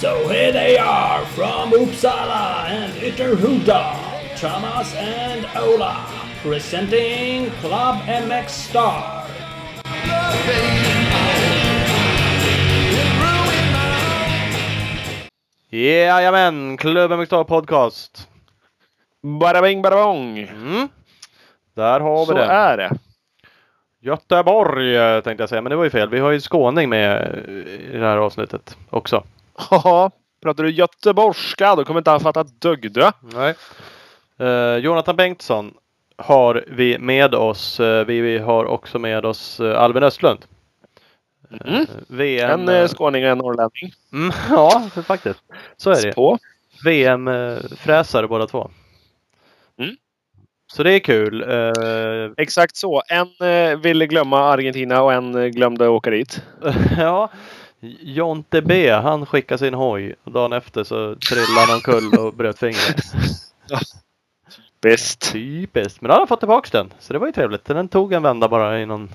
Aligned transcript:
So 0.00 0.28
here 0.28 0.52
they 0.52 0.78
are 0.78 1.26
from 1.34 1.72
Uppsala 1.72 2.68
and 2.68 2.92
Ytterhuda, 3.02 4.38
Thomas 4.38 4.94
and 4.94 5.44
Ola, 5.56 6.06
presenting 6.40 7.50
Club 7.60 8.02
MX 8.06 8.48
Star. 8.48 9.26
Jajamän, 15.70 16.76
MX 16.76 17.26
Star 17.26 17.44
Podcast. 17.44 18.28
Bada 19.22 19.62
bing, 19.62 19.82
bada 19.82 19.96
bong. 19.96 20.38
Mm. 20.38 20.88
Där 21.74 22.00
har 22.00 22.20
vi 22.20 22.26
Så 22.26 22.34
det. 22.34 22.44
är 22.44 22.76
det. 22.76 22.90
Göteborg 24.00 24.96
eh, 24.96 25.20
tänkte 25.20 25.42
jag 25.42 25.48
säga, 25.48 25.62
men 25.62 25.70
det 25.70 25.76
var 25.76 25.84
ju 25.84 25.90
fel. 25.90 26.08
Vi 26.08 26.18
har 26.18 26.30
ju 26.30 26.40
skåning 26.40 26.88
med 26.88 27.22
eh, 27.48 27.94
i 27.94 27.98
det 27.98 28.06
här 28.06 28.16
avsnittet 28.16 28.76
också. 28.90 29.24
Haha. 29.54 30.10
Pratar 30.42 30.64
du 30.64 30.70
göteborgska 30.70 31.76
då 31.76 31.84
kommer 31.84 32.00
inte 32.00 32.10
han 32.10 32.20
fatta 32.20 32.40
ett 32.40 32.60
dugg 32.60 32.92
du. 32.92 33.10
Nej. 33.20 33.54
Eh, 34.38 34.76
Jonathan 34.76 35.16
Bengtsson 35.16 35.74
har 36.16 36.64
vi 36.68 36.98
med 36.98 37.34
oss. 37.34 37.80
Eh, 37.80 38.06
vi, 38.06 38.20
vi 38.20 38.38
har 38.38 38.64
också 38.64 38.98
med 38.98 39.26
oss 39.26 39.60
Albin 39.60 40.02
Östlund. 40.02 40.44
Mm. 41.64 41.86
VM... 42.08 42.68
En 42.68 42.88
skåning 42.88 43.24
och 43.24 43.30
en 43.30 43.38
norrlänning. 43.38 43.92
Mm, 44.12 44.32
ja, 44.50 44.82
faktiskt. 45.06 45.40
Så 45.76 45.90
är 45.90 46.02
det. 46.02 46.38
VM-fräsare 46.84 48.28
båda 48.28 48.46
två. 48.46 48.70
Mm. 49.78 49.96
Så 50.72 50.82
det 50.82 50.92
är 50.92 50.98
kul. 50.98 51.42
Eh, 51.42 52.32
Exakt 52.36 52.76
så. 52.76 53.02
En 53.08 53.48
eh, 53.48 53.78
ville 53.78 54.06
glömma 54.06 54.40
Argentina 54.40 55.02
och 55.02 55.12
en 55.12 55.34
eh, 55.34 55.46
glömde 55.46 55.88
åka 55.88 56.10
dit. 56.10 56.42
ja, 56.98 57.30
Jonte 58.00 58.62
B 58.62 58.90
han 58.90 59.26
skickade 59.26 59.58
sin 59.58 59.74
hoj 59.74 60.14
och 60.24 60.32
dagen 60.32 60.52
efter 60.52 60.84
så 60.84 61.14
trillade 61.14 61.66
han 61.66 61.74
omkull 61.74 62.18
och 62.18 62.34
bröt 62.34 62.58
fingret. 62.58 62.96
Visst. 64.82 65.32
Typiskt. 65.32 66.00
Men 66.00 66.08
då 66.08 66.12
hade 66.12 66.20
han 66.20 66.28
fått 66.28 66.40
tillbaks 66.40 66.70
den. 66.70 66.92
Så 66.98 67.12
det 67.12 67.18
var 67.18 67.26
ju 67.26 67.32
trevligt. 67.32 67.64
Den 67.64 67.88
tog 67.88 68.12
en 68.12 68.22
vända 68.22 68.48
bara 68.48 68.80
i 68.80 68.86
någon 68.86 69.10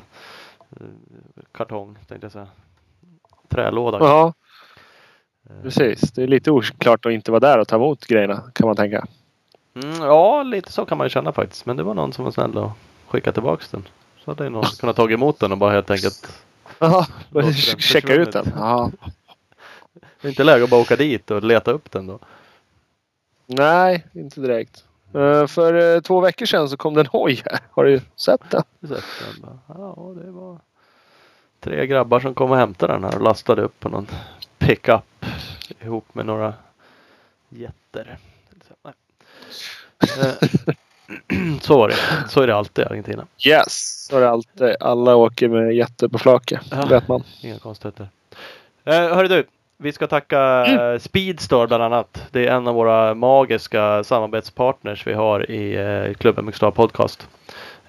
kartong 1.51 1.97
tänkte 2.07 2.25
jag 2.25 2.31
säga. 2.31 2.47
Trälåda. 3.49 3.97
Ja. 4.01 4.33
Precis. 5.61 6.01
Det 6.01 6.23
är 6.23 6.27
lite 6.27 6.51
oklart 6.51 7.05
att 7.05 7.11
inte 7.11 7.31
vara 7.31 7.39
där 7.39 7.59
och 7.59 7.67
ta 7.67 7.75
emot 7.75 8.05
grejerna 8.05 8.43
kan 8.53 8.67
man 8.67 8.75
tänka. 8.75 9.05
Mm, 9.73 10.01
ja, 10.01 10.43
lite 10.43 10.71
så 10.71 10.85
kan 10.85 10.97
man 10.97 11.05
ju 11.05 11.09
känna 11.09 11.31
faktiskt. 11.31 11.65
Men 11.65 11.77
det 11.77 11.83
var 11.83 11.93
någon 11.93 12.13
som 12.13 12.25
var 12.25 12.31
snäll 12.31 12.57
och 12.57 12.71
skickade 13.07 13.33
tillbaks 13.33 13.69
den. 13.69 13.83
Så 14.25 14.31
hade 14.31 14.49
någon 14.49 14.63
kunnat 14.63 14.95
ta 14.95 15.09
emot 15.09 15.39
den 15.39 15.51
och 15.51 15.57
bara 15.57 15.71
helt 15.71 15.91
enkelt 15.91 16.43
Jaha. 16.79 17.05
Checka 17.77 18.13
ut 18.13 18.31
den. 18.31 18.43
försvunnit. 18.43 18.59
Ja. 18.59 18.91
Det 20.21 20.27
är 20.27 20.29
inte 20.29 20.43
läge 20.43 20.63
att 20.63 20.69
bara 20.69 20.81
åka 20.81 20.95
dit 20.95 21.31
och 21.31 21.43
leta 21.43 21.71
upp 21.71 21.91
den 21.91 22.07
då. 22.07 22.19
Nej, 23.45 24.05
inte 24.13 24.41
direkt. 24.41 24.83
Eh, 25.13 25.47
för 25.47 25.95
eh, 25.95 26.01
två 26.01 26.19
veckor 26.19 26.45
sedan 26.45 26.69
så 26.69 26.77
kom 26.77 26.93
det 26.93 27.01
en 27.01 27.07
hoj 27.07 27.43
här. 27.45 27.59
Har 27.71 27.83
du 27.83 28.01
sett 28.15 28.49
den? 28.49 28.63
Så 28.87 28.93
att 28.93 29.03
den 29.41 29.59
Ja, 29.67 30.13
det 30.23 30.31
var 30.31 30.59
tre 31.59 31.87
grabbar 31.87 32.19
som 32.19 32.33
kom 32.33 32.51
och 32.51 32.57
hämtade 32.57 32.93
den 32.93 33.03
här 33.03 33.15
och 33.15 33.21
lastade 33.21 33.61
upp 33.61 33.79
på 33.79 33.89
någon 33.89 34.07
pickup 34.57 35.25
ihop 35.79 36.15
med 36.15 36.25
några 36.25 36.53
jätter. 37.49 38.17
Eh, 40.01 40.49
Så 41.61 41.77
var 41.77 41.87
det. 41.87 41.95
Så 42.29 42.41
är 42.41 42.47
det 42.47 42.55
alltid 42.55 42.85
i 42.85 42.87
Argentina. 42.87 43.25
Yes. 43.45 44.05
Så 44.09 44.17
är 44.17 44.21
det 44.21 44.29
alltid. 44.29 44.75
Alla 44.79 45.15
åker 45.15 45.47
med 45.47 45.75
jätte 45.75 46.09
på 46.09 46.19
flake. 46.19 46.59
Ja. 46.71 46.85
Vet 46.85 47.07
man. 47.07 47.23
Inga 47.41 47.59
konstigheter. 47.59 48.07
Eh, 48.85 48.93
hörru 48.93 49.27
du. 49.27 49.45
Vi 49.77 49.91
ska 49.91 50.07
tacka 50.07 50.65
eh, 50.65 50.99
Speedstore 50.99 51.67
bland 51.67 51.83
annat. 51.83 52.27
Det 52.31 52.47
är 52.47 52.51
en 52.51 52.67
av 52.67 52.75
våra 52.75 53.13
magiska 53.13 54.03
samarbetspartners 54.03 55.07
vi 55.07 55.13
har 55.13 55.51
i 55.51 55.75
eh, 55.75 56.13
klubben 56.13 56.45
Mixstar 56.45 56.71
Podcast. 56.71 57.27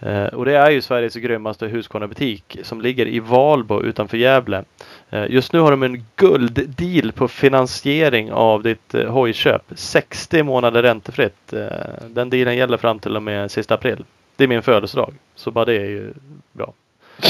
Eh, 0.05 0.27
och 0.27 0.45
det 0.45 0.57
är 0.57 0.71
ju 0.71 0.83
Sveriges 0.83 1.15
grymmaste 1.15 1.67
Husqvarna-butik 1.67 2.59
som 2.63 2.81
ligger 2.81 3.07
i 3.07 3.21
Valbo 3.21 3.83
utanför 3.83 4.17
Gävle. 4.17 4.65
Eh, 5.11 5.31
just 5.31 5.53
nu 5.53 5.61
har 5.61 5.71
de 5.71 5.83
en 5.83 6.07
gulddeal 6.17 7.13
på 7.13 7.29
finansiering 7.29 8.33
av 8.33 8.63
ditt 8.63 8.95
eh, 8.95 9.11
hojköp. 9.11 9.63
60 9.75 10.43
månader 10.43 10.83
räntefritt. 10.83 11.53
Eh, 11.53 11.69
den 12.09 12.31
dealen 12.31 12.57
gäller 12.57 12.77
fram 12.77 12.99
till 12.99 13.17
och 13.17 13.23
med 13.23 13.51
sista 13.51 13.75
april. 13.75 14.05
Det 14.37 14.45
är 14.45 14.49
min 14.49 14.63
födelsedag. 14.63 15.15
Så 15.35 15.51
bara 15.51 15.65
det 15.65 15.77
är 15.77 15.87
ju 15.87 16.13
bra. 16.53 16.73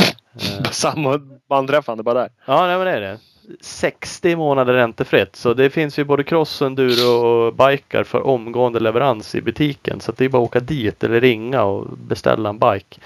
Samma 0.71 1.21
bandträffande 1.49 2.03
bara 2.03 2.21
där. 2.21 2.31
Ja, 2.47 2.67
nej, 2.67 2.77
men 2.77 2.87
det 2.87 2.93
är 2.93 3.01
det. 3.01 3.19
60 3.61 4.37
månader 4.37 4.73
räntefritt. 4.73 5.37
Så 5.37 5.55
det 5.55 5.71
finns 5.71 5.99
ju 5.99 6.05
både 6.05 6.25
cross, 6.25 6.63
enduro 6.63 7.27
och 7.27 7.55
bikar 7.55 8.05
för 8.05 8.27
omgående 8.27 8.81
leverans 8.81 9.35
i 9.35 9.41
butiken. 9.41 10.01
Så 10.01 10.11
att 10.11 10.17
det 10.17 10.25
är 10.25 10.29
bara 10.29 10.43
att 10.43 10.49
åka 10.49 10.61
dit 10.61 11.05
eller 11.05 11.21
ringa 11.21 11.63
och 11.63 11.87
beställa 11.99 12.49
en 12.49 12.59
bike. 12.59 13.01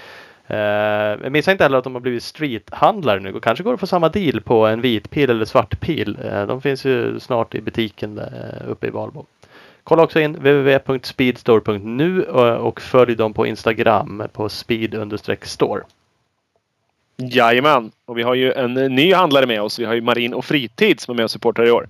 Eh, 0.49 1.29
missa 1.29 1.51
inte 1.51 1.63
heller 1.63 1.77
att 1.77 1.83
de 1.83 1.93
har 1.93 2.01
blivit 2.01 2.23
streethandlare 2.23 3.19
nu. 3.19 3.39
Kanske 3.39 3.63
går 3.63 3.71
det 3.71 3.73
att 3.73 3.79
få 3.79 3.87
samma 3.87 4.09
deal 4.09 4.41
på 4.41 4.67
en 4.67 4.81
vit 4.81 5.09
pil 5.09 5.29
eller 5.29 5.45
svart 5.45 5.79
pil. 5.79 6.17
Eh, 6.23 6.47
de 6.47 6.61
finns 6.61 6.85
ju 6.85 7.19
snart 7.19 7.55
i 7.55 7.61
butiken 7.61 8.15
där, 8.15 8.65
uppe 8.67 8.87
i 8.87 8.89
Valbo. 8.89 9.25
Kolla 9.83 10.03
också 10.03 10.19
in 10.19 10.33
www.speedstore.nu 10.33 12.23
och 12.23 12.47
eh, 12.47 12.53
och 12.53 12.81
följ 12.81 13.15
dem 13.15 13.33
på 13.33 13.45
Instagram 13.45 14.23
på 14.33 14.49
speed-store. 14.49 15.81
Jajamän. 17.19 17.91
Och 18.05 18.17
vi 18.17 18.23
har 18.23 18.35
ju 18.35 18.51
en 18.51 18.73
ny 18.73 19.13
handlare 19.13 19.45
med 19.45 19.61
oss. 19.61 19.79
Vi 19.79 19.85
har 19.85 19.93
ju 19.93 20.01
Marin 20.01 20.33
och 20.33 20.45
Fritid 20.45 20.99
som 20.99 21.11
är 21.11 21.15
med 21.15 21.23
och 21.23 21.31
supportar 21.31 21.65
i 21.65 21.71
år. 21.71 21.87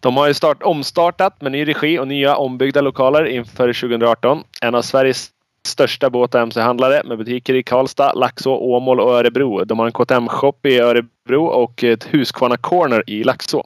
De 0.00 0.16
har 0.16 0.26
ju 0.26 0.34
start, 0.34 0.62
omstartat 0.62 1.40
med 1.40 1.52
ny 1.52 1.68
regi 1.68 1.98
och 1.98 2.08
nya 2.08 2.36
ombyggda 2.36 2.80
lokaler 2.80 3.24
inför 3.24 3.72
2018. 3.72 4.42
En 4.62 4.74
av 4.74 4.82
Sveriges 4.82 5.30
största 5.66 6.10
båt 6.10 6.34
och 6.34 6.40
mc-handlare 6.40 7.02
med 7.04 7.18
butiker 7.18 7.54
i 7.54 7.62
Karlstad, 7.62 8.12
Laxå, 8.12 8.50
Åmål 8.50 9.00
och 9.00 9.12
Örebro. 9.12 9.64
De 9.64 9.78
har 9.78 9.86
en 9.86 9.92
KTM-shop 9.92 10.66
i 10.66 10.78
Örebro 10.78 11.44
och 11.46 11.84
ett 11.84 12.04
Husqvarna 12.04 12.56
Corner 12.56 13.04
i 13.06 13.24
Laxå. 13.24 13.64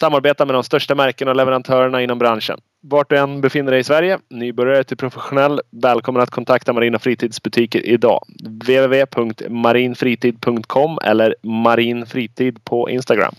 Samarbetar 0.00 0.46
med 0.46 0.54
de 0.54 0.62
största 0.62 0.94
märkena 0.94 1.30
och 1.30 1.36
leverantörerna 1.36 2.02
inom 2.02 2.18
branschen. 2.18 2.60
Vart 2.88 3.10
du 3.10 3.18
än 3.18 3.40
befinner 3.40 3.70
dig 3.72 3.80
i 3.80 3.84
Sverige, 3.84 4.18
nybörjare 4.28 4.84
till 4.84 4.96
professionell, 4.96 5.60
välkommen 5.70 6.22
att 6.22 6.30
kontakta 6.30 6.72
Marin 6.72 6.94
och 6.94 7.02
Fritidsbutiker 7.02 7.86
idag. 7.86 8.24
www.marinfritid.com 8.44 10.98
eller 11.04 11.34
marinfritid 11.42 12.64
på 12.64 12.90
Instagram. 12.90 13.34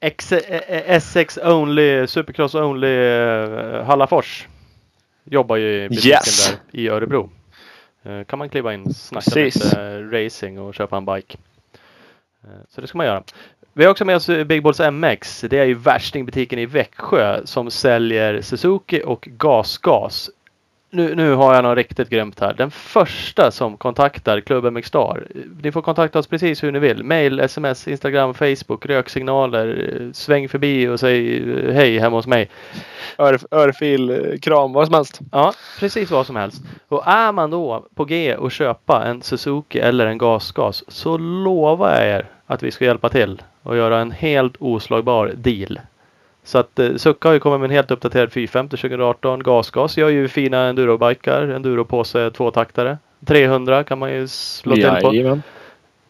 X, 0.00 0.32
eh, 0.32 1.00
SX 1.00 1.38
Only, 1.44 2.06
Supercross 2.06 2.54
Only 2.54 2.88
eh, 2.96 3.84
Hallafors. 3.84 4.48
Jobbar 5.24 5.56
ju 5.56 5.84
i 5.84 5.88
butiken 5.88 6.10
Yes. 6.10 6.50
där 6.50 6.58
i 6.80 6.88
Örebro. 6.88 7.30
Eh, 8.02 8.24
Kan 8.24 8.38
man 8.38 8.48
kliva 8.48 8.74
in, 8.74 8.94
snacka 8.94 9.30
Precis. 9.30 9.64
lite 9.64 9.82
eh, 9.82 10.10
racing 10.24 10.60
och 10.60 10.74
köpa 10.74 10.96
en 10.96 11.04
bike. 11.04 11.36
Eh, 12.44 12.48
Så 12.68 12.80
det 12.80 12.86
ska 12.86 12.98
man 12.98 13.06
göra. 13.06 13.22
Vi 13.76 13.84
har 13.84 13.90
också 13.90 14.04
med 14.04 14.16
oss 14.16 14.26
Big 14.46 14.62
Balls 14.62 14.80
MX. 14.80 15.44
Det 15.50 15.58
är 15.58 15.64
ju 15.64 15.74
värstingbutiken 15.74 16.58
i 16.58 16.66
Växjö 16.66 17.40
som 17.44 17.70
säljer 17.70 18.40
Suzuki 18.40 19.02
och 19.04 19.28
gasgas. 19.30 20.30
Nu, 20.90 21.14
nu 21.14 21.34
har 21.34 21.54
jag 21.54 21.62
något 21.64 21.76
riktigt 21.76 22.10
grymt 22.10 22.40
här. 22.40 22.54
Den 22.54 22.70
första 22.70 23.50
som 23.50 23.76
kontaktar 23.76 24.40
Club 24.40 24.72
MX 24.72 24.88
Star. 24.88 25.26
Ni 25.62 25.72
får 25.72 25.82
kontakta 25.82 26.18
oss 26.18 26.26
precis 26.26 26.62
hur 26.62 26.72
ni 26.72 26.78
vill. 26.78 27.04
Mail, 27.04 27.40
sms, 27.40 27.88
Instagram, 27.88 28.34
Facebook, 28.34 28.86
röksignaler. 28.86 29.98
eh, 30.00 30.12
Sväng 30.12 30.48
förbi 30.48 30.88
och 30.88 31.00
säg 31.00 31.36
eh, 31.36 31.74
hej 31.74 31.98
hemma 31.98 32.16
hos 32.16 32.26
mig. 32.26 32.50
Ör, 33.18 33.38
örfil, 33.50 34.10
eh, 34.10 34.38
kram, 34.38 34.72
vad 34.72 34.86
som 34.86 34.94
helst. 34.94 35.20
Ja, 35.32 35.52
precis 35.80 36.10
vad 36.10 36.26
som 36.26 36.36
helst. 36.36 36.62
Och 36.88 37.06
är 37.06 37.32
man 37.32 37.50
då 37.50 37.86
på 37.94 38.04
G 38.04 38.36
och 38.36 38.52
köpa 38.52 39.04
en 39.04 39.22
Suzuki 39.22 39.78
eller 39.78 40.06
en 40.06 40.18
gasgas 40.18 40.84
så 40.88 41.18
lovar 41.18 41.90
jag 41.90 42.06
er 42.08 42.26
att 42.46 42.62
vi 42.62 42.70
ska 42.70 42.84
hjälpa 42.84 43.08
till 43.08 43.42
och 43.64 43.76
göra 43.76 43.98
en 43.98 44.10
helt 44.10 44.54
oslagbar 44.58 45.32
deal. 45.36 45.78
Så 46.44 46.58
att 46.58 46.78
eh, 46.78 46.94
Succa 46.96 47.28
har 47.28 47.34
ju 47.34 47.40
kommit 47.40 47.60
med 47.60 47.70
en 47.70 47.74
helt 47.74 47.90
uppdaterad 47.90 48.32
450 48.32 48.76
2018. 48.76 49.42
Gasgas 49.42 49.96
gör 49.96 50.08
ju 50.08 50.28
fina 50.28 50.66
endurobikar. 50.66 51.48
Enduropåse 51.48 52.30
tvåtaktare. 52.30 52.98
300 53.26 53.84
kan 53.84 53.98
man 53.98 54.12
ju 54.12 54.28
slå 54.28 54.74
till 54.74 54.90
på. 55.02 55.14
Jajamän. 55.14 55.42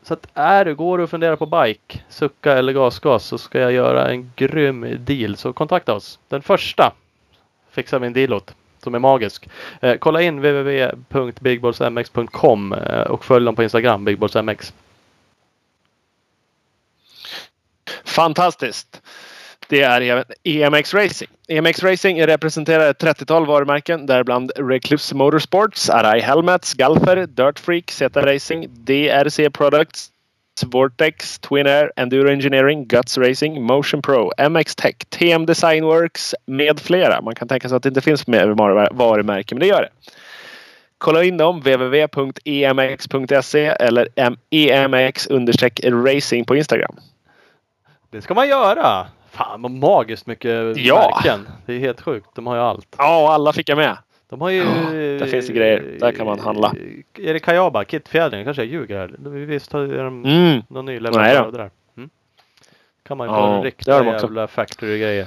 Så 0.02 0.14
att 0.14 0.26
är 0.34 0.64
du, 0.64 0.74
går 0.74 0.98
du 0.98 1.04
och 1.04 1.10
funderar 1.10 1.36
på 1.36 1.46
bike, 1.46 2.00
sucka 2.08 2.52
eller 2.52 2.72
gasgas 2.72 3.24
så 3.24 3.38
ska 3.38 3.58
jag 3.58 3.72
göra 3.72 4.10
en 4.10 4.32
grym 4.36 4.96
deal. 4.98 5.36
Så 5.36 5.52
kontakta 5.52 5.94
oss. 5.94 6.18
Den 6.28 6.42
första 6.42 6.92
fixar 7.70 7.98
vi 7.98 8.06
en 8.06 8.12
deal 8.12 8.32
åt. 8.32 8.54
Som 8.78 8.94
är 8.94 8.98
magisk. 8.98 9.48
Eh, 9.80 9.96
kolla 9.96 10.22
in 10.22 10.36
www.bigballsmx.com 10.36 12.72
eh, 12.72 13.00
och 13.00 13.24
följ 13.24 13.44
dem 13.44 13.56
på 13.56 13.62
Instagram, 13.62 14.04
bigballsmx. 14.04 14.72
Fantastiskt! 18.14 19.02
Det 19.68 19.82
är 19.82 20.24
EMX 20.44 20.94
Racing. 20.94 21.30
EMX 21.48 21.82
Racing 21.82 22.26
representerar 22.26 22.90
ett 22.90 23.02
30-tal 23.02 23.46
varumärken 23.46 24.06
däribland 24.06 24.52
Recluse 24.56 25.14
Motorsports, 25.14 25.90
Arai 25.90 26.20
Helmets, 26.20 26.74
Galfer, 26.74 27.26
Dirt 27.26 27.58
Freak, 27.58 27.90
Zeta 27.90 28.26
Racing, 28.26 28.66
DRC 28.68 29.50
Products, 29.52 30.10
Vortex, 30.66 31.38
Twin 31.38 31.66
Air, 31.66 31.92
Enduro 31.96 32.30
Engineering, 32.30 32.86
Guts 32.86 33.18
Racing, 33.18 33.62
Motion 33.62 34.02
Pro, 34.02 34.30
MX 34.50 34.74
Tech, 34.76 34.94
TM 35.08 35.46
Design 35.46 35.84
Works 35.84 36.34
med 36.46 36.80
flera. 36.80 37.20
Man 37.20 37.34
kan 37.34 37.48
tänka 37.48 37.68
sig 37.68 37.76
att 37.76 37.82
det 37.82 37.88
inte 37.88 38.00
finns 38.00 38.26
mer 38.26 38.48
varumärken, 38.94 39.58
men 39.58 39.60
det 39.60 39.74
gör 39.74 39.82
det. 39.82 39.90
Kolla 40.98 41.24
in 41.24 41.36
dem 41.36 41.60
www.emx.se 41.60 42.06
eller 43.66 44.08
emx-racing 44.50 46.44
på 46.44 46.56
Instagram. 46.56 46.96
Det 48.14 48.22
ska 48.22 48.34
man 48.34 48.48
göra! 48.48 49.06
Fan 49.30 49.62
vad 49.62 49.70
magiskt 49.70 50.26
mycket 50.26 50.76
Ja. 50.76 51.10
märken. 51.24 51.48
Det 51.66 51.74
är 51.74 51.78
helt 51.78 52.00
sjukt. 52.00 52.28
De 52.34 52.46
har 52.46 52.54
ju 52.56 52.62
allt. 52.62 52.94
Ja, 52.98 53.32
alla 53.32 53.52
fick 53.52 53.68
jag 53.68 53.76
med. 53.76 53.96
De 54.28 54.40
har 54.40 54.50
ju... 54.50 54.58
Ja, 54.58 54.90
där 55.18 55.26
finns 55.26 55.46
det 55.46 55.52
grejer. 55.52 55.96
Där 56.00 56.12
kan 56.12 56.26
man 56.26 56.38
handla. 56.40 56.74
Är 57.18 57.32
det 57.34 57.38
Kayaba? 57.40 57.84
Kitfjädring? 57.84 58.44
Kanske 58.44 58.62
jag 58.62 58.70
ljuger 58.72 58.98
här. 58.98 59.14
Visst 59.46 59.72
har 59.72 59.80
de 59.86 60.24
Mm. 60.24 60.62
någon 60.68 60.84
ny 60.86 61.00
leverantör 61.00 61.40
av 61.40 61.52
det 61.52 61.58
där? 61.58 61.70
Mm. 61.96 62.10
Kan 63.06 63.18
man 63.18 63.26
ju 63.26 63.28
få 63.34 63.40
Ja, 63.40 63.46
har 63.46 63.62
riktiga 63.62 64.04
jävla 64.04 64.46
factory-grejer. 64.46 65.26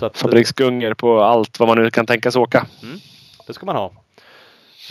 Att 0.00 0.18
Fabriksgungor 0.18 0.94
på 0.94 1.20
allt 1.22 1.58
vad 1.60 1.68
man 1.68 1.78
nu 1.82 1.90
kan 1.90 2.06
tänkas 2.06 2.36
åka. 2.36 2.66
det 3.46 3.52
ska 3.52 3.66
man 3.66 3.76
ha. 3.76 3.92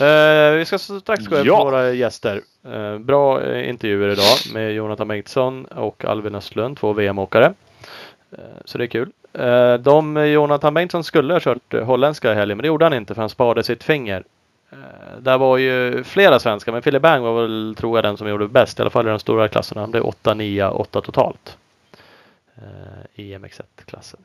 Eh, 0.00 0.52
vi 0.56 0.64
ska 0.64 0.78
strax 0.78 1.26
gå 1.26 1.34
över 1.34 1.42
till 1.44 1.48
Ja. 1.48 1.64
våra 1.64 1.90
gäster. 1.92 2.40
Eh, 2.72 2.98
bra 2.98 3.42
eh, 3.42 3.68
intervjuer 3.68 4.08
idag 4.08 4.36
med 4.54 4.72
Jonathan 4.72 5.08
Bengtsson 5.08 5.64
och 5.64 6.04
Alvin 6.04 6.34
Östlund, 6.34 6.76
två 6.78 6.92
VM-åkare. 6.92 7.54
Eh, 8.32 8.38
så 8.64 8.78
det 8.78 8.84
är 8.84 8.88
kul. 8.88 9.10
Eh, 9.32 9.74
de, 9.74 10.16
Jonathan 10.26 10.74
Bengtsson 10.74 11.04
skulle 11.04 11.32
ha 11.32 11.40
kört 11.40 11.72
holländska 11.82 12.32
i 12.32 12.34
helgen 12.34 12.56
men 12.58 12.62
det 12.62 12.66
gjorde 12.68 12.84
han 12.84 12.94
inte 12.94 13.14
för 13.14 13.22
han 13.22 13.28
sparade 13.30 13.62
sitt 13.62 13.84
finger. 13.84 14.24
Eh, 14.72 14.76
där 15.20 15.38
var 15.38 15.56
ju 15.58 16.04
flera 16.04 16.38
svenskar 16.38 16.72
men 16.72 16.82
Philip 16.82 17.02
Bang 17.02 17.22
var 17.22 17.42
väl 17.42 17.74
tror 17.78 17.96
jag 17.98 18.04
den 18.04 18.16
som 18.16 18.28
gjorde 18.28 18.48
bäst 18.48 18.78
i 18.78 18.82
alla 18.82 18.90
fall 18.90 19.06
i 19.06 19.10
de 19.10 19.18
stora 19.18 19.48
klasserna. 19.48 19.80
Han 19.80 19.90
blev 19.90 20.02
8, 20.04 20.34
9, 20.34 20.68
8 20.68 21.00
totalt. 21.00 21.56
I 23.14 23.34
MX1-klassen. 23.36 24.20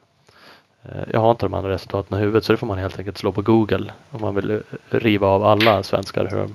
Eh, 0.85 1.03
jag 1.11 1.19
har 1.19 1.31
inte 1.31 1.45
de 1.45 1.53
andra 1.53 1.69
resultaten 1.69 2.17
i 2.17 2.21
huvudet 2.21 2.43
så 2.43 2.53
det 2.53 2.57
får 2.57 2.67
man 2.67 2.77
helt 2.77 2.99
enkelt 2.99 3.17
slå 3.17 3.31
på 3.31 3.41
Google 3.41 3.93
om 4.09 4.21
man 4.21 4.35
vill 4.35 4.51
eh, 4.51 4.59
riva 4.89 5.27
av 5.27 5.43
alla 5.43 5.83
svenskar 5.83 6.27
hur 6.31 6.37
de, 6.37 6.53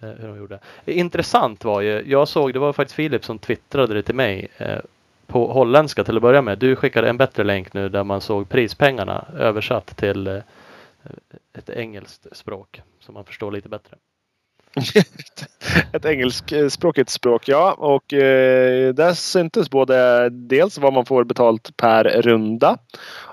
eh, 0.00 0.14
hur 0.20 0.28
de 0.28 0.36
gjorde. 0.36 0.58
Intressant 0.84 1.64
var 1.64 1.80
ju, 1.80 2.02
jag 2.06 2.28
såg, 2.28 2.52
det 2.52 2.58
var 2.58 2.72
faktiskt 2.72 2.96
Filip 2.96 3.24
som 3.24 3.38
twittrade 3.38 3.94
det 3.94 4.02
till 4.02 4.14
mig 4.14 4.48
på 5.26 5.52
holländska 5.52 6.04
till 6.04 6.16
att 6.16 6.22
börja 6.22 6.42
med. 6.42 6.58
Du 6.58 6.76
skickade 6.76 7.08
en 7.08 7.16
bättre 7.16 7.44
länk 7.44 7.72
nu 7.72 7.88
där 7.88 8.04
man 8.04 8.20
såg 8.20 8.48
prispengarna 8.48 9.24
översatt 9.38 9.96
till 9.96 10.42
ett 11.52 11.70
engelskt 11.70 12.26
språk 12.36 12.82
som 13.00 13.14
man 13.14 13.24
förstår 13.24 13.52
lite 13.52 13.68
bättre. 13.68 13.96
Ett 15.92 16.04
engelskspråkigt 16.04 17.10
språk, 17.10 17.48
ja. 17.48 17.72
Och 17.72 18.12
eh, 18.12 18.94
där 18.94 19.12
syntes 19.14 19.70
både 19.70 20.28
dels 20.30 20.78
vad 20.78 20.92
man 20.92 21.06
får 21.06 21.24
betalt 21.24 21.76
per 21.76 22.04
runda 22.04 22.76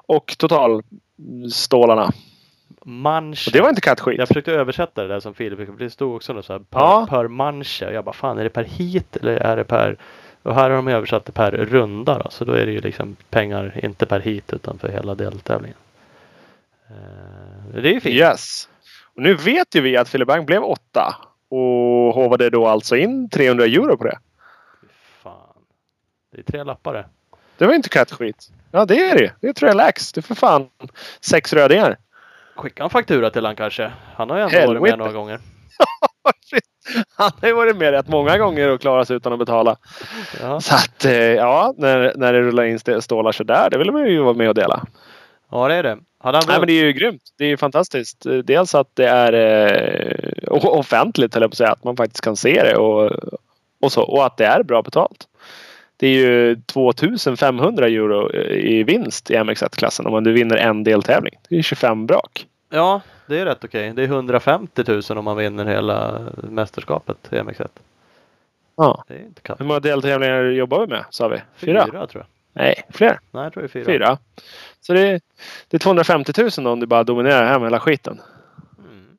och 0.08 0.36
totalstålarna. 0.38 2.12
Manche. 2.86 3.50
Och 3.50 3.54
det 3.54 3.62
var 3.62 3.70
inte 3.70 3.82
kattskit. 3.82 4.18
Jag 4.18 4.28
försökte 4.28 4.52
översätta 4.52 5.02
det 5.02 5.08
där 5.08 5.20
som 5.20 5.34
Filip 5.34 5.58
för 5.68 5.84
Det 5.84 5.90
stod 5.90 6.16
också 6.16 6.34
något 6.34 6.46
så 6.46 6.54
här 6.54 6.60
per, 6.60 6.80
Ja. 6.80 7.08
per 7.10 7.28
manche. 7.28 7.92
Jag 7.92 8.06
bara 8.06 8.14
fan 8.14 8.38
är 8.40 8.44
det 8.44 8.50
per 8.50 8.64
hit 8.64 9.16
eller 9.18 9.36
är 9.36 9.58
det 9.58 9.64
per 9.64 9.98
och 10.44 10.56
här 10.56 10.70
har 10.70 10.78
de 10.78 10.88
översatt 10.88 11.26
det 11.26 11.32
per 11.32 11.52
runda 11.52 12.18
då. 12.24 12.30
Så 12.30 12.46
då 12.46 12.54
är 12.54 12.66
det 12.66 12.72
ju 12.72 12.82
liksom 12.82 13.16
pengar 13.30 13.80
inte 13.84 14.06
per 14.06 14.20
hit 14.20 14.54
utan 14.54 14.78
för 14.80 14.90
hela 14.90 15.16
deltävlingen. 15.16 15.78
Eh, 16.90 17.82
Det 17.82 17.90
är 17.90 17.94
ju 17.94 18.00
fint. 18.02 18.16
Yes. 18.16 18.70
Och 19.16 19.22
nu 19.22 19.34
vet 19.34 19.76
ju 19.76 19.82
vi 19.82 19.98
att 19.98 20.12
Philip 20.12 20.28
Bang 20.28 20.46
blev 20.46 20.64
åtta. 20.64 21.16
Och 21.52 22.14
håvade 22.16 22.50
då 22.50 22.68
alltså 22.68 22.96
in 22.98 23.30
300 23.30 23.66
euro 23.66 23.98
på 23.98 24.04
det. 24.04 24.18
Fan. 25.24 25.34
Det 26.32 26.40
är 26.40 26.44
tre 26.44 26.64
lappar 26.64 26.94
det. 26.94 27.06
Det 27.58 27.66
var 27.68 27.74
inte 27.74 27.90
kattskit. 27.90 28.50
Ja 28.72 28.86
det 28.86 29.10
är 29.10 29.18
det. 29.18 29.34
Det 29.42 29.48
är 29.48 29.54
tre 29.54 29.74
lax. 29.74 30.12
Det 30.14 30.20
är 30.20 30.24
för 30.24 30.36
fan 30.36 30.68
sex 31.22 31.54
rödingar. 31.54 31.98
Skicka 32.56 32.84
en 32.84 32.90
faktura 32.90 33.30
till 33.30 33.46
han 33.46 33.56
kanske. 33.56 33.92
Han 34.16 34.30
har 34.30 34.38
ju 34.38 34.44
ändå 34.44 34.56
varit 34.58 34.68
med 34.68 34.76
Helvete. 34.92 34.98
några 34.98 35.12
gånger. 35.12 35.40
Han 37.18 37.32
har 37.42 37.48
ju 37.48 37.54
varit 37.54 37.78
med 37.78 37.92
rätt 37.92 38.08
många 38.08 38.38
gånger 38.38 38.70
och 38.70 38.82
klarat 38.82 39.08
sig 39.08 39.16
utan 39.18 39.34
att 39.34 39.40
betala. 39.40 39.76
Ja, 40.42 40.62
Så 40.62 40.76
att 40.76 41.06
eh, 41.06 41.14
ja, 41.16 41.74
när, 41.78 42.14
när 42.16 42.34
det 42.34 42.42
rullar 42.42 42.64
in 42.64 42.76
st- 42.76 43.02
stålar 43.02 43.32
så 43.32 43.44
där, 43.44 43.70
det 43.70 43.78
vill 43.78 43.92
man 43.92 44.06
ju 44.10 44.22
vara 44.22 44.34
med 44.34 44.50
och 44.50 44.56
dela. 44.56 44.84
Ja 45.52 45.68
det 45.68 45.76
är 45.76 45.84
det. 45.84 45.98
Hade 46.20 46.38
han 46.38 46.46
Nej 46.48 46.60
men 46.60 46.68
det 46.68 46.74
är 46.74 46.86
ju 46.86 46.94
grymt. 46.94 47.22
Det 47.38 47.44
är 47.44 47.50
ju 47.50 47.58
fantastiskt. 47.58 48.26
Dels 48.44 48.76
att 48.76 48.96
det 48.96 49.08
är 49.08 49.34
eh, 49.34 50.52
offentligt 50.52 51.34
höll 51.34 51.44
jag 51.44 51.52
på 51.52 51.54
att 51.54 51.58
säga. 51.58 51.72
Att 51.72 51.84
man 51.84 51.98
faktiskt 51.98 52.24
kan 52.24 52.36
se 52.36 52.64
det 52.64 52.76
och, 52.76 53.12
och 53.82 53.92
så. 53.92 54.02
Och 54.02 54.26
att 54.26 54.38
det 54.38 54.46
är 54.46 54.64
bra 54.64 54.82
betalt. 54.82 55.28
Det 55.98 56.08
är 56.08 56.12
ju 56.12 56.62
2500 56.66 57.88
euro 57.88 58.34
i 58.52 58.84
vinst 58.84 59.32
i 59.32 59.36
MX1-klassen 59.36 60.06
om 60.06 60.24
du 60.24 60.32
vinner 60.32 60.58
en 60.58 60.84
deltävling. 60.84 61.34
Det 61.50 61.58
är 61.58 61.62
25 61.62 62.06
brak. 62.06 62.48
Ja, 62.70 63.02
det 63.28 63.40
är 63.40 63.46
rätt 63.46 63.64
okej. 63.64 63.94
Det 63.96 64.04
är 64.04 64.08
150 64.08 64.84
000 64.88 65.18
om 65.18 65.26
man 65.26 65.38
vinner 65.38 65.66
hela 65.66 66.22
mästerskapet 66.36 67.18
i 67.32 67.36
MX1. 67.36 67.68
Ja. 68.78 69.04
Hur 69.58 69.66
många 69.66 69.80
deltävlingar 69.80 70.44
jobbar 70.44 70.80
vi 70.80 70.88
med 70.88 71.06
sa 71.10 71.28
vi? 71.28 71.42
Fyra? 71.56 71.86
Fyra 71.86 72.08
tror 72.08 72.24
jag. 72.24 72.41
Nej, 72.54 72.82
fler. 72.90 73.20
Nej, 73.32 73.44
jag 73.44 73.54
tror 73.54 73.64
det 73.64 73.68
är 73.68 73.70
fyra. 73.70 73.86
Fyra. 73.86 74.18
Så 74.82 74.94
det 74.94 75.02
är, 75.02 75.22
det 75.68 75.78
är 75.78 75.80
250 75.80 76.34
000 76.58 76.68
om 76.68 76.80
du 76.80 76.86
bara 76.86 77.04
dominerar 77.04 77.48
hem 77.48 77.64
hela 77.64 77.80
skiten. 77.80 78.22
Mm. 78.78 79.18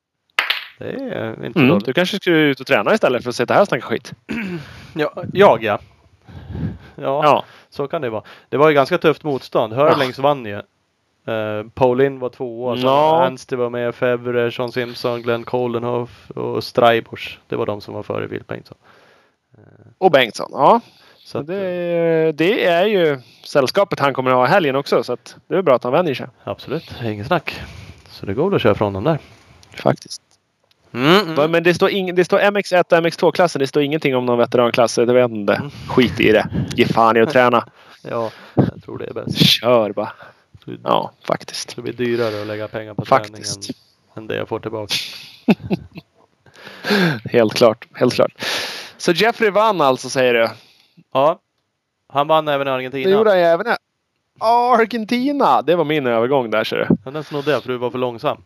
Det 0.79 1.15
är 1.15 1.47
inte 1.47 1.59
Mm. 1.59 1.69
dåligt. 1.69 1.85
Du 1.87 1.93
kanske 1.93 2.17
skulle 2.17 2.37
ut 2.37 2.61
och 2.61 2.67
träna 2.67 2.95
istället 2.95 3.23
för 3.23 3.31
att 3.31 3.37
sitta 3.37 3.55
här 3.55 3.61
och 3.61 3.69
snacka 3.69 3.87
skit. 3.87 4.13
Ja, 4.95 5.13
jag 5.33 5.65
ja. 5.65 5.79
ja. 6.97 7.21
Ja. 7.25 7.45
så 7.71 7.87
kan 7.89 8.03
det 8.03 8.11
vara. 8.11 8.23
Det 8.49 8.57
var 8.57 8.69
ju 8.69 8.75
ganska 8.75 8.99
tufft 8.99 9.25
motstånd. 9.25 9.73
Hurlings 9.73 10.19
vann 10.19 10.45
ju. 10.47 10.63
Uh, 11.29 11.69
Paulin 11.75 12.19
var 12.19 12.29
tvåa. 12.29 12.77
Ja. 12.77 13.25
Anstey 13.27 13.57
var 13.59 13.71
med. 13.71 13.95
Fevre, 13.95 14.53
Sean 14.53 14.73
Simpson, 14.73 15.23
Glenn 15.23 15.45
Colenhoff 15.45 16.31
och 16.31 16.65
Straibors. 16.65 17.39
Det 17.49 17.57
var 17.57 17.67
de 17.67 17.81
som 17.81 17.95
var 17.95 18.03
före 18.03 18.29
Bill 18.29 18.43
Bengtsson. 18.47 18.79
Och 19.99 20.11
Bengtsson. 20.11 20.49
Ja. 20.53 20.81
Så 21.25 21.39
att, 21.39 21.47
Det, 21.47 22.33
det 22.33 22.65
är 22.65 22.87
ju 22.87 23.21
sällskapet 23.45 23.99
han 24.01 24.15
kommer 24.15 24.31
att 24.31 24.37
ha 24.37 24.47
i 24.47 24.51
helgen 24.51 24.77
också. 24.77 25.05
Så 25.05 25.13
att 25.13 25.37
det 25.49 25.55
är 25.55 25.63
bra 25.63 25.75
att 25.77 25.85
han 25.85 25.93
vänjer 25.93 26.15
sig. 26.15 26.27
Absolut, 26.45 26.95
inget 27.05 27.27
snack. 27.27 27.61
Så 28.11 28.27
det 28.27 28.35
går 28.35 28.51
väl 28.51 28.57
att 28.57 28.63
köra 28.63 28.75
från 28.75 28.93
dem 28.93 29.05
där. 29.05 29.19
Faktiskt. 29.77 30.23
Mm, 30.95 31.35
Va, 31.35 31.49
Men 31.49 31.63
det 31.63 31.75
står, 31.75 31.91
ing, 31.91 32.15
det 32.15 32.25
står 32.25 32.39
MX1 32.39 32.93
och 32.93 33.05
MX2-klassen. 33.05 33.61
Det 33.61 33.67
står 33.67 33.83
ingenting 33.83 34.17
om 34.17 34.27
någon 34.27 34.39
veteranklass. 34.39 34.99
Jag 34.99 35.07
vet 35.07 35.31
inte. 35.31 35.55
Mm. 35.55 35.71
Skit 35.89 36.21
i 36.21 36.33
det. 36.33 36.49
Ge 36.77 36.87
fan 36.87 37.17
i 37.17 37.21
att 37.21 37.31
träna. 37.31 37.69
Ja, 38.11 38.31
jag 38.55 38.83
tror 38.85 38.99
det 38.99 39.07
är 39.07 39.13
bäst. 39.15 39.39
Kör 39.39 39.93
bara. 39.93 40.13
Ja, 40.85 41.13
faktiskt. 41.27 41.77
Det 41.77 41.83
blir 41.83 41.93
dyrare 41.93 42.41
att 42.41 42.47
lägga 42.47 42.69
pengar 42.69 42.95
på 42.95 43.05
Faktiskt. 43.05 43.63
träningen 43.63 43.75
än 44.17 44.27
det 44.27 44.37
jag 44.37 44.49
får 44.49 44.61
tillbaka. 44.61 44.95
Helt 47.25 47.55
klart. 47.55 47.87
Helt 47.95 48.15
klart. 48.15 48.33
Så 48.97 49.13
Jeffrey 49.13 49.51
vann 49.51 49.81
alltså 49.81 50.11
säger 50.11 50.35
du? 50.35 50.49
Ja, 51.13 51.41
han 52.09 52.29
vann 52.29 52.49
även 52.49 52.67
i 52.67 52.71
Det 52.71 52.75
Argentina. 52.75 53.11
gjorde 53.11 53.31
han 53.31 53.39
ju 53.39 53.45
även 53.45 53.67
här. 53.67 53.77
Argentina! 54.41 55.63
Det 55.63 55.77
var 55.77 55.85
min 55.85 56.07
övergång 56.07 56.51
där 56.51 56.65
ser 56.65 56.77
du. 57.05 57.11
Den 57.11 57.25
snodde 57.25 57.51
jag 57.51 57.63
för 57.63 57.69
du 57.73 57.79
var 57.79 57.91
för 57.91 57.99
långsam. 57.99 58.43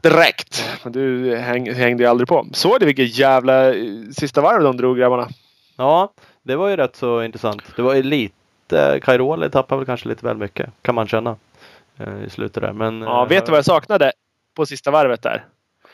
Direkt. 0.00 0.64
Men 0.84 0.92
du 0.92 1.36
häng, 1.36 1.72
hängde 1.74 2.02
ju 2.02 2.08
aldrig 2.08 2.28
på. 2.28 2.46
Såg 2.52 2.80
du 2.80 2.86
vilket 2.86 3.18
jävla 3.18 3.74
eh, 3.74 3.84
sista 4.12 4.40
varv 4.40 4.62
de 4.62 4.76
drog 4.76 4.96
grabbarna? 4.98 5.28
Ja, 5.76 6.12
det 6.42 6.56
var 6.56 6.68
ju 6.68 6.76
rätt 6.76 6.96
så 6.96 7.22
intressant. 7.22 7.62
Det 7.76 7.82
var 7.82 7.94
ju 7.94 8.02
lite, 8.02 9.00
Cairoli 9.02 9.50
tappade 9.50 9.78
väl 9.78 9.86
kanske 9.86 10.08
lite 10.08 10.26
väl 10.26 10.36
mycket 10.36 10.70
kan 10.82 10.94
man 10.94 11.08
känna 11.08 11.36
eh, 11.98 12.24
i 12.26 12.30
slutet 12.30 12.62
där. 12.62 12.72
Men, 12.72 13.00
Ja, 13.02 13.22
eh, 13.22 13.28
vet 13.28 13.46
du 13.46 13.50
vad 13.50 13.58
jag 13.58 13.64
saknade 13.64 14.12
på 14.54 14.66
sista 14.66 14.90
varvet 14.90 15.22
där? 15.22 15.44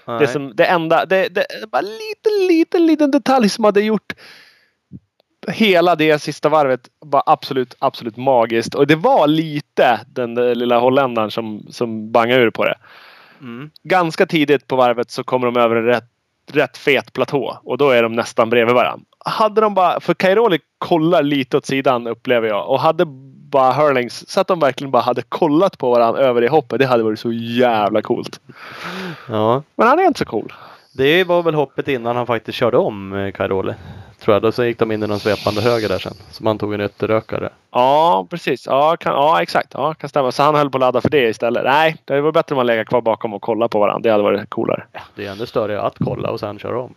nej. 0.06 0.18
Det, 0.18 0.28
som, 0.28 0.56
det 0.56 0.64
enda, 0.64 1.04
det, 1.06 1.28
det 1.28 1.46
bara 1.72 1.80
liten, 1.82 2.46
liten, 2.48 2.86
liten 2.86 3.10
detalj 3.10 3.48
som 3.48 3.64
hade 3.64 3.80
gjort 3.80 4.12
hela 5.49 5.97
det 5.97 6.18
sista 6.18 6.49
varvet 6.49 6.80
var 6.99 7.23
absolut, 7.26 7.75
absolut 7.78 8.16
magiskt. 8.16 8.75
Och 8.75 8.87
det 8.87 8.97
var 8.97 9.26
lite 9.26 10.00
den 10.06 10.35
där 10.35 10.54
lilla 10.54 10.78
holländaren 10.78 11.30
som, 11.30 11.66
som 11.70 12.12
bangade 12.12 12.42
ur 12.42 12.50
på 12.50 12.64
det. 12.64 12.75
Mm. 13.40 13.70
Ganska 13.82 14.26
tidigt 14.26 14.66
på 14.66 14.76
varvet 14.76 15.11
så 15.11 15.25
kommer 15.25 15.47
de 15.47 15.56
över 15.56 15.76
en 15.76 15.85
rätt, 15.85 16.09
rätt 16.52 16.78
fet 16.78 17.12
platå 17.12 17.59
och 17.64 17.78
då 17.78 17.90
är 17.90 18.02
de 18.02 18.12
nästan 18.12 18.50
bredvid 18.50 18.75
varandra. 18.75 19.04
Hade 19.25 19.61
de 19.61 19.75
bara, 19.75 20.00
för 20.00 20.14
Cairoli 20.14 20.59
kollar 20.78 21.23
lite 21.23 21.56
åt 21.56 21.66
sidan 21.66 22.06
upplever 22.06 22.49
jag 22.49 22.68
och 22.68 22.80
hade 22.80 23.04
bara 23.50 23.73
Hurlings 23.73 24.30
så 24.30 24.40
att 24.40 24.47
de 24.47 24.61
verkligen 24.61 24.90
bara 24.90 25.02
hade 25.02 25.23
kollat 25.23 25.78
på 25.78 25.90
varandra 25.90 26.20
över 26.23 26.40
det 26.40 26.49
hoppet. 26.49 26.78
Det 26.78 26.87
hade 26.87 27.02
varit 27.02 27.20
så 27.20 27.32
jävla 27.32 28.02
coolt. 28.02 28.40
Ja, 29.28 29.62
Men 29.76 29.88
han 29.88 29.99
är 29.99 30.04
inte 30.04 30.18
så 30.18 30.25
cool. 30.25 30.52
det 30.92 31.25
var 31.25 31.42
väl 31.42 31.54
hoppet 31.54 31.88
innan 31.88 32.16
han 32.16 32.26
faktiskt 32.26 32.59
körde 32.59 32.76
om 32.76 33.12
eh, 33.12 33.32
Cairoli. 33.32 33.75
Tror 34.20 34.34
jag. 34.34 34.44
Och 34.44 34.54
sen 34.54 34.66
gick 34.66 34.78
de 34.78 34.92
in 34.92 35.02
i 35.02 35.06
någon 35.06 35.20
svepande 35.20 35.60
höger 35.60 35.88
där 35.88 35.98
sen. 35.98 36.14
Så 36.30 36.44
man 36.44 36.58
tog 36.58 36.74
en 36.74 36.80
ytterrökare. 36.80 37.50
Ja, 37.70 38.26
precis. 38.30 38.66
Ja, 38.66 38.96
kan, 38.96 39.12
ja 39.12 39.42
exakt. 39.42 39.68
Ja, 39.74 39.94
kan 39.94 40.08
stämma. 40.08 40.32
Så 40.32 40.42
han 40.42 40.54
höll 40.54 40.70
på 40.70 40.78
att 40.78 40.80
ladda 40.80 41.00
för 41.00 41.10
det 41.10 41.28
istället. 41.28 41.64
Nej, 41.64 41.96
det 42.04 42.20
var 42.20 42.32
bättre 42.32 42.54
om 42.54 42.56
man 42.56 42.66
lägger 42.66 42.84
kvar 42.84 43.00
bakom 43.00 43.34
och 43.34 43.42
kollar 43.42 43.68
på 43.68 43.78
varandra. 43.78 44.00
Det 44.02 44.10
hade 44.10 44.22
varit 44.22 44.50
coolare. 44.50 44.84
Det 45.14 45.26
är 45.26 45.32
ännu 45.32 45.46
större 45.46 45.80
att 45.82 45.94
kolla 45.98 46.30
och 46.30 46.40
sen 46.40 46.58
köra 46.58 46.80
om. 46.80 46.94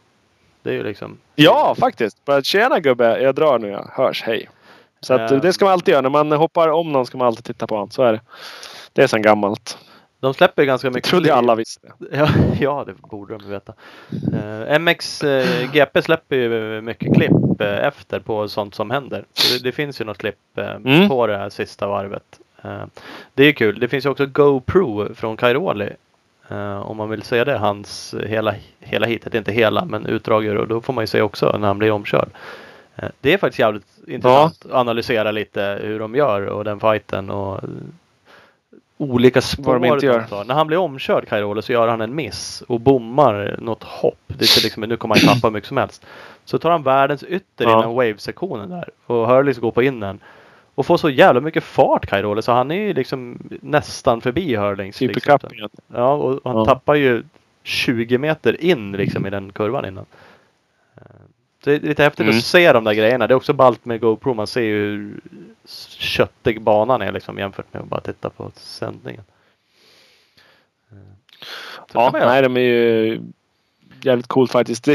Det 0.64 0.70
är 0.70 0.74
ju 0.74 0.84
liksom... 0.84 1.18
Ja, 1.36 1.76
faktiskt. 1.80 2.18
Tjena 2.44 2.80
gubbe, 2.80 3.22
jag 3.22 3.36
drar 3.36 3.60
nu. 3.60 3.68
Jag 3.68 3.88
hörs. 3.92 4.24
Hej. 4.24 4.50
Så 5.02 5.14
att, 5.14 5.32
Eh. 5.32 5.38
det 5.42 5.54
ska 5.54 5.66
man 5.66 5.72
alltid 5.74 5.92
göra. 5.92 6.02
När 6.02 6.10
man 6.10 6.32
hoppar 6.32 6.68
om 6.70 6.92
någon 6.92 7.06
ska 7.06 7.18
man 7.18 7.28
alltid 7.28 7.46
titta 7.46 7.68
på 7.68 7.76
honom. 7.76 7.90
Så 7.90 8.04
är 8.04 8.14
det. 8.14 8.22
Det 8.94 9.04
är 9.04 9.08
sedan 9.08 9.22
gammalt. 9.22 9.78
De 10.24 10.34
släpper 10.34 10.64
ganska 10.64 10.88
Det 10.90 10.94
mycket. 10.96 11.10
trodde 11.10 11.28
jag 11.28 11.38
alla 11.38 11.56
visste. 11.56 11.88
Ja, 12.12 12.28
ja, 12.60 12.84
det 12.88 12.94
borde 12.94 13.38
de 13.38 13.50
veta. 13.50 13.74
Eh, 14.34 14.80
MX 14.80 15.24
eh, 15.24 15.72
GP 15.74 16.02
släpper 16.02 16.36
ju 16.36 16.82
mycket 16.82 17.14
klipp 17.16 17.62
eh, 17.62 17.86
efter 17.88 18.20
på 18.20 18.48
sånt 18.48 18.76
som 18.76 18.92
händer. 18.92 19.26
Så 19.34 19.54
det, 19.58 19.64
det 19.64 19.72
finns 19.72 20.02
ju 20.02 20.06
något 20.06 20.18
klipp 20.18 20.58
eh, 20.58 20.72
Mm. 20.76 21.10
på 21.10 21.28
det 21.28 21.38
här 21.38 21.50
sista 21.50 21.88
varvet. 21.88 22.40
Eh, 22.64 22.84
det 23.34 23.44
är 23.44 23.48
ju 23.48 23.54
kul. 23.54 23.80
Det 23.80 23.88
finns 23.88 24.06
ju 24.06 24.10
också 24.10 24.26
GoPro 24.26 25.14
från 25.16 25.38
Kairoli. 25.38 25.90
Eh, 26.50 26.78
om 26.90 26.98
man 26.98 27.10
vill 27.10 27.22
se 27.22 27.44
det, 27.44 27.58
hans 27.58 28.16
hela, 28.28 28.56
hela 28.80 29.06
hitet, 29.08 29.34
inte 29.36 29.52
hela 29.52 29.86
men 29.86 30.06
utdrag 30.06 30.46
och 30.58 30.68
då 30.68 30.82
får 30.82 30.94
man 30.94 31.04
ju 31.04 31.08
se 31.08 31.22
också 31.22 31.58
när 31.60 31.68
han 31.68 31.78
blir 31.78 31.92
omkörd. 31.92 32.30
Det 33.22 33.34
är 33.34 33.38
faktiskt 33.38 33.60
jävligt 33.60 33.86
intressant 34.08 34.66
att 34.66 34.72
analysera 34.72 35.32
lite 35.32 35.80
hur 35.82 36.00
de 36.00 36.16
gör 36.16 36.46
och 36.46 36.64
den 36.64 36.80
fighten 36.80 37.30
och 37.30 37.62
olika 38.98 39.42
spår 39.42 39.64
Vad 39.64 39.82
de 39.82 39.88
inte 39.94 40.06
gör. 40.06 40.22
tar. 40.22 40.44
När 40.46 40.56
han 40.56 40.68
blir 40.68 40.78
omkörd 40.78 41.28
Cairoli 41.28 41.62
så 41.62 41.72
gör 41.74 41.88
han 41.88 42.02
en 42.02 42.16
miss 42.16 42.64
och 42.68 42.80
bommar 42.80 43.56
något 43.62 43.84
hopp. 43.84 44.20
Det 44.28 44.44
är 44.44 44.64
liksom, 44.64 44.84
nu 44.84 44.98
kommer 44.98 45.16
han 45.16 45.36
tappa 45.36 45.48
hur 45.48 45.54
mycket 45.54 45.68
som 45.68 45.78
helst. 45.78 46.06
Så 46.46 46.58
tar 46.58 46.72
han 46.72 46.84
världens 46.84 47.24
ytter 47.24 47.66
Ja. 47.66 47.72
innan 47.80 47.94
wave-sektionen 47.96 48.70
där 48.70 48.90
och 49.06 49.28
Hurleys 49.28 49.58
går 49.58 49.72
på 49.72 49.84
innen. 49.84 50.20
Och 50.76 50.86
får 50.86 50.98
så 50.98 51.10
jävla 51.10 51.42
mycket 51.42 51.64
fart 51.64 52.06
Cairoli 52.06 52.42
så 52.42 52.52
han 52.52 52.72
är 52.72 52.76
ju 52.76 52.94
liksom 52.94 53.38
nästan 53.62 54.22
förbi 54.22 54.56
Hurlings. 54.56 54.98
Typ 54.98 55.16
liksom. 55.16 55.40
Ja, 55.94 56.14
och 56.14 56.40
han 56.44 56.56
Ja. 56.58 56.66
tappar 56.66 56.96
ju 56.96 57.24
20 57.64 58.18
meter 58.18 58.62
in 58.64 58.92
liksom 58.92 59.26
i 59.26 59.30
den 59.30 59.52
kurvan 59.52 59.86
innan. 59.86 60.06
Eh, 61.68 61.72
Det 61.72 61.76
är 61.76 61.80
lite 61.80 62.04
häftigt 62.04 62.24
Mm. 62.26 62.38
att 62.38 62.44
se 62.44 62.74
de 62.74 62.84
där 62.84 62.94
grejerna. 62.94 63.28
Det 63.28 63.34
är 63.34 63.36
också 63.36 63.54
ballt 63.54 63.86
med 63.86 64.02
GoPro. 64.02 64.34
Man 64.34 64.48
ser 64.48 64.62
ju 64.62 64.76
hur 64.86 65.22
köttig 65.98 66.62
banan 66.62 67.02
är 67.02 67.12
liksom 67.12 67.38
jämfört 67.38 67.74
med 67.74 67.82
att 67.82 67.88
bara 67.88 68.02
titta 68.02 68.30
på 68.30 68.52
sändningen. 68.56 69.24
Eh, 70.92 70.98
så 71.92 72.00
Ja, 72.00 72.10
nej, 72.14 72.42
de 72.42 72.58
är 72.58 72.62
ju 72.62 73.22
jävligt 74.02 74.28
coolt 74.28 74.52
faktiskt. 74.52 74.88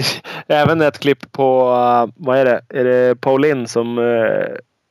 Även 0.47 0.81
ett 0.81 0.99
klipp 0.99 1.33
på, 1.33 1.69
uh, 1.71 2.13
vad 2.17 2.39
är 2.39 2.45
det? 2.45 2.61
Är 2.69 2.85
det 2.85 3.21
Paulin 3.21 3.69
som 3.69 3.99
uh, 3.99 4.47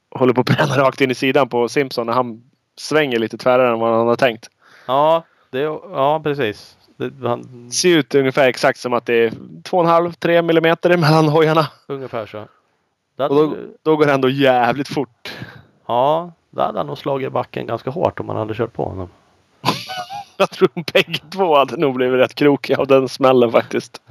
håller 0.10 0.34
på 0.34 0.42
att 0.42 0.48
bränna 0.48 0.78
rakt 0.78 1.02
in 1.02 1.12
i 1.12 1.16
sidan 1.16 1.50
på 1.50 1.70
Simpson 1.70 2.06
när 2.06 2.14
han 2.14 2.44
svänger 2.76 3.20
lite 3.20 3.38
tvärare 3.38 3.72
än 3.74 3.80
vad 3.80 3.98
han 3.98 4.08
har 4.08 4.16
tänkt. 4.16 4.50
Ja, 4.86 5.24
det, 5.50 5.60
är- 5.60 5.64
ja 5.96 6.20
precis. 6.24 6.77
Han, 7.24 7.72
ser 7.72 7.98
ut 7.98 8.16
ungefär 8.16 8.48
exakt 8.48 8.80
som 8.80 8.94
att 8.94 9.06
det 9.06 9.14
är 9.14 9.30
2,5-3 9.30 10.42
millimeter 10.42 10.98
mellan 10.98 11.30
hojarna. 11.30 11.68
ungefär 11.88 12.26
så. 12.26 12.48
Det 13.18 13.26
Och 13.26 13.36
hade, 13.36 13.48
då, 13.48 13.56
då 13.84 13.96
går 13.96 14.06
det 14.06 14.14
ändå 14.14 14.30
jävligt 14.30 14.88
fort. 14.88 15.34
ja, 15.88 16.32
det 16.50 16.62
hade 16.62 16.78
han 16.80 16.88
nog 16.88 16.98
slagit 16.98 17.28
i 17.28 17.30
backen 17.30 17.68
ganska 17.68 17.90
hårt 17.90 18.20
om 18.20 18.26
man 18.26 18.36
hade 18.36 18.54
kört 18.54 18.74
på 18.74 18.86
honom. 18.86 19.10
Jag 20.38 20.50
tror 20.50 20.70
bägge 20.94 21.20
två 21.32 21.58
hade 21.58 21.78
nog 21.78 21.96
blivit 21.96 22.20
rätt 22.20 22.36
krokiga 22.36 22.78
av 22.78 22.88
den 22.88 23.10
smällen 23.10 23.52
faktiskt. 23.52 24.02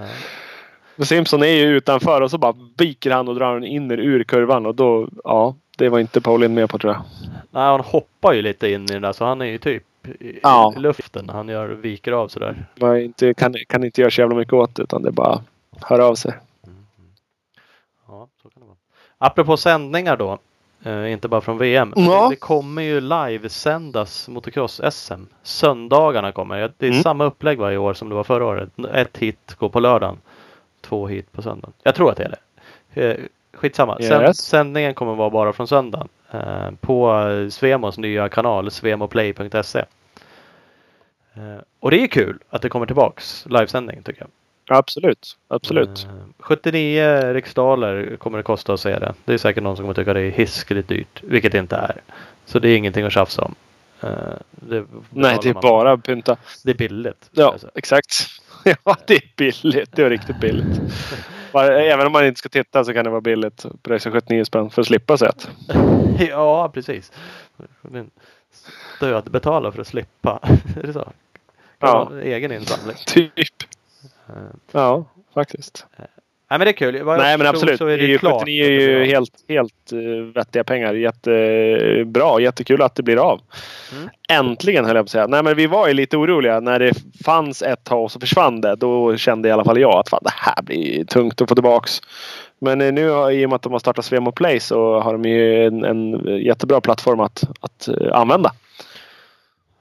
Men 0.97 1.07
Simpson 1.07 1.43
är 1.43 1.47
ju 1.47 1.77
utanför 1.77 2.21
och 2.21 2.31
så 2.31 2.39
bara 2.39 2.55
viker 2.79 3.11
han 3.11 3.29
och 3.29 3.35
drar 3.35 3.55
den 3.55 3.65
in 3.65 3.91
ur 3.91 4.25
kurvan 4.25 4.67
och 4.67 4.75
då, 4.75 5.09
ja, 5.25 5.55
det 5.79 5.89
var 5.89 5.99
inte 5.99 6.21
Paulin 6.21 6.55
med 6.55 6.71
på 6.71 6.79
tror 6.79 6.93
jag. 6.93 7.03
Nej, 7.51 7.63
han 7.63 7.81
hoppar 7.81 8.33
ju 8.33 8.43
lite 8.43 8.71
in 8.71 8.83
i 8.83 8.87
den 8.87 9.03
där 9.03 9.13
så 9.13 9.25
han 9.25 9.41
är 9.41 9.47
ju 9.47 9.59
typ 9.59 9.83
i, 10.21 10.41
Ja. 10.43 10.75
luften. 10.77 11.29
Han 11.29 11.49
gör, 11.49 11.69
viker 11.69 12.13
av 12.13 12.29
sådär. 12.29 12.67
Man 12.81 12.99
inte, 13.01 13.35
kan, 13.35 13.55
kan 13.69 13.85
inte 13.85 14.01
göra 14.01 14.11
så 14.11 14.21
jävla 14.21 14.37
mycket 14.37 14.53
åt 14.55 14.79
utan 14.79 15.03
det 15.03 15.09
är 15.09 15.13
bara 15.13 15.43
hör 15.83 15.99
av 15.99 16.15
sig. 16.15 16.33
Ja, 18.09 18.29
så 18.43 18.49
kan 18.51 18.63
det 18.63 18.67
vara. 18.67 18.77
Apropå 19.19 19.57
sändningar 19.57 20.17
då. 20.17 20.39
Eh, 20.85 21.13
inte 21.13 21.29
bara 21.29 21.41
från 21.41 21.59
VM. 21.59 21.93
Ja. 21.97 22.29
Det, 22.31 22.37
kommer 22.37 22.83
ju 22.83 23.01
livesändas 23.01 24.29
motocross-SM. 24.29 25.27
Söndagarna 25.43 26.33
kommer. 26.33 26.73
Det 26.79 26.87
är 26.87 26.91
Mm. 26.91 27.03
samma 27.03 27.25
upplägg 27.25 27.59
varje 27.59 27.79
år 27.79 27.95
som 27.95 28.09
det 28.09 28.15
var 28.15 28.25
förra 28.25 28.45
året. 28.47 28.69
Ett 28.95 29.17
hit 29.17 29.55
går 29.59 29.69
på 29.69 29.81
lördagen. 29.81 30.19
Två 30.81 31.07
hit 31.07 31.33
på 31.33 31.43
söndagen. 31.43 31.73
Jag 31.83 31.95
tror 31.95 32.11
att 32.11 32.17
det 32.17 32.25
är 32.25 32.35
det. 32.95 33.11
Eh, 33.11 33.17
skitsamma. 33.53 33.99
Sänd, 33.99 34.23
Yes. 34.23 34.37
sändningen 34.39 34.95
kommer 34.95 35.15
vara 35.15 35.31
bara 35.31 35.53
från 35.53 35.69
söndagen. 35.69 36.09
Eh, 36.31 36.71
på 36.81 37.13
Svemos 37.51 37.99
nya 37.99 38.29
kanal 38.29 38.71
svemoplay.se. 38.71 39.85
Eh, 41.37 41.61
och 41.81 41.91
det 41.91 42.03
är 42.03 42.07
kul 42.07 42.39
att 42.51 42.63
det 42.63 42.69
kommer 42.69 42.87
tillbaks 42.87 43.47
livesändning 43.49 44.03
tycker 44.03 44.21
jag. 44.21 44.31
Absolut, 44.79 45.37
absolut. 45.49 46.05
Eh, 46.05 46.11
79 46.39 47.33
riksdaler 47.33 48.17
kommer 48.17 48.39
det 48.39 48.45
kosta 48.45 48.73
att 48.73 48.81
se 48.81 48.99
det. 48.99 49.15
Det 49.25 49.35
är 49.35 49.39
säkert 49.39 49.63
någon 49.63 49.77
som 49.77 49.83
kommer 49.85 49.95
tycka 49.95 50.13
det 50.13 50.21
är 50.21 50.31
hiskeligt 50.31 50.89
dyrt, 50.89 51.23
vilket 51.23 51.53
det 51.53 51.59
inte 51.59 51.77
är. 51.77 52.01
Så 52.45 52.59
det 52.59 52.69
är 52.69 52.77
ingenting 52.77 53.05
att 53.05 53.13
tjafsa 53.13 53.43
om. 53.43 53.55
Eh, 54.01 54.09
det 54.51 54.85
Nej, 55.11 55.39
det 55.43 55.49
är 55.49 55.55
man. 55.55 55.61
bara 55.63 55.97
pynta. 55.97 56.37
Det 56.65 56.71
är 56.71 56.75
billigt. 56.75 57.31
Ja, 57.33 57.53
alltså. 57.53 57.71
exakt. 57.75 58.27
Ja, 58.85 58.97
det 59.07 59.15
är 59.15 59.33
billigt. 59.37 59.97
Det 59.97 60.03
är 60.03 60.11
riktigt 60.11 60.41
billigt. 60.41 60.81
Även 61.55 62.07
om 62.07 62.13
man 62.13 62.27
inte 62.27 62.39
ska 62.39 62.49
titta 62.49 62.85
så 62.85 62.93
kan 62.93 63.05
det 63.05 63.11
vara 63.11 63.21
billigt. 63.21 63.67
Pröjsa 63.83 64.11
79 64.11 64.45
spänn 64.45 64.71
för 64.71 64.83
att 64.83 64.87
slippa 64.87 65.19
se 65.19 65.27
ja, 66.31 66.71
precis. 66.75 67.13
Det 67.83 67.99
är 67.99 68.01
en 68.01 68.11
Stöd 68.97 69.31
betala 69.31 69.73
för 69.73 69.81
att 69.81 69.87
slippa. 69.87 70.41
är 70.83 70.87
det 70.87 70.93
så? 70.93 71.13
Ja. 71.87 72.11
egen 72.23 72.53
insamling. 72.53 72.97
Typ. 73.07 73.33
Eh, 74.29 74.35
Ja, 74.73 75.05
faktiskt. 75.35 75.87
Nej 76.51 76.59
men 76.59 76.61
det 76.61 76.71
är 76.71 76.73
kul. 76.73 77.03
Vad 77.03 77.19
Nej 77.19 77.39
men 77.39 77.47
absolut. 77.47 77.79
Så 77.79 77.87
är 77.87 77.99
det 77.99 78.05
ju 78.05 78.19
klart. 78.19 78.41
79 78.41 78.65
är 78.65 78.71
ju 78.71 79.05
helt, 79.05 79.33
helt 79.49 79.93
uh, 79.93 80.25
vettiga 80.35 80.65
pengar. 80.65 80.95
Jättebra. 80.95 82.41
Jättekul 82.41 82.83
att 82.83 82.95
det 82.95 83.03
blir 83.03 83.17
av. 83.17 83.41
Mm. 83.97 84.09
Äntligen 84.29 84.85
höll 84.85 84.97
jag 84.97 85.05
på 85.05 85.07
att 85.07 85.11
säga. 85.11 85.27
Nej 85.27 85.43
men 85.43 85.57
vi 85.57 85.67
var 85.67 85.89
ju 85.89 85.95
lite 85.95 86.17
oroliga. 86.17 86.61
När 86.61 86.79
det 86.79 86.93
fanns 87.25 87.63
ett 87.63 87.85
tag 87.85 88.05
och 88.05 88.13
så 88.13 88.21
försvann 88.21 88.61
det. 88.61 88.77
Då 88.77 89.17
kände 89.17 89.49
i 89.49 89.53
alla 89.53 89.65
fall 89.65 89.81
jag 89.81 89.95
att 89.95 90.09
fan, 90.09 90.21
det 90.23 90.33
här 90.35 90.63
blir 90.63 91.05
tungt 91.05 91.41
att 91.41 91.49
få 91.49 91.55
tillbaks. 91.55 92.01
Men 92.59 92.81
eh, 92.81 92.93
nu 92.93 93.33
i 93.33 93.47
och 93.47 93.51
med 93.51 93.53
att 93.53 93.63
de 93.63 93.73
har 93.73 93.79
startat 93.79 94.05
Svemo 94.05 94.33
Play 94.33 94.61
så 94.61 95.01
har 95.01 95.13
de 95.13 95.25
ju 95.25 95.67
en, 95.67 95.85
en 95.85 96.27
jättebra 96.45 96.81
plattform 96.81 97.21
att, 97.21 97.45
att 97.61 97.89
eh, 97.89 98.13
använda. 98.13 98.53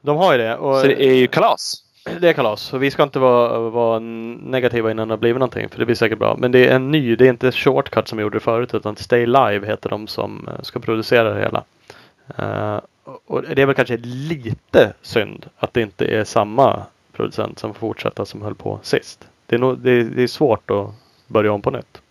De 0.01 0.17
har 0.17 0.31
ju 0.31 0.37
det. 0.37 0.55
Och 0.55 0.77
Så 0.77 0.87
det 0.87 1.05
är 1.05 1.13
ju 1.13 1.27
kalas. 1.27 1.84
Det 2.19 2.29
är 2.29 2.33
kalas. 2.33 2.73
Och 2.73 2.83
vi 2.83 2.91
ska 2.91 3.03
inte 3.03 3.19
vara, 3.19 3.59
vara 3.69 3.99
negativa 3.99 4.91
innan 4.91 5.07
det 5.07 5.11
har 5.11 5.17
blivit 5.19 5.39
någonting. 5.39 5.69
För 5.69 5.79
det 5.79 5.85
blir 5.85 5.95
säkert 5.95 6.19
bra. 6.19 6.35
Men 6.39 6.51
det 6.51 6.67
är 6.67 6.75
en 6.75 6.91
ny. 6.91 7.15
Det 7.15 7.25
är 7.25 7.29
inte 7.29 7.51
Shortcut 7.51 8.07
som 8.07 8.19
gjorde 8.19 8.35
det 8.35 8.39
förut. 8.41 8.73
Utan 8.73 8.95
Stay 8.95 9.25
Live 9.25 9.67
heter 9.67 9.89
de 9.89 10.07
som 10.07 10.47
eh, 10.47 10.61
ska 10.61 10.79
producera 10.79 11.33
det 11.33 11.41
hela. 11.41 11.63
Eh, 12.37 12.79
och 13.25 13.41
det 13.41 13.61
är 13.61 13.65
väl 13.65 13.75
kanske 13.75 13.97
lite 13.97 14.93
synd 15.01 15.45
att 15.57 15.73
det 15.73 15.81
inte 15.81 16.05
är 16.05 16.23
samma 16.23 16.83
producent 17.13 17.59
som 17.59 17.73
får 17.73 17.79
fortsätta 17.79 18.25
som 18.25 18.41
höll 18.41 18.55
på 18.55 18.79
sist. 18.83 19.27
Det 19.45 19.55
är, 19.55 19.59
nog, 19.59 19.77
det 19.79 19.91
är, 19.91 20.03
det 20.03 20.23
är 20.23 20.27
svårt 20.27 20.71
att 20.71 20.87
börja 21.27 21.51
om 21.51 21.61
på 21.61 21.71
nytt. 21.71 22.01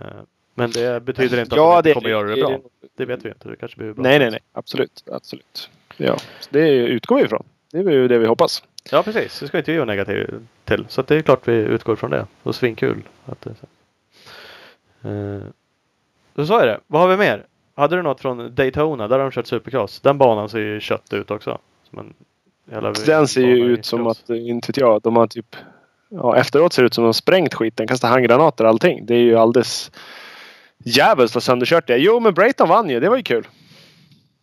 Eh, 0.00 0.06
men 0.54 0.70
det 0.70 1.02
betyder 1.02 1.40
inte 1.40 1.54
att 1.54 1.56
Ja, 1.56 1.72
de 1.72 1.76
inte 1.78 1.88
det- 1.90 1.94
kommer 1.94 2.10
göra 2.10 2.28
det 2.28 2.42
bra. 2.42 2.58
Det 2.96 3.04
vet 3.04 3.24
vi 3.24 3.28
inte. 3.28 3.48
Det 3.48 3.56
kanske 3.56 3.76
blir 3.78 3.92
bra. 3.92 4.02
Nej, 4.02 4.18
nej, 4.18 4.30
nej. 4.30 4.40
Absolut. 4.52 5.04
Absolut. 5.12 5.70
Ja, 5.96 6.16
det 6.50 6.68
utgår 6.68 7.16
vi 7.16 7.22
ifrån. 7.22 7.44
Det 7.72 7.78
är 7.78 7.90
ju 7.90 8.08
det 8.08 8.18
vi 8.18 8.26
hoppas. 8.26 8.62
Ja 8.90 9.02
precis, 9.02 9.40
det 9.40 9.46
ska 9.48 9.58
inte 9.58 9.72
vi 9.72 9.78
vara 9.78 9.86
negativa 9.86 10.38
till. 10.64 10.86
Så 10.88 11.02
det 11.02 11.14
är 11.14 11.22
klart 11.22 11.48
vi 11.48 11.52
utgår 11.52 11.96
från 11.96 12.10
det. 12.10 12.26
Och 12.42 12.54
svinkul. 12.54 13.02
Att 13.26 13.40
det, 13.40 13.54
uh, 15.08 15.42
så 16.36 16.46
sa 16.46 16.58
jag 16.58 16.68
det. 16.68 16.80
Vad 16.86 17.00
har 17.02 17.08
vi 17.08 17.16
mer? 17.16 17.46
Hade 17.74 17.96
du 17.96 18.02
något 18.02 18.20
från 18.20 18.54
Daytona? 18.54 19.08
Där 19.08 19.18
har 19.18 19.24
de 19.24 19.30
kört 19.30 19.46
supercross. 19.46 20.00
Den 20.00 20.18
banan 20.18 20.48
ser 20.48 20.58
ju 20.58 20.80
kött 20.80 21.12
ut 21.12 21.30
också. 21.30 21.58
En 22.70 22.92
Den 23.06 23.28
ser 23.28 23.40
ju 23.40 23.64
ut 23.64 23.84
som 23.84 24.04
cross. 24.04 24.22
att, 24.22 24.30
eh, 24.30 24.48
inte 24.48 24.68
vet 24.68 24.76
jag, 24.76 25.02
de 25.02 25.16
har 25.16 25.26
typ... 25.26 25.56
Ja, 26.08 26.36
efteråt 26.36 26.72
ser 26.72 26.82
det 26.82 26.86
ut 26.86 26.94
som 26.94 27.04
att 27.04 27.08
de 27.08 27.14
sprängt 27.14 27.54
skiten. 27.54 27.86
Kastat 27.86 28.10
handgranater 28.10 28.64
och 28.64 28.70
allting. 28.70 29.06
Det 29.06 29.14
är 29.14 29.18
ju 29.20 29.36
alldeles 29.36 29.90
jävligt 30.78 31.34
vad 31.34 31.42
sönderkört 31.42 31.86
det. 31.86 31.96
Jo, 31.96 32.20
men 32.20 32.34
Brayton 32.34 32.68
vann 32.68 32.90
ju. 32.90 33.00
Det 33.00 33.08
var 33.08 33.16
ju 33.16 33.22
kul. 33.22 33.46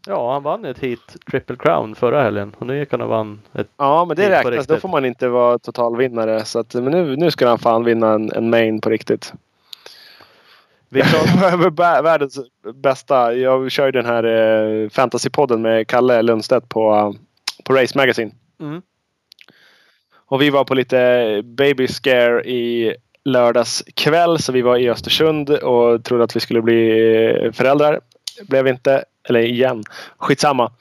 Ja, 0.07 0.33
han 0.33 0.43
vann 0.43 0.65
ett 0.65 0.79
hit 0.79 1.15
Triple 1.31 1.55
Crown 1.55 1.95
förra 1.95 2.24
helgen. 2.24 2.55
Och 2.60 2.67
nu 2.67 2.79
gick 2.79 2.91
han 2.91 3.01
och 3.01 3.10
vann 3.10 3.41
ett... 3.53 3.67
Ja, 3.77 4.05
men 4.05 4.17
det 4.17 4.29
räknas. 4.29 4.67
Då 4.67 4.77
får 4.77 4.89
man 4.89 5.05
inte 5.05 5.27
vara 5.27 5.60
totalvinnare. 5.60 6.45
Så 6.45 6.60
att, 6.60 6.74
men 6.74 6.86
nu, 6.86 7.15
nu 7.15 7.31
ska 7.31 7.48
han 7.48 7.60
fan 7.60 7.83
vinna 7.83 8.13
en, 8.13 8.31
en 8.31 8.50
main 8.50 8.81
på 8.81 8.89
riktigt. 8.89 9.33
Världens 12.03 12.39
bästa. 12.75 13.33
Jag 13.36 13.72
kör 13.72 13.86
ju 13.86 13.91
den 13.91 14.05
här 14.05 14.24
eh, 14.24 14.89
fantasypodden 14.89 15.62
med 15.62 15.88
Kalle 15.88 16.22
Lundstedt 16.22 16.69
på, 16.69 16.93
eh, 16.95 17.12
på 17.63 17.74
Race 17.74 17.98
Magazine. 17.98 18.31
mm, 18.60 18.81
Och 20.25 20.41
vi 20.41 20.50
var 20.50 20.63
på 20.63 20.74
lite 20.74 21.41
baby 21.43 21.88
scare 21.88 22.43
i 22.43 22.95
lördagskväll 23.25 24.39
så 24.39 24.51
vi 24.51 24.62
var 24.62 24.77
i 24.77 24.89
Östersund 24.89 25.50
och 25.50 26.03
trodde 26.03 26.24
att 26.24 26.36
vi 26.36 26.39
skulle 26.39 26.62
bli 26.62 27.51
föräldrar. 27.53 28.00
Blev 28.48 28.67
inte. 28.67 29.03
Eller 29.29 29.39
igen. 29.39 29.83
Skitsamma. 30.17 30.71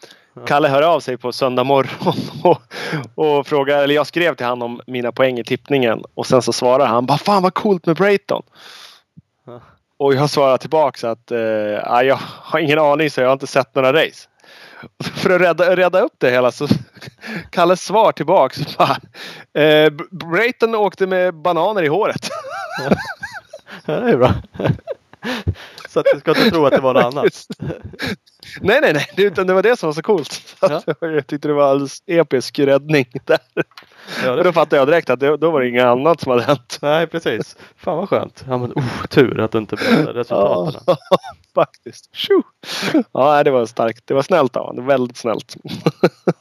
Kalle 0.47 0.69
hör 0.69 0.83
av 0.83 1.01
sig 1.01 1.17
på 1.17 1.33
söndag 1.33 1.65
morgon 1.65 2.15
och, 2.43 2.63
och 3.15 3.47
frågar, 3.47 3.83
eller 3.83 3.95
jag 3.95 4.07
skrev 4.07 4.35
till 4.35 4.47
honom 4.47 4.73
om 4.73 4.81
mina 4.87 5.13
poäng 5.13 5.39
i 5.39 5.45
tippningen 5.45 6.03
och 6.15 6.27
sen 6.27 6.43
så 6.43 6.53
svarar 6.53 6.87
han 6.87 7.07
bara 7.07 7.19
Fan 7.19 7.43
vad 7.43 7.55
coolt 7.55 7.87
med 7.87 7.97
Brayton. 7.97 8.43
Ja. 9.47 9.61
Och 9.97 10.15
jag 10.15 10.31
svarar 10.31 10.57
tillbaks 10.59 11.05
att 11.05 11.31
eh, 11.31 11.39
"Ja, 11.39 12.03
jag 12.03 12.19
har 12.23 12.59
ingen 12.59 12.79
aning 12.79 13.11
så 13.11 13.21
jag 13.21 13.29
har 13.29 13.33
inte 13.33 13.47
sett 13.47 13.75
några 13.75 13.93
race. 13.93 14.29
För 15.15 15.31
att 15.31 15.41
rädda, 15.41 15.77
rädda 15.77 16.01
upp 16.01 16.15
det 16.19 16.31
hela 16.31 16.53
så 16.53 16.69
Kalles 17.51 17.83
svar 17.83 18.13
tillbaks 18.13 18.77
bara, 18.77 18.97
eh, 19.65 19.91
Brayton 20.11 20.75
åkte 20.75 21.07
med 21.07 21.35
bananer 21.35 21.83
i 21.83 21.89
håret. 21.89 22.29
Ja, 23.85 24.01
det 24.01 24.11
är 24.11 24.17
bra. 24.17 24.35
Så 25.89 26.01
att 26.01 26.07
du 26.15 26.21
ska 26.21 26.31
inte 26.31 26.51
tro 26.51 26.67
att 26.67 26.73
det 26.73 26.81
var 26.81 26.95
något 26.95 27.05
annat. 27.15 27.47
nej, 28.61 28.79
nej, 28.83 28.93
nej. 28.93 29.07
Det, 29.17 29.23
utan 29.23 29.47
det 29.47 29.55
var 29.55 29.63
det 29.63 29.77
som 29.77 29.87
var 29.87 29.95
så 29.95 30.03
coolt. 30.03 30.57
Att 30.61 30.85
Jag 31.01 31.27
tyckte 31.27 31.49
det 31.49 31.55
var 31.55 31.71
alldeles 31.71 32.03
episk 32.07 32.59
räddning 32.59 33.07
där. 33.25 33.39
Ja, 34.25 34.37
det, 34.37 34.43
då 34.43 34.53
fattade 34.53 34.77
jag 34.77 34.89
direkt 34.89 35.11
att 35.11 35.21
det, 35.21 35.37
då 35.37 35.51
var 35.51 35.61
det 35.61 35.69
inget 35.69 35.85
annat 35.85 36.21
som 36.21 36.31
hade 36.31 36.43
hänt. 36.43 36.79
nej, 36.83 37.07
precis. 37.07 37.57
Fan 37.77 37.97
vad 37.97 38.09
skönt. 38.09 38.45
Ja, 38.49 38.59
men, 38.59 38.73
oh, 38.73 39.07
tur 39.11 39.41
att 39.41 39.53
du 39.53 39.59
inte 39.59 39.77
berättade 39.77 40.21
resultaten. 40.21 40.81
Ja, 40.87 40.97
faktiskt. 41.55 42.11
Ja, 43.13 43.43
det 43.43 43.51
var 43.51 43.67
starkt. 43.67 44.07
Det 44.07 44.15
var 44.15 44.23
snällt 44.23 44.57
av 44.57 44.67
honom. 44.67 44.87
Väldigt 44.87 45.17
snällt. 45.17 45.57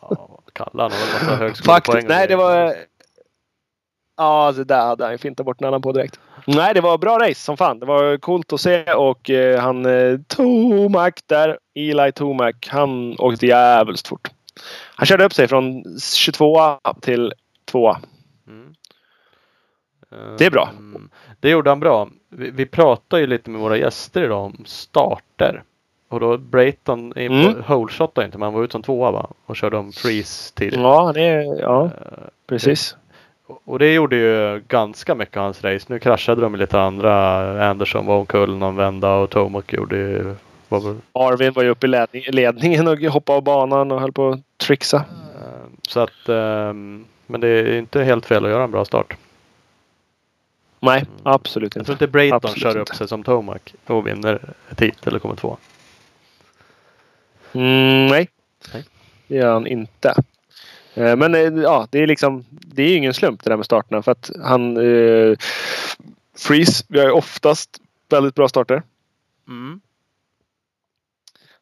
Ja, 0.02 0.40
Kalle 0.54 0.82
han 0.82 0.92
har 0.92 1.00
väl 1.00 1.14
massa 1.14 1.36
högskolepoäng. 1.36 1.82
Faktiskt. 1.82 2.08
Nej, 2.08 2.28
det 2.28 2.36
var... 2.36 2.76
Ja, 4.22 4.52
det 4.52 4.64
där 4.64 4.86
hade 4.86 5.06
han 5.06 5.18
fintat 5.18 5.46
bort 5.46 5.62
en 5.62 5.68
annan 5.68 5.82
på 5.82 5.92
direkt. 5.92 6.20
Nej, 6.48 6.74
det 6.74 6.82
var 6.82 6.98
bra 6.98 7.20
race 7.20 7.42
som 7.42 7.58
fan. 7.58 7.80
Det 7.80 7.86
var 7.86 8.18
coolt 8.18 8.54
att 8.54 8.62
se 8.62 8.94
och 8.94 9.30
eh, 9.30 9.60
han 9.62 9.86
eh, 9.86 10.20
Tomac 10.28 11.14
där, 11.26 11.58
Eli 11.76 12.12
Tomac, 12.12 12.56
han 12.68 13.16
åkte 13.20 13.46
jävligt 13.48 14.08
fort. 14.08 14.30
Han 14.96 15.06
körde 15.06 15.26
upp 15.26 15.34
sig 15.34 15.48
från 15.48 15.84
22 16.16 16.58
till 17.02 17.34
2. 17.66 17.96
Mm. 18.48 18.74
Det 20.38 20.46
är 20.46 20.52
bra. 20.52 20.70
Mm, 20.78 21.10
Det 21.40 21.50
gjorde 21.50 21.70
han 21.70 21.80
bra. 21.80 22.10
Vi, 22.30 22.50
vi 22.52 22.66
pratade 22.66 23.22
ju 23.22 23.28
lite 23.28 23.50
med 23.50 23.62
våra 23.62 23.78
gäster 23.78 24.24
idag 24.24 24.46
om 24.46 24.64
starter. 24.66 25.64
Och 26.10 26.20
då 26.20 26.38
Brayton 26.38 27.14
Mm. 27.16 27.64
holeshotade 27.64 28.26
inte 28.26 28.38
men 28.38 28.46
han 28.46 28.54
var 28.54 28.64
ut 28.64 28.72
som 28.72 28.84
tvåa 28.84 29.12
va? 29.12 29.28
Och 29.46 29.56
körde 29.56 29.78
om 29.78 29.92
freeze 29.92 30.54
tid. 30.56 30.74
Ja, 30.74 31.12
det 31.16 31.44
ja, 31.44 31.90
precis. 32.48 32.96
Och 33.64 33.80
det 33.80 33.94
gjorde 33.94 34.16
ju 34.16 34.64
ganska 34.68 35.16
mycket 35.16 35.38
av 35.38 35.44
hans 35.44 35.64
race. 35.64 35.86
Nu 35.90 36.00
kraschade 36.00 36.42
de 36.42 36.52
med 36.52 36.60
lite 36.60 36.80
andra. 36.80 37.70
Anderson 37.70 38.06
var 38.06 38.18
omkull 38.18 38.58
någon 38.58 38.76
vända 38.76 39.14
och 39.14 39.30
Tomac 39.30 39.64
gjorde 39.68 39.96
ju... 39.96 40.36
Var 40.70 40.96
Arvin 41.14 41.54
var 41.54 41.64
ju 41.64 41.70
uppe 41.70 41.86
i 41.86 41.90
ledning, 41.90 42.24
ledningen 42.28 42.88
och 42.88 43.00
hoppade 43.00 43.38
av 43.38 43.44
banan 43.44 43.92
och 43.92 44.02
höll 44.02 44.12
på 44.12 44.30
att 44.30 44.40
trixa. 44.58 45.06
så 45.82 46.00
att... 46.00 46.30
ehm, 46.30 47.06
men 47.28 47.42
det 47.42 47.48
är 47.48 47.78
inte 47.78 48.04
helt 48.04 48.26
fel 48.26 48.46
att 48.46 48.52
göra 48.52 48.64
en 48.64 48.72
bra 48.72 48.86
start. 48.86 49.16
Nej, 50.80 51.06
absolut 51.24 51.76
Jag 51.76 51.86
tror 51.86 51.94
inte. 51.94 52.04
inte 52.04 52.12
Brayton 52.12 52.36
Absolut 52.36 52.62
kör 52.62 52.70
inte. 52.70 52.80
upp 52.80 52.96
sig 52.96 53.08
som 53.08 53.24
Tomac 53.24 53.62
och 53.86 54.08
vinner 54.08 54.54
ett 54.70 54.82
hit 54.82 55.08
eller 55.08 55.20
kommer 55.20 55.36
två. 55.36 55.58
Mm, 57.54 58.08
nej. 58.08 58.30
Nej. 58.74 58.86
Det 59.28 59.36
gör 59.36 59.54
han 59.54 59.68
inte. 59.68 60.14
Eh, 60.94 61.16
Men 61.16 61.36
eh, 61.36 61.64
ja, 61.64 61.88
det 61.92 62.00
är 62.00 62.08
liksom 62.08 62.46
Det 62.50 62.84
är 62.84 62.98
ingen 62.98 63.14
slump 63.14 63.44
det 63.44 63.50
där 63.50 63.58
med 63.58 63.66
starterna 63.66 64.02
för 64.02 64.12
att 64.12 64.32
han 64.44 64.78
eh, 64.78 65.38
Freeze, 66.38 66.86
vi 66.88 67.00
har 67.00 67.06
ju 67.06 67.12
oftast 67.12 67.70
väldigt 68.10 68.36
bra 68.36 68.50
starter. 68.50 68.84
Mm. 69.48 69.82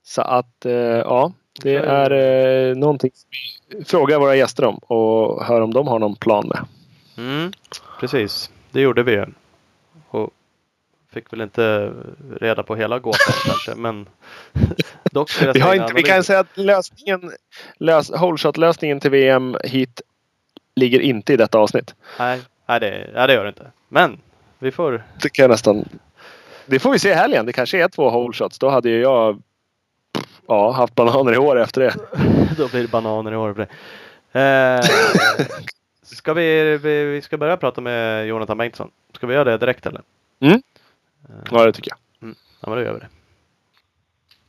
Så 0.04 0.22
att 0.22 0.66
eh, 0.66 0.74
ja, 0.74 1.34
det 1.62 1.76
är 1.76 2.12
eh, 2.12 2.76
någonting 2.76 3.12
som 3.14 3.30
vi 3.30 3.86
frågar 3.86 4.20
våra 4.20 4.36
gäster 4.36 4.66
om 4.66 4.76
och 4.78 5.46
hör 5.46 5.62
om 5.62 5.74
de 5.74 5.88
har 5.88 6.00
någon 6.00 6.16
plan 6.16 6.48
med. 6.48 6.66
Mm, 7.18 7.52
precis, 8.00 8.52
det 8.72 8.82
gjorde 8.82 9.04
vi. 9.04 9.26
Och 10.10 10.30
fick 11.14 11.34
väl 11.34 11.42
inte 11.42 11.94
reda 12.40 12.64
på 12.64 12.76
hela 12.76 13.00
gåtan 13.00 13.34
kanske, 13.46 13.76
men 13.76 14.08
dock 15.12 15.40
deras 15.40 15.56
Vi, 15.56 15.60
har 15.60 15.76
inte, 15.76 15.94
vi 15.94 16.04
kan 16.04 16.24
säga 16.24 16.40
att 16.40 16.58
lösningen, 16.58 17.32
lös, 17.78 18.12
holeshot-lösningen 18.12 19.00
till 19.00 19.12
VM 19.12 19.58
hit 19.64 20.02
ligger 20.76 21.00
inte 21.00 21.34
i 21.34 21.38
detta 21.38 21.58
avsnitt. 21.58 21.96
Nej, 22.20 22.42
nej, 22.68 22.80
det, 22.80 23.10
nej, 23.14 23.28
det 23.28 23.34
gör 23.34 23.44
det 23.44 23.50
inte. 23.50 23.72
Men 23.88 24.20
vi 24.60 24.72
får... 24.72 25.04
Det 25.22 25.30
kan 25.30 25.44
jag 25.44 25.50
nästan... 25.50 25.90
Det 26.66 26.80
får 26.80 26.92
vi 26.92 27.00
se 27.00 27.10
i 27.10 27.14
helgen. 27.14 27.46
Det 27.46 27.54
kanske 27.54 27.84
är 27.84 27.88
två 27.88 28.10
holeshots. 28.10 28.60
Då 28.60 28.70
hade 28.70 28.90
ju 28.90 29.02
jag 29.02 29.42
ja, 30.48 30.72
haft 30.72 30.96
bananer 30.96 31.34
i 31.34 31.38
år 31.38 31.60
efter 31.60 31.82
det. 31.82 31.96
Då 32.58 32.68
blir 32.68 32.82
det 32.82 32.88
bananer 32.88 33.32
i 33.32 33.36
år 33.36 33.54
på 33.54 33.60
det. 33.60 33.70
Eh, 34.40 34.82
ska 36.04 36.34
vi, 36.34 36.78
vi, 36.78 37.04
vi 37.04 37.22
ska 37.22 37.38
börja 37.38 37.58
prata 37.58 37.82
med 37.82 38.28
Jonathan 38.28 38.58
Bengtsson. 38.58 38.92
Ska 39.16 39.28
vi 39.28 39.34
göra 39.34 39.44
det 39.44 39.58
direkt 39.58 39.86
eller? 39.86 40.02
Mm. 40.40 40.62
Eh, 41.30 41.36
Ja, 41.52 41.66
det 41.66 41.72
tycker 41.74 41.92
jag. 41.92 42.30
Ja, 42.62 42.70
men 42.70 42.78
då 42.78 42.82
gör 42.84 42.94
vi 42.94 43.00
det. 43.00 43.08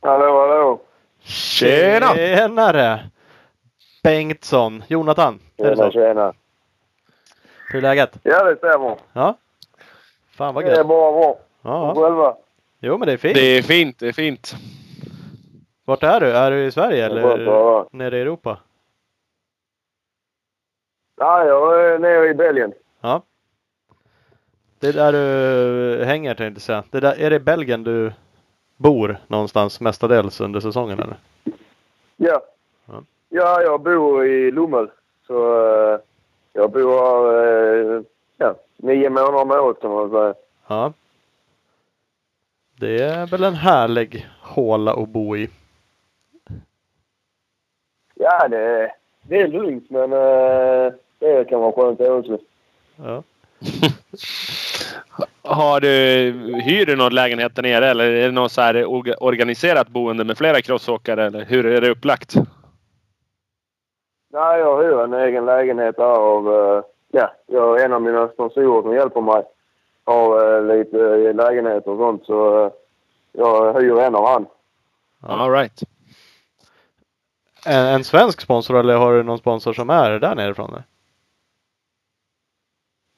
Hallå, 0.01 0.39
hallå. 0.47 0.79
Tjena! 1.23 2.15
Tjenare! 2.15 3.09
Bengtsson. 4.03 4.83
Jonathan. 4.87 5.39
Är 5.57 5.63
det 5.63 5.75
Tjena, 5.75 5.85
så? 5.85 5.91
tjena. 5.91 6.33
Hur 7.71 7.77
är 7.77 7.81
läget? 7.81 8.17
Ja, 8.23 8.43
det 8.43 8.55
stämmer. 8.57 8.97
Ja. 9.13 9.37
Fan 10.31 10.53
vad 10.53 10.63
Det 10.65 10.71
är 10.71 10.77
gött. 10.77 10.87
bara 10.87 11.11
bra. 11.11 11.39
Ja, 11.61 11.91
Och. 11.91 11.97
Själva? 12.03 12.35
Jo 12.79 12.97
men 12.97 13.05
det 13.07 13.13
är 13.13 13.17
fint. 13.17 13.35
Det 13.35 13.41
är 13.57 13.61
fint. 13.61 13.99
Det 13.99 14.07
är 14.07 14.13
fint. 14.13 14.55
Vart 15.85 16.03
är 16.03 16.19
du? 16.19 16.31
Är 16.31 16.51
du 16.51 16.65
i 16.65 16.71
Sverige 16.71 17.05
eller 17.05 17.21
nere 17.91 18.17
i 18.17 18.21
Europa? 18.21 18.59
Ja, 21.17 21.45
jag 21.45 21.85
är 21.93 21.99
nere 21.99 22.27
i 22.29 22.33
Belgien. 22.33 22.73
Ja. 23.01 23.21
Det 24.81 24.87
är 24.87 24.93
där 24.93 25.11
du 25.11 26.05
hänger 26.05 26.35
tänkte 26.35 26.57
jag 26.57 26.61
säga. 26.61 26.83
Det 26.91 26.99
där, 26.99 27.19
är 27.19 27.29
det 27.29 27.35
i 27.35 27.39
Belgien 27.39 27.83
du 27.83 28.11
bor 28.77 29.17
någonstans 29.27 29.79
mestadels 29.79 30.41
under 30.41 30.59
säsongen 30.59 30.99
eller? 30.99 31.15
Ja. 32.17 32.41
Ja. 32.85 33.03
Ja, 33.29 33.61
jag 33.61 33.81
bor 33.81 34.25
i 34.25 34.51
Lommel. 34.51 34.89
Så 35.27 35.65
eh, 35.93 35.99
jag 36.53 36.71
bor 36.71 36.91
här 36.91 37.95
eh, 37.95 38.01
ja, 38.37 38.55
nio 38.77 39.09
månader 39.09 39.41
om 39.41 39.51
året 39.51 39.81
kan 39.81 39.91
man 39.91 40.09
säga. 40.09 40.33
Ja. 40.67 40.93
Det 42.79 43.03
är 43.03 43.27
väl 43.27 43.43
en 43.43 43.55
härlig 43.55 44.27
håla 44.41 44.93
att 44.93 45.09
bo 45.09 45.37
i. 45.37 45.49
Ja, 48.15 48.47
det, 48.47 48.91
det 49.21 49.41
är 49.41 49.47
lugnt 49.47 49.89
men 49.89 50.13
eh, 50.13 50.93
det 51.19 51.49
kan 51.49 51.59
vara 51.59 51.71
skönt 51.71 52.01
också. 52.01 52.39
Ja. 52.95 53.23
Har 55.43 55.79
du, 55.79 55.87
hyr 56.65 56.85
du 56.85 56.95
någon 56.95 57.15
lägenhet 57.15 57.55
där 57.55 57.63
nere 57.63 57.87
eller 57.87 58.11
är 58.11 58.25
det 58.25 58.31
något 58.31 58.51
så 58.51 58.61
här 58.61 58.73
orga- 58.85 59.17
organiserat 59.19 59.87
boende 59.87 60.23
med 60.23 60.37
flera 60.37 60.61
crossåkare? 60.61 61.25
Eller 61.25 61.45
hur 61.45 61.65
är 61.65 61.81
det 61.81 61.89
upplagt? 61.89 62.35
Nej, 64.33 64.59
jag 64.59 64.83
hyr 64.83 64.99
en 64.99 65.13
egen 65.13 65.45
lägenhet 65.45 65.95
här 65.97 66.05
av... 66.05 66.47
eh, 66.53 66.83
ja, 67.11 67.31
jag 67.47 67.81
en 67.83 67.93
av 67.93 68.01
mina 68.01 68.27
sponsorer 68.27 68.81
som 68.81 68.93
hjälper 68.93 69.21
mig 69.21 69.43
har 70.05 70.55
eh, 70.55 70.77
lite 70.77 70.99
eh, 70.99 71.35
lägenheter 71.35 71.91
och 71.91 71.97
sånt 71.97 72.25
så 72.25 72.71
jag 73.31 73.81
hyr 73.81 73.99
en 73.99 74.15
av 74.15 74.25
han. 74.25 74.45
Ja. 75.21 75.27
All 75.27 75.51
right. 75.51 75.83
En, 77.65 77.85
en 77.87 78.03
svensk 78.03 78.41
sponsor 78.41 78.79
eller 78.79 78.95
har 78.97 79.13
du 79.13 79.23
någon 79.23 79.37
sponsor 79.37 79.73
som 79.73 79.89
är 79.89 80.19
där 80.19 80.35
nerifrån? 80.35 80.83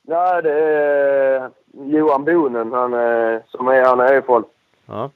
Nej, 0.07 0.41
det 0.43 0.53
är 0.53 1.51
Johan 1.73 2.25
Bonen 2.25 2.71
han, 2.71 2.93
eh, 2.93 3.41
som 3.47 3.67
är 3.67 3.81
här 3.81 3.95
nerifrån. 3.95 4.43
Ja. 4.85 5.11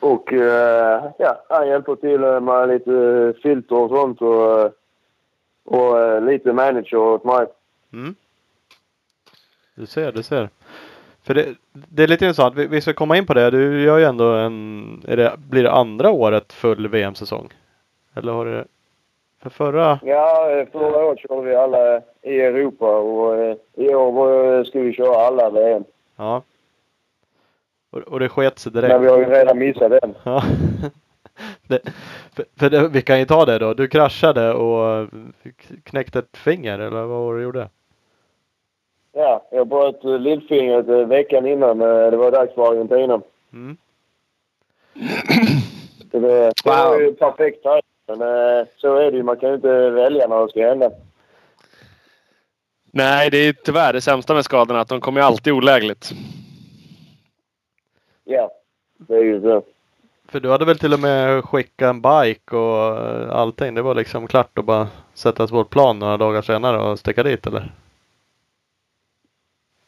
Och 0.00 0.32
eh, 0.32 1.10
ja, 1.18 1.44
han 1.48 1.68
hjälper 1.68 1.96
till 1.96 2.24
eh, 2.24 2.40
med 2.40 2.68
lite 2.68 3.34
filter 3.42 3.76
och 3.76 3.90
sånt 3.90 4.22
och, 4.22 4.72
och 5.64 6.22
lite 6.22 6.52
manager 6.52 6.96
åt 6.96 7.24
mig. 7.24 7.46
Mm. 7.92 8.14
Du 9.74 9.86
ser, 9.86 10.12
du 10.12 10.22
ser. 10.22 10.48
För 11.22 11.34
det, 11.34 11.54
det 11.72 12.02
är 12.02 12.08
lite 12.08 12.24
intressant. 12.24 12.54
Vi, 12.54 12.66
vi 12.66 12.80
ska 12.80 12.92
komma 12.92 13.16
in 13.16 13.26
på 13.26 13.34
det. 13.34 13.50
Du 13.50 13.82
gör 13.82 13.98
ju 13.98 14.04
ändå 14.04 14.32
en... 14.32 15.02
Är 15.08 15.16
det, 15.16 15.34
blir 15.38 15.62
det 15.62 15.72
andra 15.72 16.10
året 16.10 16.52
full 16.52 16.88
VM-säsong? 16.88 17.48
Eller 18.14 18.32
har 18.32 18.46
det... 18.46 18.64
För 19.42 19.50
förra... 19.50 19.98
Ja, 20.02 20.64
förra 20.72 21.04
året 21.04 21.18
körde 21.18 21.42
vi 21.48 21.54
alla 21.54 22.00
i 22.22 22.40
Europa 22.40 22.98
och 22.98 23.36
eh, 23.36 23.56
i 23.74 23.94
år 23.94 24.64
ska 24.64 24.80
vi 24.80 24.92
köra 24.92 25.16
alla 25.16 25.50
VM. 25.50 25.84
Ja. 26.16 26.42
Och, 27.90 27.98
och 27.98 28.20
det 28.20 28.28
sket 28.28 28.58
sig 28.58 28.72
Men 28.72 28.82
direkt. 28.82 29.02
vi 29.02 29.06
har 29.08 29.18
ju 29.18 29.24
redan 29.24 29.58
missat 29.58 29.90
den. 29.90 30.14
Ja. 30.24 30.42
det, 31.68 31.80
för 32.36 32.44
för 32.58 32.70
det, 32.70 32.88
vi 32.88 33.02
kan 33.02 33.18
ju 33.18 33.24
ta 33.24 33.44
det 33.44 33.58
då. 33.58 33.74
Du 33.74 33.88
kraschade 33.88 34.52
och 34.54 35.08
knäckte 35.84 36.18
ett 36.18 36.36
finger 36.36 36.78
eller 36.78 37.00
vad 37.02 37.08
var 37.24 37.34
det 37.34 37.38
du 37.40 37.44
gjorde? 37.44 37.68
ja, 39.12 39.46
jag 39.50 39.66
bröt 39.66 40.04
eh, 40.04 40.18
lillfingret 40.18 40.88
eh, 40.88 41.06
veckan 41.06 41.46
innan 41.46 41.78
det 41.78 42.16
var 42.16 42.30
dags 42.30 42.54
för 42.54 42.72
Argentina. 42.72 43.20
Mm. 43.52 43.76
Det, 46.10 46.18
det 46.18 46.52
Wow. 46.64 46.74
var 46.74 47.00
ju 47.00 47.14
perfekt 47.14 47.64
här. 47.64 47.80
Men 48.08 48.20
eh, 48.20 48.66
så 48.76 48.96
är 48.96 49.10
det 49.10 49.16
ju. 49.16 49.22
Man 49.22 49.36
kan 49.36 49.48
ju 49.48 49.54
inte 49.54 49.90
välja 49.90 50.26
när 50.26 50.42
det 50.42 50.48
ska 50.48 50.68
hända. 50.68 50.90
Nej, 52.90 53.30
det 53.30 53.38
är 53.38 53.52
tyvärr 53.52 53.92
det 53.92 54.00
sämsta 54.00 54.34
med 54.34 54.44
skadorna. 54.44 54.80
Att 54.80 54.88
de 54.88 55.00
kommer 55.00 55.20
ju 55.20 55.26
alltid 55.26 55.52
olägligt. 55.52 56.10
Ja, 58.24 58.50
det 58.96 59.14
är 59.14 59.24
ju 59.24 59.40
så. 59.40 59.62
För 60.28 60.40
du 60.40 60.50
hade 60.50 60.64
väl 60.64 60.78
till 60.78 60.92
och 60.92 61.00
med 61.00 61.44
skickat 61.44 61.90
en 61.90 62.02
bike 62.02 62.56
och 62.56 62.96
eh, 62.96 63.30
allting. 63.30 63.74
Det 63.74 63.82
var 63.82 63.94
liksom 63.94 64.26
klart 64.26 64.58
att 64.58 64.64
bara 64.64 64.88
sätta 65.14 65.46
sig 65.46 65.54
på 65.54 65.60
ett 65.60 65.70
plan 65.70 65.98
några 65.98 66.16
dagar 66.16 66.42
senare 66.42 66.78
och 66.78 66.98
sticka 66.98 67.22
dit 67.22 67.46
eller? 67.46 67.72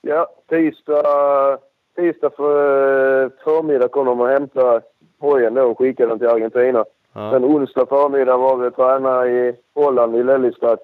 Ja, 0.00 0.28
tisdag, 0.48 1.58
tisdag 1.96 2.30
för, 2.36 3.24
eh, 3.24 3.30
förmiddag 3.44 3.88
kom 3.88 4.06
de 4.06 4.20
och 4.20 4.28
hämtade 4.28 4.80
hojen 5.18 5.54
då 5.54 5.62
och 5.62 5.78
skickade 5.78 6.08
den 6.08 6.18
till 6.18 6.28
Argentina. 6.28 6.84
Ja. 7.12 7.30
Sen 7.32 7.44
onsdag 7.44 7.86
förmiddag 7.88 8.36
var 8.36 8.56
vi 8.56 8.68
och 8.68 8.76
tränade 8.76 9.30
i 9.30 9.54
Holland, 9.74 10.16
i 10.16 10.22
Lelystad. 10.22 10.76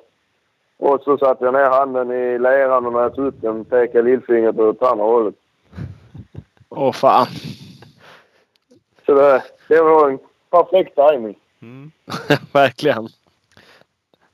Och 0.79 1.01
så 1.03 1.19
satte 1.19 1.45
jag 1.45 1.55
ner 1.55 1.71
handen 1.71 2.11
i 2.13 2.39
leran 2.39 2.87
och 2.87 2.93
när 2.93 3.01
jag 3.01 3.15
tog 3.15 3.27
upp 3.27 3.41
den 3.41 3.65
pekade 3.65 4.03
lillfingret 4.11 4.59
åt 4.59 4.83
andra 4.83 5.05
hållet. 5.05 5.35
Åh 6.69 6.93
fan. 6.93 7.27
Så 9.07 9.15
det, 9.15 9.43
det 9.69 9.81
var 9.83 10.11
en 10.11 10.19
perfekt 10.51 10.95
timing. 10.97 11.39
Mm. 11.63 11.91
Verkligen. 12.53 13.09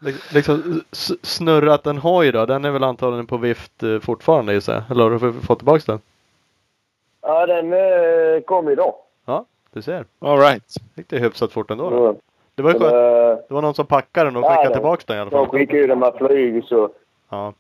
Lik- 0.01 0.33
Liksom 0.35 0.83
snurrat 1.23 1.87
en 1.87 1.99
hoj 1.99 2.33
då, 2.33 2.47
den 2.47 2.65
är 2.65 2.71
väl 2.71 2.85
antagligen 2.85 3.27
på 3.27 3.37
vift 3.37 3.83
eh, 3.83 3.99
fortfarande 3.99 4.55
gissar 4.55 4.73
jag? 4.75 4.83
Eller 4.91 5.03
har 5.05 5.11
du 5.11 5.33
fått 5.41 5.59
tillbaks 5.59 5.85
den? 5.85 6.01
Ja, 7.21 7.47
den 7.47 7.73
eh, 7.73 8.41
kom 8.45 8.69
idag. 8.69 8.95
Ja, 9.25 9.45
du 9.73 9.83
ser. 9.83 10.05
All 10.19 10.39
right. 10.39 10.75
Gick 10.95 11.09
det 11.09 11.19
hyfsat 11.19 11.53
fort 11.53 11.71
ändå 11.71 11.91
då? 11.91 11.97
Så, 12.15 12.21
Det 12.55 12.63
var 12.63 12.73
ju 12.73 12.79
skönt. 12.79 12.93
eh, 12.93 13.45
Det 13.49 13.55
var 13.55 13.63
någon 13.63 13.75
som 13.75 13.87
packade 13.87 14.27
den 14.31 14.37
och 14.37 14.45
skickade 14.45 14.69
det- 14.69 14.75
tillbaks 14.75 15.05
den 15.05 15.17
i 15.17 15.21
alla 15.21 15.31
de 15.31 15.47
fall. 15.47 15.59
skickade 15.59 15.79
ju 15.79 15.87
den 15.87 15.99
med 15.99 16.15
flyg 16.19 16.65
så. 16.65 16.91
Ja. 17.29 17.53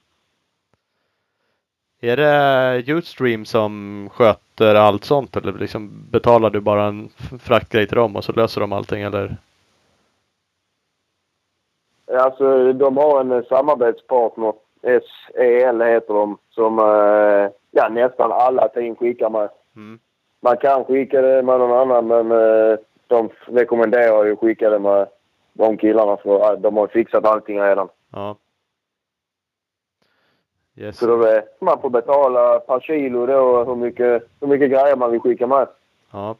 Är 2.01 2.16
det 2.16 2.92
Utstream 2.92 3.44
som 3.44 4.09
sköter 4.12 4.75
allt 4.75 5.05
sånt 5.05 5.37
eller 5.37 5.53
liksom 5.53 6.07
betalar 6.11 6.51
du 6.51 6.61
bara 6.61 6.85
en 6.85 7.09
fraktgrej 7.40 7.87
till 7.87 7.96
dem 7.96 8.16
och 8.16 8.25
så 8.25 8.33
löser 8.33 8.61
de 8.61 8.72
allting 8.72 9.03
eller? 9.03 9.37
Alltså, 12.18 12.72
de 12.72 12.96
har 12.96 13.20
en 13.20 13.44
samarbetspartner. 13.44 14.53
SEL 14.83 15.81
heter 15.83 16.14
de. 16.14 16.38
Som 16.51 16.79
eh, 16.79 17.51
ja, 17.70 17.88
nästan 17.88 18.33
alla 18.33 18.68
team 18.68 18.96
skickar 18.96 19.31
med. 19.31 19.48
Mm. 19.77 19.98
Man 20.44 20.57
kan 20.57 20.85
skicka 20.85 21.20
det 21.20 21.42
med 21.42 21.59
någon 21.61 21.90
annan 21.90 22.07
men 22.07 22.31
eh, 22.33 22.78
de 23.07 23.31
rekommenderar 23.44 24.24
ju 24.24 24.33
att 24.33 24.38
skicka 24.38 24.70
det 24.70 24.78
med 24.78 25.07
de 25.52 25.76
killarna 25.76 26.16
för 26.16 26.52
eh, 26.52 26.59
de 26.59 26.76
har 26.76 26.87
fixat 26.87 27.24
allting 27.24 27.61
redan. 27.61 27.88
Ja. 28.12 28.37
Yes. 30.76 30.98
Så 30.98 31.07
då 31.07 31.22
är, 31.22 31.44
man 31.61 31.81
får 31.81 31.90
betala 31.90 32.61
per 32.61 32.81
kilo 32.81 33.26
då 33.26 33.64
hur 33.64 33.76
mycket, 33.76 34.28
hur 34.40 34.48
mycket 34.48 34.70
grejer 34.70 34.96
man 34.96 35.11
vill 35.11 35.20
skicka 35.20 35.46
med. 35.46 35.68
Ja. 36.11 36.37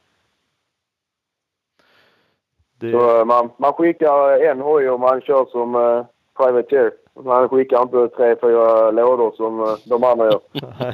Det, 2.79 2.93
Så 2.93 3.19
eh, 3.19 3.25
man, 3.25 3.51
man 3.57 3.73
skickar 3.73 4.45
en 4.45 4.61
hoj 4.61 4.91
och 4.91 5.01
man 5.01 5.21
kör 5.21 5.45
som 5.45 5.75
eh, 5.75 6.05
privateer. 6.37 6.93
Man 7.25 7.49
skickar 7.49 7.83
inte 7.83 8.09
tre, 8.17 8.37
fyra 8.41 8.91
lådor 8.91 9.33
som 9.37 9.61
eh, 9.61 9.77
de 9.85 10.05
andra 10.05 10.25
gör. 10.25 10.41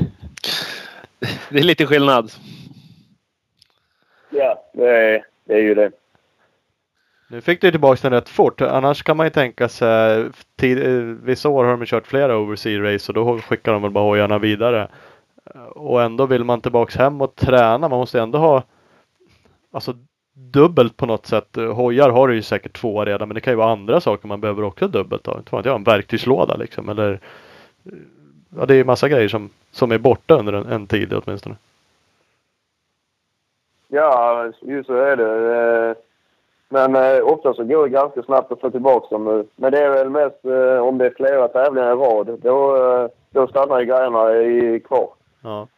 Det 1.51 1.59
är 1.59 1.65
lite 1.65 1.87
skillnad. 1.87 2.31
Ja, 4.39 4.65
det 4.73 4.91
är, 4.91 5.25
det 5.45 5.55
är 5.55 5.63
ju 5.63 5.75
det. 5.75 5.91
Nu 7.31 7.41
fick 7.41 7.61
du 7.61 7.71
tillbaka 7.71 7.99
den 8.03 8.13
rätt 8.13 8.29
fort. 8.29 8.61
Annars 8.61 9.03
kan 9.03 9.17
man 9.17 9.27
ju 9.27 9.31
tänka 9.31 9.69
sig, 9.69 10.27
tid, 10.57 10.79
vissa 11.23 11.49
år 11.49 11.65
har 11.65 11.77
de 11.77 11.87
kört 11.87 12.07
flera 12.07 12.39
oversea 12.39 12.83
race 12.83 13.13
och 13.13 13.15
då 13.15 13.39
skickar 13.39 13.73
de 13.73 13.83
väl 13.83 13.91
bara 13.91 14.05
hojarna 14.05 14.39
vidare. 14.39 14.89
Och 15.75 16.03
ändå 16.03 16.27
vill 16.27 16.45
man 16.45 16.61
tillbaks 16.61 16.97
hem 16.97 17.21
och 17.21 17.35
träna. 17.35 17.89
Man 17.89 17.99
måste 17.99 18.21
ändå 18.21 18.39
ha 18.39 18.63
alltså 19.73 19.95
dubbelt 20.35 20.97
på 20.97 21.07
något 21.07 21.27
sätt. 21.27 21.57
Hojar 21.57 22.11
har 22.11 22.29
du 22.29 22.35
ju 22.35 22.43
säkert 22.43 22.73
två 22.77 23.05
redan 23.05 23.29
men 23.29 23.35
det 23.35 23.41
kan 23.41 23.53
ju 23.53 23.57
vara 23.57 23.73
andra 23.73 24.01
saker 24.01 24.29
man 24.29 24.41
behöver 24.41 24.63
också 24.63 24.89
dubbelt 24.89 25.27
ha. 25.27 25.39
Inte 25.39 25.51
fan 25.51 25.63
jag, 25.65 25.75
en 25.75 25.85
verktygslåda 25.85 26.57
liksom 26.57 26.89
eller 26.89 27.21
Ja 28.57 28.67
det 28.67 28.75
är 28.75 28.79
ju 28.79 28.85
massa 28.85 29.09
grejer 29.09 29.29
som, 29.29 29.51
som 29.71 29.93
är 29.93 29.99
borta 29.99 30.35
under 30.35 30.53
en, 30.53 30.67
en 30.67 30.87
tid 30.87 31.13
åtminstone. 31.13 31.57
Ja, 33.89 34.45
just 34.61 34.87
så 34.87 34.95
är 34.95 35.17
det. 35.17 35.57
Eh, 35.91 35.97
Men 36.69 36.97
eh, 36.97 37.25
ofta 37.25 37.55
så 37.55 37.65
går 37.65 37.83
det 37.83 37.89
ganska 37.89 38.23
snabbt 38.23 38.53
att 38.53 38.61
få 38.61 38.71
tillbaka 38.71 39.07
dem 39.11 39.25
nu. 39.25 39.47
Men 39.57 39.73
det 39.73 39.79
är 39.85 39.91
väl 39.91 40.11
mest 40.11 40.45
eh, 40.45 40.79
om 40.79 40.99
det 40.99 41.07
är 41.07 41.15
flera 41.17 41.49
tävlingar 41.49 41.93
i 41.93 41.95
rad. 41.95 42.41
Då, 42.43 42.77
eh, 42.77 43.09
då 43.31 43.47
stannar 43.47 43.81
ju 43.81 43.87
grejerna 43.87 44.35
i, 44.37 44.81
kvar. 44.81 45.11
Ja. 45.43 45.69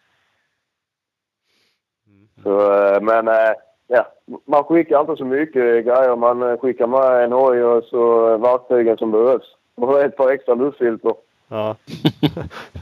Så, 2.42 2.72
eh, 2.72 3.00
men 3.00 3.28
eh, 3.28 3.52
ja, 3.86 4.06
man 4.44 4.64
skickar 4.64 5.00
inte 5.00 5.16
så 5.16 5.24
mycket 5.24 5.84
grejer. 5.84 6.16
Man 6.16 6.42
eh, 6.42 6.58
skickar 6.58 6.86
med 6.86 7.24
en 7.24 7.32
hoj 7.32 7.64
och 7.64 7.84
så 7.84 8.36
verktygen 8.36 8.96
som 8.96 9.10
behövs. 9.10 9.56
Och 9.74 10.00
ett 10.00 10.16
par 10.16 10.30
extra 10.30 10.54
luftfilter. 10.54 11.14
Ja. 11.50 11.76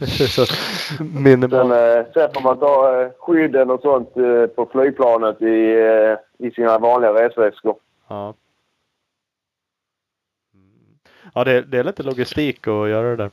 så. 0.28 0.46
Sen, 0.46 1.42
eh, 1.42 2.06
sen 2.14 2.30
får 2.34 2.42
man 2.42 2.58
ta 2.58 3.02
eh, 3.02 3.10
skydden 3.18 3.70
och 3.70 3.80
sånt 3.80 4.16
eh, 4.16 4.46
på 4.46 4.68
flygplanet 4.72 5.42
i, 5.42 5.80
eh, 5.80 6.46
i 6.46 6.50
sina 6.50 6.78
vanliga 6.78 7.12
resväskor. 7.12 7.76
Ja. 8.08 8.34
Mm. 10.54 10.98
Ja, 11.34 11.44
det, 11.44 11.62
det 11.62 11.78
är 11.78 11.84
lite 11.84 12.02
logistik 12.02 12.58
att 12.68 12.88
göra 12.88 13.16
det 13.16 13.16
där. 13.16 13.30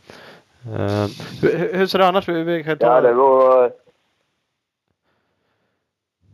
Eh, 0.65 1.08
hur, 1.41 1.78
hur 1.78 1.86
ser 1.88 2.00
det 2.00 2.08
annars 2.08 2.30
vi, 2.30 2.43
vi 2.43 2.63
kan 2.63 2.78
ta, 2.78 2.86
Ja, 2.86 3.02
det 3.02 3.13
var... 3.13 3.71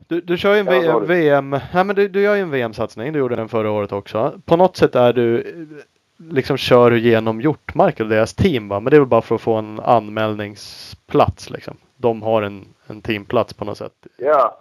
du, 0.07 0.21
du 0.21 0.37
kör 0.37 0.53
ju 0.53 0.59
en 0.59 0.65
Ja, 0.65 0.71
v, 0.71 0.87
vad 0.87 0.93
var 0.93 1.01
det? 1.01 1.07
VM. 1.07 1.49
Nej, 1.49 1.83
men 1.85 1.95
du, 1.95 2.07
du 2.07 2.21
gör 2.21 2.35
ju 2.35 2.41
en 2.41 2.51
VM-satsning. 2.51 3.13
Du 3.13 3.19
gjorde 3.19 3.35
den 3.35 3.49
förra 3.49 3.71
året 3.71 3.91
också. 3.91 4.41
På 4.45 4.57
något 4.57 4.77
sätt 4.77 4.95
är 4.95 5.13
du 5.13 5.41
eh, 5.41 5.83
liksom 6.29 6.57
kör 6.57 6.91
du 6.91 6.99
genom 6.99 7.41
Hjortmark 7.41 7.99
och 7.99 8.07
deras 8.07 8.33
team 8.33 8.69
va? 8.69 8.79
Men 8.79 8.91
det 8.91 8.97
är 8.97 8.99
väl 8.99 9.07
bara 9.07 9.21
för 9.21 9.35
att 9.35 9.41
få 9.41 9.53
en 9.53 9.79
anmälningsplats 9.79 11.49
liksom. 11.49 11.77
De 11.97 12.21
har 12.21 12.41
en, 12.41 12.65
en 12.87 13.01
teamplats 13.01 13.53
på 13.53 13.65
något 13.65 13.77
sätt. 13.77 13.93
Ja, 14.17 14.57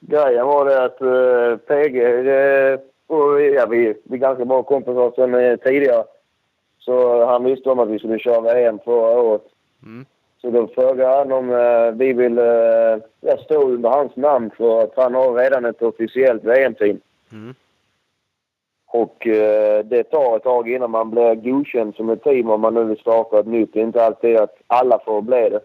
grejen 0.00 0.46
var 0.46 0.64
det 0.64 0.84
att 0.84 1.02
uh, 1.02 1.56
PG 1.56 1.96
eh, 2.28 2.80
och 3.06 3.42
ja, 3.42 3.66
vi, 3.66 3.94
vi 4.04 4.16
är 4.16 4.20
ganska 4.20 4.44
bra 4.44 4.62
kompisar 4.62 5.12
sedan 5.16 5.34
eh, 5.34 5.56
tidigare. 5.56 6.04
Så 6.78 7.26
han 7.26 7.44
visste 7.44 7.70
om 7.70 7.78
att 7.78 7.88
vi 7.88 7.98
skulle 7.98 8.18
köra 8.18 8.40
VM 8.40 8.78
förra 8.84 9.20
året. 9.20 9.42
Mm. 9.82 10.06
Så 10.40 10.50
då 10.50 10.68
frågade 10.68 11.16
han 11.16 11.32
om 11.32 11.50
eh, 11.50 11.90
vi 11.92 12.12
vill 12.12 12.36
ja, 13.20 13.36
stå 13.44 13.68
under 13.68 13.90
hans 13.90 14.16
namn 14.16 14.50
för 14.56 14.82
att 14.82 14.92
han 14.96 15.14
har 15.14 15.34
redan 15.34 15.64
ett 15.64 15.82
officiellt 15.82 16.44
VM-team. 16.44 17.00
Mm. 17.32 17.54
Och 18.92 19.26
eh, 19.26 19.84
det 19.84 20.04
tar 20.04 20.36
ett 20.36 20.42
tag 20.42 20.70
innan 20.70 20.90
man 20.90 21.10
blir 21.10 21.34
godkänd 21.34 21.94
som 21.94 22.10
ett 22.10 22.22
team 22.22 22.50
om 22.50 22.60
man 22.60 22.74
nu 22.74 22.84
vill 22.84 22.98
starta 23.00 23.38
ett 23.38 23.46
nytt. 23.46 23.72
Det 23.72 23.80
är 23.80 23.84
inte 23.84 24.04
alltid 24.04 24.36
att 24.36 24.56
alla 24.66 24.98
får 24.98 25.22
bli 25.22 25.48
det. 25.48 25.60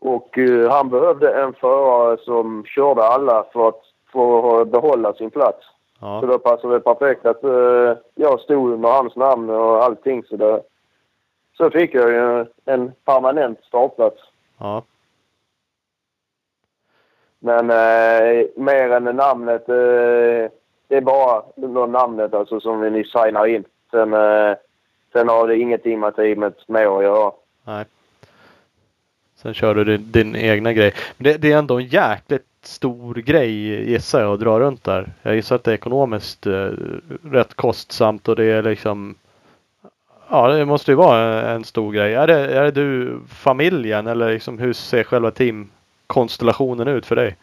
Och 0.00 0.38
eh, 0.38 0.70
han 0.70 0.88
behövde 0.90 1.42
en 1.42 1.52
förare 1.54 2.18
som 2.24 2.64
körde 2.66 3.02
alla 3.02 3.44
för 3.52 3.68
att 3.68 3.80
få 4.12 4.64
behålla 4.64 5.12
sin 5.14 5.30
plats. 5.30 5.66
Så 6.00 6.04
Ja. 6.06 6.20
då 6.26 6.38
passade 6.38 6.74
det 6.74 6.80
perfekt 6.80 7.26
att 7.26 7.44
eh, 7.44 7.96
jag 8.14 8.40
stod 8.40 8.72
under 8.72 8.88
hans 8.88 9.16
namn 9.16 9.50
och 9.50 9.84
allting. 9.84 10.24
Så, 10.24 10.36
det, 10.36 10.62
så 11.56 11.70
fick 11.70 11.94
jag 11.94 12.10
ju 12.10 12.46
en 12.64 12.92
permanent 13.04 13.64
startplats. 13.64 14.20
Ja. 14.58 14.82
Men 17.38 17.70
eh, 17.70 18.46
mer 18.56 18.90
än 18.90 19.04
namnet, 19.04 19.68
eh, 19.68 20.50
det 20.88 20.96
är 20.96 21.00
bara 21.00 21.86
namnet 21.86 22.34
alltså 22.34 22.60
som 22.60 22.80
vi 22.80 22.90
nyss 22.90 23.12
signade 23.12 23.50
in. 23.50 23.64
Sen, 23.90 24.12
eh, 24.12 24.56
sen 25.12 25.28
har 25.28 25.48
det 25.48 25.58
ingenting 25.58 26.00
med 26.00 26.16
teamet 26.16 26.68
med 26.68 26.86
att 26.86 27.02
göra. 27.02 27.32
Nej. 27.64 27.84
Sen 29.36 29.54
kör 29.54 29.74
du 29.74 29.84
din, 29.84 30.12
din 30.12 30.36
egna 30.36 30.72
grej. 30.72 30.94
Men 31.16 31.24
det, 31.24 31.38
det 31.38 31.52
är 31.52 31.58
ändå 31.58 31.78
en 31.78 31.86
jäkligt 31.86 32.44
stor 32.62 33.14
grej 33.14 33.50
gissar 33.90 34.20
jag 34.20 34.32
att 34.32 34.40
dra 34.40 34.60
runt 34.60 34.84
där. 34.84 35.12
Jag 35.22 35.34
gissar 35.34 35.56
att 35.56 35.64
det 35.64 35.70
är 35.70 35.74
ekonomiskt 35.74 36.46
eh, 36.46 36.70
rätt 37.22 37.54
kostsamt 37.54 38.28
och 38.28 38.36
det 38.36 38.44
är 38.44 38.62
liksom 38.62 39.14
Ja 40.30 40.48
det 40.48 40.64
måste 40.64 40.90
ju 40.90 40.94
vara 40.94 41.50
en 41.50 41.64
stor 41.64 41.92
grej. 41.92 42.14
Är 42.14 42.26
det, 42.26 42.34
är 42.34 42.62
det 42.62 42.70
du, 42.70 43.20
familjen 43.28 44.06
eller 44.06 44.32
liksom 44.32 44.58
hur 44.58 44.72
ser 44.72 45.04
själva 45.04 45.30
teamkonstellationen 45.30 46.88
ut 46.88 47.06
för 47.06 47.16
dig? 47.16 47.36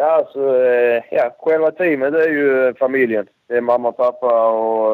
Ja, 0.00 0.10
alltså, 0.10 0.56
eh, 0.56 1.02
ja, 1.10 1.30
själva 1.38 1.70
teamet 1.70 2.14
är 2.14 2.28
ju 2.28 2.74
familjen. 2.74 3.26
Det 3.46 3.56
är 3.56 3.60
mamma, 3.60 3.92
pappa 3.92 4.50
och, 4.50 4.92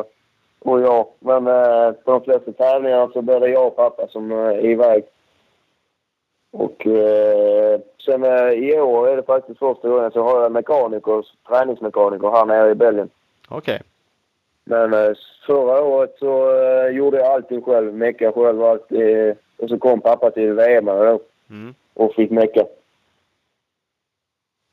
och 0.58 0.80
jag. 0.80 1.06
Men 1.20 1.46
eh, 1.46 1.92
de 1.92 1.94
de 2.04 2.22
flesta 2.24 2.52
tävlingarna 2.52 3.08
så 3.12 3.22
blir 3.22 3.40
det 3.40 3.48
jag 3.48 3.66
och 3.66 3.76
pappa 3.76 4.08
som 4.08 4.32
är 4.32 4.64
iväg. 4.66 5.04
Och 6.52 6.86
eh, 6.86 7.80
sen 8.04 8.24
i 8.52 8.80
år 8.80 9.08
är 9.08 9.16
det 9.16 9.22
faktiskt 9.22 9.58
första 9.58 9.88
gången 9.88 10.10
så 10.10 10.22
har 10.22 10.42
jag 10.42 10.52
mekaniker, 10.52 11.26
träningsmekaniker 11.48 12.30
här 12.30 12.44
nere 12.46 12.70
i 12.70 12.74
Belgien. 12.74 13.10
Okej. 13.48 13.80
Men 14.64 14.92
eh, 14.94 15.12
förra 15.46 15.82
året 15.82 16.16
så 16.18 16.52
gjorde 16.92 17.18
jag 17.18 17.26
allting 17.26 17.62
själv. 17.62 17.94
Mecka 17.94 18.32
själv 18.32 18.62
och 18.62 18.68
allt. 18.68 18.90
Och 19.58 19.68
så 19.68 19.78
kom 19.78 20.00
pappa 20.00 20.30
till 20.30 20.52
VM 20.52 20.84
då 20.84 21.20
Mm. 21.50 21.74
och 21.94 22.14
fick 22.14 22.30
mecka. 22.30 22.64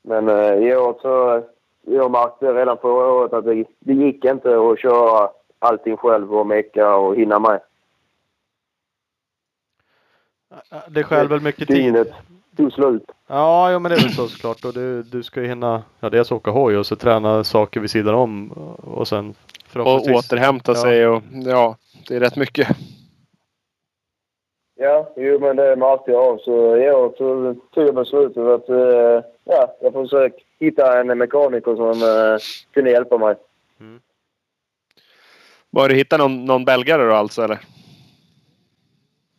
Men 0.04 0.28
eh, 0.28 0.54
i 0.68 0.76
år 0.76 0.96
så... 1.02 1.42
Jag 1.86 2.10
märkte 2.10 2.52
redan 2.52 2.78
förra 2.78 3.12
året 3.12 3.32
att 3.32 3.44
det, 3.44 3.64
det 3.78 3.92
gick 3.92 4.24
inte 4.24 4.56
att 4.58 4.78
köra 4.80 5.30
allting 5.58 5.96
själv 5.96 6.34
och 6.34 6.46
mecka 6.46 6.96
och 6.96 7.16
hinna 7.16 7.38
med. 7.38 7.60
Det 10.88 11.04
stjäl 11.04 11.28
väl 11.28 11.40
mycket 11.40 11.68
tid? 11.68 11.76
Dygnet 11.76 12.12
tog 12.56 12.72
slut. 12.72 13.10
Ja, 13.26 13.72
jo, 13.72 13.78
men 13.78 13.90
det 13.90 13.96
är 13.96 14.02
väl 14.02 14.12
så 14.12 14.26
såklart. 14.28 14.64
Och 14.64 14.72
du, 14.72 15.02
du 15.02 15.22
ska 15.22 15.40
ju 15.40 15.46
hinna 15.46 15.82
ja, 16.00 16.10
dels 16.10 16.32
åka 16.32 16.50
hoj 16.50 16.78
och 16.78 16.86
så 16.86 16.96
träna 16.96 17.44
saker 17.44 17.80
vid 17.80 17.90
sidan 17.90 18.14
om. 18.14 18.50
Och 18.82 19.08
sen 19.08 19.34
Och 19.74 20.00
återhämta 20.00 20.72
Ja. 20.72 20.76
sig 20.82 21.06
och 21.06 21.22
ja, 21.46 21.76
det 22.08 22.16
är 22.16 22.20
rätt 22.20 22.36
mycket. 22.36 22.68
Ja, 24.74 25.12
jo 25.16 25.38
men 25.38 25.56
det 25.56 25.76
märkte 25.76 26.10
jag 26.10 26.22
av. 26.24 26.38
Så 26.38 26.76
i 26.76 26.90
år 26.90 27.14
så 27.18 27.54
tog 27.74 27.88
jag 27.88 27.94
beslutet 27.94 28.46
att 28.46 28.68
eh, 28.68 29.20
ja, 29.44 29.76
jag 29.80 29.92
försöker 29.92 30.42
hitta 30.58 31.00
en 31.00 31.18
mekaniker 31.18 31.76
som 31.76 32.02
eh, 32.02 32.38
kunde 32.70 32.90
hjälpa 32.90 33.18
mig. 33.18 33.36
Har 35.76 35.88
du 35.88 35.94
hittat 35.94 36.18
någon, 36.18 36.44
någon 36.44 36.64
belgare 36.64 37.02
då 37.04 37.14
alltså 37.14 37.42
eller? 37.42 37.58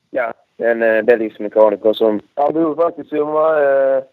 Ja, 0.10 0.34
en 0.58 0.82
eh, 0.82 1.02
belgisk 1.02 1.40
mekaniker 1.40 1.94
som... 1.94 2.22
Han 2.36 2.54
bor 2.54 2.76
faktiskt 2.76 3.10
som 3.10 3.28
eh, 3.30 4.04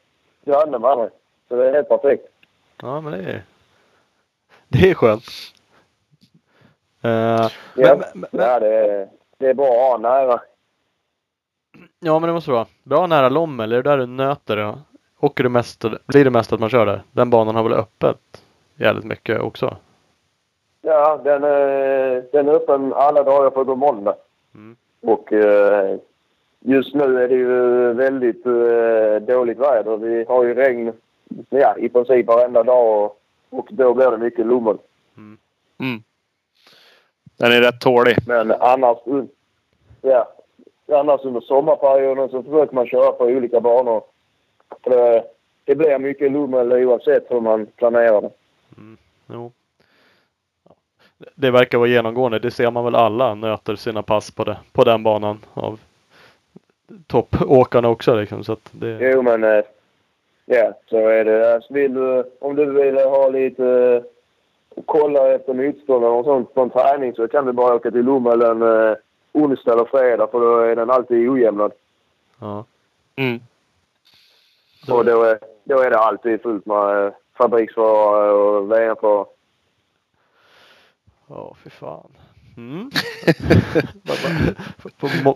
granne 0.52 0.78
med 0.78 0.98
mig. 0.98 1.08
Så 1.48 1.56
det 1.56 1.68
är 1.68 1.72
helt 1.72 1.88
perfekt. 1.88 2.24
Ja, 2.82 3.00
men 3.00 3.12
det 3.12 3.18
är... 3.18 3.42
Det 4.68 4.90
är 4.90 4.94
skönt. 4.94 5.24
Eh, 7.02 7.10
Ja, 7.10 7.50
men, 7.74 7.98
men, 7.98 8.26
men, 8.30 8.40
ja 8.40 8.60
det, 8.60 8.74
är, 8.74 9.08
det 9.38 9.46
är 9.46 9.54
bra 9.54 9.66
att 9.66 9.90
ha 9.90 9.98
nära. 9.98 10.40
ja, 12.00 12.18
men 12.18 12.26
det 12.28 12.32
måste 12.32 12.50
vara. 12.50 12.66
Bra 12.82 13.06
nära 13.06 13.28
Lommel, 13.28 13.72
är 13.72 13.76
det 13.76 13.90
där 13.90 13.98
du 13.98 14.06
nöter? 14.06 14.56
Ja? 14.56 14.78
Åker 15.22 15.44
du 15.44 15.50
mest, 15.50 15.84
blir 16.06 16.24
det 16.24 16.30
mest 16.30 16.52
att 16.52 16.60
man 16.60 16.70
kör 16.70 16.86
där? 16.86 17.02
Den 17.12 17.30
banan 17.30 17.54
har 17.54 17.62
väl 17.62 17.72
öppet 17.72 18.42
jävligt 18.76 19.04
mycket 19.04 19.40
också? 19.40 19.76
Ja, 20.80 21.20
den, 21.24 21.44
eh, 21.44 22.22
den 22.32 22.48
är 22.48 22.52
öppen 22.52 22.92
alla 22.92 23.22
dagar 23.22 23.50
förutom 23.54 23.78
måndag. 23.78 24.14
Mm. 24.54 24.76
Och 25.02 25.32
eh, 25.32 25.98
just 26.60 26.94
nu 26.94 27.22
är 27.22 27.28
det 27.28 27.34
ju 27.34 27.92
väldigt 27.92 28.46
eh, 28.46 29.34
dåligt 29.36 29.58
väder. 29.58 29.96
Vi 29.96 30.24
har 30.28 30.44
ju 30.44 30.54
regn 30.54 30.92
ja, 31.50 31.76
i 31.78 31.88
princip 31.88 32.26
varenda 32.26 32.62
dag 32.62 33.04
och, 33.04 33.18
och 33.50 33.68
då 33.70 33.94
blir 33.94 34.10
det 34.10 34.18
mycket 34.18 34.46
lummel. 34.46 34.78
Mm. 35.16 36.02
Den 37.36 37.52
är 37.52 37.60
rätt 37.60 37.80
tålig. 37.80 38.16
Men 38.26 38.52
annars, 38.52 38.98
ja, 40.00 40.28
annars 40.92 41.24
under 41.24 41.40
sommarperioden 41.40 42.28
så 42.28 42.42
försöker 42.42 42.74
man 42.74 42.86
köra 42.86 43.12
på 43.12 43.24
olika 43.24 43.60
banor. 43.60 44.02
För 44.82 44.90
det, 44.90 45.24
det 45.64 45.74
blir 45.74 45.98
mycket 45.98 46.32
lummel 46.32 46.72
oavsett 46.72 47.30
hur 47.30 47.40
man 47.40 47.66
planerar 47.66 48.20
det. 48.20 48.30
Jo. 49.26 49.52
Ja. 50.68 50.74
Det 51.34 51.50
verkar 51.50 51.78
vara 51.78 51.88
genomgående. 51.88 52.38
Det 52.38 52.50
ser 52.50 52.70
man 52.70 52.84
väl 52.84 52.94
alla 52.94 53.34
nöter 53.34 53.76
sina 53.76 54.02
pass 54.02 54.30
på, 54.30 54.44
det, 54.44 54.56
på 54.72 54.84
den 54.84 55.02
banan 55.02 55.38
av 55.54 55.80
toppåkarna 57.06 57.88
också 57.88 58.14
liksom. 58.14 58.44
Så 58.44 58.52
att 58.52 58.70
det, 58.72 58.98
Jo, 59.00 59.22
men 59.22 59.44
eh, 59.44 59.64
ja, 60.44 60.72
så 60.86 61.08
är 61.08 61.24
det. 61.24 61.54
Alltså, 61.54 61.74
vill 61.74 61.94
du, 61.94 62.24
om 62.40 62.56
du 62.56 62.72
vill 62.72 62.96
ha 62.96 63.28
lite 63.28 63.66
eh, 63.66 64.02
och 64.74 64.86
kolla 64.86 65.34
efter 65.34 65.54
motståndare 65.54 66.10
och 66.12 66.24
sånt 66.24 66.54
på 66.54 66.62
en 66.62 66.70
träning 66.70 67.14
så 67.14 67.28
kan 67.28 67.46
du 67.46 67.52
bara 67.52 67.74
åka 67.74 67.90
till 67.90 68.04
Lommel 68.04 68.42
en 68.42 68.62
eh, 68.62 68.96
onsdag 69.32 69.72
eller 69.72 69.84
fredag 69.84 70.26
för 70.26 70.40
då 70.40 70.58
är 70.58 70.76
den 70.76 70.90
alltid 70.90 71.28
ojämnad. 71.28 71.72
ja. 72.40 72.64
Mm. 73.16 73.40
Och 74.88 75.04
då 75.04 75.22
är, 75.22 75.38
då 75.64 75.78
är 75.78 75.90
det 75.90 75.98
alltid 75.98 76.42
fullt 76.42 76.66
med 76.66 77.06
eh, 77.06 77.12
fabriksförare 77.38 78.32
och 78.32 78.72
VM-förare. 78.72 79.26
Ja, 81.28 81.56
fy 81.64 81.70
fan. 81.70 82.10
Mm. 82.56 82.90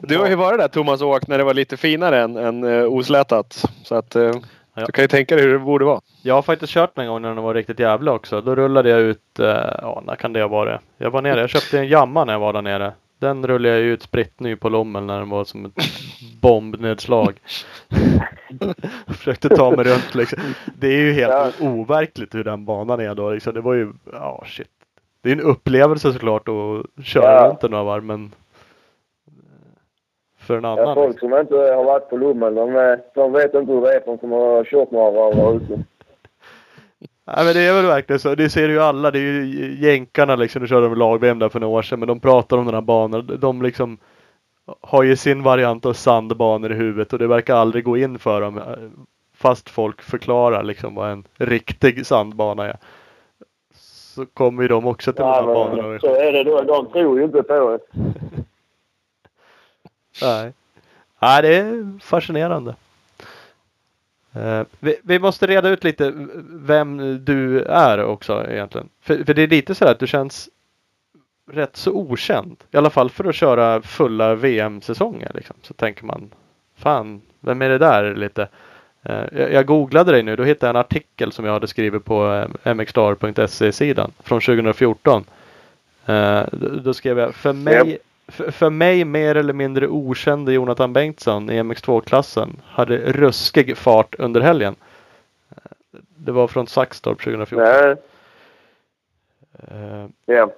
Du 0.02 0.18
har 0.18 0.28
ju 0.28 0.34
varit 0.34 0.58
där 0.60 0.68
Thomas 0.68 1.02
och 1.02 1.08
åkt 1.08 1.28
när 1.28 1.38
det 1.38 1.44
var 1.44 1.54
lite 1.54 1.76
finare 1.76 2.20
än, 2.22 2.36
än 2.36 2.64
uh, 2.64 2.92
oslätat. 2.92 3.64
Så 3.82 3.94
att 3.94 4.16
uh, 4.16 4.32
Ja. 4.78 4.86
du 4.86 4.92
kan 4.92 5.04
ju 5.04 5.08
tänka 5.08 5.36
dig 5.36 5.44
hur 5.44 5.52
det 5.52 5.58
borde 5.58 5.84
vara. 5.84 6.00
Jag 6.22 6.34
har 6.34 6.42
faktiskt 6.42 6.72
kört 6.72 6.98
en 6.98 7.06
gång 7.06 7.22
när 7.22 7.34
den 7.34 7.44
var 7.44 7.54
riktigt 7.54 7.78
jävla 7.78 8.12
också. 8.12 8.40
Då 8.40 8.54
rullade 8.54 8.90
jag 8.90 9.00
ut, 9.00 9.38
eh, 9.38 9.46
ja 9.82 10.02
när 10.06 10.16
kan 10.16 10.32
det 10.32 10.40
ha 10.40 10.48
varit? 10.48 10.80
Jag 10.96 11.10
var 11.10 11.22
nere, 11.22 11.40
jag 11.40 11.50
köpte 11.50 11.78
en 11.78 11.88
Yamaha 11.88 12.24
när 12.24 12.32
jag 12.32 12.40
var 12.40 12.52
där 12.52 12.62
nere. 12.62 12.92
Den 13.18 13.46
rullade 13.46 13.74
jag 13.74 13.82
ut 13.84 14.02
spritt 14.02 14.40
ny 14.40 14.56
på 14.56 14.68
Lommel 14.68 15.04
när 15.04 15.18
den 15.18 15.30
var 15.30 15.44
som 15.44 15.64
ett 15.64 15.72
bombnedslag. 16.42 17.40
Försökte 19.08 19.48
ta 19.48 19.70
mig 19.76 19.84
runt 19.84 20.14
liksom. 20.14 20.38
Det 20.78 20.86
är 20.86 20.98
ju 21.00 21.12
helt 21.12 21.32
Ja. 21.32 21.50
overkligt 21.60 22.34
hur 22.34 22.44
den 22.44 22.64
banan 22.64 23.00
är 23.00 23.14
då 23.14 23.30
liksom. 23.30 23.54
Det 23.54 23.60
var 23.60 23.74
ju, 23.74 23.92
ja 24.12 24.44
shit. 24.46 24.68
Det 25.22 25.28
är 25.28 25.32
en 25.32 25.40
upplevelse 25.40 26.12
såklart 26.12 26.48
att 26.48 27.04
köra 27.04 27.32
Ja. 27.32 27.48
runt 27.48 27.60
den 27.60 27.70
några 27.70 27.84
varv 27.84 28.04
men 28.04 28.32
för 30.38 30.56
en 30.56 30.64
Ja, 30.64 30.82
annan. 30.82 30.94
folk 30.94 31.18
som 31.18 31.38
inte 31.38 31.54
har 31.56 31.84
varit 31.84 32.10
på 32.10 32.16
Lommel, 32.16 32.54
de, 32.54 32.76
eh, 32.76 32.98
de 33.14 33.32
vet 33.32 33.54
inte 33.54 33.72
hur 33.72 33.80
det 33.80 33.94
är 33.96 34.00
för 34.00 34.06
de 34.10 34.18
som 34.18 34.32
har 34.32 34.64
kört 34.64 34.90
några 34.90 35.10
varv 35.10 35.56
ute. 35.62 35.84
Nej 37.26 37.44
men 37.44 37.54
det 37.54 37.60
är 37.60 37.74
väl 37.74 37.86
verkligen 37.86 38.20
så. 38.20 38.34
Det 38.34 38.50
ser 38.50 38.68
ju 38.68 38.80
alla. 38.80 39.10
Det 39.10 39.18
är 39.18 39.22
ju 39.22 39.76
jänkarna 39.80 40.36
liksom. 40.36 40.62
Nu 40.62 40.68
körde 40.68 40.86
de 40.88 40.94
lag-VM 40.98 41.38
där 41.38 41.48
för 41.48 41.60
några 41.60 41.78
år 41.78 41.82
sedan. 41.82 41.98
Men 41.98 42.08
de 42.08 42.20
pratar 42.20 42.56
om 42.58 42.64
den 42.66 42.74
här 42.74 42.80
banan. 42.82 43.38
De 43.40 43.62
liksom 43.62 43.98
har 44.80 45.02
ju 45.02 45.16
sin 45.16 45.42
variant 45.42 45.86
av 45.86 45.92
sandbanor 45.92 46.72
i 46.72 46.74
huvudet 46.74 47.12
och 47.12 47.18
det 47.18 47.26
verkar 47.26 47.56
aldrig 47.56 47.84
gå 47.84 47.96
in 47.96 48.18
för 48.18 48.40
dem. 48.40 48.60
Fast 49.36 49.68
folk 49.70 50.02
förklarar 50.02 50.62
liksom 50.62 50.94
vad 50.94 51.10
en 51.10 51.24
riktig 51.38 52.06
sandbana 52.06 52.66
är. 52.66 52.76
Så 53.74 54.26
kommer 54.26 54.62
ju 54.62 54.68
de 54.68 54.86
också 54.86 55.12
till 55.12 55.22
de 55.22 55.28
Ja, 55.28 55.34
här 55.34 55.42
banorna. 55.54 55.98
så 55.98 56.14
är 56.14 56.32
det 56.32 56.44
då. 56.44 56.62
De 56.62 56.86
tror 56.92 57.18
ju 57.18 57.24
inte 57.24 57.42
på 57.42 57.70
det. 57.70 57.78
Nej. 60.22 60.52
Nej, 61.22 61.42
det 61.42 61.56
är 61.56 61.98
fascinerande. 62.02 62.74
Eh, 64.36 64.62
vi, 64.80 64.96
vi 65.02 65.18
måste 65.18 65.46
reda 65.46 65.68
ut 65.68 65.84
lite 65.84 66.12
vem 66.48 67.24
du 67.24 67.62
är 67.62 68.04
också 68.04 68.46
egentligen. 68.48 68.88
För, 69.00 69.24
för 69.24 69.34
det 69.34 69.42
är 69.42 69.48
lite 69.48 69.74
så 69.74 69.84
att 69.84 69.98
du 69.98 70.06
känns 70.06 70.48
rätt 71.52 71.76
så 71.76 71.92
okänd. 71.92 72.56
I 72.70 72.76
alla 72.76 72.90
fall 72.90 73.10
för 73.10 73.24
att 73.24 73.34
köra 73.34 73.82
fulla 73.82 74.34
VM-säsonger. 74.34 75.30
Liksom. 75.34 75.56
Så 75.62 75.74
tänker 75.74 76.04
man, 76.04 76.30
fan, 76.76 77.22
vem 77.40 77.62
är 77.62 77.68
det 77.68 77.78
där 77.78 78.14
lite? 78.14 78.48
Eh, 79.02 79.24
jag, 79.32 79.52
jag 79.52 79.66
googlade 79.66 80.12
dig 80.12 80.22
nu, 80.22 80.36
då 80.36 80.44
hittade 80.44 80.66
jag 80.66 80.76
en 80.76 80.80
artikel 80.80 81.32
som 81.32 81.44
jag 81.44 81.52
hade 81.52 81.66
skrivit 81.66 82.04
på 82.04 82.46
eh, 82.64 82.74
mxstar.se-sidan 82.74 84.12
från 84.18 84.40
2014. 84.40 85.24
Då, 86.50 86.68
då 86.84 86.94
skrev 86.94 87.18
jag, 87.18 87.34
för 87.34 87.52
mig, 87.52 87.98
för, 88.28 88.50
för 88.50 88.70
mig 88.70 89.04
mer 89.04 89.34
eller 89.34 89.52
mindre 89.52 89.88
okände 89.88 90.52
Jonathan 90.52 90.92
Bengtsson 90.92 91.50
i 91.50 91.62
MX2-klassen 91.62 92.60
hade 92.64 92.96
ruskig 92.98 93.76
fart 93.76 94.14
under 94.18 94.40
helgen. 94.40 94.74
Det 96.16 96.32
var 96.32 96.48
från 96.48 96.66
Saxtorp 96.66 97.22
2014. 97.22 97.64
Nej, 97.64 97.96
Eh, 99.58 100.06
ja. 100.26 100.50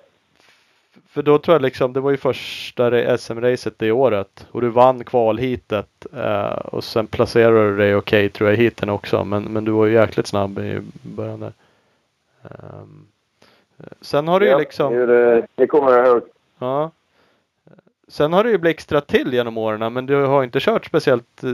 För 1.09 1.23
då 1.23 1.39
tror 1.39 1.55
jag 1.55 1.63
liksom, 1.63 1.93
det 1.93 2.01
var 2.01 2.11
ju 2.11 2.17
första 2.17 3.19
SM-racet 3.19 3.75
det 3.77 3.93
året 3.93 4.47
och 4.51 4.61
du 4.61 4.69
vann 4.69 5.05
kvalheatet 5.05 6.07
eh, 6.17 6.51
och 6.51 6.85
sen 6.85 7.07
placerade 7.07 7.71
du 7.71 7.77
dig 7.77 7.95
okej 7.95 8.29
tror 8.29 8.51
jag 8.51 8.59
i 8.59 8.63
heaten 8.63 8.89
också 8.89 9.25
men, 9.25 9.45
men 9.45 9.65
du 9.65 9.71
var 9.73 9.87
ju 9.87 9.93
jäkligt 9.93 10.27
snabb 10.27 10.59
i 10.59 10.83
början 11.03 11.41
där. 11.41 11.53
Ehm, 12.43 13.07
sen 14.01 14.29
har 14.29 14.41
du 14.41 14.47
ju 14.47 14.53
ja. 14.53 14.59
liksom 14.59 14.93
det, 14.93 15.47
det 15.55 15.67
kommer 15.67 15.93
jag 15.93 16.07
ihåg. 16.07 16.23
Ja. 16.59 16.91
Sen 18.09 18.33
har 18.33 18.45
det 18.45 18.51
ju 18.51 18.59
blixtrat 18.59 19.07
till 19.07 19.35
genom 19.35 19.59
åren 19.59 19.93
men 19.93 20.07
du 20.07 20.25
har 20.25 20.45
inte 20.45 20.61
kört 20.61 20.87
speciellt 20.87 21.45
eh, 21.45 21.51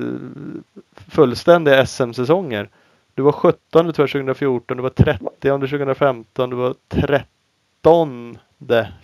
fullständiga 1.11 1.87
SM-säsonger. 1.87 2.69
Du 3.15 3.23
var 3.23 3.33
17 3.33 3.59
tror 3.71 3.87
jag 3.87 4.11
2014, 4.11 4.77
du 4.77 4.83
var 4.83 4.91
30 4.91 5.25
2015, 5.41 6.51
du 6.51 6.57
var 6.57 6.75
13 6.89 8.39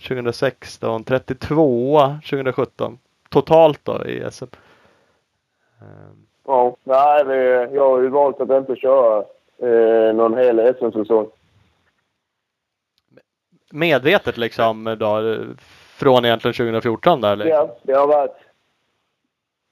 2016, 0.07 1.03
32 1.03 1.99
2017. 2.29 2.97
Totalt 3.29 3.79
då 3.83 4.05
i 4.05 4.31
SM. 4.31 4.45
Ehm, 5.81 6.25
Ja, 6.45 6.75
nej, 6.83 7.25
det, 7.25 7.69
jag 7.73 7.89
har 7.89 8.01
ju 8.01 8.07
valt 8.07 8.41
att 8.41 8.49
inte 8.49 8.75
köra 8.75 9.23
eh, 9.57 10.15
någon 10.15 10.37
hel 10.37 10.75
SM-säsong. 10.79 11.27
Medvetet 13.71 14.37
liksom 14.37 14.95
då? 14.99 15.19
Från 16.01 16.25
egentligen 16.25 16.53
2014 16.53 17.21
där 17.21 17.33
eller? 17.33 17.45
Ja, 17.45 17.75
det 17.81 17.93
har 17.93 18.07
varit... 18.07 18.37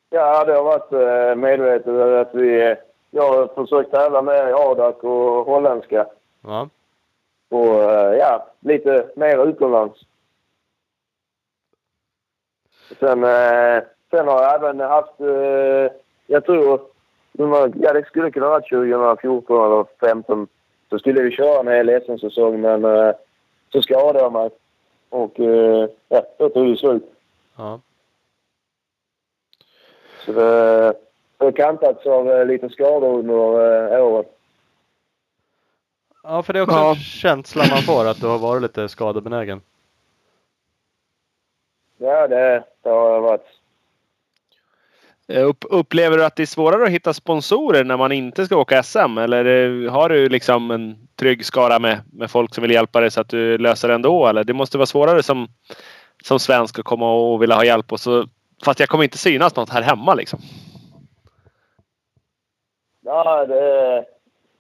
Ja, 0.09 0.45
det 0.45 0.53
har 0.53 0.63
varit 0.63 0.93
eh, 0.93 1.35
medvetet 1.35 2.27
att 2.27 2.35
vi... 2.35 2.75
Jag 3.11 3.33
har 3.33 3.47
försökt 3.47 3.91
tävla 3.91 4.21
med 4.21 4.53
Adak 4.53 5.03
och 5.03 5.45
holländska. 5.45 6.05
Ja. 6.41 6.69
Och 7.49 7.83
eh, 7.83 8.17
ja, 8.17 8.47
lite 8.59 9.05
mer 9.15 9.47
utomlands. 9.47 9.99
Sen, 12.99 13.23
eh, 13.23 13.83
sen 14.09 14.27
har 14.27 14.43
jag 14.43 14.55
även 14.55 14.79
haft... 14.79 15.19
Eh, 15.19 15.91
jag 16.27 16.45
tror... 16.45 16.81
Ja, 17.75 17.93
det 17.93 18.05
skulle 18.05 18.31
kunna 18.31 18.49
vara 18.49 18.61
2014 18.61 19.65
eller 19.65 19.83
2015. 19.83 20.47
Så 20.89 20.99
skulle 20.99 21.21
vi 21.21 21.31
köra 21.31 21.59
en 21.59 21.67
hel 21.67 22.01
SM-säsong, 22.01 22.61
men 22.61 22.85
eh, 22.85 23.11
så 23.71 23.81
skadade 23.81 24.19
jag 24.19 24.33
mig. 24.33 24.49
Och 25.09 25.39
eh, 25.39 25.89
ja, 26.09 26.25
då 26.37 26.49
tog 26.49 26.67
det 26.71 26.77
slut. 26.77 27.03
ja. 27.55 27.79
Så 30.25 30.31
det 30.31 30.93
det 31.37 31.45
har 31.45 31.51
kantats 31.51 32.05
av 32.05 32.29
eh, 32.31 32.45
lite 32.45 32.69
skador 32.69 33.19
under 33.19 33.93
eh, 33.93 34.05
året. 34.05 34.37
Ja, 36.23 36.43
för 36.43 36.53
det 36.53 36.59
är 36.59 36.63
också 36.63 36.75
Ja. 36.75 36.89
en 36.89 36.95
känsla 36.95 37.63
man 37.69 37.81
får 37.81 38.05
att 38.07 38.21
du 38.21 38.27
har 38.27 38.39
varit 38.39 38.61
lite 38.61 38.89
skadebenägen. 38.89 39.61
Ja, 41.97 42.27
det, 42.27 42.63
det 42.81 42.89
har 42.89 43.11
jag 43.13 43.21
varit. 43.21 43.45
Eh, 45.31 45.51
upplever 45.69 46.17
du 46.17 46.25
att 46.25 46.35
det 46.35 46.43
är 46.43 46.47
svårare 46.47 46.83
att 46.83 46.89
hitta 46.89 47.13
sponsorer 47.13 47.83
när 47.83 47.97
man 47.97 48.11
inte 48.11 48.45
ska 48.45 48.57
åka 48.57 48.83
SM? 48.83 49.17
Eller 49.17 49.45
eh, 49.45 49.91
har 49.91 50.09
du 50.09 50.29
liksom 50.29 50.71
en 50.71 50.95
trygg 51.19 51.45
skara 51.45 51.79
med, 51.79 51.99
med 52.13 52.31
folk 52.31 52.55
som 52.55 52.61
vill 52.61 52.71
hjälpa 52.71 52.99
dig 52.99 53.11
så 53.11 53.21
att 53.21 53.29
du 53.29 53.57
löser 53.57 53.87
det 53.87 53.93
ändå? 53.93 54.27
Eller 54.27 54.43
det 54.43 54.53
måste 54.53 54.77
vara 54.77 54.85
svårare 54.85 55.23
som, 55.23 55.47
som 56.23 56.39
svensk 56.39 56.79
att 56.79 56.85
komma 56.85 57.13
och 57.13 57.41
vilja 57.41 57.55
ha 57.55 57.65
hjälp. 57.65 57.91
Och 57.91 57.99
så, 57.99 58.25
fast 58.65 58.79
jag 58.79 58.89
kommer 58.89 59.03
inte 59.03 59.17
synas 59.17 59.55
något 59.55 59.69
här 59.69 59.81
hemma 59.81 60.13
liksom. 60.13 60.39
Ja, 63.05 63.45
det, 63.45 64.05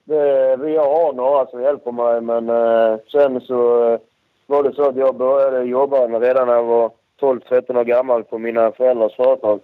det, 0.03 0.57
vi 0.57 0.77
har 0.77 1.13
några 1.13 1.45
som 1.45 1.61
hjälper 1.61 1.91
mig, 1.91 2.21
men 2.21 2.49
eh, 2.49 2.99
sen 3.11 3.41
så 3.41 3.91
eh, 3.93 3.99
var 4.47 4.63
det 4.63 4.73
så 4.73 4.89
att 4.89 4.95
jag 4.95 5.15
började 5.15 5.63
jobba 5.63 5.97
redan 5.97 6.47
när 6.47 6.53
jag 6.53 6.63
var 6.63 6.91
12-13 7.21 7.77
år 7.79 7.83
gammal 7.83 8.23
på 8.23 8.37
mina 8.37 8.71
föräldrars 8.71 9.15
företag. 9.15 9.59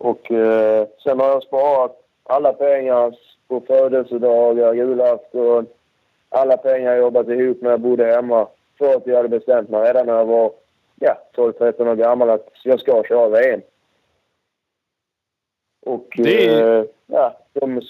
Och 0.00 0.32
eh, 0.32 0.86
sen 1.02 1.20
har 1.20 1.28
jag 1.28 1.42
sparat 1.42 1.96
alla 2.22 2.52
pengar 2.52 3.14
på 3.48 3.60
födelsedagar, 3.60 4.74
julafton. 4.74 5.66
Alla 6.28 6.56
pengar 6.56 6.90
jag 6.90 6.98
jobbat 6.98 7.28
ihop 7.28 7.58
när 7.60 7.70
jag 7.70 7.80
bodde 7.80 8.06
hemma. 8.06 8.48
För 8.78 8.94
att 8.96 9.06
jag 9.06 9.16
hade 9.16 9.28
bestämt 9.28 9.68
mig 9.68 9.88
redan 9.88 10.06
när 10.06 10.14
jag 10.14 10.26
var 10.26 10.52
ja, 11.00 11.16
12-13 11.36 11.90
år 11.90 11.94
gammal 11.94 12.30
att 12.30 12.48
jag 12.64 12.80
ska 12.80 13.02
köra 13.04 13.28
VM. 13.28 13.60
Och 15.86 16.06
Det 16.16 16.60
eh, 16.60 16.84
ja, 17.06 17.36
de 17.52 17.80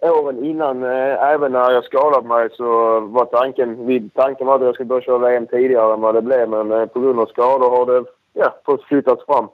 åren 0.00 0.44
innan, 0.44 0.82
eh, 0.82 1.22
även 1.22 1.52
när 1.52 1.70
jag 1.70 1.84
skadade 1.84 2.28
mig, 2.28 2.48
så 2.52 3.00
var 3.00 3.24
tanken, 3.24 3.86
vid, 3.86 4.14
tanken 4.14 4.46
var 4.46 4.54
att 4.54 4.62
jag 4.62 4.74
skulle 4.74 4.86
börja 4.86 5.02
köra 5.02 5.18
VM 5.18 5.46
tidigare 5.46 5.94
än 5.94 6.00
vad 6.00 6.14
det 6.14 6.22
blev. 6.22 6.48
Men 6.48 6.72
eh, 6.72 6.86
på 6.86 7.00
grund 7.00 7.20
av 7.20 7.26
skador 7.26 7.70
har 7.70 7.86
det 7.86 8.04
ja, 8.32 8.54
fått 8.64 8.84
flyttas 8.84 9.24
fram. 9.26 9.48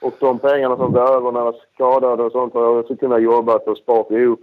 Och 0.00 0.14
de 0.20 0.38
pengarna 0.38 0.76
som 0.76 0.92
blev 0.92 1.04
över 1.04 1.32
när 1.32 1.40
jag 1.40 1.44
var 1.52 1.60
skadad 1.74 2.20
och 2.20 2.32
sånt 2.32 2.54
har 2.54 2.62
jag 2.62 2.76
också 2.78 2.96
kunnat 2.96 3.22
jobba 3.22 3.54
och 3.56 3.78
sparat 3.78 4.10
ihop. 4.10 4.40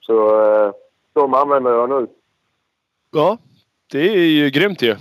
Så 0.00 0.42
eh, 0.44 0.72
de 1.12 1.34
använder 1.34 1.70
jag 1.70 1.88
nu. 1.90 2.06
Ja, 3.12 3.38
det 3.90 3.98
är 4.08 4.26
ju 4.26 4.50
grymt 4.50 4.82
ju. 4.82 4.96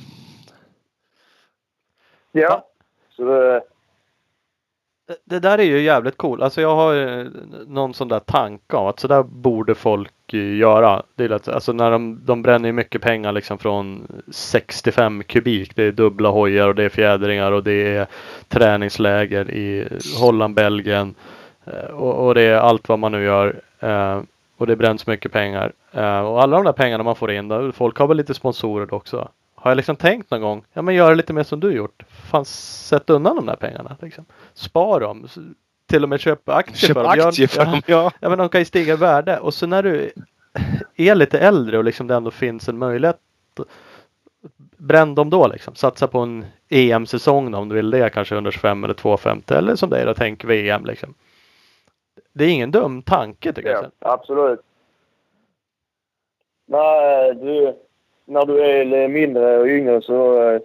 Ja. 2.32 2.64
Så 3.10 3.24
det, 3.26 3.64
Det- 5.26 5.40
där 5.40 5.58
är 5.58 5.64
ju 5.64 5.82
jävligt 5.82 6.18
cool. 6.18 6.44
Alltså 6.44 6.62
jag 6.62 6.76
har 6.76 6.96
någon 7.68 7.94
sån 7.94 8.08
där 8.08 8.20
tanke 8.20 8.76
om 8.76 8.88
att 8.88 9.00
så 9.00 9.08
där 9.08 9.24
borde 9.24 9.76
folk 9.76 10.12
göra. 10.34 11.04
Det 11.16 11.24
är 11.24 11.30
lätt, 11.30 11.48
alltså 11.48 11.74
när 11.74 11.92
de, 11.92 12.22
de 12.26 12.42
bränner 12.42 12.70
ju 12.70 12.74
mycket 12.74 13.02
pengar 13.02 13.32
liksom 13.32 13.58
från 13.58 14.08
65 14.32 15.24
kubik. 15.24 15.76
Det 15.76 15.84
är 15.84 15.92
dubbla 15.92 16.30
hojar 16.30 16.68
och 16.68 16.76
det 16.76 16.84
är 16.84 16.90
fjädringar 16.90 17.52
och 17.52 17.64
det 17.64 17.96
är 17.96 18.08
träningsläger 18.48 19.52
i 19.52 19.88
Holland, 20.20 20.56
Belgien 20.56 21.16
eh, 21.66 21.94
och, 21.94 22.28
och 22.28 22.36
det 22.36 22.42
är 22.42 22.58
allt 22.58 22.90
vad 22.90 23.00
man 23.00 23.12
nu 23.12 23.24
gör. 23.24 23.62
Eh, 23.80 24.22
och 24.58 24.68
det 24.68 24.76
bränns 24.76 25.08
mycket 25.08 25.32
pengar. 25.32 25.74
Eh, 25.92 26.20
och 26.20 26.42
alla 26.42 26.58
de 26.58 26.66
där 26.66 26.74
pengarna 26.74 27.04
man 27.04 27.16
får 27.16 27.32
in, 27.32 27.48
då, 27.48 27.72
folk 27.72 27.98
har 27.98 28.08
väl 28.08 28.18
lite 28.18 28.34
sponsorer 28.34 28.94
också. 28.94 29.30
Har 29.56 29.72
jag 29.72 29.76
liksom 29.76 29.96
tänkt 29.96 30.32
någon 30.32 30.42
gång, 30.42 30.64
ja 30.74 30.82
men 30.82 30.96
gör 30.96 31.16
lite 31.16 31.34
mer 31.34 31.44
som 31.44 31.60
du 31.60 31.72
gjort. 31.72 32.04
Fan 32.10 32.46
sätt 32.46 33.10
undan 33.10 33.36
de 33.36 33.46
där 33.46 33.56
pengarna. 33.56 33.98
Liksom. 34.02 34.26
Spar 34.54 35.00
dem. 35.00 35.28
Till 35.88 36.04
och 36.04 36.10
med 36.10 36.20
köp 36.20 36.50
aktier 36.50 36.88
Köp 36.88 36.94
för 36.94 37.04
dem. 37.04 37.28
Aktier 37.28 37.48
för 37.48 37.66
dem. 37.66 37.82
Ja. 37.86 38.12
Ja 38.20 38.30
men 38.30 38.38
de 38.38 38.50
kan 38.50 38.62
ju 38.62 38.66
stiga 38.66 38.94
i 38.94 38.98
värde. 38.98 39.40
Och 39.40 39.54
så 39.54 39.68
när 39.68 39.84
du 39.84 40.12
är 40.96 41.16
lite 41.16 41.40
äldre 41.40 41.78
och 41.78 41.84
liksom 41.84 42.08
det 42.08 42.16
ändå 42.16 42.32
finns 42.32 42.70
en 42.70 42.78
möjlighet. 42.78 43.18
Bränn 44.78 45.16
dem 45.16 45.30
då 45.30 45.48
liksom. 45.48 45.76
Satsa 45.76 46.08
på 46.08 46.20
en 46.20 46.46
EM-säsong 46.70 47.54
om 47.54 47.70
du 47.70 47.76
vill 47.76 47.90
det. 47.90 48.10
Kanske 48.10 48.36
125 48.36 48.84
eller 48.84 48.94
250 48.94 49.54
eller 49.54 49.76
som 49.76 49.94
är 49.94 50.06
då 50.06 50.14
tänk 50.14 50.44
VM 50.44 50.86
liksom. 50.86 51.14
Det 52.34 52.44
är 52.44 52.50
ingen 52.50 52.72
dum 52.72 53.02
tanke 53.02 53.54
tycker 53.54 53.70
jag. 53.70 53.78
ja, 53.78 53.82
sen. 53.82 53.92
absolut. 54.00 54.60
Nej, 56.66 57.36
du, 57.36 57.76
när 58.26 58.46
du 58.46 58.60
är 58.62 59.08
mindre 59.08 59.58
och 59.58 59.68
yngre 59.68 60.02
så 60.02 60.44
eh, 60.44 60.62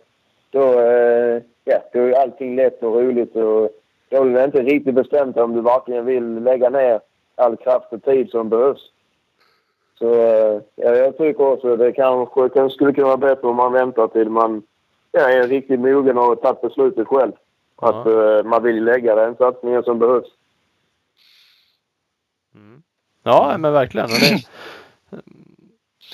då, 0.51 0.81
eh, 0.81 1.43
ja, 1.65 1.83
då 1.93 2.01
är 2.01 2.13
allting 2.13 2.57
lätt 2.57 2.83
och 2.83 2.95
roligt. 2.95 3.37
Och 3.37 3.71
då 4.13 4.25
är 4.25 4.45
inte 4.45 4.63
riktigt 4.63 4.95
bestämt 4.95 5.37
om 5.37 5.55
du 5.55 5.61
verkligen 5.61 6.05
vill 6.05 6.43
lägga 6.43 6.71
ner 6.71 7.01
all 7.35 7.57
kraft 7.57 7.93
och 7.93 8.03
tid 8.03 8.31
som 8.31 8.49
behövs. 8.49 8.91
Så 9.99 10.15
eh, 10.15 10.61
ja, 10.75 10.97
jag 10.97 11.19
tycker 11.19 11.47
också 11.47 11.73
att 11.73 11.79
det 11.79 11.93
kanske 11.93 12.49
kan, 12.49 12.71
skulle 12.71 12.93
kunna 12.93 13.07
vara 13.07 13.17
bättre 13.17 13.49
om 13.49 13.57
man 13.57 13.73
väntar 13.73 14.09
till 14.09 14.31
man 14.31 14.63
ja, 15.13 15.21
är 15.21 15.49
riktigt 15.49 15.81
mogen 15.81 16.19
och 16.19 16.25
har 16.25 16.37
tagit 16.37 16.61
beslutet 16.61 17.09
själv. 17.09 17.33
Ja. 17.81 17.89
Att 17.89 18.07
eh, 18.07 18.51
man 18.51 18.63
vill 18.63 18.85
lägga 18.85 19.15
den 19.15 19.37
satsningen 19.37 19.83
som 19.83 19.99
behövs. 19.99 20.29
Ja 23.23 23.57
men 23.59 23.73
verkligen. 23.73 24.09
Det, 24.09 24.45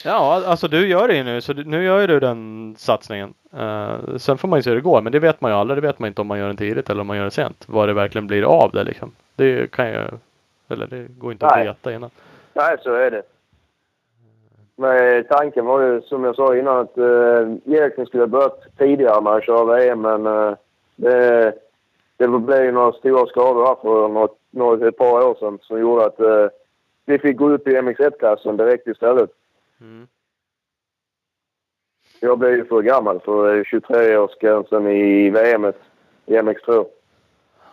ja 0.04 0.42
alltså 0.46 0.68
du 0.68 0.88
gör 0.88 1.08
det 1.08 1.16
ju 1.16 1.24
nu. 1.24 1.40
Så 1.40 1.52
du, 1.52 1.64
nu 1.64 1.84
gör 1.84 2.00
ju 2.00 2.06
du 2.06 2.20
den 2.20 2.74
satsningen. 2.78 3.34
Eh, 3.52 4.16
sen 4.16 4.38
får 4.38 4.48
man 4.48 4.58
ju 4.58 4.62
se 4.62 4.70
hur 4.70 4.76
det 4.76 4.82
går. 4.82 5.02
Men 5.02 5.12
det 5.12 5.18
vet 5.18 5.40
man 5.40 5.50
ju 5.50 5.56
aldrig. 5.56 5.82
Det 5.82 5.86
vet 5.86 5.98
man 5.98 6.06
inte 6.06 6.20
om 6.20 6.26
man 6.26 6.38
gör 6.38 6.46
den 6.46 6.56
tidigt 6.56 6.90
eller 6.90 7.00
om 7.00 7.06
man 7.06 7.16
gör 7.16 7.24
den 7.24 7.30
sent. 7.30 7.64
Vad 7.66 7.88
det 7.88 7.92
verkligen 7.92 8.26
blir 8.26 8.42
av 8.42 8.70
det 8.70 8.84
liksom. 8.84 9.12
Det 9.36 9.70
kan 9.70 9.88
ju 9.88 10.04
eller 10.68 10.86
det 10.86 11.06
går 11.18 11.32
inte 11.32 11.46
att 11.46 11.56
Nej. 11.56 11.66
veta 11.66 11.92
innan. 11.92 12.10
Nej, 12.52 12.76
så 12.82 12.94
är 12.94 13.10
det. 13.10 13.22
Men 14.76 15.24
tanken 15.24 15.64
var 15.64 15.80
ju, 15.80 16.02
som 16.02 16.24
jag 16.24 16.36
sa 16.36 16.56
innan, 16.56 16.78
att 16.78 16.98
uh, 16.98 17.56
egentligen 17.66 18.06
skulle 18.06 18.22
ha 18.22 18.28
börjat 18.28 18.60
tidigare 18.78 19.20
när 19.20 19.30
jag 19.30 19.44
körde 19.44 19.72
VM, 19.72 20.00
men 20.00 20.26
eh, 20.26 20.54
det, 20.96 21.52
det 22.16 22.28
blev 22.28 22.64
ju 22.64 22.72
några 22.72 22.92
stora 22.92 23.26
skador 23.26 23.66
här 23.66 23.74
för 23.82 24.08
något, 24.08 24.38
något, 24.50 24.82
ett 24.82 24.96
par 24.96 25.26
år 25.26 25.34
sedan 25.40 25.58
som 25.62 25.80
gjorde 25.80 26.06
att 26.06 26.20
eh, 26.20 26.46
vi 27.06 27.18
fick 27.18 27.36
gå 27.36 27.50
upp 27.50 27.68
i 27.68 27.76
MX1-klassen 27.76 28.56
direkt 28.56 28.86
istället. 28.86 29.30
Mm. 29.80 30.08
Jag 32.20 32.38
blev 32.38 32.52
ju 32.52 32.64
för 32.64 32.82
gammal 32.82 33.20
för 33.20 33.64
23-årsgränsen 33.64 34.88
i 34.88 35.30
VM 35.30 35.72
i 36.26 36.32
MX2. 36.32 36.86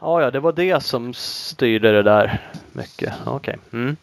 Ja, 0.02 0.22
ja, 0.22 0.32
det 0.32 0.40
var 0.40 0.52
det 0.52 0.84
som 0.84 1.14
styrde 1.14 1.92
det 1.92 2.04
där 2.04 2.52
mycket. 2.74 3.14
Okej. 3.28 3.58
Mm. 3.74 3.96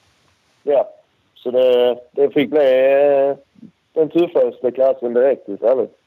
Ja, 0.62 0.88
så 1.35 1.51
det, 1.51 2.01
det 2.12 2.31
fick 2.31 2.51
bli 2.51 2.93
eh, 2.93 3.37
den 3.93 4.09
tuffaste 4.09 4.71
klassen 4.71 5.15
direkt 5.15 5.49
istället. 5.49 5.99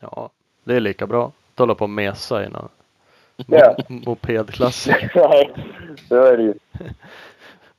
Ja, 0.00 0.30
det 0.64 0.76
är 0.76 0.80
lika 0.80 1.06
bra. 1.06 1.32
Att 1.52 1.58
hålla 1.58 1.74
på 1.74 1.84
och 1.84 1.90
mesa 1.90 2.44
i 2.44 2.48
någon 2.48 2.68
Ja. 3.46 3.76
mopedklass. 3.88 4.86
Nej, 5.14 5.50
så 6.08 6.22
är 6.22 6.36
det 6.36 6.42
ju. 6.42 6.54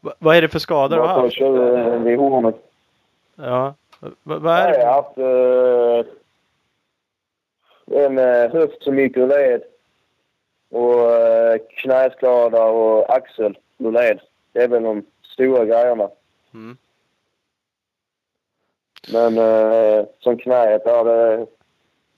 Va- 0.01 0.13
vad 0.19 0.35
är 0.35 0.41
det 0.41 0.49
för 0.49 0.59
skador 0.59 0.95
du 0.95 1.01
har 1.01 1.07
haft? 1.21 1.35
köra 1.35 1.97
vid 1.97 2.19
hornet. 2.19 2.55
Ja. 3.35 3.73
Va- 3.99 4.39
vad 4.39 4.53
är 4.57 4.71
Nej, 4.71 4.79
Jag 4.79 4.79
det? 4.79 4.85
har 4.85 4.93
haft 4.93 6.07
eh, 7.97 8.05
en 8.05 8.17
eh, 8.17 8.51
höft 8.51 8.83
som 8.83 8.99
gick 8.99 9.17
ur 9.17 9.27
led 9.27 9.61
och 10.69 11.11
eh, 11.11 11.57
knäskada 11.77 12.63
och 12.65 13.15
axel 13.15 13.57
ur 13.77 13.91
led. 13.91 14.19
Det 14.51 14.63
är 14.63 14.67
väl 14.67 14.83
de 14.83 15.05
stora 15.23 15.65
grejerna. 15.65 16.09
Mm. 16.53 16.77
Men 19.13 19.37
eh, 19.37 20.05
som 20.19 20.37
knäet 20.37 20.83
där, 20.85 21.03
det, 21.05 21.47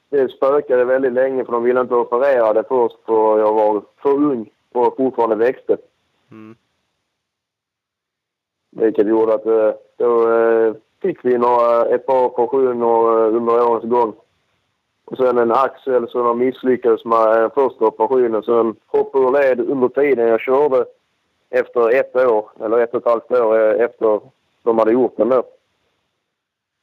det 0.09 0.29
spökade 0.31 0.85
väldigt 0.85 1.13
länge 1.13 1.45
för 1.45 1.51
de 1.51 1.63
ville 1.63 1.81
inte 1.81 1.95
operera 1.95 2.53
det 2.53 2.63
först 2.67 2.95
för 3.05 3.39
jag 3.39 3.53
var 3.53 3.81
för 3.97 4.09
ung 4.09 4.49
och 4.71 4.97
fortfarande 4.97 5.35
växte. 5.35 5.77
Mm. 6.31 6.55
Vilket 8.75 9.07
gjorde 9.07 9.33
att 9.33 9.45
eh, 9.45 9.71
då 9.97 10.31
eh, 10.31 10.73
fick 11.01 11.25
vi 11.25 11.37
några, 11.37 11.85
ett 11.85 12.05
par 12.05 12.25
operationer 12.25 13.25
eh, 13.25 13.35
under 13.35 13.69
årens 13.69 13.83
gång. 13.83 14.13
Och 15.05 15.17
sen 15.17 15.37
en 15.37 15.51
axel 15.51 16.09
som 16.09 16.25
har 16.25 16.35
misslyckats 16.35 17.05
med 17.05 17.51
första 17.53 17.85
operationen. 17.85 18.43
Sen 18.43 18.75
hoppade 18.87 19.25
ur 19.25 19.31
led 19.31 19.59
under 19.59 19.87
tiden 19.87 20.27
jag 20.27 20.41
körde 20.41 20.85
efter 21.49 21.89
ett 21.89 22.15
år, 22.15 22.49
eller 22.59 22.77
ett 22.79 22.93
och 22.93 22.99
ett 22.99 23.11
halvt 23.11 23.31
år 23.31 23.57
efter 23.81 24.19
de 24.63 24.77
hade 24.79 24.91
gjort 24.91 25.17
den 25.17 25.29
då. 25.29 25.43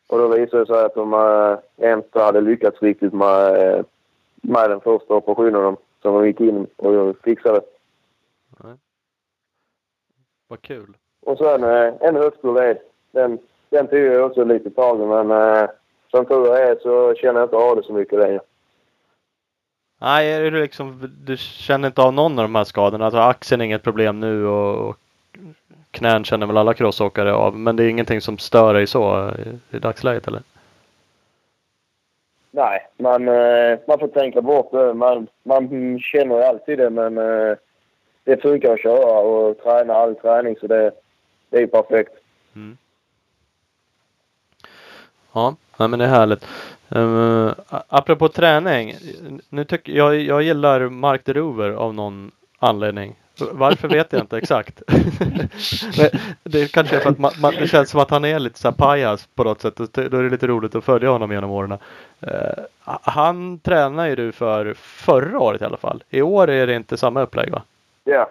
Och 0.09 0.19
då 0.19 0.29
visade 0.29 0.63
det 0.63 0.67
sig 0.67 0.85
att 0.85 0.95
de 0.95 1.15
äh, 1.15 1.95
inte 1.95 2.21
hade 2.21 2.41
lyckats 2.41 2.83
riktigt 2.83 3.13
med, 3.13 3.85
med 4.35 4.71
den 4.71 4.81
första 4.81 5.15
operationen 5.15 5.77
som 6.03 6.15
de 6.15 6.27
gick 6.27 6.41
in 6.41 6.67
och 6.77 7.17
fixade. 7.25 7.61
Nej. 8.65 8.75
Vad 10.49 10.63
kul. 10.63 10.97
Och 11.21 11.39
sen 11.39 11.65
äh, 11.65 11.93
en 12.01 12.17
höftled. 12.17 12.79
Den, 13.13 13.39
den 13.69 13.87
tog 13.87 13.99
jag 13.99 14.27
också 14.27 14.45
lite 14.45 14.71
tag 14.71 15.01
i, 15.01 15.05
men 15.05 15.31
äh, 15.31 15.69
som 16.11 16.27
tur 16.27 16.57
är 16.57 16.77
så 16.83 17.15
känner 17.15 17.41
jag 17.41 17.47
inte 17.47 17.57
av 17.57 17.77
det 17.77 17.83
så 17.83 17.93
mycket 17.93 18.19
längre. 18.19 18.41
Nej, 20.01 20.33
är 20.33 20.51
det 20.51 20.61
liksom, 20.61 21.11
du 21.25 21.37
känner 21.37 21.89
inte 21.89 22.03
av 22.03 22.13
någon 22.13 22.39
av 22.39 22.45
de 22.45 22.55
här 22.55 22.65
skadorna? 22.65 23.05
Alltså 23.05 23.19
axeln 23.19 23.61
är 23.61 23.65
inget 23.65 23.83
problem 23.83 24.21
nu 24.21 24.47
och, 24.47 24.89
och 24.89 24.97
knän 25.91 26.25
känner 26.25 26.47
väl 26.47 26.57
alla 26.57 26.75
crossåkare 26.75 27.33
av. 27.33 27.59
Men 27.59 27.77
det 27.77 27.85
är 27.85 27.89
ingenting 27.89 28.21
som 28.21 28.39
stör 28.39 28.75
dig 28.75 28.87
så 28.87 29.31
i, 29.39 29.77
i 29.77 29.79
dagsläget 29.79 30.29
eller? 30.29 30.43
Nej, 32.51 32.87
man, 32.97 33.29
eh, 33.29 33.79
man 33.87 33.99
får 33.99 34.09
tänka 34.09 34.41
bort 34.41 34.71
det. 34.73 34.95
Man, 34.95 35.27
man 35.43 35.99
känner 36.01 36.37
ju 36.37 36.43
alltid 36.43 36.79
det 36.79 36.91
men 36.91 37.19
eh, 37.19 37.57
det 38.25 38.43
funkar 38.43 38.73
att 38.73 38.81
köra 38.81 39.21
och 39.21 39.59
träna 39.59 39.95
all 39.95 40.15
träning 40.15 40.57
så 40.61 40.67
det, 40.67 40.91
det 41.51 41.63
är 41.63 41.67
perfekt. 41.67 42.13
Mm. 42.55 42.77
Ja, 45.33 45.57
nej, 45.77 45.89
men 45.89 45.99
det 45.99 46.05
är 46.05 46.09
härligt. 46.09 46.47
Uh, 46.97 47.53
apropå 47.89 48.29
träning. 48.29 48.95
Nu 49.49 49.65
tycker 49.65 49.93
jag, 49.93 50.21
jag 50.21 50.43
gillar 50.43 50.89
Mark 50.89 51.21
de 51.25 51.33
Rover 51.33 51.71
av 51.71 51.95
någon 51.95 52.31
anledning. 52.59 53.17
Varför 53.53 53.89
vet 53.89 54.13
jag 54.13 54.23
inte 54.23 54.39
exakt. 54.39 54.83
det 56.43 56.73
kanske 56.73 56.97
är 56.97 57.01
för 57.01 57.11
att 57.11 57.19
man, 57.19 57.33
man, 57.41 57.55
det 57.55 57.69
känns 57.69 57.91
som 57.91 58.01
att 58.01 58.11
han 58.11 58.25
är 58.25 58.39
lite 58.39 58.59
så 58.59 58.73
pajas 58.73 59.29
på 59.35 59.45
något 59.45 59.61
sätt. 59.61 59.77
Då 59.77 60.03
är 60.03 60.23
det 60.23 60.31
lite 60.31 60.47
roligt 60.47 60.75
att 60.75 60.85
följa 60.85 61.11
honom 61.11 61.33
genom 61.33 61.51
åren. 61.51 61.73
Uh, 61.73 62.65
han 62.85 63.59
tränar 63.59 64.07
ju 64.07 64.17
du 64.17 64.33
för 64.33 64.75
förra 64.75 65.39
året 65.39 65.61
i 65.61 65.65
alla 65.65 65.77
fall. 65.77 66.03
I 66.11 66.23
år 66.23 66.51
är 66.51 66.67
det 66.67 66.75
inte 66.75 66.97
samma 66.97 67.23
upplägg 67.23 67.51
va? 67.51 67.63
Ja. 68.05 68.31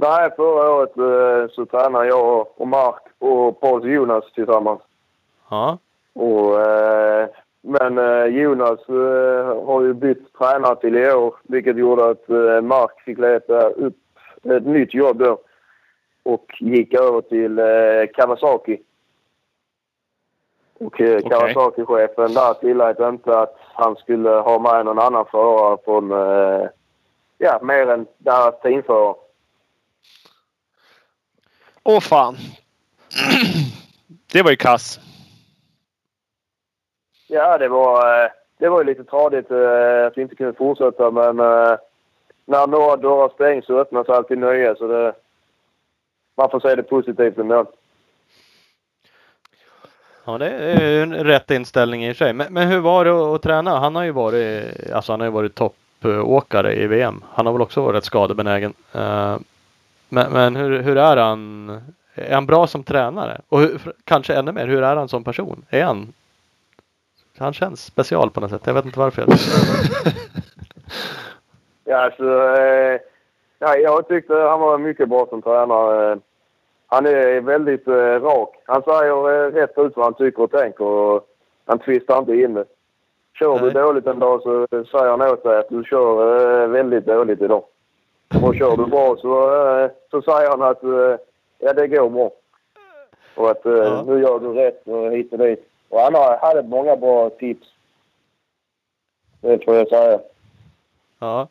Nej, 0.00 0.30
förra 0.36 0.70
året 0.70 0.98
uh, 0.98 1.48
så 1.48 1.66
tränade 1.66 2.06
jag 2.06 2.46
och 2.56 2.68
Mark 2.68 3.02
och 3.18 3.60
Paul 3.60 3.92
Jonas 3.92 4.32
tillsammans. 4.34 4.80
Ja. 5.50 5.78
Och, 6.12 6.60
eh, 6.60 7.28
men 7.60 7.98
eh, 7.98 8.24
Jonas 8.24 8.88
eh, 8.88 9.66
har 9.66 9.82
ju 9.82 9.94
bytt 9.94 10.32
tränare 10.38 10.76
till 10.76 10.96
i 10.96 11.12
år 11.12 11.34
vilket 11.42 11.76
gjorde 11.76 12.10
att 12.10 12.30
eh, 12.30 12.60
Mark 12.60 13.00
fick 13.00 13.18
leta 13.18 13.68
upp 13.68 13.96
ett 14.44 14.66
nytt 14.66 14.94
jobb 14.94 15.18
då 15.18 15.38
och 16.22 16.46
gick 16.60 16.94
över 16.94 17.20
till 17.20 17.58
eh, 17.58 18.06
Kawasaki. 18.14 18.78
Och 20.78 21.00
eh, 21.00 21.20
Kawasaki-chefen 21.20 22.34
där 22.34 22.54
tillät 22.54 23.00
inte 23.00 23.38
att 23.38 23.56
han 23.74 23.96
skulle 23.96 24.30
ha 24.30 24.58
med 24.58 24.84
någon 24.84 24.98
annan 24.98 25.26
förare 25.26 25.78
från, 25.84 26.12
eh, 26.12 26.68
ja, 27.38 27.58
mer 27.62 27.90
än 27.90 28.06
deras 28.18 28.60
teamförare. 28.60 29.14
Åh 31.82 32.00
fan. 32.00 32.36
Det 34.32 34.42
var 34.42 34.50
ju 34.50 34.56
kass. 34.56 35.00
Ja, 37.28 37.58
det 37.58 37.68
var, 37.68 38.24
eh, 38.24 38.30
det 38.58 38.68
var 38.68 38.78
ju 38.78 38.84
lite 38.86 39.04
tradigt 39.04 39.50
eh, 39.50 40.06
att 40.06 40.18
vi 40.18 40.22
inte 40.22 40.34
kunde 40.34 40.52
fortsätta 40.52 41.10
men 41.10 41.40
eh, 41.40 41.76
när 42.44 42.66
några 42.66 42.96
dörrar 42.96 43.28
stängs 43.28 43.66
så 43.66 43.78
öppnas 43.78 44.08
alltid 44.08 44.38
nya 44.38 44.74
så 44.74 44.86
det, 44.86 45.14
man 46.36 46.50
får 46.50 46.60
se 46.60 46.74
det 46.74 46.82
positivt 46.82 47.38
ändå. 47.38 47.66
Ja, 50.24 50.38
det 50.38 50.48
är 50.50 51.02
en 51.02 51.14
rätt 51.14 51.50
inställning 51.50 52.06
i 52.06 52.14
sig. 52.14 52.32
Men, 52.32 52.52
men 52.52 52.68
hur 52.68 52.80
var 52.80 53.04
det 53.04 53.10
att, 53.10 53.34
att 53.34 53.42
träna? 53.42 53.78
Han 53.78 53.96
har 53.96 54.04
ju 54.04 54.10
varit, 54.10 54.64
alltså 54.92 55.12
han 55.12 55.20
har 55.20 55.26
ju 55.26 55.32
varit 55.32 55.54
toppåkare 55.54 56.74
i 56.74 56.86
VM. 56.86 57.24
Han 57.32 57.46
har 57.46 57.52
väl 57.52 57.62
också 57.62 57.80
varit 57.80 57.96
rätt 57.96 58.04
skadebenägen. 58.04 58.74
Men, 60.10 60.32
men 60.32 60.56
hur, 60.56 60.82
hur 60.82 60.96
är 60.96 61.16
han? 61.16 61.70
Är 62.14 62.34
han 62.34 62.46
bra 62.46 62.66
som 62.66 62.82
tränare? 62.82 63.40
Och 63.48 63.60
hur, 63.60 63.80
kanske 64.04 64.34
ännu 64.34 64.52
mer, 64.52 64.66
hur 64.66 64.82
är 64.82 64.96
han 64.96 65.08
som 65.08 65.24
person? 65.24 65.64
Är 65.70 65.84
han 65.84 66.12
han 67.40 67.52
känns 67.52 67.84
special 67.84 68.30
på 68.30 68.40
något 68.40 68.50
sätt. 68.50 68.62
Jag 68.64 68.74
vet 68.74 68.84
inte 68.84 68.98
varför. 68.98 69.24
ja, 71.84 71.96
alltså, 71.96 72.24
eh, 72.58 73.00
ja, 73.58 73.76
jag 73.76 74.08
tyckte 74.08 74.34
han 74.34 74.60
var 74.60 74.78
mycket 74.78 75.08
bra 75.08 75.26
som 75.26 75.42
tränare. 75.42 76.18
Han 76.86 77.06
är 77.06 77.40
väldigt 77.40 77.88
eh, 77.88 78.22
rak. 78.22 78.56
Han 78.66 78.82
säger 78.82 79.46
eh, 79.46 79.52
rätt 79.52 79.78
ut 79.78 79.96
vad 79.96 80.06
han 80.06 80.14
tycker 80.14 80.42
och 80.42 80.50
tänker 80.50 80.84
och 80.84 81.26
han 81.64 81.78
tvistar 81.78 82.18
inte 82.18 82.34
in 82.34 82.54
det. 82.54 82.64
Kör 83.38 83.58
du 83.58 83.70
dåligt 83.70 84.06
en 84.06 84.18
dag 84.18 84.42
så 84.42 84.66
säger 84.70 85.10
han 85.10 85.22
åt 85.22 85.42
dig 85.42 85.58
att 85.58 85.68
du 85.68 85.84
kör 85.84 86.62
eh, 86.62 86.68
väldigt 86.68 87.06
dåligt 87.06 87.42
idag. 87.42 87.64
Och 88.34 88.54
kör 88.56 88.76
du 88.76 88.86
bra 88.86 89.16
så, 89.16 89.32
eh, 89.78 89.90
så 90.10 90.22
säger 90.22 90.50
han 90.50 90.62
att 90.62 90.82
eh, 90.82 91.16
ja, 91.58 91.72
det 91.72 91.88
går 91.88 92.10
bra. 92.10 92.30
Och 93.34 93.50
att 93.50 93.60
ja. 93.64 94.04
nu 94.06 94.20
gör 94.20 94.38
du 94.38 94.52
rätt 94.52 94.88
och 94.88 95.12
hit 95.12 95.32
och 95.32 95.38
dit. 95.38 95.68
Och 95.88 96.00
han 96.00 96.14
hade 96.14 96.62
många 96.62 96.96
bra 96.96 97.30
tips. 97.30 97.68
Det 99.40 99.64
får 99.64 99.74
jag 99.74 99.88
säga. 99.88 100.20
Ja. 101.18 101.48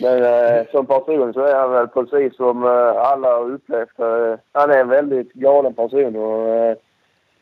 Men 0.00 0.22
eh, 0.22 0.66
som 0.70 0.86
person 0.86 1.32
så 1.32 1.40
är 1.40 1.54
han 1.54 1.70
väl 1.70 1.88
precis 1.88 2.36
som 2.36 2.64
eh, 2.64 2.96
alla 2.96 3.28
har 3.28 3.50
upplevt. 3.50 3.98
Eh, 3.98 4.34
han 4.52 4.70
är 4.70 4.78
en 4.80 4.88
väldigt 4.88 5.32
galen 5.32 5.74
person 5.74 6.16
och 6.16 6.48
eh, 6.48 6.76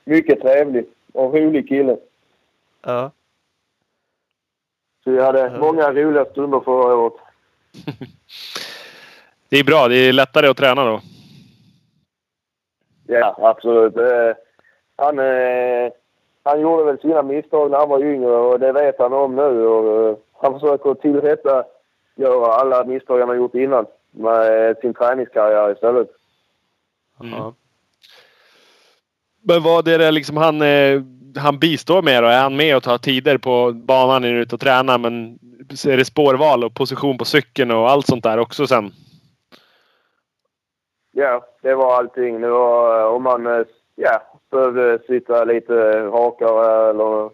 mycket 0.05 0.41
trevlig 0.41 0.87
och 1.13 1.35
rolig 1.35 1.69
kille. 1.69 1.97
Ja. 2.83 3.11
Så 5.05 5.11
vi 5.11 5.23
hade 5.23 5.41
ja. 5.41 5.59
många 5.59 5.93
roliga 5.93 6.25
stunder 6.25 6.61
förra 6.61 6.97
året. 6.97 7.30
Det 9.49 9.57
är 9.57 9.65
bra. 9.65 9.89
Det 9.89 9.97
är 9.97 10.13
lättare 10.13 10.49
att 10.49 10.57
träna 10.57 10.85
då. 10.85 11.01
Ja, 13.07 13.37
absolut. 13.39 13.97
Eh, 13.97 14.37
han, 14.97 15.19
eh, 15.19 15.93
han 16.43 16.61
gjorde 16.61 16.85
väl 16.85 16.99
sina 16.99 17.23
misstag 17.23 17.71
när 17.71 17.79
han 17.79 17.89
var 17.89 18.05
yngre 18.05 18.37
och 18.37 18.61
det 18.61 18.73
vet 18.73 18.99
han 18.99 19.13
om 19.13 19.37
nu. 19.37 19.67
Och, 19.67 20.09
eh, 20.09 20.17
han 20.33 20.61
försöker 20.61 20.95
tillrätta 20.95 21.65
göra 22.17 22.53
alla 22.53 22.85
misstag 22.85 23.19
han 23.21 23.29
har 23.29 23.37
gjort 23.37 23.55
innan 23.55 23.87
med 24.11 24.77
sin 24.77 24.95
träningskarriär 24.95 25.73
istället. 25.73 26.09
Mm. 27.21 27.53
Men 29.43 29.63
vad 29.63 29.89
är 29.89 29.99
det 29.99 30.11
liksom 30.11 30.37
han, 30.37 30.63
eh, 30.63 31.03
han 31.37 31.59
bistår 31.59 32.03
med 32.03 32.23
då? 32.23 32.29
Är 32.29 32.41
han 32.41 32.57
med 32.57 32.77
och 32.77 32.83
tar 32.83 32.99
tider 32.99 33.39
på 33.39 33.73
banan 33.73 34.23
när 34.23 34.35
ute 34.35 34.55
och 34.55 34.61
tränar? 34.61 34.99
Men 34.99 35.39
är 35.89 35.97
det 35.97 36.05
spårval 36.05 36.65
och 36.65 36.75
position 36.75 37.19
på 37.19 37.25
cykeln 37.25 37.71
och 37.71 37.91
allt 37.91 38.07
sånt 38.07 38.25
där 38.25 38.39
också 38.39 38.67
sen? 38.67 38.93
Ja, 41.13 41.47
det 41.63 41.75
var 41.75 41.97
allting. 41.97 42.41
Det 42.41 42.51
var 42.51 43.07
om 43.07 43.23
man 43.23 43.47
eh, 43.47 43.67
ja, 43.95 44.23
behövde 44.51 44.99
sitta 45.07 45.45
lite 45.45 46.01
rakare 46.01 46.91
eller... 46.91 47.31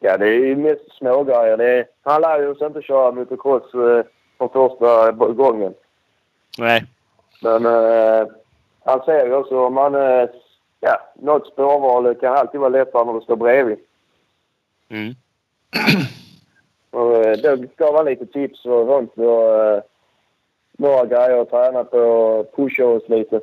Ja, 0.00 0.16
det 0.16 0.26
är 0.26 0.46
ju 0.46 0.56
mest 0.56 0.96
smågrejer. 0.98 1.56
Det 1.56 1.86
han 2.02 2.20
lär 2.22 2.40
ju 2.40 2.54
sig 2.54 2.66
inte 2.66 2.82
köra 2.82 3.12
motocross 3.12 3.74
eh, 3.74 4.04
från 4.38 4.48
första 4.48 5.12
gången. 5.12 5.74
Nej. 6.58 6.84
Men 7.42 7.66
eh, 7.66 8.26
han 8.84 9.00
säger 9.04 9.26
ju 9.26 9.34
också 9.34 9.58
om 9.58 9.74
man... 9.74 9.94
Ja, 10.80 11.00
något 11.14 11.46
spårval 11.46 12.14
kan 12.14 12.36
alltid 12.36 12.60
vara 12.60 12.70
lättare 12.70 13.04
när 13.04 13.12
du 13.12 13.20
står 13.20 13.36
bredvid. 13.36 13.78
Mm. 14.88 15.14
och, 16.90 17.26
eh, 17.26 17.36
då 17.36 17.56
gav 17.76 17.96
han 17.96 18.06
lite 18.06 18.26
tips 18.26 18.64
och 18.64 18.86
sånt. 18.86 19.12
Och, 19.18 19.64
eh, 19.64 19.82
några 20.78 21.06
grejer 21.06 21.40
att 21.40 21.50
träna 21.50 21.84
på 21.84 21.98
och 21.98 22.56
pusha 22.56 22.84
oss 22.84 23.08
lite. 23.08 23.40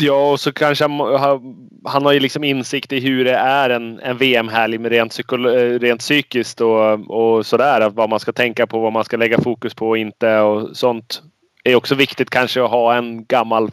Ja, 0.00 0.32
och 0.32 0.40
så 0.40 0.52
kanske 0.52 0.84
han, 0.84 1.70
han 1.84 2.04
har 2.04 2.12
ju 2.12 2.20
liksom 2.20 2.44
insikt 2.44 2.92
i 2.92 3.00
hur 3.00 3.24
det 3.24 3.34
är 3.34 3.70
en, 3.70 4.00
en 4.00 4.18
VM-helg 4.18 4.78
rent, 4.78 5.10
psykolo, 5.10 5.50
eh, 5.50 5.78
rent 5.78 6.00
psykiskt 6.00 6.60
och, 6.60 7.10
och 7.10 7.46
sådär. 7.46 7.90
Vad 7.90 8.10
man 8.10 8.20
ska 8.20 8.32
tänka 8.32 8.66
på, 8.66 8.78
vad 8.78 8.92
man 8.92 9.04
ska 9.04 9.16
lägga 9.16 9.40
fokus 9.40 9.74
på 9.74 9.88
och 9.88 9.98
inte 9.98 10.38
och 10.38 10.76
sånt. 10.76 11.22
är 11.64 11.74
också 11.74 11.94
viktigt 11.94 12.30
kanske 12.30 12.64
att 12.64 12.70
ha 12.70 12.94
en 12.94 13.24
gammal 13.24 13.70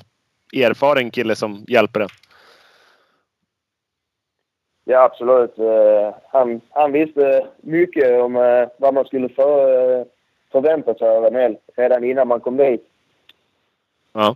erfaren 0.63 1.11
kille 1.11 1.35
som 1.35 1.65
hjälper 1.67 1.99
en. 1.99 2.09
Ja, 4.83 5.03
absolut. 5.03 5.59
Eh, 5.59 6.15
han, 6.31 6.61
han 6.69 6.91
visste 6.91 7.47
mycket 7.61 8.21
om 8.21 8.35
eh, 8.35 8.67
vad 8.77 8.93
man 8.93 9.05
skulle 9.05 9.29
för, 9.29 10.05
förvänta 10.51 10.93
sig 10.93 11.07
av 11.07 11.25
en 11.25 11.35
helg 11.35 11.57
redan 11.75 12.03
innan 12.03 12.27
man 12.27 12.39
kom 12.39 12.57
dit. 12.57 12.87
Ja. 14.13 14.35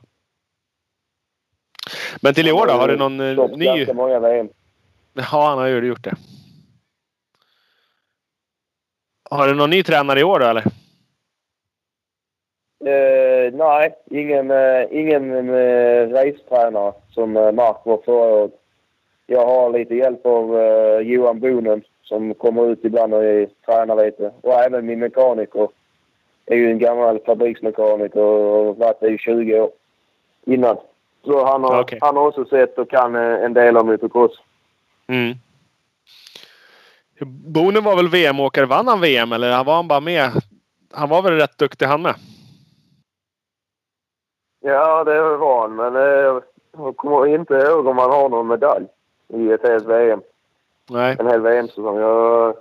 Men 2.22 2.34
till 2.34 2.47
i 2.47 2.51
år 2.51 2.67
då? 2.67 2.74
Har 2.74 2.88
du 2.88 2.97
någon 2.97 3.17
ny... 3.17 3.93
många 3.93 4.20
VM. 4.20 4.49
Ja, 5.13 5.47
han 5.49 5.57
har 5.57 5.67
ju 5.67 5.88
gjort 5.88 6.03
det. 6.03 6.13
Har 9.32 9.47
du 9.47 9.55
någon 9.55 9.70
ny 9.70 9.84
tränare 9.84 10.20
i 10.20 10.24
år 10.24 10.39
då 10.39 10.45
eller? 10.45 10.63
Eh, 12.86 13.53
nej, 13.53 13.95
ingen, 14.05 14.51
eh, 14.51 14.84
ingen 14.91 15.49
eh, 15.49 16.09
racetränare 16.09 16.93
som 17.09 17.38
eh, 17.38 17.51
Mark 17.51 17.77
var 17.84 18.01
förra 18.05 18.34
året. 18.34 18.51
Jag 19.27 19.45
har 19.45 19.69
lite 19.69 19.95
hjälp 19.95 20.25
av 20.25 20.59
eh, 20.59 20.99
Johan 20.99 21.39
Bonen 21.39 21.84
som 22.03 22.34
kommer 22.34 22.71
ut 22.71 22.86
ibland 22.86 23.13
och 23.13 23.23
är, 23.23 23.47
tränar 23.65 24.05
lite. 24.05 24.32
Och 24.41 24.53
även 24.53 24.86
min 24.86 24.99
mekaniker 24.99 25.67
är 26.45 26.55
ju 26.55 26.71
en 26.71 26.80
gammal 26.80 27.19
fabriksmekaniker 27.25 28.21
och 28.21 28.65
har 28.65 28.73
varit 28.73 28.99
det 28.99 29.09
i 29.09 29.17
20 29.17 29.59
år 29.59 29.71
innan. 30.45 30.77
Så 31.25 31.45
han 31.45 31.63
har, 31.63 31.82
Okej. 31.82 31.99
han 32.01 32.17
har 32.17 32.27
också 32.27 32.45
sett 32.45 32.77
och 32.77 32.89
kan 32.89 33.15
en 33.15 33.53
del 33.53 33.77
om 33.77 33.88
motocross. 33.88 34.39
Mm. 35.07 35.36
Bonen 37.25 37.84
var 37.84 37.95
väl 37.95 38.09
VM-åkare? 38.09 38.65
Vann 38.65 38.88
han 38.88 39.01
VM 39.01 39.32
eller 39.32 39.63
var 39.63 39.75
han 39.75 39.88
bara 39.88 39.99
med? 39.99 40.30
Han 40.93 41.09
var 41.09 41.21
väl 41.21 41.34
rätt 41.34 41.57
duktig 41.57 41.86
han 41.86 42.01
med? 42.01 42.15
Ja, 44.60 45.03
det 45.03 45.22
var 45.22 45.62
han, 45.62 45.76
men 45.76 45.95
eh, 45.95 46.41
jag 46.72 46.97
kommer 46.97 47.28
inte 47.28 47.53
ihåg 47.53 47.88
om 47.88 47.97
han 47.97 48.12
har 48.12 48.30
någon 48.30 48.47
medalj 48.47 48.86
i 49.28 49.51
ett 49.51 49.64
helt 49.64 49.86
VM. 49.86 50.22
Nej. 50.89 51.16
En 51.20 51.28
hel 51.28 51.41
VM-säsong. 51.41 51.97
Jag, 51.97 52.55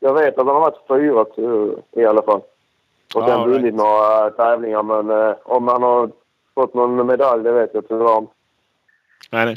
jag 0.00 0.14
vet 0.14 0.38
att 0.38 0.46
han 0.46 0.54
har 0.54 0.60
varit 0.60 0.86
fyra 0.88 1.26
jag, 1.36 1.82
i 2.02 2.06
alla 2.06 2.22
fall. 2.22 2.42
Och 3.14 3.22
sen 3.22 3.30
all 3.30 3.48
vunnit 3.48 3.62
right. 3.62 3.74
några 3.74 4.30
tävlingar, 4.30 4.82
men 4.82 5.10
eh, 5.10 5.36
om 5.44 5.68
han 5.68 5.82
har 5.82 6.10
fått 6.54 6.74
någon 6.74 7.06
medalj, 7.06 7.42
det 7.42 7.52
vet 7.52 7.74
jag 7.74 7.88
tyvärr 7.88 8.18
inte. 8.18 8.32
Nej, 9.32 9.44
nej. 9.46 9.54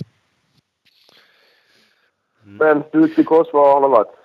Men 2.44 2.84
duktig 2.92 3.26
korsfarare 3.26 3.74
har 3.74 3.82
han 3.82 3.92
varit. 3.92 4.16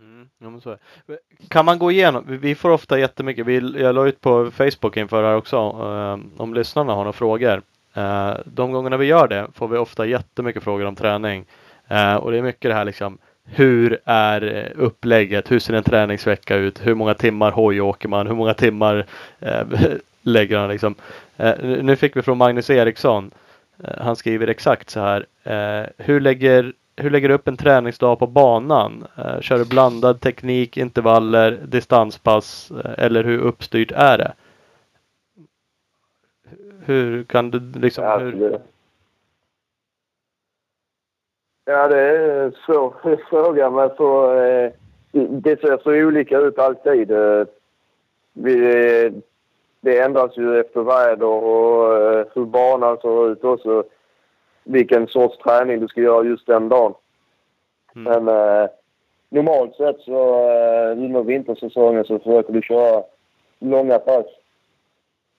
Mm, 0.00 0.28
ja, 0.42 0.50
men 0.50 0.60
så 0.60 0.70
är. 0.70 0.78
Kan 1.48 1.64
man 1.64 1.78
gå 1.78 1.90
igenom? 1.90 2.24
vi- 2.26 2.54
får 2.54 2.70
ofta 2.70 2.98
jättemycket. 2.98 3.46
Vi, 3.46 3.80
jag 3.82 3.94
la 3.94 4.06
ut 4.06 4.20
på 4.20 4.50
Facebook 4.50 4.96
inför 4.96 5.22
det 5.22 5.28
här 5.28 5.36
också. 5.36 5.56
eh, 5.56 6.40
om 6.42 6.54
lyssnarna 6.54 6.92
har 6.92 6.98
några 7.00 7.12
frågor. 7.12 7.62
Eh, 7.94 8.32
de 8.44 8.72
gångerna 8.72 8.96
vi 8.96 9.06
gör 9.06 9.28
det 9.28 9.46
får 9.54 9.68
vi 9.68 9.76
ofta 9.78 10.06
jättemycket 10.06 10.62
frågor 10.62 10.86
om 10.86 10.96
träning. 10.96 11.44
Eh, 11.88 12.14
och 12.14 12.30
det 12.32 12.38
är 12.38 12.42
mycket 12.42 12.70
det 12.70 12.74
här 12.74 12.84
liksom. 12.84 13.18
Hur 13.44 13.98
är 14.04 14.72
upplägget? 14.76 15.50
Hur 15.50 15.58
ser 15.58 15.74
en 15.74 15.82
träningsvecka 15.82 16.56
ut? 16.56 16.86
Hur 16.86 16.94
många 16.94 17.14
timmar 17.14 17.50
hoj 17.50 17.80
åker 17.80 18.08
man? 18.08 18.26
Hur 18.26 18.34
många 18.34 18.54
timmar 18.54 19.06
eh, 19.40 19.62
lägger 20.22 20.58
han 20.58 20.68
liksom? 20.68 20.94
Eh, 21.36 21.52
nu- 21.62 21.82
nu 21.82 21.96
fick 21.96 22.16
vi 22.16 22.22
från 22.22 22.38
Magnus 22.38 22.70
Eriksson. 22.70 23.30
Eh, 23.84 23.90
han 24.00 24.16
skriver 24.16 24.46
exakt 24.46 24.90
så 24.90 25.00
här. 25.00 25.26
Eh, 25.44 25.86
hur 25.98 26.20
lägger 26.20 26.72
hur 27.02 27.10
lägger 27.10 27.28
du 27.28 27.34
upp 27.34 27.48
en 27.48 27.56
träningsdag 27.56 28.18
på 28.18 28.26
banan? 28.26 29.06
Eh, 29.18 29.40
kör 29.40 29.58
du 29.58 29.64
blandad 29.64 30.20
teknik, 30.20 30.76
intervaller, 30.76 31.50
distanspass 31.50 32.70
eh, 32.70 33.04
eller 33.04 33.24
hur 33.24 33.38
uppstyrt 33.38 33.92
är 33.92 34.18
det? 34.18 34.32
Hur 36.84 37.24
kan 37.24 37.50
du 37.50 37.80
liksom... 37.80 38.04
Ja, 38.04 38.18
hur, 38.18 38.26
alltså, 38.26 38.48
det, 38.48 38.62
ja, 41.64 41.88
det 41.88 42.00
är 42.00 42.44
en 42.44 42.52
svår 42.66 42.94
fråga, 43.30 43.70
men 43.70 43.90
så, 43.96 44.34
eh, 44.34 44.72
det 45.12 45.60
ser 45.60 45.78
så 45.82 45.90
olika 45.90 46.38
ut 46.38 46.58
alltid. 46.58 47.10
Eh, 47.10 47.44
vi, 48.32 48.54
eh, 49.04 49.12
det 49.80 49.98
ändras 50.00 50.36
ju 50.36 50.60
efter 50.60 50.80
väder 50.80 51.26
och 51.26 51.96
eh, 51.96 52.26
hur 52.34 52.44
banan 52.44 52.96
ser 52.96 53.32
ut 53.32 53.44
också. 53.44 53.84
Vilken 54.64 55.08
sorts 55.08 55.38
träning 55.38 55.80
du 55.80 55.88
ska 55.88 56.00
göra 56.00 56.24
just 56.24 56.46
den 56.46 56.68
dagen. 56.68 56.94
Mm. 57.96 58.24
Men 58.24 58.36
eh, 58.36 58.70
normalt 59.28 59.76
sett 59.76 60.00
så 60.00 60.48
eh, 60.50 60.92
under 60.92 61.22
vintersäsongen 61.22 62.04
så 62.04 62.18
försöker 62.18 62.52
du 62.52 62.62
köra 62.62 63.02
långa 63.58 63.98
pass 63.98 64.26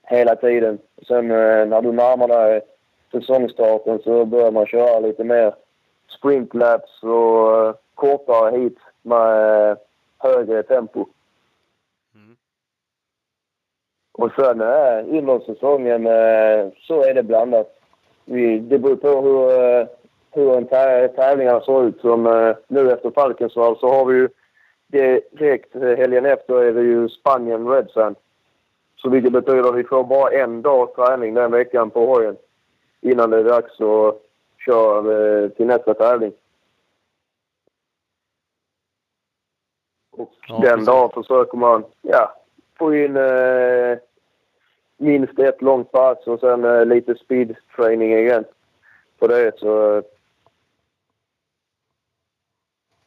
hela 0.03 0.35
tiden. 0.35 0.79
Sen 1.07 1.31
eh, 1.31 1.65
när 1.65 1.81
du 1.81 1.91
närmar 1.91 2.27
dig 2.27 2.61
säsongstarten 3.11 3.99
så 3.99 4.25
börjar 4.25 4.51
man 4.51 4.65
köra 4.65 4.99
lite 4.99 5.23
mer 5.23 5.53
sprintlaps 6.07 7.03
och 7.03 7.67
eh, 7.67 7.75
kortare 7.95 8.57
hit 8.57 8.77
med 9.01 9.71
eh, 9.71 9.77
högre 10.17 10.63
tempo. 10.63 11.05
Mm. 12.15 12.35
Och 14.11 14.31
sen 14.35 14.61
eh, 14.61 15.17
under 15.19 15.39
säsongen 15.39 16.07
eh, 16.07 16.71
så 16.87 17.03
är 17.03 17.13
det 17.13 17.23
blandat. 17.23 17.79
Vi, 18.25 18.59
det 18.59 18.79
beror 18.79 18.95
på 18.95 19.21
hur, 19.21 19.51
eh, 19.51 19.87
hur 20.31 20.57
en 20.57 20.67
tä- 20.67 21.07
tävlingarna 21.07 21.61
ser 21.61 21.83
ut. 21.83 22.01
Som 22.01 22.27
eh, 22.27 22.55
nu 22.67 22.91
efter 22.91 23.11
Falkensvall 23.11 23.77
så 23.79 23.87
har 23.87 24.05
vi 24.05 24.15
ju 24.15 24.29
direkt 25.31 25.73
helgen 25.75 26.25
efter 26.25 26.63
är 26.63 26.73
det 26.73 26.81
ju 26.81 27.09
Spanien 27.09 27.67
Red 27.67 27.89
Sand. 27.89 28.15
Så 28.95 29.09
vilket 29.09 29.31
betyder 29.33 29.69
att 29.69 29.75
vi 29.75 29.83
får 29.83 30.03
bara 30.03 30.31
en 30.31 30.61
dag 30.61 30.95
träning 30.95 31.33
den 31.33 31.51
veckan 31.51 31.89
på 31.89 32.05
hojen 32.05 32.37
innan 33.01 33.29
det 33.29 33.39
är 33.39 33.43
dags 33.43 33.81
att 33.81 34.21
köra 34.65 34.97
eh, 35.43 35.49
till 35.49 35.65
nästa 35.65 35.93
tävling. 35.93 36.31
Och 40.11 40.31
Ja, 40.47 40.55
den 40.59 40.69
precis. 40.71 40.85
dagen 40.85 41.09
försöker 41.23 41.57
man 41.57 41.83
ja, 42.01 42.35
få 42.77 42.95
in 42.95 43.15
eh, 43.17 43.97
minst 45.03 45.39
ett 45.39 45.61
långt 45.61 45.91
pass 45.91 46.27
och 46.27 46.39
sen 46.39 46.65
eh, 46.65 46.85
lite 46.85 47.15
speed 47.15 47.55
training 47.75 48.13
igen 48.13 48.45
på 49.19 49.27
det. 49.27 49.59
Så, 49.59 49.97
eh. 49.97 50.03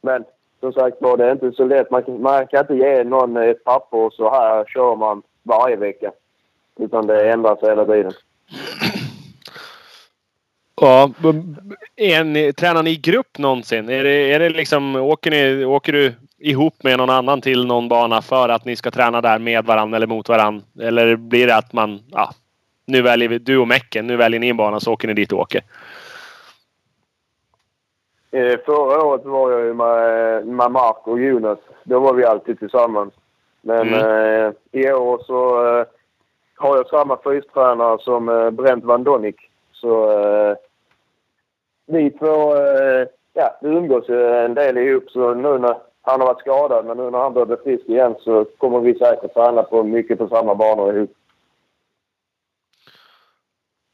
men 0.01 0.25
som 0.61 0.73
sagt 0.73 0.97
var, 1.01 1.17
det 1.17 1.25
är 1.25 1.33
inte 1.33 1.53
så 1.53 1.65
lätt. 1.65 1.91
Man 1.91 2.03
kan, 2.03 2.23
man 2.23 2.47
kan 2.47 2.61
inte 2.61 2.75
ge 2.75 3.05
någon 3.05 3.37
ett 3.37 3.65
papper 3.65 3.99
och 3.99 4.13
så 4.13 4.31
här 4.31 4.65
kör 4.65 4.97
man 4.97 5.23
varje 5.43 5.77
vecka. 5.77 6.13
Utan 6.79 7.07
det 7.07 7.31
ändras 7.31 7.63
hela 7.63 7.85
tiden. 7.85 8.13
Ja, 10.81 11.11
är 11.97 12.25
ni, 12.25 12.53
tränar 12.53 12.83
ni 12.83 12.91
i 12.91 12.97
grupp 12.97 13.39
någonsin? 13.39 13.89
Är 13.89 14.05
det, 14.05 14.33
är 14.33 14.39
det 14.39 14.49
liksom, 14.49 14.97
åker, 14.97 15.31
ni, 15.31 15.65
åker 15.65 15.93
du 15.93 16.15
ihop 16.39 16.83
med 16.83 16.99
någon 16.99 17.11
annan 17.11 17.41
till 17.41 17.67
någon 17.67 17.89
bana 17.89 18.23
för 18.23 18.49
att 18.49 18.65
ni 18.65 18.77
ska 18.77 18.91
träna 18.91 19.21
där 19.21 19.39
med 19.39 19.65
varandra 19.65 19.97
eller 19.97 20.07
mot 20.07 20.29
varandra? 20.29 20.65
Eller 20.81 21.17
blir 21.17 21.47
det 21.47 21.57
att 21.57 21.73
man, 21.73 22.01
ja, 22.13 22.31
nu 22.87 23.03
väljer 23.03 23.29
vi, 23.29 23.39
du 23.39 23.59
och 23.59 23.69
Mecken, 23.69 24.07
nu 24.07 24.17
väljer 24.17 24.41
ni 24.41 24.49
en 24.49 24.57
bana 24.57 24.81
så 24.81 24.93
åker 24.93 25.09
ni 25.09 25.15
dit 25.15 25.33
och 25.33 25.41
åker? 25.41 25.63
Eh, 28.31 28.59
förra 28.67 29.05
året 29.05 29.25
var 29.25 29.51
jag 29.51 29.65
ju 29.65 29.75
med, 29.75 30.47
med 30.47 30.71
Mark 30.71 31.09
och 31.09 31.21
Jonas. 31.21 31.59
Då 31.85 32.01
var 32.01 32.15
vi 32.15 32.25
alltid 32.25 32.59
tillsammans. 32.59 33.15
Men 33.63 33.95
eh, 33.95 34.53
i 34.73 34.93
år 34.93 35.23
så 35.27 35.67
eh, 35.67 35.87
har 36.57 36.77
jag 36.77 36.89
samma 36.89 37.19
fystränare 37.25 37.99
som 38.01 38.29
eh, 38.29 38.51
Brent 38.51 38.85
Van 38.85 39.05
Donik. 39.05 39.37
Så 39.73 40.11
eh, 40.11 40.57
vi 41.87 42.11
två 42.11 42.57
eh, 42.57 43.07
ja, 43.37 43.59
vi 43.61 43.69
umgås 43.69 44.09
ju 44.09 44.35
en 44.35 44.55
del 44.55 44.79
ihop. 44.79 45.11
Så 45.11 45.35
nu 45.35 45.59
när 45.59 45.77
han 46.03 46.21
har 46.21 46.27
varit 46.27 46.41
skadad, 46.41 46.87
men 46.87 46.97
nu 46.97 47.11
när 47.11 47.19
han 47.19 47.35
börjar 47.35 47.47
bli 47.47 47.57
frisk 47.57 47.89
igen 47.89 48.15
så 48.21 48.45
kommer 48.45 48.81
vi 48.81 48.95
säkert 48.95 49.35
träna 49.35 49.63
på 49.63 49.83
mycket 49.83 50.19
på 50.19 50.29
samma 50.29 50.55
banor 50.55 50.97
ihop. 50.97 51.13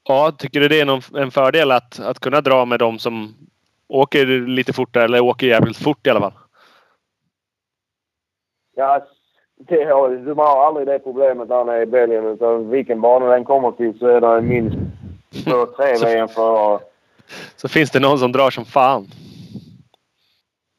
Ja, 0.08 0.32
tycker 0.38 0.60
du 0.60 0.68
det 0.68 0.80
är 0.80 0.86
någon, 0.86 1.00
en 1.14 1.30
fördel 1.30 1.70
att, 1.70 2.00
att 2.00 2.20
kunna 2.20 2.40
dra 2.40 2.64
med 2.64 2.78
dem 2.78 2.98
som 2.98 3.34
åker 3.88 4.26
lite 4.26 4.72
fortare 4.72 5.04
eller 5.04 5.20
åker 5.20 5.46
jävligt 5.46 5.76
fort 5.76 6.06
i 6.06 6.10
alla 6.10 6.20
fall? 6.20 6.32
Ja, 8.74 9.06
det 9.56 9.84
har, 9.84 10.10
de 10.10 10.38
har 10.38 10.66
aldrig 10.66 10.86
det 10.86 10.98
problemet 10.98 11.48
där 11.48 11.64
nere 11.64 11.82
i 11.82 11.86
Belgien. 11.86 12.26
Utan 12.26 12.70
vilken 12.70 13.00
bana 13.00 13.26
den 13.26 13.44
kommer 13.44 13.72
till 13.72 13.98
så 13.98 14.06
är 14.06 14.20
det 14.20 14.40
minst 14.40 14.76
två, 15.44 15.66
tre 15.66 15.94
VM-förare. 16.04 16.80
Så 17.56 17.68
finns 17.68 17.90
det 17.90 18.00
någon 18.00 18.18
som 18.18 18.32
drar 18.32 18.50
som 18.50 18.64
fan. 18.64 19.06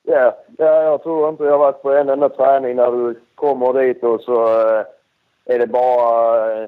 Ja, 0.08 0.38
ja, 0.58 0.84
jag 0.84 1.04
tror 1.04 1.30
inte 1.30 1.43
jag 1.43 1.51
har 1.51 1.58
varit 1.58 1.82
på 1.82 1.91
en 1.93 2.10
enda 2.10 2.30
träning 2.30 2.76
när 2.76 2.91
du 2.91 3.20
kommer 3.36 3.74
dit 3.84 4.04
och 4.04 4.22
så 4.22 4.45
eh, 4.60 4.86
är 5.45 5.60
det 5.60 5.68
bara 5.68 6.62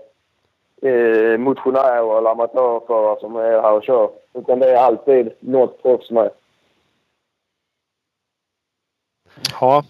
eh, 0.82 1.38
motionärer 1.38 2.18
eller 2.18 2.30
amatörförare 2.30 3.20
som 3.20 3.36
är 3.36 3.62
här 3.62 3.72
och 3.74 3.84
kör. 3.84 4.10
Utan 4.34 4.60
det 4.60 4.72
är 4.72 4.76
alltid 4.78 5.32
något 5.40 5.82
proffs 5.82 6.12
med. 6.12 6.30
Ja, 9.62 9.84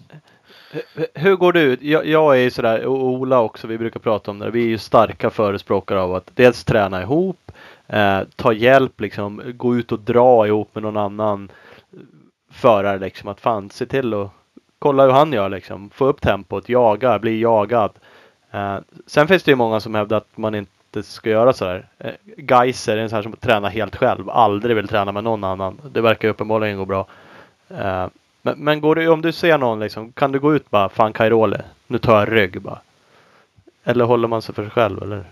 H- 0.72 1.06
Hur 1.14 1.36
går 1.36 1.52
det 1.52 1.60
ut? 1.60 1.82
Jag, 1.82 2.06
jag 2.06 2.36
är 2.36 2.40
ju 2.40 2.50
sådär, 2.50 2.86
och 2.86 3.04
Ola 3.04 3.40
också, 3.42 3.66
vi 3.66 3.78
brukar 3.78 4.00
prata 4.00 4.30
om 4.30 4.38
det. 4.38 4.50
Vi 4.50 4.64
är 4.64 4.68
ju 4.68 4.78
starka 4.78 5.30
förespråkare 5.30 6.00
av 6.00 6.14
att 6.14 6.30
dels 6.34 6.64
träna 6.64 7.02
ihop, 7.02 7.52
eh, 7.86 8.20
ta 8.36 8.52
hjälp 8.52 9.00
liksom, 9.00 9.42
gå 9.54 9.76
ut 9.76 9.92
och 9.92 10.00
dra 10.00 10.46
ihop 10.46 10.74
med 10.74 10.82
någon 10.82 10.96
annan 10.96 11.48
förare 12.50 12.98
liksom. 12.98 13.28
Att 13.28 13.40
fan, 13.40 13.70
se 13.70 13.86
till 13.86 14.14
att 14.14 14.30
kolla 14.78 15.04
hur 15.04 15.12
han 15.12 15.32
gör 15.32 15.48
liksom. 15.48 15.90
Få 15.90 16.06
upp 16.06 16.20
tempot, 16.20 16.68
jaga, 16.68 17.18
bli 17.18 17.40
jagad. 17.40 17.90
Eh, 18.50 18.78
sen 19.06 19.28
finns 19.28 19.42
det 19.42 19.50
ju 19.50 19.56
många 19.56 19.80
som 19.80 19.94
hävdar 19.94 20.16
att 20.16 20.36
man 20.36 20.54
inte 20.54 21.02
ska 21.02 21.30
göra 21.30 21.52
sådär. 21.52 21.88
Eh, 21.98 22.14
Geiser 22.36 22.96
är 22.96 23.02
en 23.02 23.08
sån 23.08 23.16
här 23.16 23.22
som 23.22 23.32
tränar 23.32 23.70
helt 23.70 23.96
själv. 23.96 24.30
Aldrig 24.30 24.76
vill 24.76 24.88
träna 24.88 25.12
med 25.12 25.24
någon 25.24 25.44
annan. 25.44 25.80
Det 25.90 26.00
verkar 26.00 26.28
uppenbarligen 26.28 26.78
gå 26.78 26.84
bra. 26.84 27.06
Eh, 27.68 28.06
men, 28.42 28.58
men 28.58 28.80
går 28.80 28.94
det, 28.94 29.08
om 29.08 29.22
du 29.22 29.32
ser 29.32 29.58
någon 29.58 29.80
liksom, 29.80 30.12
kan 30.12 30.32
du 30.32 30.40
gå 30.40 30.54
ut 30.54 30.70
bara, 30.70 30.88
fan 30.88 31.12
Kairole, 31.12 31.62
nu 31.86 31.98
tar 31.98 32.18
jag 32.18 32.32
rygg 32.32 32.62
bara. 32.62 32.78
Eller 33.84 34.04
håller 34.04 34.28
man 34.28 34.42
sig 34.42 34.54
för 34.54 34.62
sig 34.62 34.70
själv 34.70 35.02
eller? 35.02 35.24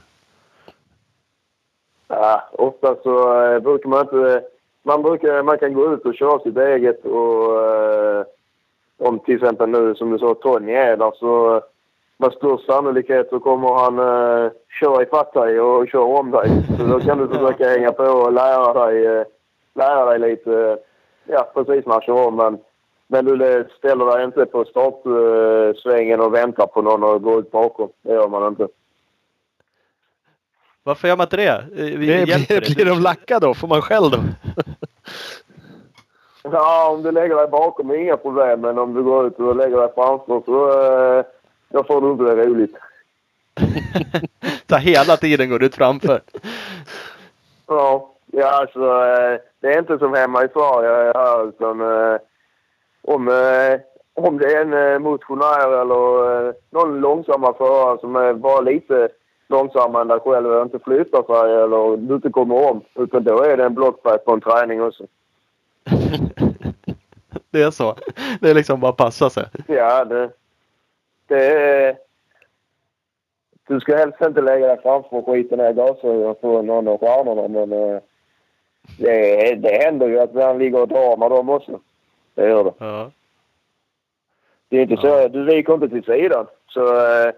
Ja, 2.09 2.43
ofta 2.53 2.97
så 3.03 3.43
eh, 3.43 3.61
brukar 3.61 3.89
man 3.89 4.01
inte... 4.01 4.43
Man, 4.87 5.03
brukar, 5.03 5.43
man 5.43 5.59
kan 5.59 5.75
gå 5.75 5.95
ut 5.95 6.07
och 6.07 6.15
köra 6.15 6.39
sitt 6.39 6.57
eget 6.57 7.05
och 7.05 7.63
eh, 7.63 8.25
om 8.99 9.19
till 9.19 9.35
exempel 9.35 9.69
nu 9.69 9.95
som 9.95 10.11
du 10.11 10.19
sa 10.19 10.35
Tony 10.35 10.73
är 10.73 10.97
där 10.97 11.13
så 11.15 11.63
med 12.17 12.33
störst 12.33 12.67
sannolikhet 12.67 13.29
så 13.31 13.41
kommer 13.41 13.75
han 13.75 13.99
eh, 13.99 14.51
köra 14.81 15.03
ifatt 15.03 15.33
dig 15.33 15.61
och 15.61 15.89
köra 15.89 16.05
om 16.05 16.31
dig. 16.31 16.51
Så 16.79 16.87
då 16.87 17.01
kan 17.01 17.19
du 17.19 17.29
försöka 17.29 17.69
hänga 17.69 17.93
på 17.93 18.03
och 18.03 18.33
lära 18.33 18.87
dig, 18.87 19.07
eh, 19.07 19.25
lära 19.75 20.05
dig 20.05 20.19
lite, 20.19 20.53
eh, 20.53 20.77
ja 21.25 21.51
precis 21.55 21.87
när 21.87 21.93
han 21.93 22.03
kör 22.03 22.27
om. 22.27 22.37
Men, 22.37 22.59
men 23.07 23.25
du 23.25 23.67
ställer 23.79 24.05
dig 24.07 24.25
inte 24.25 24.47
på 24.47 24.65
startsvängen 24.65 26.21
och 26.21 26.35
väntar 26.35 26.67
på 26.67 26.83
någon 26.83 27.03
och 27.03 27.23
går 27.23 27.39
ut 27.39 27.51
bakom. 27.51 27.89
Det 28.03 28.13
gör 28.13 28.29
man 28.29 28.49
inte. 28.49 28.69
Varför 30.87 31.09
gör 31.09 31.17
man 31.17 31.25
inte 31.25 31.37
det? 31.37 31.49
Eh, 31.49 31.99
Vi 31.99 32.07
Det, 32.07 32.25
blir, 32.25 32.75
blir 32.75 32.85
de 32.85 33.01
lacka 33.01 33.39
då? 33.39 33.55
Får 33.55 33.69
man 33.69 33.83
skäll 33.83 34.11
då? 34.11 34.19
Ja, 36.53 36.91
om 36.91 37.03
du 37.03 37.13
lägger 37.13 37.37
dig 37.37 37.47
bakom 37.47 37.91
är 37.91 37.95
inga 37.95 38.17
problem. 38.17 38.61
Men 38.61 38.79
om 38.79 38.95
du 38.95 39.03
går 39.03 39.27
ut 39.27 39.39
och 39.39 39.57
lägger 39.57 39.77
dig 39.77 39.89
framför 39.95 40.43
så 40.45 40.83
eh, 41.19 41.25
då 41.69 41.85
får 41.85 42.01
du 42.01 42.11
inte 42.13 42.25
det 42.25 42.47
roligt. 42.47 42.77
Så 44.69 44.77
hela 44.77 45.17
tiden 45.17 45.51
går 45.51 45.59
du 45.59 45.67
ut 45.67 45.75
framför. 45.75 46.21
Ja, 47.67 48.11
ja 48.27 48.47
alltså 48.49 48.81
eh, 48.81 49.41
det 49.61 49.75
är 49.75 49.79
inte 49.79 49.99
som 49.99 50.15
hemma 50.15 50.45
i 50.45 50.49
Sverige 50.49 51.13
här 51.15 51.49
utan 51.49 51.81
om, 53.03 53.29
om 54.15 54.39
det 54.39 54.53
är 54.55 54.61
en 54.61 55.03
motionär 55.03 55.81
eller 55.81 56.55
någon 56.71 57.01
långsammare 57.01 57.55
förare 57.59 57.99
som 58.01 58.17
är 58.17 58.33
bara 58.33 58.61
lite 58.61 59.09
långsammare 59.55 60.03
än 60.03 60.09
dig 60.09 60.21
själv 60.21 60.47
och 60.47 60.63
inte 60.63 60.79
flyttar 60.79 61.23
sig 61.23 61.55
eller 61.63 61.97
du 61.97 62.15
inte 62.15 62.31
kommer 62.31 62.71
om. 62.71 62.81
Utan 62.95 63.25
då 63.25 63.43
är 63.43 63.57
det 63.57 63.65
en 63.65 63.75
blockfight 63.75 64.25
på 64.25 64.33
en 64.33 64.41
träning 64.41 64.83
också. 64.83 65.05
Det 67.51 67.63
är 67.63 67.71
så. 67.71 67.97
Det 68.41 68.51
är 68.51 68.55
liksom 68.55 68.81
bara 68.81 68.93
passa 68.93 69.31
sig. 69.31 69.45
Ja, 69.67 70.05
det, 70.05 70.31
det 71.27 71.47
är... 71.47 71.97
Du 73.69 73.81
ska 73.81 73.97
helst 73.97 74.21
inte 74.21 74.41
lägga 74.41 74.67
dig 74.67 74.79
framför 74.83 75.23
skita 75.23 75.57
ner 75.57 75.73
gasrören 75.73 76.35
på 76.35 76.63
någon 76.63 76.89
av 76.89 76.99
stjärnorna 76.99 77.49
men 77.49 77.73
eh, 77.73 78.01
det, 78.99 79.55
det 79.55 79.85
händer 79.85 80.09
ju 80.09 80.19
att 80.21 80.35
han 80.35 80.59
ligger 80.59 80.81
och 80.81 80.89
drar 80.89 81.17
med 81.17 81.31
dem 81.31 81.49
också. 81.49 81.81
Det 82.35 82.49
gör 82.49 82.65
det. 82.65 82.73
Ja. 82.79 83.11
Det 84.69 84.77
är 84.77 84.83
inte 84.83 84.97
så. 84.97 85.29
Du 85.29 85.45
viker 85.45 85.75
inte 85.75 85.89
till 85.89 86.05
sidan. 86.05 86.47
Så 86.69 86.97
eh, 86.97 87.33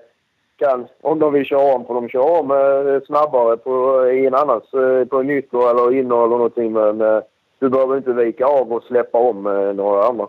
kan, 0.57 0.87
om 1.03 1.19
de 1.19 1.33
vill 1.33 1.47
köra 1.47 1.75
om, 1.75 1.87
får 1.87 1.95
de 1.95 2.09
köra 2.09 2.41
om 2.41 2.51
eh, 2.51 3.03
snabbare 3.07 3.57
på, 3.57 4.07
i 4.11 4.27
en 4.27 4.35
annan, 4.35 4.57
eh, 4.57 5.09
på 5.09 5.21
en 5.21 5.31
ytter 5.31 5.71
eller 5.71 5.93
inner 5.93 6.17
eller 6.17 6.37
någonting. 6.37 6.73
Men 6.73 7.01
eh, 7.01 7.21
du 7.59 7.69
behöver 7.69 7.97
inte 7.97 8.13
vika 8.13 8.47
av 8.47 8.73
och 8.73 8.83
släppa 8.83 9.19
om 9.19 9.43
några 9.77 10.07
andra. 10.07 10.29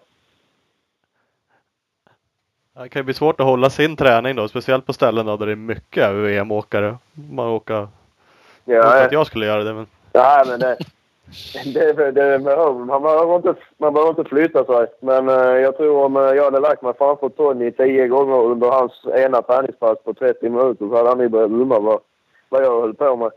Det 2.83 2.89
kan 2.89 2.99
ju 2.99 3.03
bli 3.03 3.13
svårt 3.13 3.39
att 3.39 3.45
hålla 3.45 3.69
sin 3.69 3.95
träning 3.95 4.35
då. 4.35 4.47
Speciellt 4.47 4.85
på 4.85 4.93
ställen 4.93 5.25
där 5.25 5.45
det 5.45 5.51
är 5.51 5.55
mycket 5.55 6.11
VM-åkare. 6.11 6.97
Man 7.31 7.47
åker... 7.47 7.87
Ja, 8.65 9.05
att 9.05 9.11
jag 9.11 9.27
skulle 9.27 9.45
göra 9.45 9.63
det 9.63 9.73
men... 9.73 9.87
Nej, 10.13 10.43
men 10.47 10.59
det, 10.59 10.77
det, 11.73 12.11
det, 12.11 12.39
man, 12.39 13.03
behöver 13.03 13.35
inte, 13.35 13.55
man 13.77 13.93
behöver 13.93 14.09
inte 14.09 14.29
flytta 14.29 14.65
sig. 14.65 14.87
Men 14.99 15.29
eh, 15.29 15.35
jag 15.35 15.77
tror 15.77 16.05
om 16.05 16.17
eh, 16.17 16.21
jag 16.21 16.43
hade 16.43 16.59
lagt 16.59 16.81
mig 16.81 16.93
framför 16.97 17.29
Tony 17.29 17.71
tio 17.71 18.07
gånger 18.07 18.43
under 18.43 18.67
hans 18.67 19.05
ena 19.15 19.41
träningspass 19.41 19.97
på 20.03 20.13
30 20.13 20.49
minuter 20.49 20.89
så 20.89 20.95
hade 20.95 21.09
han 21.09 21.19
ju 21.19 21.29
börjat 21.29 21.51
undra 21.51 21.79
vad, 21.79 21.99
vad 22.49 22.63
jag 22.63 22.81
höll 22.81 22.93
på 22.93 23.15
med. 23.15 23.31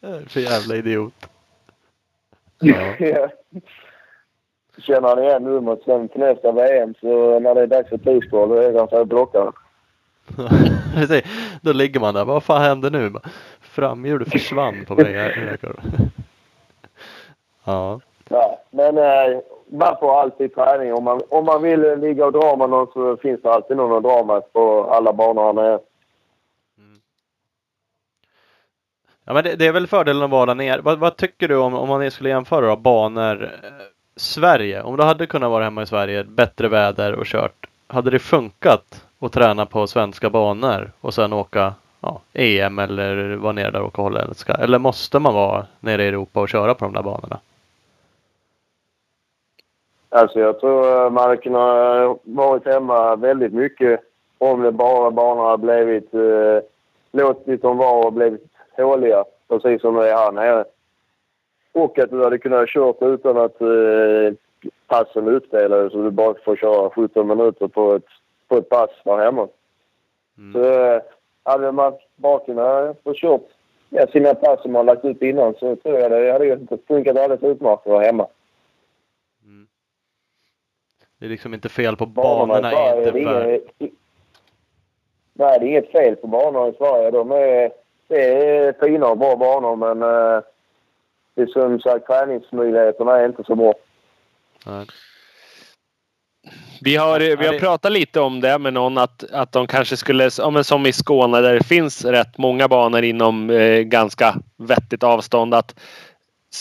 För 0.28 0.40
jävla 0.40 0.76
idiot. 0.76 1.14
Ja. 2.60 2.94
Ja. 2.98 3.28
Känner 4.78 5.08
han 5.08 5.22
igen 5.22 5.42
numret 5.42 5.82
sen 5.84 6.08
till 6.08 6.20
nästa 6.20 6.52
VM 6.52 6.94
så 7.00 7.40
när 7.40 7.54
det 7.54 7.60
är 7.60 7.66
dags 7.66 7.88
för 7.88 7.98
provspår 7.98 8.46
då 8.46 8.54
är 8.54 8.78
han 8.78 8.88
så 8.88 9.04
blockad. 9.04 9.54
Då 11.60 11.72
ligger 11.72 12.00
man 12.00 12.14
där. 12.14 12.24
Vad 12.24 12.44
fan 12.44 12.62
hände 12.62 12.90
nu? 12.90 13.12
Framhjulet 13.60 14.30
försvann 14.30 14.84
på 14.84 14.94
mig. 14.94 15.32
Ja. 17.68 18.00
Ja, 18.28 18.58
men 18.70 18.98
eh, 18.98 19.38
man 19.66 19.96
får 20.00 20.20
alltid 20.20 20.54
träning. 20.54 20.94
Om 20.94 21.04
man, 21.04 21.20
om 21.28 21.44
man 21.44 21.62
vill 21.62 21.84
eh, 21.84 21.96
ligga 21.96 22.26
och 22.26 22.32
dra 22.32 22.56
med 22.56 22.70
någon 22.70 22.86
så 22.92 23.16
finns 23.16 23.42
det 23.42 23.52
alltid 23.52 23.76
någon 23.76 23.96
att 23.96 24.02
dra 24.02 24.24
med 24.24 24.52
på 24.52 24.84
alla 24.90 25.12
banor 25.12 25.42
han 25.44 25.58
är. 25.58 25.78
Ja 29.24 29.32
men 29.32 29.44
det, 29.44 29.56
det 29.56 29.66
är 29.66 29.72
väl 29.72 29.86
fördelen 29.86 30.22
att 30.22 30.30
vara 30.30 30.46
där 30.46 30.54
nere. 30.54 30.80
Vad, 30.80 30.98
vad 30.98 31.16
tycker 31.16 31.48
du 31.48 31.56
om, 31.56 31.74
om 31.74 31.88
man 31.88 32.10
skulle 32.10 32.28
jämföra 32.28 32.66
då, 32.66 32.76
banor 32.76 33.44
eh, 33.44 33.70
Sverige? 34.16 34.82
Om 34.82 34.96
du 34.96 35.02
hade 35.02 35.26
kunnat 35.26 35.50
vara 35.50 35.64
hemma 35.64 35.82
i 35.82 35.86
Sverige, 35.86 36.24
bättre 36.24 36.68
väder 36.68 37.12
och 37.12 37.26
kört. 37.26 37.66
Hade 37.86 38.10
det 38.10 38.18
funkat 38.18 39.04
att 39.20 39.32
träna 39.32 39.66
på 39.66 39.86
svenska 39.86 40.30
banor 40.30 40.90
och 41.00 41.14
sen 41.14 41.32
åka 41.32 41.74
ja, 42.00 42.20
EM 42.32 42.78
eller 42.78 43.36
vara 43.36 43.52
nere 43.52 43.70
där 43.70 43.80
och 43.80 43.86
åka 43.86 44.02
holländska? 44.02 44.52
Eller 44.52 44.78
måste 44.78 45.18
man 45.18 45.34
vara 45.34 45.66
nere 45.80 46.04
i 46.04 46.08
Europa 46.08 46.40
och 46.40 46.48
köra 46.48 46.74
på 46.74 46.84
de 46.84 46.94
där 46.94 47.02
banorna? 47.02 47.38
Alltså 50.08 50.40
jag 50.40 50.60
tror 50.60 51.04
eh, 51.04 51.10
man 51.10 51.22
hade 51.24 51.36
kunnat 51.36 52.18
varit 52.22 52.66
hemma 52.66 53.16
väldigt 53.16 53.52
mycket 53.52 54.00
om 54.38 54.62
det 54.62 54.72
bara 54.72 55.10
banorna 55.10 55.48
hade 55.50 55.62
blivit... 55.62 56.14
Eh, 56.14 56.60
låtit 57.12 57.62
dem 57.62 57.76
vara 57.76 58.06
och 58.06 58.12
blivit 58.12 58.44
håliga, 58.76 59.24
precis 59.48 59.80
som 59.80 59.94
det 59.94 60.10
är 60.10 60.16
här 60.16 60.32
nere. 60.32 60.64
Och 61.72 61.98
att 61.98 62.10
du 62.10 62.24
hade 62.24 62.38
kunnat 62.38 62.68
kört 62.68 63.02
utan 63.02 63.36
att 63.36 63.60
eh, 63.60 64.34
passen 64.86 65.28
utdelades 65.28 65.92
så 65.92 66.02
du 66.02 66.10
bara 66.10 66.34
får 66.44 66.56
köra 66.56 66.90
17 66.90 67.28
minuter 67.28 67.68
på 67.68 67.94
ett, 67.94 68.06
på 68.48 68.56
ett 68.56 68.68
pass 68.68 68.90
där 69.04 69.18
hemma. 69.18 69.48
Mm. 70.38 70.52
Så 70.52 70.72
eh, 70.72 71.02
hade 71.42 71.72
man 71.72 71.92
bara 72.16 72.38
kunnat 72.38 73.02
få 73.04 73.14
kört 73.14 73.46
ja, 73.90 74.06
sina 74.06 74.34
pass 74.34 74.62
som 74.62 74.72
man 74.72 74.86
lagt 74.86 75.04
ut 75.04 75.22
innan 75.22 75.54
så 75.54 75.76
tror 75.76 75.98
jag 75.98 76.10
det 76.10 76.32
hade 76.32 76.58
funkat 76.88 77.16
alldeles 77.16 77.42
utmärkt 77.42 77.86
att 77.86 77.92
vara 77.92 78.04
hemma. 78.04 78.26
Det 81.18 81.26
är 81.26 81.30
liksom 81.30 81.54
inte 81.54 81.68
fel 81.68 81.96
på 81.96 82.06
Banorna 82.06 82.70
banorna. 82.70 82.98
Inte 82.98 83.12
för... 83.12 83.60
Nej, 85.32 85.58
det 85.58 85.66
är 85.66 85.68
inget 85.68 85.92
fel 85.92 86.16
på 86.16 86.26
banorna 86.26 86.68
i 86.68 86.72
Sverige. 86.72 87.10
De 87.10 87.30
är, 87.30 87.70
det 88.08 88.48
är 88.48 88.86
fina 88.86 89.06
och 89.06 89.18
bra 89.18 89.36
banor, 89.36 89.76
men 89.76 90.02
eh, 90.02 90.42
det 91.34 91.42
är 91.42 91.46
som 91.46 91.80
sagt 91.80 92.06
träningsmöjligheterna 92.06 93.18
är 93.18 93.26
inte 93.26 93.44
så 93.44 93.54
bra. 93.54 93.74
Nej. 94.66 94.86
Vi 96.80 96.96
har, 96.96 97.20
vi 97.20 97.46
har 97.46 97.58
pratat 97.58 97.92
lite 97.92 98.20
om 98.20 98.40
det 98.40 98.58
med 98.58 98.72
någon 98.72 98.98
att, 98.98 99.24
att 99.32 99.52
de 99.52 99.66
kanske 99.66 99.96
skulle, 99.96 100.30
ja, 100.38 100.50
men 100.50 100.64
som 100.64 100.86
i 100.86 100.92
Skåne 100.92 101.40
där 101.40 101.54
det 101.54 101.64
finns 101.64 102.04
rätt 102.04 102.38
många 102.38 102.68
banor 102.68 103.02
inom 103.02 103.50
eh, 103.50 103.80
ganska 103.80 104.34
vettigt 104.56 105.02
avstånd. 105.02 105.54
Att 105.54 105.80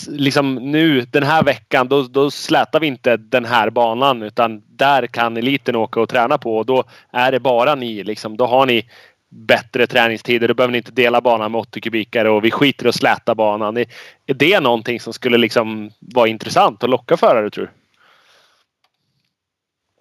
liksom 0.09 0.55
nu 0.55 1.01
den 1.01 1.23
här 1.23 1.43
veckan 1.43 1.87
då, 1.87 2.01
då 2.01 2.31
slätar 2.31 2.79
vi 2.79 2.87
inte 2.87 3.17
den 3.17 3.45
här 3.45 3.69
banan 3.69 4.23
utan 4.23 4.63
där 4.67 5.07
kan 5.07 5.37
eliten 5.37 5.75
åka 5.75 6.01
och 6.01 6.09
träna 6.09 6.37
på 6.37 6.57
och 6.57 6.65
då 6.65 6.83
är 7.11 7.31
det 7.31 7.39
bara 7.39 7.75
ni. 7.75 8.03
Liksom, 8.03 8.37
då 8.37 8.45
har 8.45 8.65
ni 8.65 8.89
bättre 9.29 9.87
träningstider. 9.87 10.47
Då 10.47 10.53
behöver 10.53 10.71
ni 10.71 10.77
inte 10.77 10.91
dela 10.91 11.21
banan 11.21 11.51
med 11.51 11.61
80 11.61 11.81
kubikare 11.81 12.29
och 12.29 12.45
vi 12.45 12.51
skiter 12.51 12.85
i 12.85 12.89
att 12.89 12.95
släta 12.95 13.35
banan. 13.35 13.77
Är, 13.77 13.85
det 14.25 14.59
någonting 14.59 14.99
som 14.99 15.13
skulle 15.13 15.37
liksom 15.37 15.89
vara 15.99 16.27
intressant 16.27 16.83
och 16.83 16.89
locka 16.89 17.17
förare 17.17 17.49
tror 17.49 17.65
du? 17.65 17.71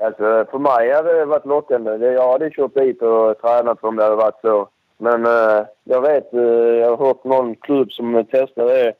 Alltså, 0.05 0.51
för 0.51 0.59
mig 0.59 0.93
hade 0.95 1.19
det 1.19 1.25
varit 1.25 1.47
lockande. 1.47 2.07
Jag 2.07 2.33
hade 2.33 2.51
kört 2.51 2.75
dit 2.75 3.03
och 3.03 3.39
tränat 3.41 3.85
om 3.85 3.97
det 3.97 4.03
hade 4.03 4.17
varit 4.17 4.41
så. 4.41 4.69
Men 4.99 5.27
eh, 5.27 5.67
jag 5.85 6.01
vet, 6.01 6.35
eh, 6.35 6.41
jag 6.81 6.97
har 6.97 7.07
hört 7.07 7.25
någon 7.25 7.57
klubb 7.57 7.93
som 7.93 8.25
testade 8.31 8.73
det. 8.73 8.93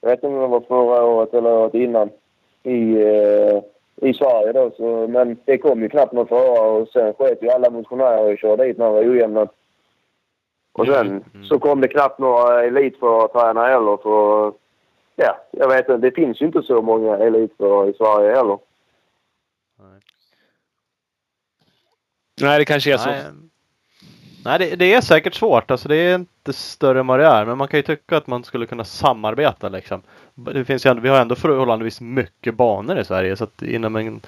Jag 0.00 0.08
vet 0.10 0.18
inte 0.18 0.26
om 0.26 0.40
det 0.40 0.46
var 0.46 0.60
förra 0.60 1.04
året 1.04 1.34
eller 1.34 1.50
året 1.50 1.74
innan. 1.74 2.10
I, 2.62 3.02
eh, 3.02 3.62
i 3.96 4.14
Sverige 4.14 4.52
då. 4.52 4.70
Så, 4.76 5.08
men 5.08 5.36
det 5.44 5.58
kom 5.58 5.82
ju 5.82 5.88
knappt 5.88 6.12
någon 6.12 6.28
förare 6.28 6.80
och 6.80 6.88
sen 6.88 7.14
sket 7.14 7.42
ju 7.42 7.50
alla 7.50 7.70
motionärer 7.70 8.32
och 8.32 8.38
körde 8.38 8.64
dit 8.64 8.78
när 8.78 8.86
det 8.86 8.92
var 8.92 9.10
ojämnat. 9.10 9.54
Och 10.72 10.86
sen 10.86 11.24
så 11.48 11.58
kom 11.58 11.80
det 11.80 11.88
knappt 11.88 12.18
några 12.18 12.64
elitförartränare 12.64 13.68
heller. 13.68 13.96
För, 13.96 14.52
ja, 15.16 15.38
jag 15.50 15.68
vet 15.68 15.88
inte. 15.88 15.96
Det 15.96 16.14
finns 16.14 16.42
ju 16.42 16.46
inte 16.46 16.62
så 16.62 16.82
många 16.82 17.16
elitförare 17.16 17.90
i 17.90 17.94
Sverige 17.94 18.36
heller. 18.36 18.58
Nej, 22.40 22.58
det 22.58 22.64
kanske 22.64 22.92
är 22.92 22.96
så. 22.96 23.10
Nej. 23.10 23.22
Nej, 24.44 24.58
det, 24.58 24.76
det 24.76 24.94
är 24.94 25.00
säkert 25.00 25.34
svårt. 25.34 25.70
Alltså 25.70 25.88
det 25.88 25.96
är 25.96 26.14
inte 26.14 26.52
större 26.52 27.00
än 27.00 27.06
vad 27.06 27.18
det 27.18 27.26
är. 27.26 27.44
Men 27.44 27.58
man 27.58 27.68
kan 27.68 27.78
ju 27.78 27.82
tycka 27.82 28.16
att 28.16 28.26
man 28.26 28.44
skulle 28.44 28.66
kunna 28.66 28.84
samarbeta 28.84 29.68
liksom. 29.68 30.02
Det 30.34 30.64
finns 30.64 30.86
ju 30.86 30.90
ändå, 30.90 31.02
vi 31.02 31.08
har 31.08 31.20
ändå 31.20 31.34
förhållandevis 31.34 32.00
mycket 32.00 32.54
banor 32.54 32.98
i 32.98 33.04
Sverige. 33.04 33.36
Så 33.36 33.44
att 33.44 33.62
inom 33.62 33.96
en, 33.96 34.20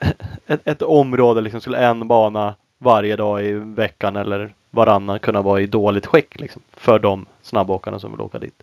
ett, 0.46 0.60
ett 0.64 0.82
område 0.82 1.40
liksom 1.40 1.60
skulle 1.60 1.78
en 1.78 2.08
bana 2.08 2.54
varje 2.78 3.16
dag 3.16 3.44
i 3.44 3.52
veckan 3.52 4.16
eller 4.16 4.54
varannan 4.70 5.18
kunna 5.18 5.42
vara 5.42 5.60
i 5.60 5.66
dåligt 5.66 6.06
skick 6.06 6.40
liksom. 6.40 6.62
För 6.72 6.98
de 6.98 7.26
snabbåkarna 7.42 7.98
som 7.98 8.10
vill 8.10 8.20
åka 8.20 8.38
dit. 8.38 8.62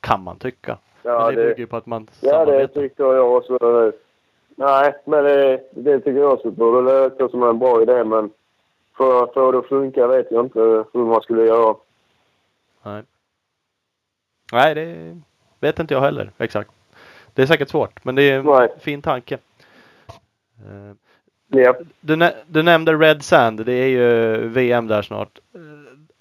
Kan 0.00 0.22
man 0.22 0.38
tycka. 0.38 0.78
Ja, 1.02 1.26
men 1.26 1.34
det, 1.34 1.42
det, 1.42 1.48
bygger 1.48 1.60
ju 1.60 1.66
på 1.66 1.76
att 1.76 1.86
man 1.86 2.06
ja, 2.20 2.30
det 2.30 2.44
samarbetar. 2.44 2.80
tyckte 2.80 3.02
jag 3.02 3.32
också. 3.36 3.58
Nej, 4.56 4.94
men 5.04 5.24
det, 5.24 5.60
det 5.70 5.98
tycker 5.98 6.20
jag 6.20 6.32
också 6.32 6.50
borde 6.50 6.80
låta 6.80 7.28
som 7.28 7.42
en 7.42 7.58
bra 7.58 7.82
idé. 7.82 8.04
Men 8.04 8.30
för 8.96 9.24
att 9.24 9.34
få 9.34 9.52
det 9.52 9.58
att 9.58 9.66
funka 9.68 10.06
vet 10.06 10.26
jag 10.30 10.44
inte 10.46 10.58
hur 10.92 11.04
man 11.04 11.22
skulle 11.22 11.42
göra. 11.44 11.76
Nej. 12.82 13.02
Nej, 14.52 14.74
det 14.74 15.20
vet 15.60 15.78
inte 15.78 15.94
jag 15.94 16.00
heller 16.00 16.30
exakt. 16.38 16.70
Det 17.34 17.42
är 17.42 17.46
säkert 17.46 17.68
svårt, 17.68 18.04
men 18.04 18.14
det 18.14 18.22
är 18.22 18.38
en 18.38 18.44
Nej. 18.46 18.68
fin 18.80 19.02
tanke. 19.02 19.38
Eh, 20.58 20.94
Ja. 21.48 21.74
Du, 22.00 22.16
nä- 22.16 22.34
du 22.46 22.62
nämnde 22.62 22.92
Red 22.94 23.22
Sand, 23.22 23.64
det 23.66 23.72
är 23.72 23.86
ju 23.88 24.36
VM 24.48 24.86
där 24.86 25.02
snart. 25.02 25.38
Eh, 25.54 25.60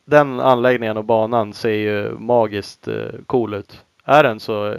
Den 0.06 0.40
anläggningen 0.40 0.98
och 0.98 1.04
banan 1.06 1.54
ser 1.54 1.70
ju 1.74 2.12
magiskt 2.18 2.88
eh, 2.88 3.06
cool 3.28 3.54
ut. 3.54 3.86
Är 4.04 4.24
den 4.24 4.40
så 4.40 4.68
eh, 4.72 4.78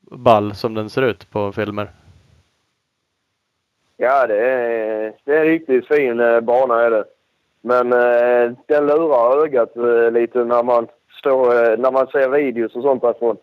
ball 0.00 0.54
som 0.54 0.74
den 0.74 0.90
ser 0.90 1.02
ut 1.02 1.30
på 1.30 1.52
filmer? 1.52 1.90
Ja, 4.00 4.26
det 4.26 4.38
är, 4.38 5.12
det 5.24 5.36
är 5.36 5.40
en 5.40 5.46
riktigt 5.46 5.88
fin 5.88 6.20
eh, 6.20 6.40
bana 6.40 6.82
är 6.82 6.90
det. 6.90 7.04
Men 7.60 7.92
eh, 7.92 8.52
den 8.66 8.86
lurar 8.86 9.44
ögat 9.44 9.76
eh, 9.76 10.10
lite 10.10 10.44
när 10.44 10.62
man, 10.62 10.86
står, 11.18 11.54
eh, 11.54 11.78
när 11.78 11.90
man 11.90 12.06
ser 12.06 12.28
videos 12.28 12.76
och 12.76 12.82
sånt 12.82 13.02
därifrån. 13.02 13.36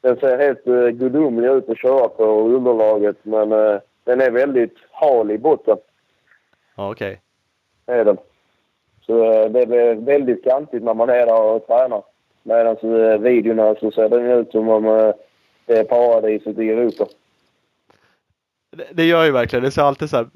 Den 0.00 0.16
ser 0.16 0.38
helt 0.38 0.66
eh, 0.66 0.88
gudomlig 0.88 1.48
ut 1.48 1.68
att 1.68 1.78
köra 1.78 2.08
på 2.08 2.24
underlaget 2.24 3.16
men 3.22 3.52
eh, 3.52 3.80
den 4.04 4.20
är 4.20 4.30
väldigt 4.30 4.76
hal 4.90 5.30
i 5.30 5.38
botten. 5.38 5.76
Ja, 6.76 6.90
okej. 6.90 7.20
Är 7.86 8.04
den. 8.04 8.16
Så 9.06 9.32
eh, 9.32 9.50
det 9.50 9.66
blir 9.66 9.94
väldigt 9.94 10.44
kantigt 10.44 10.82
när 10.82 10.94
man 10.94 11.08
är 11.08 11.26
där 11.26 11.42
och 11.42 11.66
tränar. 11.66 12.02
Medan 12.42 12.76
eh, 12.76 13.18
videorna 13.18 13.74
så 13.74 13.90
ser 13.90 14.08
den 14.08 14.30
ut 14.30 14.50
som 14.50 14.68
om 14.68 15.12
det 15.66 15.78
är 15.78 15.84
paradiset 15.84 16.58
i 16.58 16.70
Europa. 16.70 17.06
Det, 18.92 19.04
gör 19.04 19.24
ju 19.24 19.30
verkligen. 19.30 19.62
Det 19.62 19.70
ser 19.70 19.82
alltid 19.82 20.10
så 20.10 20.16
här 20.16 20.26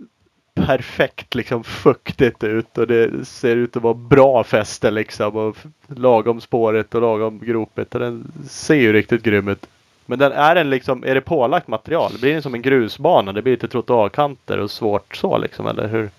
perfekt 0.55 1.35
liksom 1.35 1.65
fuktigt 1.65 2.45
ut 2.45 2.79
och 2.79 2.87
det 2.87 3.27
ser 3.27 3.57
ut 3.57 3.77
att 3.77 3.83
vara 3.83 3.95
bra 3.95 4.45
fäste 4.45 4.91
liksom 4.91 5.37
och 5.37 5.57
lagom 5.87 6.41
spåret 6.41 6.95
och 6.95 7.01
lagom 7.01 7.39
gropigt 7.39 7.95
och 7.95 8.01
den 8.01 8.33
ser 8.49 8.75
ju 8.75 8.93
riktigt 8.93 9.23
grym 9.23 9.49
ut. 9.49 9.67
Men 10.07 10.19
den 10.19 10.33
är 10.33 10.55
den 10.55 10.71
liksom, 10.71 11.05
är 11.05 11.15
det 11.15 11.21
pålagt 11.21 11.69
material? 11.69 12.13
Blir 12.21 12.35
det 12.35 12.43
som 12.43 12.55
en 12.55 12.63
grusbana? 12.63 13.33
Det 13.33 13.43
blir 13.43 13.53
lite 13.53 13.69
trottoarkanter 13.69 14.59
och 14.59 14.71
svårt 14.71 15.17
så 15.17 15.39
liksom, 15.39 15.67
eller 15.67 15.89
hur? 15.89 16.11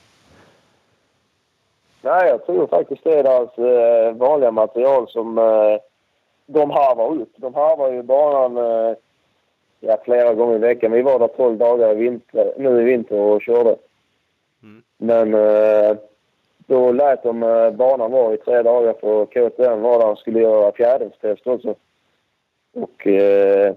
Nej, 2.01 2.27
jag 2.29 2.45
tror 2.45 2.67
faktiskt 2.67 3.03
det 3.03 3.19
är 3.19 3.23
deras 3.23 3.57
eh, 3.57 4.15
vanliga 4.15 4.51
material 4.51 5.09
som 5.09 5.37
eh, 5.37 5.77
de 6.45 6.71
harvar 6.71 7.21
ut. 7.21 7.33
De 7.37 7.53
harvar 7.53 7.91
ju 7.91 8.03
banan 8.03 8.57
eh, 8.57 8.95
ja, 9.79 9.97
flera 10.05 10.33
gånger 10.33 10.55
i 10.55 10.59
veckan. 10.59 10.91
Vi 10.91 11.01
var 11.01 11.19
där 11.19 11.27
12 11.27 11.57
dagar 11.57 11.91
i 11.91 11.95
vinter, 11.95 12.53
nu 12.57 12.81
i 12.81 12.83
vinter 12.83 13.19
och 13.19 13.41
körde. 13.41 13.75
Mm. 14.63 14.83
Men 14.97 15.33
eh, 15.33 15.97
då 16.57 16.91
lät 16.91 17.23
de 17.23 17.43
eh, 17.43 17.71
banan 17.71 18.11
vara 18.11 18.33
i 18.33 18.37
tre 18.37 18.61
dagar 18.61 18.93
för 18.93 19.25
KTM 19.25 19.81
var 19.81 19.99
där 19.99 20.09
och 20.09 20.17
skulle 20.17 20.39
göra 20.39 20.71
fjädringstest 20.71 21.47
också. 21.47 21.75
Och 22.73 23.07
eh, 23.07 23.75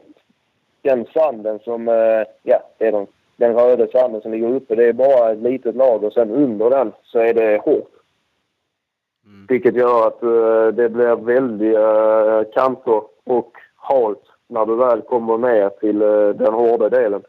den 0.82 1.06
sanden 1.14 1.58
som, 1.58 1.88
eh, 1.88 2.24
ja, 2.42 2.62
det 2.78 2.86
är 2.86 2.92
de, 2.92 3.06
den 3.36 3.54
röda 3.54 3.86
sanden 3.86 4.20
som 4.20 4.32
ligger 4.32 4.54
uppe, 4.54 4.74
det 4.74 4.84
är 4.84 4.92
bara 4.92 5.32
ett 5.32 5.38
litet 5.38 5.74
lager. 5.76 6.10
Sen 6.10 6.30
under 6.30 6.70
den 6.70 6.92
så 7.02 7.18
är 7.18 7.34
det 7.34 7.58
hårt. 7.58 7.90
Mm. 9.24 9.46
Vilket 9.48 9.74
gör 9.74 10.06
att 10.06 10.22
eh, 10.22 10.66
det 10.74 10.88
blir 10.88 11.16
väldiga 11.16 12.44
kanter 12.54 13.02
och 13.24 13.52
halt 13.76 14.29
när 14.50 14.66
du 14.66 14.76
väl 14.76 15.02
kommer 15.02 15.38
ner 15.38 15.68
till 15.68 16.02
eh, 16.02 16.28
den 16.28 16.54
hårda 16.54 16.88
delen. 16.88 17.22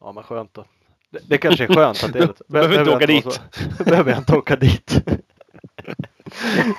Ja 0.00 0.12
men 0.12 0.22
skönt 0.24 0.54
då. 0.54 0.64
Det, 1.10 1.28
det 1.28 1.38
kanske 1.38 1.64
är 1.64 1.68
skönt 1.74 2.04
att 2.04 2.12
det 2.12 2.18
är 2.18 2.22
lite- 2.26 2.44
Behöver 2.48 2.78
inte 2.78 2.90
jag 2.90 2.96
åka 2.96 3.30
så- 3.30 3.84
Behöver 3.84 4.10
jag 4.10 4.18
inte 4.20 4.36
åka 4.36 4.56
dit. 4.56 4.92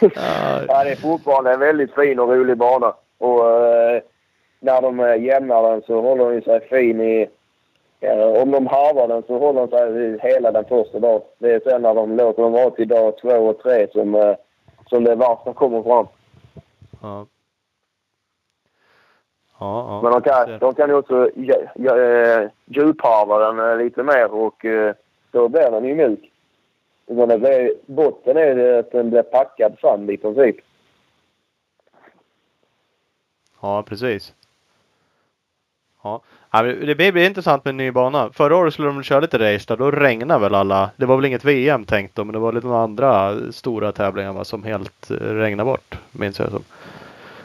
ja, 0.02 0.64
Ja, 0.68 0.84
det 0.84 0.92
är 0.92 0.96
fortfarande 0.96 1.54
en 1.54 1.60
väldigt 1.60 1.96
fin 1.96 2.20
och 2.20 2.30
rolig 2.30 2.58
bana. 2.58 2.94
Och 3.18 3.50
eh, 3.50 4.02
när 4.60 4.82
de 4.82 5.00
eh, 5.00 5.24
jämnar 5.24 5.72
den 5.72 5.82
så 5.82 6.02
håller 6.02 6.32
den 6.32 6.42
sig 6.42 6.68
fin 6.70 7.02
i... 7.02 7.30
Ja, 8.00 8.42
om 8.42 8.52
de 8.52 8.68
harvar 8.68 9.08
den 9.08 9.24
så 9.24 9.38
håller 9.38 9.68
den 9.68 9.70
sig 9.70 10.20
hela 10.32 10.52
den 10.52 10.66
första 10.66 11.00
dagen. 11.00 11.22
Det 11.38 11.52
är 11.52 11.60
sen 11.60 11.82
när 11.82 11.94
de 11.96 12.18
låter 12.18 12.44
den 12.44 12.52
vara 12.52 12.70
till 12.72 12.88
dag 12.88 13.18
två 13.22 13.30
och 13.38 13.60
tre 13.64 13.88
som, 13.92 14.16
eh, 14.16 14.36
som 14.92 15.04
det 15.04 15.16
värsta 15.16 15.54
kommer 15.54 15.84
fram. 15.84 16.08
ja. 17.02 17.26
Ja, 19.60 19.86
ja. 19.88 20.02
Men 20.02 20.12
de 20.12 20.22
kan, 20.22 20.60
de 20.60 20.74
kan 20.74 20.90
ju 20.90 20.96
också 20.96 21.30
eh, 21.30 22.50
djupharva 22.66 23.40
den 23.40 23.60
eh, 23.60 23.78
lite 23.78 24.04
mer 24.04 24.34
och 24.34 24.66
eh, 24.66 24.96
då 25.32 25.50
blir 25.50 25.72
den 25.72 25.86
ju 25.86 25.96
mjuk. 25.96 26.32
Det 27.06 27.38
blir, 27.38 27.74
botten 27.86 28.38
är 28.38 28.80
att 28.80 28.92
den 28.92 29.10
blir 29.10 29.24
packad 29.24 29.80
sand 29.82 30.12
i 30.12 30.18
princip. 30.18 30.56
Ja, 33.62 33.84
precis. 33.84 34.34
Ja, 36.04 36.22
Ja, 36.54 36.62
det 36.62 36.96
blir, 36.96 37.18
intressant 37.18 37.66
med 37.66 37.72
en 37.72 37.78
ny 37.78 37.92
bana. 37.92 38.30
Förra 38.34 38.58
året 38.58 38.74
skulle 38.74 38.88
de 38.88 39.04
köra 39.04 39.20
lite 39.20 39.56
race 39.56 39.66
där. 39.68 39.78
Då 39.78 39.92
regnade 39.92 40.42
väl 40.42 40.56
alla. 40.56 40.90
Det 40.96 41.06
var 41.06 41.16
väl 41.16 41.26
inget 41.26 41.46
VM 41.46 41.86
tänkt 41.86 42.16
då, 42.16 42.24
men 42.24 42.34
det 42.34 42.40
var 42.40 42.52
lite 42.52 42.68
några 42.68 42.82
andra 42.84 43.36
stora 43.52 43.92
tävlingar 43.92 44.34
va, 44.34 44.44
som 44.44 44.64
helt 44.64 45.12
regnade 45.12 45.72
bort. 45.72 45.96
Minns 46.12 46.40
jag 46.40 46.50
som. 46.50 46.64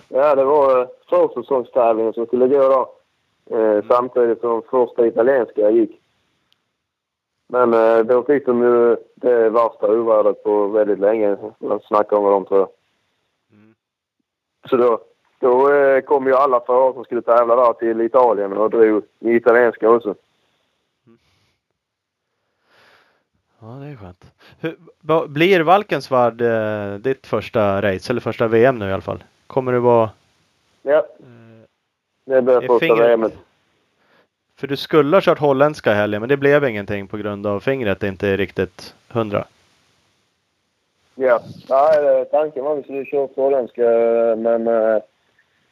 Ja, 0.08 0.34
det 0.34 0.44
var 0.44 0.80
eh, 0.80 0.88
försäsongstävlingen 1.08 2.12
som 2.12 2.26
skulle 2.26 2.48
gå 2.48 2.68
då. 2.68 2.92
Eh, 3.56 3.84
samtidigt 3.88 4.40
som 4.40 4.62
första 4.70 5.06
italienska 5.06 5.70
gick. 5.70 6.00
Men 7.48 7.74
eh, 7.74 7.98
då 7.98 8.22
fick 8.22 8.46
de 8.46 8.62
ju 8.62 8.96
det 9.14 9.50
värsta 9.50 9.86
ovädret 9.86 10.42
på 10.42 10.66
väldigt 10.66 10.98
länge. 10.98 11.36
Man 11.58 11.80
snackar 11.80 12.16
om 12.16 12.24
vad 12.24 12.32
de 12.32 12.44
tror 12.44 12.60
jag. 12.60 12.68
Mm. 13.52 13.74
Så 14.70 14.76
då, 14.76 15.00
då 15.40 15.72
eh, 15.74 16.00
kom 16.00 16.26
ju 16.26 16.34
alla 16.34 16.60
förare 16.60 16.92
som 16.94 17.04
skulle 17.04 17.22
tävla 17.22 17.56
där 17.56 17.72
till 17.72 18.00
Italien 18.00 18.52
och 18.52 18.70
drog 18.70 19.02
i 19.20 19.30
italienska 19.36 19.90
också. 19.90 20.14
Ja, 23.60 23.66
det 23.66 23.86
är 23.86 23.96
skönt. 23.96 24.24
Hur, 24.60 25.26
blir 25.28 25.60
Valkensvard 25.60 26.40
eh, 26.40 26.94
ditt 26.94 27.26
första 27.26 27.82
race, 27.82 28.12
eller 28.12 28.20
första 28.20 28.48
VM 28.48 28.78
nu 28.78 28.88
i 28.88 28.92
alla 28.92 29.02
fall? 29.02 29.24
Kommer 29.46 29.72
det 29.72 29.80
vara... 29.80 30.10
Ja, 30.82 31.06
Eh, 32.28 32.32
det 32.34 32.42
blev 32.42 32.56
Är 32.56 32.66
första 32.66 32.86
fingret- 32.86 33.16
VMet. 33.18 33.32
för 34.56 34.66
du 34.66 34.76
skulle 34.76 35.16
ha 35.16 35.20
kört 35.20 35.38
holländska 35.38 35.92
i 35.92 35.94
helgen, 35.94 36.20
men 36.20 36.28
det 36.28 36.36
blev 36.36 36.64
ingenting 36.64 37.06
på 37.06 37.16
grund 37.16 37.46
av 37.46 37.60
fingret 37.60 38.02
inte 38.02 38.28
är 38.28 38.36
riktigt 38.36 38.94
hundra. 39.08 39.44
Ja, 41.14 41.40
Nej, 41.68 42.18
eh, 42.20 42.24
tanken 42.24 42.64
var 42.64 42.72
att 42.72 42.78
vi 42.78 42.82
skulle 42.82 43.04
köra 43.04 43.28
holländska 43.36 43.82
eh, 43.92 44.36
men 44.36 44.66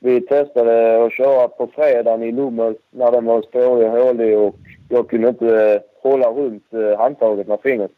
vi 0.04 0.20
testade 0.20 1.04
att 1.04 1.12
köra 1.12 1.48
på 1.48 1.66
fredagen 1.66 2.22
i 2.22 2.32
Lummel 2.32 2.76
när 2.90 3.12
den 3.12 3.24
var 3.24 3.42
spårig 3.42 3.88
och 3.88 3.98
hålig 3.98 4.38
och 4.38 4.56
jag 4.88 5.10
kunde 5.10 5.28
inte 5.28 5.72
eh, 5.72 5.80
hålla 6.02 6.30
runt 6.30 6.72
eh, 6.72 6.98
handtaget 6.98 7.46
med 7.46 7.60
fingret. 7.62 7.90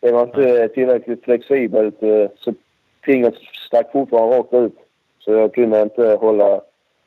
Det 0.00 0.12
var 0.12 0.22
inte 0.22 0.68
tillräckligt 0.68 1.24
flexibelt 1.24 2.02
eh, 2.02 2.26
så 2.38 2.54
fingret 3.04 3.34
stack 3.66 3.92
fortfarande 3.92 4.38
rakt 4.38 4.54
ut. 4.54 4.76
Så 5.18 5.32
jag 5.32 5.54
kunde 5.54 5.82
inte 5.82 6.18
hålla 6.20 6.60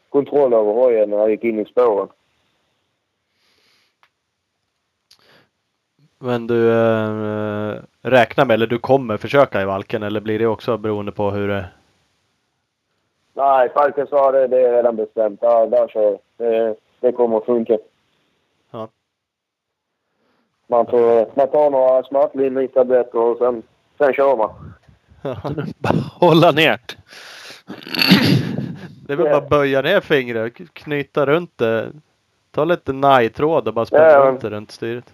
kontroll 0.10 0.54
över 0.54 0.74
hojen 0.74 1.10
när 1.10 1.18
jag 1.18 1.32
gick 1.32 1.44
in 1.44 1.60
i 1.60 1.66
spåren. 1.66 2.08
Men 6.20 6.48
du 6.48 6.72
eh, 6.72 7.76
räknar 8.02 8.46
med, 8.46 8.54
eller 8.54 8.68
du 8.68 8.80
kommer 8.80 9.18
försöka 9.18 9.62
i 9.62 9.66
Valken, 9.66 10.04
eller 10.04 10.22
blir 10.22 10.40
det 10.40 10.48
också 10.48 10.78
beroende 10.78 11.12
på 11.12 11.32
hur 11.32 11.48
det... 11.48 11.66
Nej, 13.34 13.70
Falken 13.70 14.08
sa 14.08 14.32
det, 14.32 14.48
det 14.48 14.62
är 14.68 14.72
redan 14.74 14.96
bestämt. 14.96 15.42
Där, 15.42 15.68
där 15.68 15.88
kör 15.88 16.02
jag. 16.04 16.20
det. 16.38 16.76
Det 17.00 17.12
kommer 17.12 17.38
att 17.38 17.46
funka. 17.46 17.78
Ja. 18.72 18.88
Man, 20.68 20.86
får, 20.86 21.30
man 21.38 21.48
tar 21.48 21.70
några 21.70 22.04
smärtlindringstabletter 22.04 23.20
och 23.20 23.38
sen, 23.38 23.64
sen 23.98 24.14
kör 24.14 24.38
man. 24.38 24.50
Hålla 26.20 26.52
ner. 26.52 26.80
det 29.08 29.14
är 29.14 29.18
väl 29.18 29.26
bara 29.26 29.38
att 29.38 29.50
böja 29.50 29.82
ner 29.82 30.02
fingret, 30.02 30.58
k- 30.58 30.64
knyta 30.74 31.26
runt 31.26 31.58
det. 31.58 31.92
Ta 32.52 32.66
lite 32.66 32.94
najtråd 32.94 33.68
och 33.68 33.74
bara 33.74 33.86
spänna 33.86 34.04
Ja, 34.04 34.12
ja. 34.12 34.26
runt 34.26 34.42
det 34.42 34.50
runt 34.50 34.72
styret. 34.72 35.14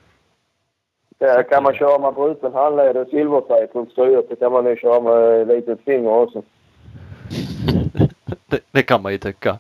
Ja, 1.20 1.44
kan 1.44 1.64
man 1.64 1.74
köra 1.74 2.00
med 2.00 2.14
bruten 2.14 2.54
handled 2.54 2.98
och 2.98 3.08
silvertejp 3.08 3.74
runt 3.80 3.92
styret 3.92 4.26
så 4.30 4.36
kan 4.36 4.52
man 4.52 4.64
nu 4.64 4.76
köra 4.76 5.00
med 5.02 5.48
litet 5.48 5.80
finger 5.82 6.10
också. 6.10 6.44
Det, 8.50 8.60
det 8.72 8.84
kan 8.84 9.02
man 9.02 9.12
ju 9.12 9.18
tycka. 9.18 9.58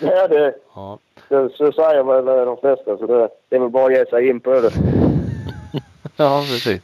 Ja, 0.00 0.28
det, 0.28 0.54
Ja. 0.74 0.98
det, 1.28 1.50
så 1.54 1.72
säger 1.72 2.02
väl 2.02 2.24
de 2.46 2.56
flesta. 2.56 2.96
Så 2.98 3.06
det, 3.06 3.28
det 3.48 3.56
är 3.56 3.60
väl 3.60 3.68
bara 3.70 3.84
att 3.86 3.92
ge 3.92 4.06
sig 4.06 4.28
in 4.28 4.40
på 4.40 4.50
det. 4.60 4.70
ja, 6.16 6.40
precis. 6.40 6.82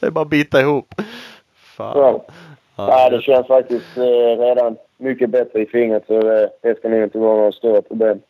Det 0.00 0.06
är 0.06 0.10
bara 0.10 0.22
att 0.22 0.28
bita 0.28 0.60
ihop. 0.60 0.94
Fan. 1.56 1.98
Ja. 1.98 2.24
Ja, 2.76 2.88
Ja, 3.02 3.10
det 3.10 3.22
känns 3.22 3.46
faktiskt 3.46 3.96
eh, 3.96 4.38
redan 4.38 4.76
mycket 4.96 5.30
bättre 5.30 5.60
i 5.62 5.66
fingret 5.66 6.04
så 6.06 6.20
det, 6.20 6.50
det 6.62 6.78
ska 6.78 6.88
nog 6.88 7.02
inte 7.02 7.18
vara 7.18 7.36
några 7.36 7.52
större 7.52 7.82
problem. 7.82 8.20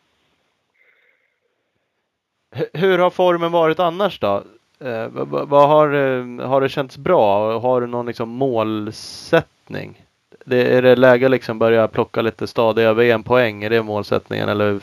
H- 2.55 2.65
Hur 2.73 2.97
har 2.99 3.09
formen 3.09 3.51
varit 3.51 3.79
annars 3.79 4.19
då? 4.19 4.43
Eh, 4.79 5.07
vad 5.47 5.67
har, 5.67 5.93
eh, 5.93 6.47
har 6.47 6.61
det 6.61 6.69
känts 6.69 6.97
bra? 6.97 7.59
Har 7.59 7.81
du 7.81 7.87
någon 7.87 8.05
liksom 8.05 8.29
målsättning? 8.29 10.04
Det, 10.47 10.77
är 10.77 10.81
det 10.81 10.95
läge 10.95 11.25
att 11.25 11.31
liksom 11.31 11.59
börja 11.59 11.87
plocka 11.87 12.21
lite 12.21 12.47
stadiga 12.47 12.93
VM-poäng? 12.93 13.63
Är 13.63 13.69
det 13.69 13.83
målsättningen 13.83 14.49
eller 14.49 14.79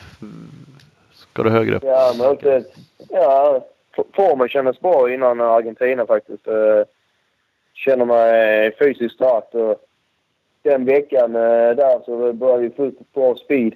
ska 1.13 1.43
du 1.43 1.49
högre 1.49 1.75
upp? 1.75 1.83
Ja, 1.83 2.13
men 2.17 2.27
också, 2.27 2.61
ja, 3.09 3.65
formen 4.15 4.49
kändes 4.49 4.79
bra 4.79 5.13
innan 5.13 5.41
Argentina 5.41 6.05
faktiskt. 6.05 6.47
Eh, 6.47 6.83
känner 7.73 8.05
mig 8.05 8.75
fysiskt 8.79 9.15
stark 9.15 9.79
den 10.61 10.85
veckan 10.85 11.35
eh, 11.35 11.75
där 11.75 12.05
så 12.05 12.33
började 12.33 12.63
vi 12.63 12.69
få 12.69 12.85
ut 12.85 13.13
bra 13.13 13.35
speed. 13.35 13.73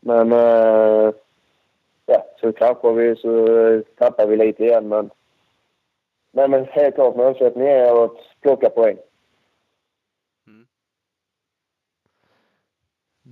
Men 0.00 0.32
eh, 0.32 1.10
ja, 2.06 2.26
så 2.40 2.52
kanske 2.52 2.92
vi 2.92 3.16
så 3.16 3.46
tappar 3.98 4.26
vi 4.26 4.36
lite 4.36 4.64
igen 4.64 4.88
men 4.88 5.10
Nej 6.34 6.48
men 6.48 6.64
helt 6.64 6.94
klart 6.94 7.16
målsättningen 7.16 7.76
är 7.76 8.04
att 8.04 8.16
plocka 8.40 8.70
poäng. 8.70 8.96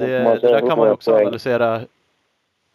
Det, 0.07 0.39
det 0.41 0.49
där 0.49 0.69
kan 0.69 0.79
man 0.79 0.87
ju 0.87 0.93
också 0.93 1.15
analysera. 1.15 1.81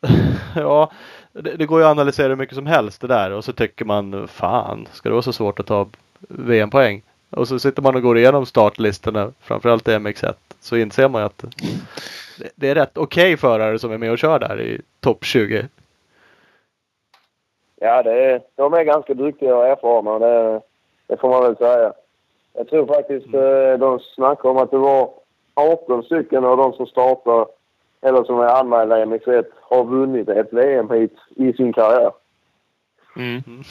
ja, 0.56 0.92
det, 1.32 1.56
det 1.56 1.66
går 1.66 1.80
ju 1.80 1.86
att 1.86 1.92
analysera 1.92 2.28
hur 2.28 2.36
mycket 2.36 2.56
som 2.56 2.66
helst 2.66 3.02
det 3.02 3.08
där 3.08 3.32
och 3.32 3.44
så 3.44 3.54
tycker 3.54 3.86
man 3.86 4.28
fan, 4.28 4.88
ska 4.92 5.10
det 5.10 5.14
vara 5.14 5.22
så 5.22 5.34
svårt 5.34 5.60
att 5.60 5.66
ta 5.66 5.88
VM-poäng? 6.20 7.02
Och 7.30 7.48
så 7.48 7.60
sitter 7.60 7.82
man 7.82 7.96
och 7.96 8.02
går 8.02 8.18
igenom 8.18 8.46
startlistorna, 8.46 9.32
framförallt 9.40 9.88
i 9.88 9.92
MX1, 9.92 10.34
så 10.60 10.76
inser 10.76 11.10
man 11.10 11.22
ju 11.22 11.26
att 11.26 11.46
det, 12.38 12.50
det 12.56 12.70
är 12.70 12.76
rätt 12.76 12.98
okej 12.98 13.38
förare 13.38 13.80
som 13.80 13.92
är 13.92 13.98
med 13.98 14.12
och 14.12 14.18
kör 14.18 14.40
där 14.40 14.62
i 14.62 14.82
topp 15.00 15.24
20. 15.24 15.68
Ja, 17.76 18.04
det 18.04 18.26
är, 18.26 18.42
de 18.56 18.74
är 18.74 18.84
ganska 18.84 19.14
duktiga 19.14 19.56
och 19.56 19.68
erfarna. 19.68 20.20
Det, 20.20 20.62
det 21.08 21.18
får 21.18 21.30
man 21.30 21.44
väl 21.44 21.58
säga. 21.58 21.94
Jag 22.54 22.68
tror 22.70 22.88
faktiskt 22.88 23.34
eh, 23.34 23.74
de 23.80 24.00
snackar 24.00 24.50
om 24.50 24.58
att 24.58 24.72
det 24.72 24.78
var 24.78 25.10
18 25.56 26.03
stycken 26.03 26.45
av 26.45 26.58
de 26.58 26.74
som 26.74 26.86
startar 26.88 27.45
eller 28.01 28.24
som 28.24 28.39
är 28.39 28.45
anmälda 28.60 28.99
i 29.01 29.06
MX1 29.06 29.45
har 29.62 29.84
vunnit 29.84 30.30
ett 30.30 30.53
VM 30.53 30.89
hit 30.89 31.16
i 31.36 31.53
sin 31.53 31.74
karriär. 31.74 32.12
Mm. 33.16 33.43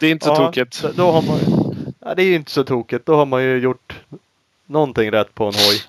Det 0.00 0.06
är 0.06 0.10
inte 0.10 0.26
så 0.26 0.32
Ja, 0.32 0.36
tokigt. 0.46 0.84
Då, 0.96 1.02
har 1.02 1.22
man, 1.22 1.36
ja, 2.00 2.14
det 2.14 2.22
är 2.22 2.26
ju 2.26 2.34
inte 2.34 2.50
så 2.50 2.64
tokigt. 2.64 3.06
Då 3.06 3.14
har 3.14 3.26
man 3.26 3.42
ju 3.42 3.58
gjort 3.58 4.00
någonting 4.66 5.10
rätt 5.12 5.34
på 5.34 5.44
en 5.44 5.52
hoj. 5.52 5.82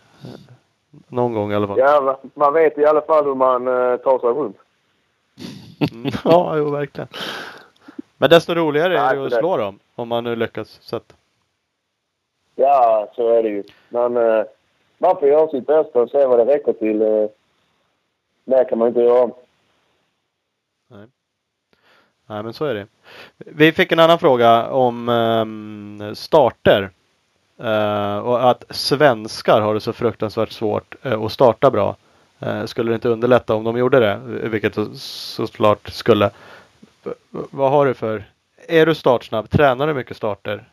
Någon 1.07 1.33
gång 1.33 1.51
i 1.51 1.55
alla 1.55 1.67
fall. 1.67 1.79
Ja, 1.79 2.19
man 2.33 2.53
vet 2.53 2.77
i 2.77 2.85
alla 2.85 3.01
fall 3.01 3.25
hur 3.25 3.35
man 3.35 3.67
eh, 3.67 3.97
tar 3.97 4.19
sig 4.19 4.29
runt. 4.29 4.57
Mm. 5.91 6.11
Ja, 6.23 6.57
jo 6.57 6.69
verkligen. 6.69 7.07
Men 8.17 8.29
desto 8.29 8.53
roligare 8.53 8.99
är 8.99 9.03
Nej, 9.03 9.15
det 9.15 9.19
ju 9.19 9.25
att 9.25 9.29
det- 9.31 9.37
slå 9.37 9.57
dem. 9.57 9.79
Om 9.95 10.07
man 10.07 10.23
nu 10.23 10.35
lyckas. 10.35 10.77
Så 10.81 10.95
att, 10.95 11.13
Ja, 12.59 13.07
så 13.15 13.29
är 13.29 13.43
det 13.43 13.49
ju. 13.49 13.63
Men 13.89 14.17
eh, 14.17 14.45
man 14.97 15.19
får 15.19 15.27
göra 15.27 15.47
sitt 15.47 15.67
bästa 15.67 16.01
och 16.01 16.09
se 16.09 16.25
vad 16.25 16.39
det 16.39 16.53
räcker 16.53 16.73
till. 16.73 17.01
Eh, 17.01 17.29
det 18.45 18.65
kan 18.65 18.77
man 18.77 18.87
inte 18.87 18.99
göra. 18.99 19.31
nej 22.27 22.43
men 22.43 22.53
så 22.53 22.65
är 22.65 22.73
det. 22.73 22.87
Vi 23.37 23.71
fick 23.71 23.91
en 23.91 23.99
annan 23.99 24.19
fråga 24.19 24.69
om 24.69 25.09
eh, 26.01 26.13
starter. 26.13 26.89
Eh, 27.59 28.17
och 28.17 28.49
att 28.49 28.63
svenskar 28.69 29.61
har 29.61 29.73
det 29.73 29.81
så 29.81 29.93
fruktansvärt 29.93 30.51
svårt 30.51 30.95
eh, 31.01 31.21
att 31.21 31.31
starta 31.31 31.71
bra. 31.71 31.95
Eh, 32.39 32.65
skulle 32.65 32.91
det 32.91 32.95
inte 32.95 33.09
underlätta 33.09 33.55
om 33.55 33.63
de 33.63 33.77
gjorde 33.77 33.99
det? 33.99 34.19
Vilket 34.49 34.75
såklart 34.99 35.89
skulle. 35.89 36.29
Vad 37.29 37.71
har 37.71 37.85
du 37.85 37.93
för? 37.93 38.23
Är 38.67 38.85
du 38.85 38.95
startsnabb? 38.95 39.49
Tränar 39.49 39.87
du 39.87 39.93
mycket 39.93 40.17
starter? 40.17 40.63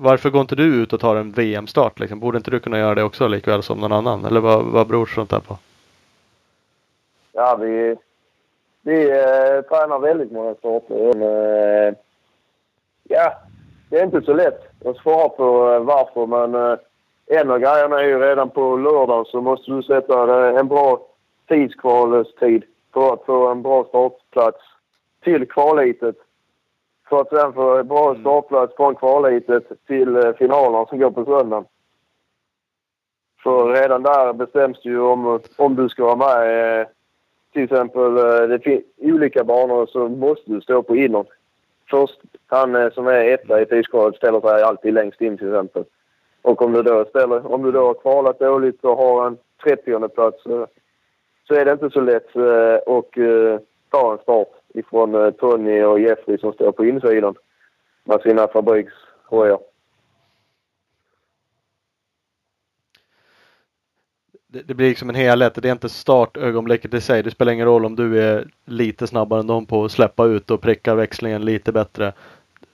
Varför 0.00 0.30
går 0.30 0.40
inte 0.40 0.54
du 0.54 0.82
ut 0.82 0.92
och 0.92 1.00
tar 1.00 1.16
en 1.16 1.32
VM-start? 1.32 1.98
Liksom? 2.00 2.20
Borde 2.20 2.38
inte 2.38 2.50
du 2.50 2.60
kunna 2.60 2.78
göra 2.78 2.94
det 2.94 3.02
också 3.02 3.28
likväl 3.28 3.62
som 3.62 3.78
någon 3.78 3.92
annan? 3.92 4.24
Eller 4.24 4.40
vad, 4.40 4.64
vad 4.64 4.86
beror 4.86 5.06
sånt 5.06 5.30
där 5.30 5.40
på? 5.40 5.58
Ja, 7.32 7.56
vi, 7.60 7.96
vi 8.82 9.10
eh, 9.10 9.62
tränar 9.68 9.98
väldigt 9.98 10.32
många 10.32 10.54
starter. 10.54 10.94
Men, 10.94 11.22
eh, 11.22 11.94
ja, 13.02 13.32
det 13.90 13.98
är 13.98 14.04
inte 14.04 14.22
så 14.22 14.32
lätt 14.32 14.86
att 14.86 14.96
svara 14.96 15.28
på 15.28 15.72
eh, 15.72 15.80
varför, 15.80 16.26
men 16.26 16.54
eh, 16.54 16.78
en 17.26 17.50
av 17.50 17.58
grejerna 17.58 18.00
är 18.00 18.06
ju 18.06 18.18
redan 18.18 18.50
på 18.50 18.76
lördag 18.76 19.26
så 19.26 19.40
måste 19.40 19.70
du 19.70 19.82
sätta 19.82 20.48
eh, 20.48 20.56
en 20.56 20.68
bra 20.68 21.06
tidskvalstid 21.48 22.64
för 22.92 23.12
att 23.12 23.24
få 23.24 23.48
en 23.48 23.62
bra 23.62 23.84
startplats 23.84 24.60
till 25.24 25.48
kvalheatet. 25.48 26.16
För 27.08 27.20
att 27.20 27.28
sen 27.28 27.52
få 27.52 27.84
bra 27.84 28.16
startplats 28.20 28.76
från 28.76 28.94
kvalheatet 28.94 29.86
till 29.86 30.16
eh, 30.16 30.32
finalen 30.32 30.86
som 30.86 30.98
går 30.98 31.10
på 31.10 31.24
söndagen. 31.24 31.64
För 33.42 33.72
redan 33.72 34.02
där 34.02 34.32
bestäms 34.32 34.82
det 34.82 34.88
ju 34.88 35.00
om, 35.00 35.40
om 35.56 35.76
du 35.76 35.88
ska 35.88 36.04
vara 36.04 36.16
med. 36.16 36.80
Eh, 36.80 36.86
till 37.52 37.62
exempel, 37.62 38.16
eh, 38.16 38.48
det 38.48 38.58
finns 38.58 38.82
olika 38.96 39.44
banor 39.44 39.86
så 39.86 40.08
måste 40.08 40.50
du 40.50 40.60
stå 40.60 40.82
på 40.82 40.96
innan. 40.96 41.24
Först, 41.90 42.20
han 42.46 42.90
som 42.90 43.06
är 43.06 43.24
etta 43.24 43.60
i 43.60 43.66
tidskvalet 43.66 44.16
ställer 44.16 44.40
sig 44.40 44.62
alltid 44.62 44.94
längst 44.94 45.20
in 45.20 45.38
till 45.38 45.48
exempel. 45.48 45.84
Och 46.42 46.62
om 46.62 46.72
du 46.72 46.82
då, 46.82 47.04
ställer, 47.04 47.52
om 47.52 47.62
du 47.62 47.72
då 47.72 47.86
har 47.86 47.94
kvalat 47.94 48.38
dåligt 48.38 48.84
och 48.84 48.96
har 48.96 49.26
en 49.26 49.38
30 49.64 50.08
plats 50.08 50.42
så, 50.42 51.54
är 51.54 51.64
det 51.64 51.72
inte 51.72 51.90
så 51.90 52.00
lätt 52.00 52.36
att 52.86 53.14
ta 53.90 54.12
en 54.12 54.18
start 54.18 54.57
ifrån 54.74 55.14
eh, 55.14 55.30
Tony 55.30 55.82
och 55.82 56.00
Jeffrey 56.00 56.38
som 56.38 56.52
står 56.52 56.72
på 56.72 56.84
insidan 56.84 57.34
med 58.04 58.20
sina 58.20 58.48
fabrikshojar. 58.48 59.58
det, 64.48 64.62
det 64.62 64.74
blir 64.74 64.88
liksom 64.88 65.08
en 65.08 65.14
helhet. 65.14 65.54
Det 65.54 65.68
är 65.68 65.72
inte 65.72 65.88
startögonblicket 65.88 66.94
i 66.94 67.00
sig. 67.00 67.22
Det 67.22 67.30
spelar 67.30 67.52
ingen 67.52 67.66
roll 67.66 67.84
om 67.84 67.96
du 67.96 68.22
är 68.22 68.48
lite 68.64 69.06
snabbare 69.06 69.40
än 69.40 69.46
dem 69.46 69.66
på 69.66 69.84
att 69.84 69.92
släppa 69.92 70.24
ut 70.24 70.50
och 70.50 70.60
pricka 70.60 70.94
växlingen 70.94 71.44
lite 71.44 71.72
bättre. 71.72 72.12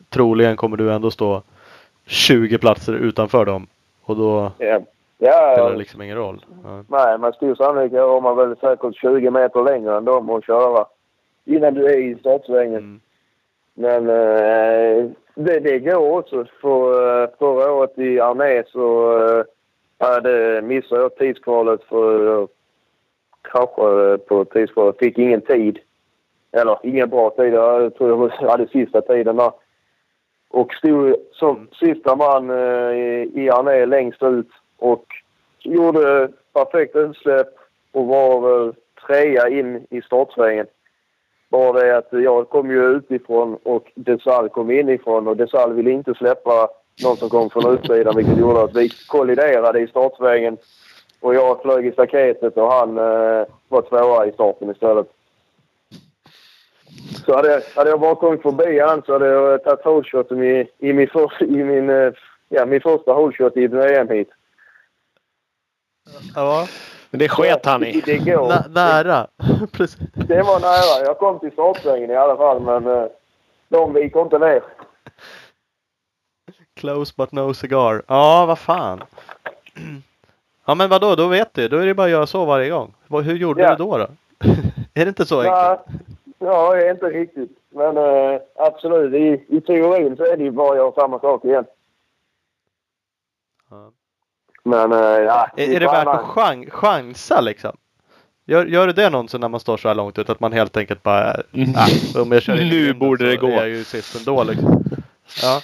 Troligen 0.08 0.56
kommer 0.56 0.76
du 0.76 0.92
ändå 0.92 1.10
stå 1.10 1.42
20 2.06 2.58
platser 2.58 2.92
utanför 2.92 3.44
dem. 3.44 3.66
Och 4.04 4.16
då 4.16 4.52
Ja, 5.18 5.52
spelar 5.54 5.70
det 5.70 5.78
liksom 5.78 6.02
ingen 6.02 6.16
roll. 6.16 6.44
Ja. 6.64 6.84
Nej, 6.88 7.18
med 7.18 7.34
stor 7.34 7.54
sannolikhet 7.54 8.00
har 8.00 8.20
man 8.20 8.36
väl 8.36 8.56
säkert 8.56 8.96
20 8.96 9.30
meter 9.30 9.62
längre 9.62 9.96
än 9.96 10.04
dem 10.04 10.30
att 10.30 10.44
köra 10.44 10.86
innan 11.44 11.74
du 11.74 11.86
är 11.86 11.98
i 11.98 12.18
startsvängen. 12.20 12.76
Mm. 12.76 13.00
Men 13.74 14.08
eh, 14.08 15.10
det, 15.34 15.60
det 15.60 15.78
går 15.78 16.18
också. 16.18 16.46
För, 16.60 17.22
eh, 17.22 17.28
förra 17.38 17.72
året 17.72 17.98
i 17.98 18.20
Armé 18.20 18.62
så 18.66 19.18
eh, 19.18 20.62
missade 20.62 21.02
jag 21.02 21.16
tidskvalet 21.16 21.84
för 21.84 22.40
eh, 22.42 22.46
kraschade 23.42 24.18
på 24.18 24.44
tidskvalet. 24.44 24.98
Fick 24.98 25.18
ingen 25.18 25.40
tid. 25.40 25.78
Eller 26.52 26.78
ingen 26.82 27.10
bra 27.10 27.30
tid. 27.30 27.54
Jag 27.54 27.94
tror 27.94 28.10
jag 28.10 28.48
hade 28.50 28.68
sista 28.68 29.00
tiden 29.00 29.36
där. 29.36 29.52
Och 30.48 30.74
stod 30.74 31.16
som 31.32 31.68
sista 31.80 32.16
man 32.16 32.50
eh, 32.50 32.92
i, 32.92 33.30
i 33.34 33.86
längst 33.86 34.22
ut 34.22 34.48
och 34.78 35.06
gjorde 35.58 36.28
perfekt 36.52 36.96
utsläpp 36.96 37.48
och 37.92 38.06
var 38.06 38.40
väl 38.40 38.74
trea 39.06 39.48
in 39.48 39.86
i 39.90 40.02
startsvängen. 40.02 40.66
Bara 41.54 41.72
det 41.72 41.96
att 41.96 42.08
jag 42.10 42.48
kom 42.48 42.70
ju 42.70 42.96
utifrån 42.96 43.58
och 43.62 43.92
Desal 43.94 44.48
kom 44.48 44.70
inifrån 44.70 45.28
och 45.28 45.36
Desal 45.36 45.72
ville 45.72 45.90
inte 45.90 46.14
släppa 46.14 46.68
någon 47.02 47.16
som 47.16 47.28
kom 47.28 47.50
från 47.50 47.74
utsidan 47.74 48.16
vilket 48.16 48.38
gjorde 48.38 48.62
att 48.62 48.76
vi 48.76 48.88
kolliderade 48.88 49.80
i 49.80 49.86
startsvängen. 49.86 50.56
Och 51.20 51.34
jag 51.34 51.62
flög 51.62 51.86
i 51.86 51.92
staketet 51.92 52.56
och 52.56 52.72
han 52.72 52.98
eh, 52.98 53.46
var 53.68 53.82
tvåa 53.88 54.26
i 54.26 54.32
starten 54.32 54.70
istället. 54.70 55.06
Så 57.26 57.36
hade, 57.36 57.62
hade 57.76 57.90
jag 57.90 58.00
bara 58.00 58.14
kommit 58.14 58.42
förbi 58.42 58.80
han 58.80 59.02
så 59.06 59.12
hade 59.12 59.26
jag 59.26 59.64
tagit 59.64 59.84
holeshot 59.84 60.32
i, 60.32 60.68
i, 60.78 60.92
min, 60.92 61.08
för, 61.08 61.42
i 61.42 61.64
min, 61.64 61.90
eh, 61.90 62.12
ja, 62.48 62.66
min 62.66 62.80
första 62.80 63.12
holeshot 63.12 63.56
i 63.56 63.64
ett 63.64 63.72
VM 63.72 64.08
hit. 64.08 64.30
Ja. 66.34 66.66
Men 67.14 67.18
det 67.18 67.28
sket 67.28 67.66
han 67.66 67.84
i. 67.84 68.00
Det 68.00 68.18
går. 68.18 68.48
Nä, 68.48 68.64
nära. 68.68 69.26
Det 70.14 70.42
var 70.42 70.60
nära. 70.60 71.06
Jag 71.06 71.18
kom 71.18 71.38
till 71.40 71.52
startsvängen 71.52 72.10
i 72.10 72.16
alla 72.16 72.36
fall, 72.36 72.60
men 72.62 72.86
eh, 72.86 73.06
de 73.68 73.92
viker 73.94 74.22
inte 74.22 74.38
ner. 74.38 74.62
Close 76.76 77.14
but 77.16 77.32
no 77.32 77.54
cigar. 77.54 78.02
Ja, 78.08 78.46
vad 78.46 78.58
fan. 78.58 79.02
Ja 80.66 80.74
men 80.74 80.90
vadå, 80.90 81.14
då 81.14 81.26
vet 81.28 81.54
du. 81.54 81.68
Då 81.68 81.76
är 81.76 81.86
det 81.86 81.94
bara 81.94 82.04
att 82.04 82.10
göra 82.10 82.26
så 82.26 82.44
varje 82.44 82.70
gång. 82.70 82.94
Vad- 83.06 83.24
Hur 83.24 83.36
gjorde 83.36 83.62
Ja. 83.62 83.70
du 83.70 83.84
då? 83.84 83.98
då? 83.98 84.06
är 84.94 85.04
det 85.04 85.08
inte 85.08 85.26
så 85.26 85.42
Nej, 85.42 85.50
enkelt? 85.50 85.80
ja, 86.38 86.74
det 86.74 86.86
är 86.86 86.90
inte 86.90 87.06
riktigt. 87.06 87.58
Men 87.70 87.96
eh, 87.96 88.40
absolut, 88.56 89.14
i, 89.14 89.56
i 89.56 89.60
teorin 89.60 90.16
så 90.16 90.24
är 90.24 90.36
det 90.36 90.44
ju 90.44 90.50
bara 90.50 90.70
att 90.70 90.76
göra 90.76 90.92
samma 90.92 91.18
sak 91.18 91.44
igen. 91.44 91.64
Ja. 93.70 93.90
Men 94.64 94.92
eh, 94.92 94.98
ja. 94.98 95.48
Är, 95.56 95.80
det 95.80 95.86
värt 95.86 96.06
att 96.06 96.24
chan 96.24 96.70
chansa 96.70 97.40
liksom? 97.40 97.76
Gör, 98.46 98.66
gör 98.66 98.86
du 98.86 98.92
det 98.92 99.10
någonsin 99.10 99.40
när 99.40 99.48
man 99.48 99.60
står 99.60 99.76
så 99.76 99.88
här 99.88 99.94
långt 99.94 100.18
ut 100.18 100.30
att 100.30 100.40
man 100.40 100.52
helt 100.52 100.76
enkelt 100.76 101.02
bara, 101.02 101.30
äh, 101.30 102.22
om 102.22 102.32
jag 102.32 102.42
kör 102.42 102.60
in 102.60 102.68
Nu 102.68 102.94
borde 102.94 103.26
det 103.30 103.36
gå. 103.36 103.46
är 103.46 103.52
jag 103.56 103.68
ju 103.68 103.84
sist 103.84 104.18
ändå 104.28 104.44
liksom. 104.44 104.82
Ja. 105.42 105.60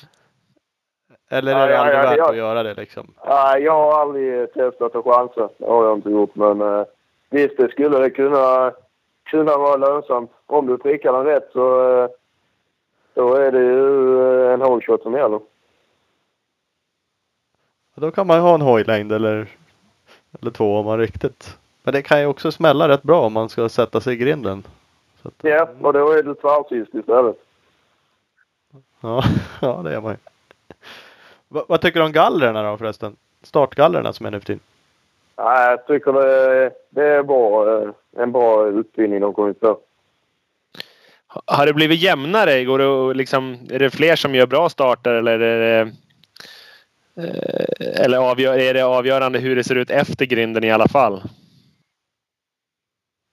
Eller 1.31 1.55
är 1.55 1.59
Ja, 1.61 1.67
det 1.67 1.73
ja, 1.73 1.79
aldrig 1.81 1.99
ja, 1.99 2.03
värt 2.03 2.17
gör- 2.19 2.31
att 2.31 2.37
göra 2.37 2.63
det 2.63 2.75
liksom? 2.75 3.15
Nej, 3.27 3.63
jag 3.63 3.73
har 3.73 4.01
aldrig 4.01 4.53
testat 4.53 4.97
att 4.97 5.05
chansa. 5.05 5.49
Det 5.59 5.67
har 5.67 5.85
jag 5.85 5.97
inte 5.99 6.11
gjort. 6.11 6.35
Men 6.35 6.61
eh, 6.61 6.85
visst, 7.31 7.57
det 7.57 7.69
skulle 7.71 7.99
det 7.99 8.11
kunna, 8.11 8.73
kunna 9.31 9.57
vara 9.57 9.77
lönsamt. 9.77 10.31
Om 10.47 10.67
du 10.67 10.79
prickar 10.79 11.13
den 11.13 11.25
rätt 11.25 11.49
så 11.53 11.99
eh, 12.03 12.09
då 13.15 13.35
är 13.35 13.53
det 13.53 13.59
ju 13.59 14.21
eh, 14.47 14.53
en 14.53 14.61
hole 14.63 14.83
shot 14.83 15.03
som 15.03 15.15
gäller. 15.15 15.41
Då 18.01 18.11
kan 18.11 18.27
man 18.27 18.37
ju 18.37 18.43
ha 18.43 18.55
en 18.55 18.61
hojlängd 18.61 19.13
eller, 19.13 19.47
eller 20.41 20.51
två 20.51 20.77
om 20.79 20.87
man 20.87 20.99
riktigt. 20.99 21.57
Men 21.83 21.95
det 21.95 22.03
kan 22.03 22.21
ju 22.21 22.27
också 22.27 22.53
smälla 22.53 22.89
rätt 22.89 23.03
bra 23.03 23.21
om 23.27 23.33
man 23.33 23.49
ska 23.49 23.69
sätta 23.69 24.01
sig 24.01 24.15
i 24.15 24.17
grinden. 24.17 24.63
Att, 25.23 25.35
Ja, 25.43 25.69
och 25.81 25.93
då 25.93 26.13
är 26.13 26.23
du 26.23 26.35
tvärsist 26.35 26.95
istället. 26.95 27.37
ja, 29.01 29.23
ja, 29.61 29.81
det 29.85 29.95
är 29.95 30.01
man 30.01 30.13
ju. 30.13 30.19
Va, 31.49 31.65
vad 31.69 31.81
tycker 31.81 32.01
du 32.01 32.07
om 32.07 32.13
gallrarna 32.13 32.71
då 32.71 32.77
förresten? 32.77 33.17
Startgallrarna 33.43 34.13
som 34.13 34.27
är 34.27 34.31
nu 34.31 34.41
för 34.41 34.47
tiden? 34.47 34.61
Nej, 35.37 35.71
jag 35.71 35.87
tycker 35.87 36.13
det, 36.13 36.73
det 36.91 37.05
är 37.05 37.23
bra, 37.23 37.79
eh, 37.83 37.91
en 38.17 38.33
bra 38.33 38.69
utbildning 38.69 39.21
de 39.21 39.33
kommit 39.35 39.61
på. 39.61 39.79
Har 41.27 41.67
det 41.67 41.73
blivit 41.75 42.01
jämnare? 42.01 42.65
Går 42.65 42.79
det, 42.79 43.15
liksom, 43.15 43.59
är 43.71 43.79
det 43.79 43.91
fler 43.91 44.17
som 44.17 44.35
gör 44.35 44.47
bra 44.47 44.69
starter 44.69 45.15
eller 45.15 45.41
är 45.41 45.85
det, 45.85 45.93
eller 48.05 48.18
avgör, 48.18 48.59
är 48.59 48.75
det 48.75 48.85
avgörande 48.85 49.39
hur 49.39 49.57
det 49.57 49.64
ser 49.64 49.75
ut 49.75 49.91
efter 49.91 50.27
grinden 50.27 50.64
i 50.64 50.71
alla 50.71 50.89
fall? 50.89 51.23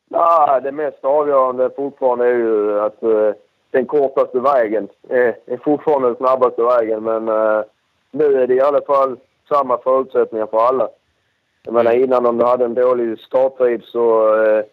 Nej, 0.09 0.61
det 0.63 0.71
mest 0.71 1.05
avgörande 1.05 1.69
fortfarande 1.75 2.25
är 2.25 2.33
ju 2.33 2.79
att 2.79 3.03
eh, 3.03 3.31
den 3.71 3.85
kortaste 3.85 4.39
vägen 4.39 4.87
är, 5.09 5.35
är 5.45 5.57
fortfarande 5.57 6.07
den 6.07 6.15
snabbaste 6.15 6.63
vägen. 6.63 7.03
Men 7.03 7.27
eh, 7.27 7.63
nu 8.11 8.41
är 8.41 8.47
det 8.47 8.55
i 8.55 8.61
alla 8.61 8.81
fall 8.81 9.17
samma 9.49 9.77
förutsättningar 9.77 10.45
för 10.45 10.57
alla. 10.57 10.89
Jag 11.63 11.73
menar 11.73 11.91
innan 11.91 12.25
om 12.25 12.37
du 12.37 12.45
hade 12.45 12.65
en 12.65 12.73
dålig 12.73 13.19
starttid 13.19 13.83
så, 13.83 14.35
eh, 14.43 14.63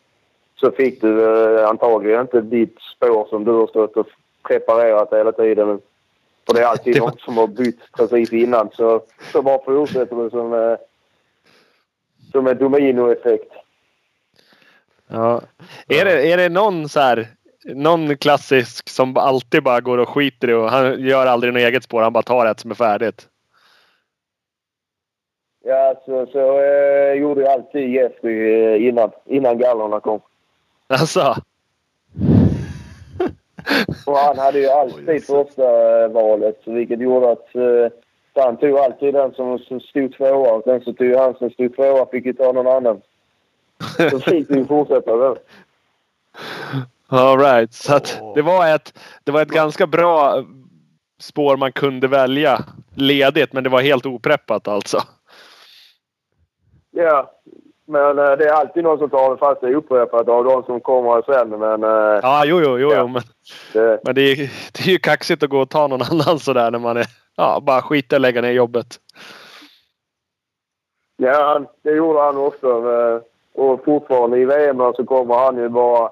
så 0.56 0.70
fick 0.70 1.00
du 1.00 1.24
eh, 1.24 1.68
antagligen 1.68 2.20
inte 2.20 2.40
ditt 2.40 2.78
spår 2.96 3.26
som 3.30 3.44
du 3.44 3.50
har 3.50 3.66
stått 3.66 3.96
och 3.96 4.06
preparerat 4.48 5.12
hela 5.12 5.32
tiden. 5.32 5.80
För 6.46 6.54
det 6.54 6.60
är 6.60 6.66
alltid 6.66 6.94
Det 6.94 7.00
var- 7.00 7.08
någon 7.08 7.18
som 7.18 7.36
har 7.36 7.46
bytt 7.46 7.92
precis 7.96 8.32
innan. 8.32 8.70
Så, 8.72 9.02
så 9.32 9.42
bara 9.42 9.64
fortsätter 9.64 10.16
du 10.16 10.30
som, 10.30 10.52
eh, 10.54 10.76
som 12.32 12.46
en 12.46 12.58
dominoeffekt. 12.58 13.52
Ja. 15.08 15.40
Är, 15.88 16.04
det, 16.04 16.32
är 16.32 16.36
det 16.36 16.48
någon 16.48 16.88
så 16.88 17.00
här, 17.00 17.26
någon 17.64 18.16
klassisk 18.16 18.88
som 18.88 19.16
alltid 19.16 19.62
bara 19.62 19.80
går 19.80 19.98
och 19.98 20.08
skiter 20.08 20.50
i 20.50 20.54
och 20.54 20.70
han 20.70 21.00
gör 21.00 21.26
aldrig 21.26 21.52
något 21.52 21.60
eget 21.60 21.84
spår. 21.84 22.02
Han 22.02 22.12
bara 22.12 22.22
tar 22.22 22.46
ett 22.46 22.60
som 22.60 22.70
är 22.70 22.74
färdigt. 22.74 23.28
Ja, 25.66 26.02
så, 26.06 26.26
så 26.26 26.60
eh, 26.60 27.12
gjorde 27.12 27.40
jag 27.40 27.52
alltid 27.52 27.88
Jeffrey 27.90 28.88
innan, 28.88 29.10
innan 29.24 29.58
gallorna 29.58 30.00
kom. 30.00 30.20
Alltså. 30.86 31.36
Och 34.06 34.16
han 34.16 34.38
hade 34.38 34.58
ju 34.58 34.68
alltid 34.68 35.24
första 35.24 36.02
eh, 36.02 36.08
valet, 36.08 36.60
vilket 36.64 37.00
gjorde 37.00 37.32
att 37.32 37.54
eh, 37.54 38.42
han 38.42 38.56
tog 38.56 38.78
alltid 38.78 39.14
den 39.14 39.34
som, 39.34 39.58
som 39.58 39.80
stod 39.80 40.16
tvåa 40.16 40.52
och 40.52 40.64
sen 40.64 40.80
så 40.80 40.92
tog 40.92 41.14
han 41.14 41.34
som 41.34 41.50
stod 41.50 41.76
tvåa 41.76 42.06
fick 42.06 42.26
ju 42.26 42.32
ta 42.32 42.52
någon 42.52 42.66
annan. 42.66 43.00
Så 44.10 44.18
fick 44.30 44.50
vi 44.50 44.64
fortsätta 44.64 45.16
då. 45.16 45.36
All 47.08 47.38
right. 47.38 47.74
Så 47.74 48.00
det 48.34 48.42
var 48.42 48.74
ett, 48.74 48.98
det 49.24 49.32
var 49.32 49.42
ett 49.42 49.48
ganska 49.48 49.86
bra 49.86 50.44
spår 51.18 51.56
man 51.56 51.72
kunde 51.72 52.08
välja 52.08 52.64
ledigt, 52.94 53.52
men 53.52 53.64
det 53.64 53.70
var 53.70 53.80
helt 53.80 54.06
opreppat 54.06 54.68
alltså. 54.68 54.98
Ja, 56.90 57.30
men 57.86 58.18
eh, 58.18 58.32
det 58.32 58.44
är 58.48 58.52
alltid 58.52 58.84
någon 58.84 58.98
som 58.98 59.10
tar 59.10 59.30
det 59.30 59.36
fast 59.36 59.60
det 59.60 59.66
är 59.66 59.74
upprepat 59.74 60.28
av 60.28 60.44
de 60.44 60.62
som 60.64 60.80
kommer 60.80 61.22
sen. 61.22 61.48
Men 61.48 61.82
eh, 61.84 62.20
Ja, 62.22 62.44
jo, 62.46 62.60
jo, 62.60 62.78
jo, 62.78 62.90
Ja. 62.92 63.06
men, 63.06 63.22
det, 63.72 64.00
men 64.04 64.14
det, 64.14 64.20
är, 64.22 64.36
det 64.72 64.80
är 64.80 64.92
ju 64.92 64.98
kaxigt 64.98 65.42
att 65.42 65.50
gå 65.50 65.58
och 65.60 65.70
ta 65.70 65.86
någon 65.86 66.02
annan 66.10 66.38
sådär 66.38 66.70
när 66.70 66.78
man 66.78 66.96
är, 66.96 67.06
ja, 67.36 67.60
bara 67.66 67.82
skita 67.82 68.16
att 68.16 68.22
lägga 68.22 68.40
ner 68.40 68.50
jobbet. 68.52 68.86
ja, 71.16 71.44
han- 71.52 71.66
det 71.82 71.90
gjorde 71.90 72.20
han 72.20 72.36
också. 72.36 72.66
eh, 72.92 73.20
Och 73.62 73.84
fortfarande 73.84 74.38
i 74.38 74.44
VM 74.44 74.76
så 74.78 75.04
kommer 75.06 75.34
han 75.34 75.56
ju 75.56 75.68
bara 75.68 76.10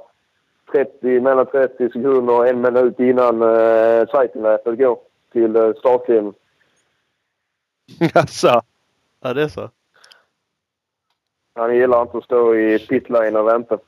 30, 0.72 1.20
mellan 1.20 1.46
30 1.46 1.76
sekunder 1.86 2.34
och 2.34 2.48
en 2.48 2.60
minut 2.60 3.00
innan 3.00 3.42
uh, 3.42 4.06
cykelnätet 4.06 4.78
går 4.78 4.98
till 5.32 5.56
uh, 5.56 5.74
startlinjen. 5.74 6.34
alltså. 8.14 8.60
Ja, 9.22 9.34
det 9.34 9.42
är 9.42 9.48
så. 9.48 9.70
Han 11.55 11.76
gillar 11.76 12.03
inte 12.03 12.18
att 12.18 12.24
stå 12.24 12.55
i 12.55 12.78
pitlane 12.78 13.38
och 13.38 13.46
vänta. 13.48 13.78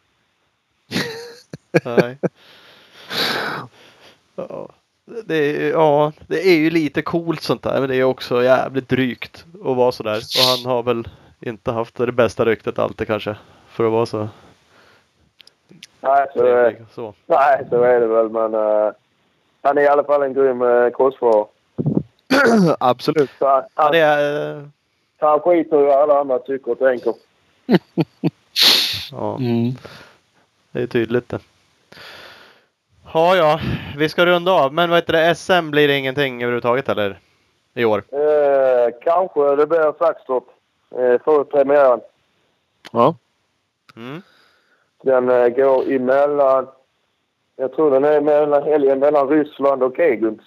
Nej. 1.84 2.18
Ja. 4.36 4.68
Det 5.24 5.34
är, 5.34 5.70
ja, 5.70 6.12
det 6.26 6.48
är 6.48 6.56
ju 6.56 6.70
lite 6.70 7.02
coolt 7.02 7.42
sånt 7.42 7.62
där. 7.62 7.80
Men 7.80 7.88
det 7.88 7.96
är 7.96 8.04
också 8.04 8.42
jävligt 8.42 8.88
drygt 8.88 9.44
att 9.64 9.76
vara 9.76 9.92
sådär. 9.92 10.16
Och 10.16 10.64
han 10.64 10.72
har 10.72 10.82
väl 10.82 11.08
inte 11.40 11.72
haft 11.72 11.96
det 11.96 12.12
bästa 12.12 12.44
ryktet 12.44 12.78
alltid 12.78 13.06
kanske. 13.06 13.36
För 13.68 13.86
att 13.86 13.92
vara 13.92 14.06
så 14.06 14.28
Nej, 16.00 16.26
så, 16.34 16.46
eh, 16.46 16.54
trevlig. 16.54 16.86
Så. 16.94 17.14
nej, 17.26 17.66
så 17.70 17.82
är 17.82 18.00
det 18.00 18.06
väl. 18.06 18.28
Men 18.28 18.54
eh, 18.54 18.92
han 19.62 19.78
är 19.78 19.82
i 19.82 19.88
alla 19.88 20.04
fall 20.04 20.22
en 20.22 20.34
grym 20.34 20.62
uh, 20.62 20.90
crossförare. 20.90 21.46
Absolut. 22.80 23.30
Så 23.38 23.48
han, 23.48 23.62
Ja, 23.74 23.82
han, 23.82 23.92
det 23.92 23.98
är, 23.98 24.56
eh, 24.56 24.62
han 25.18 25.40
skiter 25.40 25.80
i 25.80 25.84
vad 25.84 25.98
alla 25.98 26.20
andra 26.20 26.38
tycker 26.38 26.72
och 26.72 26.78
tänker. 26.78 27.14
ja, 29.12 29.36
Mm. 29.36 29.72
det 30.72 30.82
är 30.82 30.86
tydligt 30.86 31.28
det. 31.28 31.38
Ja, 33.14 33.36
ja, 33.36 33.60
vi 33.96 34.08
ska 34.08 34.26
runda 34.26 34.52
av. 34.52 34.72
Men 34.74 34.90
vad 34.90 34.98
heter 34.98 35.12
det? 35.12 35.34
SM 35.34 35.70
blir 35.70 35.88
det 35.88 35.98
ingenting 35.98 36.42
överhuvudtaget 36.42 36.88
eller? 36.88 37.18
I 37.74 37.84
år? 37.84 38.02
Eh, 38.12 38.94
kanske 39.02 39.56
det 39.56 39.66
blir 39.66 39.98
Saxtorp 39.98 40.44
eh, 40.90 41.22
för 41.24 41.44
premiären. 41.44 42.00
Ja. 42.92 43.16
Mm. 43.96 44.22
Den 45.02 45.28
eh, 45.30 45.48
går 45.48 45.92
emellan... 45.92 46.66
Jag 47.56 47.72
tror 47.76 47.90
den 47.90 48.04
är 48.04 48.20
mellan 48.20 48.62
helgen 48.62 48.98
mellan 48.98 49.28
Ryssland 49.28 49.82
och 49.82 49.98
Eguns. 49.98 50.40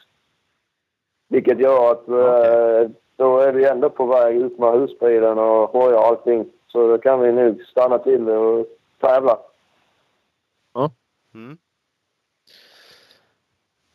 Vilket 1.28 1.60
gör 1.60 1.92
att 1.92 2.08
eh, 2.08 2.92
då 3.16 3.40
är 3.40 3.52
vi 3.54 3.66
ändå 3.66 3.90
på 3.90 4.06
väg 4.06 4.36
ut 4.38 4.60
med 4.60 4.72
husbilen 4.74 5.40
och 5.40 5.70
hojar 5.70 5.98
och 5.98 6.06
allting. 6.08 6.46
Så 6.78 6.88
då 6.88 6.98
kan 6.98 7.20
vi 7.20 7.32
nog 7.32 7.62
stanna 7.72 8.00
till 8.00 8.30
och 8.30 8.66
tävla. 9.00 9.40
Mm. 11.34 11.58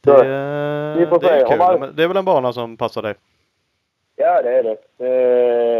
Så, 0.05 0.23
Det, 0.23 0.95
vi 0.99 1.07
får 1.07 1.21
det 1.21 1.29
är 1.31 1.41
se. 1.41 1.49
kul. 1.51 1.59
Man- 1.59 1.81
Men 1.81 1.97
Det 1.97 2.03
är 2.05 2.09
väl 2.09 2.17
en 2.17 2.25
bana 2.25 2.53
som 2.53 2.77
passar 2.77 3.03
dig? 3.03 3.15
Ja, 4.17 4.43
det 4.43 4.51
är 4.59 4.63
det. 4.63 4.77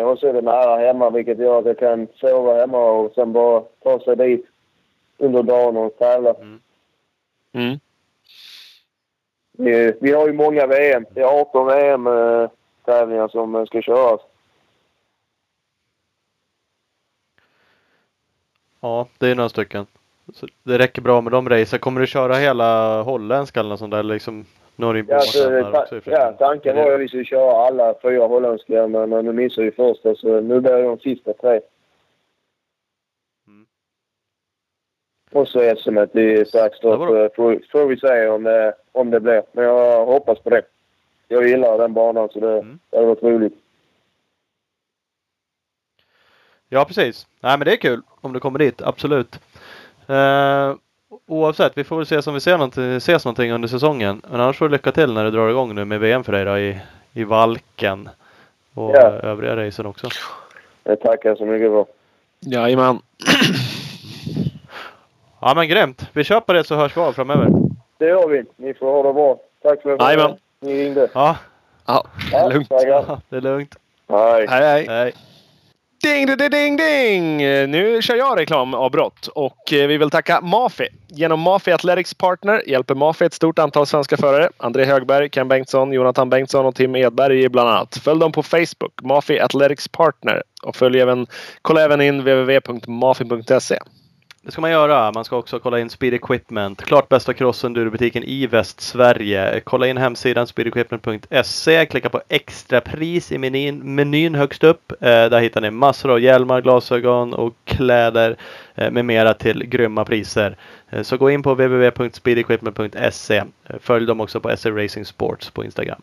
Eh, 0.01 0.07
och 0.09 0.19
så 0.19 0.27
är 0.29 0.33
det 0.33 0.41
nära 0.43 0.77
hemma 0.79 1.11
vilket 1.11 1.39
gör 1.39 1.59
att 1.59 1.65
jag 1.67 1.79
kan 1.79 2.09
sova 2.15 2.55
hemma 2.55 2.91
och 2.91 3.13
sen 3.15 3.33
bara 3.33 3.61
ta 3.83 4.01
sig 4.01 4.17
dit 4.17 4.47
under 5.19 5.43
dagen 5.43 5.77
och 5.77 5.97
tävla. 5.99 6.35
Mm. 7.55 7.79
Vi, 9.59 9.93
vi 10.01 10.13
har 10.13 10.27
ju 10.27 10.33
många 10.33 10.67
VM. 10.67 11.05
Det 11.11 11.21
är 11.21 11.41
18 11.41 11.67
VM-tävlingar 11.67 13.29
som 13.29 13.55
eh, 13.55 13.65
ska 13.65 13.83
köras. 13.83 14.21
Ja, 18.83 19.07
det 19.19 19.27
är 19.29 19.35
några 19.35 19.49
stycken. 19.49 19.87
Så 20.35 20.47
det 20.63 20.79
räcker 20.79 21.03
bra 21.03 21.21
med 21.21 21.33
de 21.33 21.49
racer. 21.49 21.79
Kommer 21.79 22.01
du 22.01 22.07
köra 22.07 22.35
hela 22.35 23.03
holländska 23.03 23.61
eller 23.61 23.71
något 23.71 23.79
sånt 23.79 23.91
där? 23.91 23.99
Eller 23.99 24.15
liksom, 24.15 24.45
ju 24.77 25.05
Ja, 25.09 25.21
så, 25.21 25.49
ta, 25.73 25.83
också 25.83 26.01
ja, 26.11 26.33
tanken 26.39 26.77
var 26.77 26.87
ju 26.89 26.95
att 26.95 27.01
vi 27.01 27.09
skulle 27.09 27.25
köra 27.25 27.67
alla 27.67 27.95
fyra 28.03 28.27
holländska, 28.27 28.87
men 28.87 29.13
eh, 29.13 29.23
nu 29.23 29.33
missade 29.33 29.65
vi 29.65 29.71
första 29.71 30.15
så 30.15 30.41
nu 30.41 30.61
blir 30.61 30.73
det 30.73 30.83
de 30.83 30.99
sista 30.99 31.33
tre. 31.33 31.61
Och 35.33 35.49
så 35.49 35.77
SM 35.77 35.99
i 35.99 36.45
får, 37.37 37.61
får 37.73 37.87
vi 37.87 37.97
se 37.97 38.29
om 38.29 38.43
det, 38.43 38.75
om 38.93 39.11
det 39.11 39.21
blir. 39.21 39.43
Men 39.53 39.65
jag 39.65 40.07
hoppas 40.07 40.39
på 40.39 40.51
det. 40.51 40.63
Jag 41.29 41.49
gillar 41.49 41.79
den 41.79 41.93
banan 41.95 42.29
så 42.29 42.41
det, 42.41 42.53
Mm. 42.53 42.79
det 42.91 42.97
hade 42.97 43.09
varit 43.09 43.23
roligt. 43.23 43.55
Ja, 46.75 46.85
precis. 46.85 47.27
Nej, 47.41 47.59
men 47.59 47.65
det 47.65 47.73
är 47.73 47.77
kul 47.77 48.03
om 48.21 48.33
du 48.33 48.41
kommer 48.41 48.59
dit. 48.59 48.83
Absolut. 48.83 49.39
Eh, 50.07 50.75
oavsett, 51.27 51.73
vi 51.79 51.85
får 51.85 51.97
väl 51.97 52.07
se 52.07 52.19
om 52.31 52.35
vi 52.35 52.41
ser 52.41 52.53
någonting, 52.53 52.97
ses 52.97 53.25
någonting 53.25 53.53
under 53.53 53.69
säsongen. 53.69 54.23
Men 54.31 54.41
annars 54.41 54.59
får 54.59 54.69
du 54.69 54.73
lycka 54.73 54.93
till 54.93 55.13
när 55.13 55.25
det 55.25 55.31
drar 55.31 55.49
igång 55.51 55.75
nu 55.75 55.85
med 55.85 56.01
VM 56.01 56.25
för 56.25 56.33
dig 56.33 56.45
då 56.45 56.59
i, 56.59 56.81
i 57.13 57.25
Valken. 57.25 58.09
Och 58.75 58.91
Ja. 58.95 59.01
övriga 59.11 59.57
racen 59.57 59.87
också. 59.87 60.09
Det 60.83 60.97
tackar 60.97 61.35
så 61.35 61.45
mycket 61.47 61.71
för. 61.71 61.87
Jajamän. 62.41 62.99
Ja, 65.41 65.53
men 65.57 65.69
grymt. 65.69 66.07
Vi 66.13 66.25
på 66.41 66.53
det 66.53 66.65
så 66.65 66.75
hörs 66.77 66.97
vi 66.97 67.01
av 67.01 67.13
framöver. 67.13 67.49
Det 67.99 68.07
gör 68.09 68.29
vi. 68.29 68.45
Ni 68.57 68.75
får 68.75 68.87
ha 68.93 69.03
det 69.03 69.13
bra. 69.13 69.39
Tack 69.63 69.83
för 69.83 69.93
att 69.93 70.39
ni 70.61 70.85
ringde. 70.85 71.09
Ja, 71.15 71.37
Ja, 71.87 72.07
Ja, 72.33 72.49
lugnt. 72.49 72.69
tackar. 72.69 73.19
det 73.29 73.37
är 73.37 73.41
lugnt. 73.41 73.77
Hej. 74.09 74.47
Hej, 74.49 74.87
hej. 74.89 75.13
Ding, 76.03 76.27
ding, 76.27 76.51
ding, 76.51 76.77
ding! 76.77 77.37
Nu 77.71 78.03
kör 78.03 78.17
jag 78.17 78.39
reklamavbrott 78.39 79.27
och 79.27 79.73
eh, 79.73 79.87
vi 79.87 79.99
vill 79.99 80.11
tacka 80.11 80.41
Mafi. 80.41 80.89
Genom 81.09 81.41
Mafi 81.41 81.73
Athletics 81.73 82.15
Partner 82.15 82.63
hjälper 82.69 82.95
Mafi 82.95 83.25
ett 83.25 83.35
stort 83.35 83.59
antal 83.59 83.87
svenska 83.87 84.17
förare. 84.17 84.51
André 84.57 84.85
Högberg, 84.85 85.31
Ken 85.31 85.49
Bengtsson, 85.49 85.93
Jonathan 85.93 86.31
Bengtsson 86.31 86.67
och 86.67 86.75
Tim 86.75 86.97
Edberg 86.97 87.49
bland 87.49 87.69
annat. 87.69 87.97
Följ 87.97 88.21
dem 88.21 88.33
på 88.33 88.43
Facebook, 88.43 89.03
Mafi 89.03 89.41
Athletics 89.41 89.89
Partner. 89.89 90.43
Och 90.63 90.77
följ 90.77 91.01
även, 91.01 91.27
kolla 91.63 91.83
även 91.83 92.01
in 92.01 92.19
www.mafi.se. 92.19 93.79
Det 94.45 94.53
ska 94.53 94.61
man 94.61 94.71
göra. 94.71 95.13
Man 95.13 95.25
ska 95.25 95.37
också 95.37 95.59
kolla 95.59 95.81
in 95.81 95.91
Speed 95.91 96.15
Equipment. 96.15 96.83
Klart 96.83 97.09
bästa 97.09 97.33
crossenduro-butiken 97.33 98.25
i 98.25 98.47
Västsverige. 98.47 99.61
Kolla 99.65 99.87
in 99.87 99.97
hemsidan 99.97 100.47
speedequipment.se. 100.47 101.87
Klicka 101.87 102.09
på 102.09 102.23
extrapris 102.29 103.33
i 103.33 103.39
menyn, 103.39 103.95
menyn 103.95 104.35
högst 104.35 104.65
upp. 104.65 104.93
Eh, 104.93 104.99
där 105.09 105.41
hittar 105.41 105.61
ni 105.61 105.71
massor 105.71 106.11
av 106.11 106.21
hjälmar, 106.21 106.61
glasögon 106.61 107.35
och 107.35 107.55
kläder 107.65 108.37
eh, 108.75 108.91
med 108.91 109.05
mera 109.05 109.35
till 109.35 109.65
grymma 109.67 110.05
priser. 110.05 110.57
Eh, 110.91 111.03
så 111.03 111.17
gå 111.17 111.31
in 111.31 111.43
på 111.43 111.55
www.speedequipment.se. 111.55 113.45
Följ 113.81 114.07
dem 114.07 114.21
också 114.21 114.41
på 114.41 114.57
SE 114.57 114.71
Racing 114.71 115.07
Sports 115.07 115.51
på 115.51 115.65
Instagram. 115.65 116.03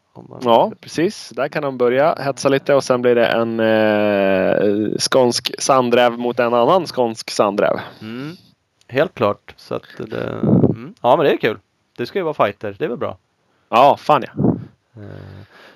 Ja, 0.44 0.72
precis. 0.80 1.28
Där 1.28 1.48
kan 1.48 1.62
de 1.62 1.78
börja 1.78 2.14
hetsa 2.14 2.48
lite 2.48 2.74
och 2.74 2.84
sen 2.84 3.02
blir 3.02 3.14
det 3.14 3.26
en 3.26 3.60
eh, 3.60 4.98
skånsk 4.98 5.54
sandräv 5.58 6.12
mot 6.18 6.38
en 6.40 6.54
annan 6.54 6.86
skånsk 6.86 7.30
sandräv. 7.30 7.76
Mm. 8.00 8.36
Helt 8.88 9.14
klart. 9.14 9.54
Så 9.56 9.74
att 9.74 9.82
det, 9.98 10.22
mm. 10.22 10.94
Ja, 11.02 11.16
men 11.16 11.26
det 11.26 11.32
är 11.32 11.36
kul. 11.36 11.58
Det 11.96 12.06
ska 12.06 12.18
ju 12.18 12.22
vara 12.24 12.34
fighter. 12.46 12.76
Det 12.78 12.84
är 12.84 12.88
väl 12.88 12.98
bra. 12.98 13.18
Ja, 13.68 13.96
fan 14.00 14.24
ja. 14.26 14.42
Eh, 15.02 15.08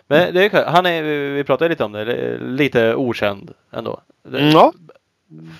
Men 0.06 0.34
det 0.34 0.44
är 0.44 0.48
kul. 0.48 0.64
Han 0.66 0.86
är, 0.86 1.02
vi- 1.02 1.44
pratade 1.44 1.68
lite 1.68 1.84
om 1.84 1.92
det, 1.92 2.38
lite 2.38 2.94
okänd 2.94 3.52
ändå. 3.72 4.00
Mm, 4.28 4.48
Ja, 4.50 4.72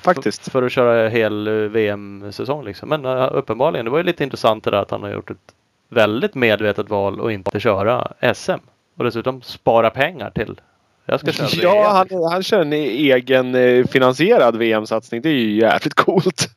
faktiskt. 0.03 0.53
För 0.53 0.63
att 0.63 0.73
köra 0.73 1.09
hel 1.09 1.47
eh, 1.47 1.53
VM-säsong 1.55 2.65
liksom. 2.65 2.89
Men 2.89 3.05
eh, 3.05 3.29
uppenbarligen, 3.33 3.85
det 3.85 3.91
var 3.91 3.99
ju 3.99 4.05
lite 4.05 4.25
intressant 4.25 4.65
det 4.65 4.71
där 4.71 4.79
att 4.83 4.91
han 4.91 5.03
har 5.03 5.11
gjort 5.11 5.31
ett 5.31 5.55
väldigt 5.91 6.35
medvetet 6.35 6.91
val 6.91 7.27
att 7.27 7.33
inte 7.33 7.61
köra 7.61 8.13
SM. 8.35 8.61
Och 8.97 9.05
dessutom 9.05 9.43
spara 9.43 9.91
pengar 9.91 10.31
till. 10.31 10.61
Jag 11.05 11.21
ska 11.21 11.33
köra 11.33 11.47
VM. 11.47 11.61
Ja, 11.63 12.07
han, 12.11 12.23
han 12.33 12.43
kör 12.43 12.61
en 12.61 12.73
egen 12.73 13.55
eh, 13.55 13.87
finansierad 13.87 14.57
VM-satsning. 14.57 15.23
Det 15.23 15.29
är 15.29 15.33
ju 15.33 15.61
jävligt 15.61 15.95
coolt. 15.95 16.49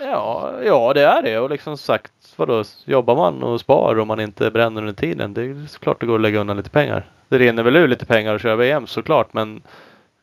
Ja, 0.00 0.52
ja, 0.64 0.92
det 0.94 1.02
är 1.02 1.22
det. 1.22 1.38
Och 1.38 1.50
liksom 1.50 1.76
sagt, 1.76 2.12
vadå, 2.36 2.64
jobbar 2.84 3.16
man 3.16 3.42
och 3.42 3.60
spar 3.60 3.98
om 3.98 4.08
man 4.08 4.20
inte 4.20 4.50
bränner 4.50 4.80
under 4.80 4.94
tiden. 4.94 5.34
Det 5.34 5.42
är 5.42 5.66
såklart 5.68 6.00
det 6.00 6.06
går 6.06 6.14
att 6.14 6.20
lägga 6.20 6.40
undan 6.40 6.56
lite 6.56 6.70
pengar. 6.70 7.10
Det 7.28 7.38
rinner 7.38 7.62
väl 7.62 7.76
ur 7.76 7.88
lite 7.88 8.06
pengar 8.06 8.34
att 8.34 8.42
köra 8.42 8.56
VM 8.56 8.86
såklart, 8.86 9.32
men 9.32 9.62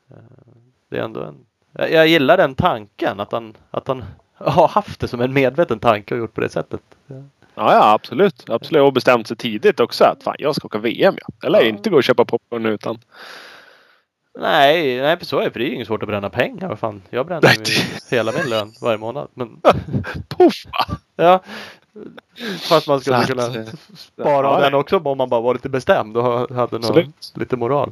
eh, 0.10 0.18
det 0.90 0.98
är 0.98 1.02
ändå 1.02 1.24
en... 1.24 1.36
Jag, 1.72 1.92
jag 1.92 2.08
gillar 2.08 2.38
den 2.38 2.56
tanken, 2.56 3.20
att 3.20 3.32
han, 3.32 3.54
att 3.72 3.88
han 3.88 4.04
har 4.34 4.68
haft 4.68 5.00
det 5.00 5.08
som 5.08 5.22
en 5.22 5.34
medveten 5.34 5.80
tanke 5.80 6.14
och 6.14 6.20
gjort 6.20 6.34
på 6.34 6.42
det 6.42 6.50
sättet. 6.50 6.82
Ja, 7.58 7.74
ja 7.74 7.92
absolut. 7.94 8.50
absolut. 8.50 8.82
Och 8.84 8.94
bestämt 8.94 9.28
sig 9.28 9.38
tidigt 9.38 9.80
också 9.80 10.04
att 10.04 10.24
fan, 10.24 10.36
jag 10.40 10.56
ska 10.56 10.66
åka 10.66 10.78
VM. 10.78 11.16
Ja. 11.22 11.48
Eller 11.48 11.60
Ja. 11.62 11.66
inte 11.68 11.90
gå 11.90 11.96
och 11.98 12.04
köpa 12.04 12.26
popcorn 12.26 12.66
utan. 12.66 13.00
Nej, 14.40 15.02
nej, 15.02 15.18
så 15.22 15.40
är 15.40 15.44
det. 15.46 15.52
För 15.52 15.60
det 15.60 15.66
är 15.66 15.70
ju 15.70 15.76
inget 15.76 15.88
svårt 15.88 16.04
att 16.04 16.08
bränna 16.10 16.30
pengar. 16.30 16.68
Vad 16.70 16.80
fan, 16.80 17.02
jag 17.10 17.26
bränner 17.26 17.50
ju 17.50 17.64
hela 18.18 18.32
min 18.32 18.50
lön 18.50 18.72
varje 18.82 18.98
månad. 18.98 19.28
Men 19.34 19.62
Poff! 20.28 20.54
va? 20.66 20.96
ja, 21.16 21.40
fast 22.70 22.88
man 22.88 23.02
skulle 23.02 23.24
kunna 23.24 23.46
eh, 23.46 23.66
spara 23.96 24.48
ja, 24.48 24.60
den 24.60 24.74
också 24.74 24.98
om 24.98 25.18
man 25.18 25.30
bara 25.30 25.42
var 25.42 25.54
lite 25.54 25.70
bestämd 25.70 26.18
och 26.18 26.24
ha- 26.24 26.54
hade 26.54 26.80
någon, 26.80 27.14
lite 27.36 27.58
moral. 27.58 27.92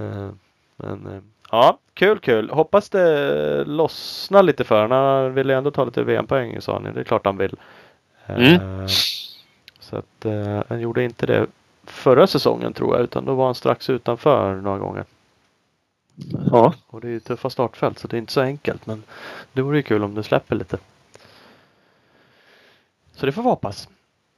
Eh, 0.00 0.28
Men 0.76 1.06
eh, 1.06 1.20
ja, 1.50 1.78
kul 1.94 2.18
kul. 2.18 2.50
Hoppas 2.50 2.90
det 2.90 3.64
lossnar 3.64 4.42
lite 4.42 4.64
för 4.64 4.82
honom. 4.82 4.98
Han 4.98 5.34
vill 5.34 5.48
ju 5.48 5.54
ändå 5.56 5.70
ta 5.70 5.84
lite 5.84 6.02
VM-poäng 6.02 6.60
sa 6.60 6.82
ju. 6.86 6.92
Det 6.92 7.00
är 7.00 7.04
klart 7.04 7.26
han 7.26 7.36
vill. 7.36 7.56
Eh, 8.26 8.36
Mm. 8.36 8.88
Så 9.80 9.96
att 9.96 10.24
eh, 10.24 10.62
han 10.68 10.80
gjorde 10.80 11.04
inte 11.04 11.26
det 11.26 11.46
förra 11.84 12.26
säsongen 12.26 12.72
tror 12.72 12.96
jag. 12.96 13.04
Utan 13.04 13.24
då 13.24 13.34
var 13.34 13.44
han 13.46 13.54
strax 13.54 13.90
utanför 13.90 14.54
några 14.54 14.78
gånger. 14.78 15.04
Ja. 16.50 16.74
Och 16.86 17.00
det 17.00 17.06
är 17.06 17.10
ju 17.10 17.20
tuffa 17.20 17.50
startfält 17.50 17.98
så 17.98 18.08
det 18.08 18.16
är 18.16 18.18
inte 18.18 18.32
så 18.32 18.40
enkelt. 18.40 18.86
Men 18.86 19.02
det 19.52 19.62
vore 19.62 19.76
ju 19.76 19.82
kul 19.82 20.04
om 20.04 20.14
det 20.14 20.22
släpper 20.22 20.56
lite. 20.56 20.78
Så 23.16 23.26
det 23.26 23.32
får 23.32 23.42
vi 23.42 23.48
hoppas. 23.48 23.88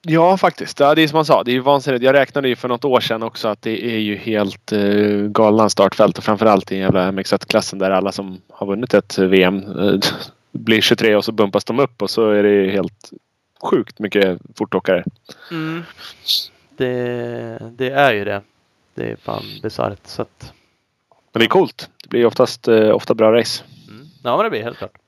Ja, 0.02 0.36
faktiskt. 0.36 0.80
Ja, 0.80 0.94
det 0.94 1.02
är 1.02 1.08
som 1.08 1.16
man 1.16 1.24
sa. 1.24 1.42
Det 1.42 1.50
är 1.50 1.52
ju 1.52 1.60
vansinnigt. 1.60 2.04
Jag 2.04 2.14
räknade 2.14 2.48
ju 2.48 2.56
för 2.56 2.68
något 2.68 2.84
år 2.84 3.00
sedan 3.00 3.22
också 3.22 3.48
att 3.48 3.62
det 3.62 3.84
är 3.84 3.98
ju 3.98 4.16
helt 4.16 4.72
uh, 4.72 5.28
galna 5.28 5.68
startfält 5.68 6.18
och 6.18 6.24
framförallt 6.24 6.72
i 6.72 6.78
jävla 6.78 7.12
MX1-klassen 7.12 7.78
där 7.78 7.90
alla 7.90 8.12
som 8.12 8.40
har 8.48 8.66
vunnit 8.66 8.94
ett 8.94 9.18
VM 9.18 9.64
uh, 9.64 10.00
blir 10.52 10.80
23 10.80 11.16
och 11.16 11.24
så 11.24 11.32
bumpas 11.32 11.64
de 11.64 11.80
upp 11.80 12.02
och 12.02 12.10
så 12.10 12.30
är 12.30 12.42
det 12.42 12.70
helt 12.70 13.12
sjukt 13.62 13.98
mycket 13.98 14.38
fortåkare. 14.58 15.04
Mm. 15.50 15.82
Det, 16.76 17.58
det 17.72 17.90
är 17.90 18.12
ju 18.12 18.24
det. 18.24 18.42
Det 18.94 19.10
är 19.10 19.16
fan 19.16 19.44
bisarrt. 19.62 20.06
Så 20.06 20.22
att, 20.22 20.52
Men 21.32 21.40
det 21.40 21.46
är 21.46 21.48
coolt. 21.48 21.90
Det 22.02 22.08
blir 22.08 22.26
oftast 22.26 22.68
uh, 22.68 22.90
ofta 22.90 23.14
bra 23.14 23.32
race. 23.32 23.64
mm. 23.88 24.06
Ja 24.24 24.36
men 24.36 24.44
det 24.44 24.50
blir 24.50 24.62
helt 24.62 24.78
klart. 24.78 24.98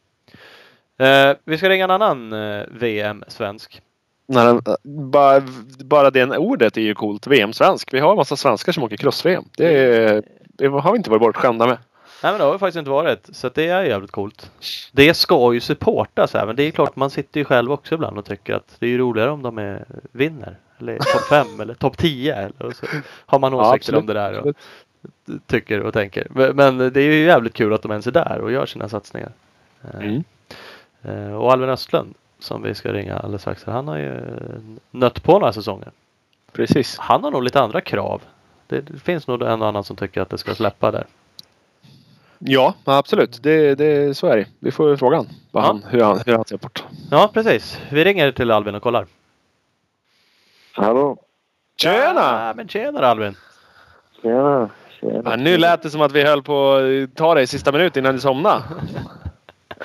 Eh, 0.99 1.37
vi 1.45 1.59
ska 1.59 1.69
ringa 1.69 1.85
en 1.85 1.91
annan 1.91 2.33
eh, 2.33 2.65
VM-svensk. 2.71 3.83
Den, 4.27 4.63
bara, 4.83 5.43
bara 5.85 6.11
det 6.11 6.39
ordet 6.39 6.77
är 6.77 6.81
ju 6.81 6.95
coolt. 6.95 7.27
VM-svensk. 7.27 7.95
Vi 7.95 8.01
har 8.01 8.11
en 8.11 8.17
massa 8.17 8.37
svenskar 8.37 8.73
som 8.73 8.83
åker 8.83 8.97
cross-VM. 8.97 9.45
Det, 9.57 10.25
det 10.43 10.67
har 10.67 10.93
vi 10.93 10.97
inte 10.97 11.11
varit 11.11 11.21
bortskämda 11.21 11.67
med. 11.67 11.79
Nej 12.23 12.33
men 12.33 12.39
det 12.39 12.45
har 12.45 12.53
det 12.53 12.59
faktiskt 12.59 12.79
inte 12.79 12.91
varit. 12.91 13.29
Så 13.33 13.49
det 13.49 13.69
är 13.69 13.83
jävligt 13.83 14.11
coolt. 14.11 14.51
Det 14.93 15.15
ska 15.15 15.55
ju 15.55 15.61
supportas 15.61 16.35
även. 16.35 16.57
Det 16.57 16.63
är 16.63 16.71
klart 16.71 16.97
man 16.97 17.11
sitter 17.11 17.41
ju 17.41 17.45
själv 17.45 17.73
också 17.73 17.95
ibland 17.95 18.19
och 18.19 18.25
tycker 18.25 18.55
att 18.55 18.77
det 18.79 18.87
är 18.87 18.91
ju 18.91 18.99
roligare 18.99 19.31
om 19.31 19.43
de 19.43 19.59
är, 19.59 19.85
vinner. 20.13 20.57
Eller 20.79 20.99
topp 20.99 21.23
5 21.47 21.61
eller 21.61 21.75
topp 21.75 21.97
10. 21.99 22.35
Eller 22.37 22.73
så 22.73 22.87
har 23.27 23.39
man 23.39 23.53
Ja, 23.53 23.59
åsikter 23.59 23.75
absolut. 23.93 24.01
om 24.01 24.07
det 24.07 24.13
där 24.15 24.39
och 24.39 24.55
tycker 25.47 25.81
och 25.83 25.93
tänker. 25.93 26.27
Men, 26.31 26.57
men 26.57 26.79
det 26.79 27.01
är 27.01 27.05
ju 27.13 27.25
jävligt 27.25 27.55
kul 27.55 27.73
att 27.75 27.83
de 27.83 27.91
ens 27.91 28.07
är 28.07 28.11
där 28.13 28.39
och 28.41 28.53
gör 28.53 28.67
sina 28.67 28.89
satsningar. 28.89 29.33
Eh, 29.95 30.01
Mm. 30.01 30.25
eh, 31.03 31.33
Och 31.35 31.53
Alvin 31.53 31.69
Östlund 31.71 32.15
som 32.41 32.63
vi 32.63 32.75
ska 32.75 32.93
ringa 32.93 33.17
alldeles 33.19 33.41
strax. 33.43 33.65
Han 33.65 33.89
har 33.89 33.97
ju 33.99 34.21
nött 34.91 35.23
på 35.23 35.33
några 35.39 35.53
säsonger. 35.53 35.91
Precis. 36.53 36.99
Han 36.99 37.25
har 37.25 37.31
nog 37.31 37.43
lite 37.43 37.61
andra 37.61 37.81
krav. 37.81 38.23
Det, 38.67 38.81
det 38.81 38.99
finns 38.99 39.27
nog 39.27 39.43
en 39.43 39.63
och 39.63 39.69
annan 39.69 39.85
som 39.85 39.97
tycker 39.97 40.21
att 40.21 40.31
det 40.31 40.39
ska 40.39 40.55
släppa 40.55 40.91
där. 40.91 41.07
Ja, 42.39 42.75
absolut. 42.85 43.43
Det, 43.43 43.75
det, 43.75 44.17
så 44.17 44.27
är 44.27 44.37
det. 44.37 44.47
Vi 44.61 44.71
får 44.71 44.97
fråga 44.97 45.17
han, 45.17 45.27
Ja. 45.53 45.61
han, 45.61 45.85
hur, 45.91 46.03
han, 46.03 46.21
hur 46.27 46.33
han 46.37 46.45
ser 46.45 46.57
på 46.57 46.69
det. 46.73 46.81
Ja 47.11 47.31
precis. 47.35 47.79
Vi 47.91 48.05
ringer 48.05 48.33
till 48.33 48.51
Alvin 48.51 48.75
och 48.75 48.83
kollar. 48.83 49.07
Hallå? 50.73 51.17
Tjena! 51.83 52.21
Ja, 52.47 52.53
men 52.57 52.69
tjena 52.69 53.01
Alvin. 53.07 53.37
Tjena. 54.23 54.71
Tjena. 55.01 55.23
Ja, 55.31 55.37
nu 55.37 55.57
lät 55.59 55.83
det 55.83 55.91
som 55.91 56.01
att 56.01 56.13
vi 56.13 56.25
höll 56.25 56.43
på 56.43 56.73
att 56.75 57.17
ta 57.17 57.35
dig 57.35 57.45
i 57.45 57.47
sista 57.47 57.73
minuten 57.73 58.03
innan 58.03 58.15
du 58.15 58.21
somnade. 58.21 58.63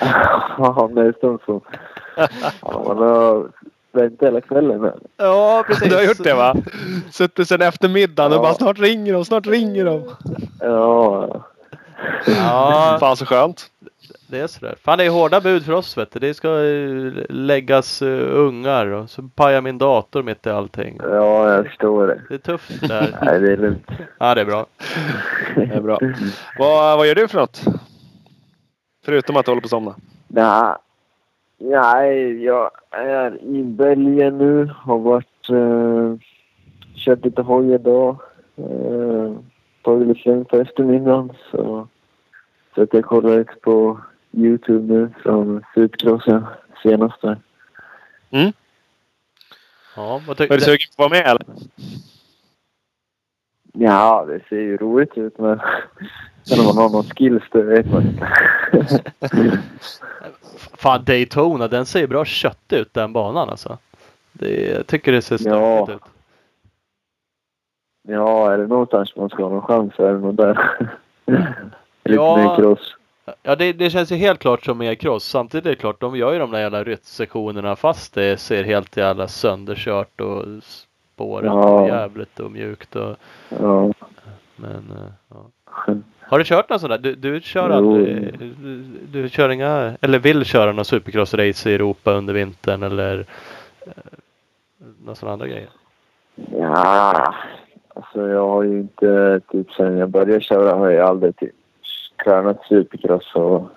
Ja, 0.58 0.90
nästan 0.92 1.38
så. 1.46 1.60
Ja, 2.16 2.82
man 2.86 2.98
har 2.98 3.48
väntat 3.92 4.26
hela 4.28 4.40
kvällen. 4.40 4.90
Ja 5.16 5.64
precis. 5.66 5.88
Du 5.88 5.94
har 5.96 6.02
gjort 6.02 6.24
det 6.24 6.34
va? 6.34 6.56
Suttit 7.10 7.48
sen 7.48 7.62
eftermiddagen 7.62 8.32
och 8.32 8.38
Ja. 8.38 8.42
bara 8.42 8.54
snart 8.54 8.78
ringer 8.78 9.12
de, 9.12 9.24
snart 9.24 9.46
ringer 9.46 9.84
de. 9.84 10.02
Ja. 10.60 11.44
Ja 12.26 12.96
Fan 13.00 13.16
så 13.16 13.26
skönt. 13.26 13.70
det 14.26 14.40
är 14.40 14.46
sådär. 14.46 14.74
Fan 14.82 14.98
det 14.98 15.04
är 15.04 15.10
hårda 15.10 15.40
bud 15.40 15.64
för 15.64 15.72
oss 15.72 15.98
vet 15.98 16.12
du. 16.12 16.20
Det 16.20 16.34
ska 16.34 16.48
eh, 16.48 17.12
läggas 17.28 18.02
uh, 18.02 18.38
ungar 18.38 18.86
och 18.86 19.10
så 19.10 19.22
pajar 19.22 19.60
min 19.60 19.78
dator 19.78 20.22
mitt 20.22 20.46
i 20.46 20.50
allting. 20.50 21.00
Ja, 21.02 21.52
jag 21.52 21.66
förstår 21.66 22.06
det. 22.06 22.20
Det 22.28 22.34
är 22.34 22.38
tufft 22.38 22.88
där. 22.88 23.18
Nej, 23.22 23.40
det 23.40 23.52
är 23.52 23.56
lugnt. 23.56 23.88
Ja 24.18 24.34
det 24.34 24.40
är 24.40 24.44
bra. 24.44 24.66
Det 25.56 25.74
är 25.74 25.80
bra. 25.80 25.98
Vad, 26.58 26.98
vad 26.98 27.06
gör 27.06 27.14
du 27.14 27.28
för 27.28 27.38
något? 27.38 27.64
Förutom 29.04 29.36
att 29.36 29.44
du 29.44 29.50
håller 29.50 29.60
på 29.60 29.66
att 29.66 29.70
somna. 29.70 29.94
Nej. 30.28 30.74
Nej, 31.58 32.44
jag 32.44 32.70
är 32.90 33.42
i 33.42 33.62
Belgien 33.62 34.38
nu. 34.38 34.70
Har 34.76 34.98
varit... 34.98 35.50
Uh, 35.50 36.16
kört 36.94 37.24
lite 37.24 37.42
hoj 37.42 37.74
idag. 37.74 38.16
Uh, 38.58 39.36
tagit 39.82 40.08
lite 40.08 40.28
lugnt 40.28 40.48
på 40.48 40.56
eftermiddagen. 40.56 41.32
Så, 41.50 41.88
så 42.74 42.82
att 42.82 42.94
jag 42.94 43.04
kollar 43.04 43.38
lite 43.38 43.54
på 43.54 44.00
Youtube 44.32 44.94
nu 44.94 45.10
från 45.22 45.64
Supercrossen 45.74 46.46
senaste. 46.82 47.36
Ja, 49.96 50.20
vad 50.26 50.40
Är 50.40 50.44
du 50.48 50.54
tycker 50.54 50.58
sugen 50.58 50.78
på 50.96 51.04
att 51.04 51.10
vara 51.10 51.20
med 51.22 51.26
eller? 51.30 51.46
Ja, 53.72 54.24
det 54.28 54.40
ser 54.48 54.56
ju 54.60 54.76
roligt 54.76 55.18
ut 55.18 55.38
men 55.38 55.60
sen 56.42 56.60
om 56.60 56.66
man 56.66 56.76
har 56.76 56.90
någon 56.90 57.04
skills 57.04 57.42
det 57.52 57.62
vet 57.62 57.86
man 57.92 58.02
inte. 58.02 58.28
Fan 60.76 61.04
Daytona 61.04 61.68
den 61.68 61.86
ser 61.86 62.00
ju 62.00 62.06
bra 62.06 62.24
kött 62.24 62.72
ut 62.72 62.94
den 62.94 63.12
banan 63.12 63.48
alltså. 63.48 63.78
Det, 64.32 64.70
jag 64.72 64.86
tycker 64.86 65.12
det 65.12 65.22
ser 65.22 65.38
Ja. 65.48 65.84
stökigt 65.86 66.06
ut. 66.06 66.12
ja, 68.08 68.52
är 68.52 68.58
det 68.58 68.66
någonstans 68.66 69.16
man 69.16 69.28
ska 69.28 69.42
ha 69.42 69.50
någon 69.50 69.62
chans 69.62 69.94
så 69.94 70.04
är 70.04 70.12
det 70.12 70.18
nog 70.18 70.34
där. 70.34 70.70
Lite 72.04 72.14
Ja. 72.22 72.36
mer 72.36 72.56
cross. 72.56 72.96
Ja 73.42 73.56
det, 73.56 73.72
det 73.72 73.90
känns 73.90 74.12
ju 74.12 74.16
helt 74.16 74.40
klart 74.40 74.64
som 74.64 74.78
mer 74.78 74.94
cross. 74.94 75.24
Samtidigt 75.24 75.66
är 75.66 75.70
det 75.70 75.76
klart, 75.76 76.00
de 76.00 76.16
gör 76.16 76.32
ju 76.32 76.38
de 76.38 76.50
där 76.50 76.60
jävla 76.60 76.84
ryttsektionerna 76.84 77.76
fast 77.76 78.14
det 78.14 78.36
ser 78.40 78.64
helt 78.64 78.96
jävla 78.96 79.28
sönderkört 79.28 80.20
och 80.20 80.44
spåret 80.62 81.44
Ja. 81.46 81.80
och 81.80 81.88
jävligt 81.88 82.40
och 82.40 82.50
mjukt 82.52 82.96
och 82.96 83.16
Ja. 83.60 83.92
men 84.56 84.72
eh, 84.90 85.12
ja. 85.28 85.50
Har 86.20 86.38
du 86.38 86.44
kört 86.44 86.68
någon 86.70 86.80
sån 86.80 86.90
där? 86.90 86.98
Du, 86.98 87.14
du 87.14 87.40
kör 87.40 87.70
aldrig, 87.70 88.38
du, 88.38 88.82
du 89.22 89.28
kör 89.28 89.48
inga, 89.48 89.96
eller 90.00 90.18
vill 90.18 90.44
köra 90.44 90.72
någon 90.72 90.84
supercross-race 90.84 91.68
i 91.68 91.74
Europa 91.74 92.12
under 92.12 92.34
vintern 92.34 92.82
eller 92.82 93.26
eh, 93.86 93.92
några 95.04 95.14
sådana 95.14 95.32
andra 95.32 95.46
grejer? 95.46 95.68
Ja, 96.60 97.34
alltså 97.94 98.28
jag 98.28 98.48
har 98.48 98.62
ju 98.62 98.78
inte, 98.80 99.40
typ 99.52 99.72
sen 99.72 99.96
jag 99.98 100.08
började 100.10 100.40
köra 100.40 100.74
har 100.74 100.90
jag 100.90 101.08
aldrig 101.08 101.36
typ 101.36 101.50
tränat 102.24 102.64
supercross 102.68 103.34
och 103.34 103.68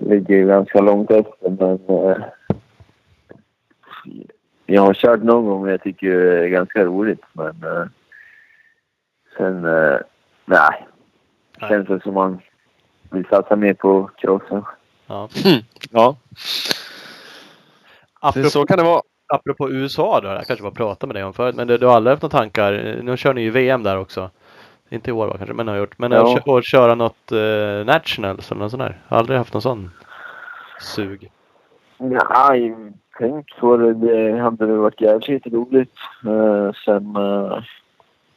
ligger 0.00 0.34
ju 0.34 0.46
ganska 0.46 0.80
långt 0.80 1.10
efter 1.10 1.50
men 1.50 1.78
eh, 1.88 2.22
jag 4.66 4.82
har 4.82 4.94
kört 4.94 5.22
någon 5.22 5.44
gång 5.46 5.62
och 5.62 5.70
jag 5.70 5.82
tycker 5.82 6.10
det 6.10 6.44
är 6.44 6.48
ganska 6.48 6.84
roligt 6.84 7.22
men 7.32 7.62
eh, 7.64 7.84
sen, 9.36 9.64
eh, 9.64 9.98
nej. 10.44 10.86
Nej. 11.60 11.70
Känns 11.70 11.88
det 11.88 12.00
som 12.02 12.14
man 12.14 12.40
vill 13.10 13.24
satsa 13.26 13.56
mer 13.56 13.74
på 13.74 14.10
crossen. 14.16 14.64
Ja. 15.06 15.28
Ja, 15.90 16.16
Apropå, 18.20 18.48
så 18.48 18.66
kan 18.66 18.78
det 18.78 18.84
vara. 18.84 19.02
apropå 19.28 19.70
USA 19.70 20.20
då, 20.20 20.28
jag 20.28 20.46
kanske 20.46 20.62
bara 20.62 20.72
pratade 20.72 21.06
med 21.06 21.16
dig 21.16 21.24
om 21.24 21.32
förut, 21.34 21.54
men 21.56 21.66
du, 21.68 21.78
du 21.78 21.86
har 21.86 21.94
aldrig 21.96 22.12
haft 22.12 22.22
några 22.22 22.38
tankar? 22.38 23.00
Nu 23.02 23.16
kör 23.16 23.34
ni 23.34 23.40
ju 23.42 23.50
VM 23.50 23.82
där 23.82 23.98
också. 23.98 24.30
Inte 24.92 25.10
i 25.10 25.12
år 25.12 25.26
va, 25.26 25.34
kanske, 25.36 25.54
men 25.54 25.68
har 25.68 25.76
gjort. 25.76 25.98
Men 25.98 26.12
Ja. 26.12 26.36
att 26.36 26.48
att 26.48 26.64
köra 26.64 26.94
något 26.94 27.32
eh, 27.32 27.86
nationals 27.86 28.50
eller 28.50 28.60
något 28.62 28.70
sånt 28.70 28.82
där? 28.82 28.98
Har 29.08 29.18
aldrig 29.18 29.38
haft 29.38 29.52
någon 29.52 29.62
sån 29.62 29.90
sug? 30.80 31.30
Nej, 31.98 32.76
tänk 33.18 33.56
på 33.60 33.76
det. 33.76 33.94
Det 33.94 34.38
hade 34.38 34.66
väl 34.66 34.76
varit 34.76 35.00
jävligt 35.00 35.46
roligt. 35.46 35.94
Uh, 36.26 36.72
sen... 36.84 37.16
eh, 37.16 37.62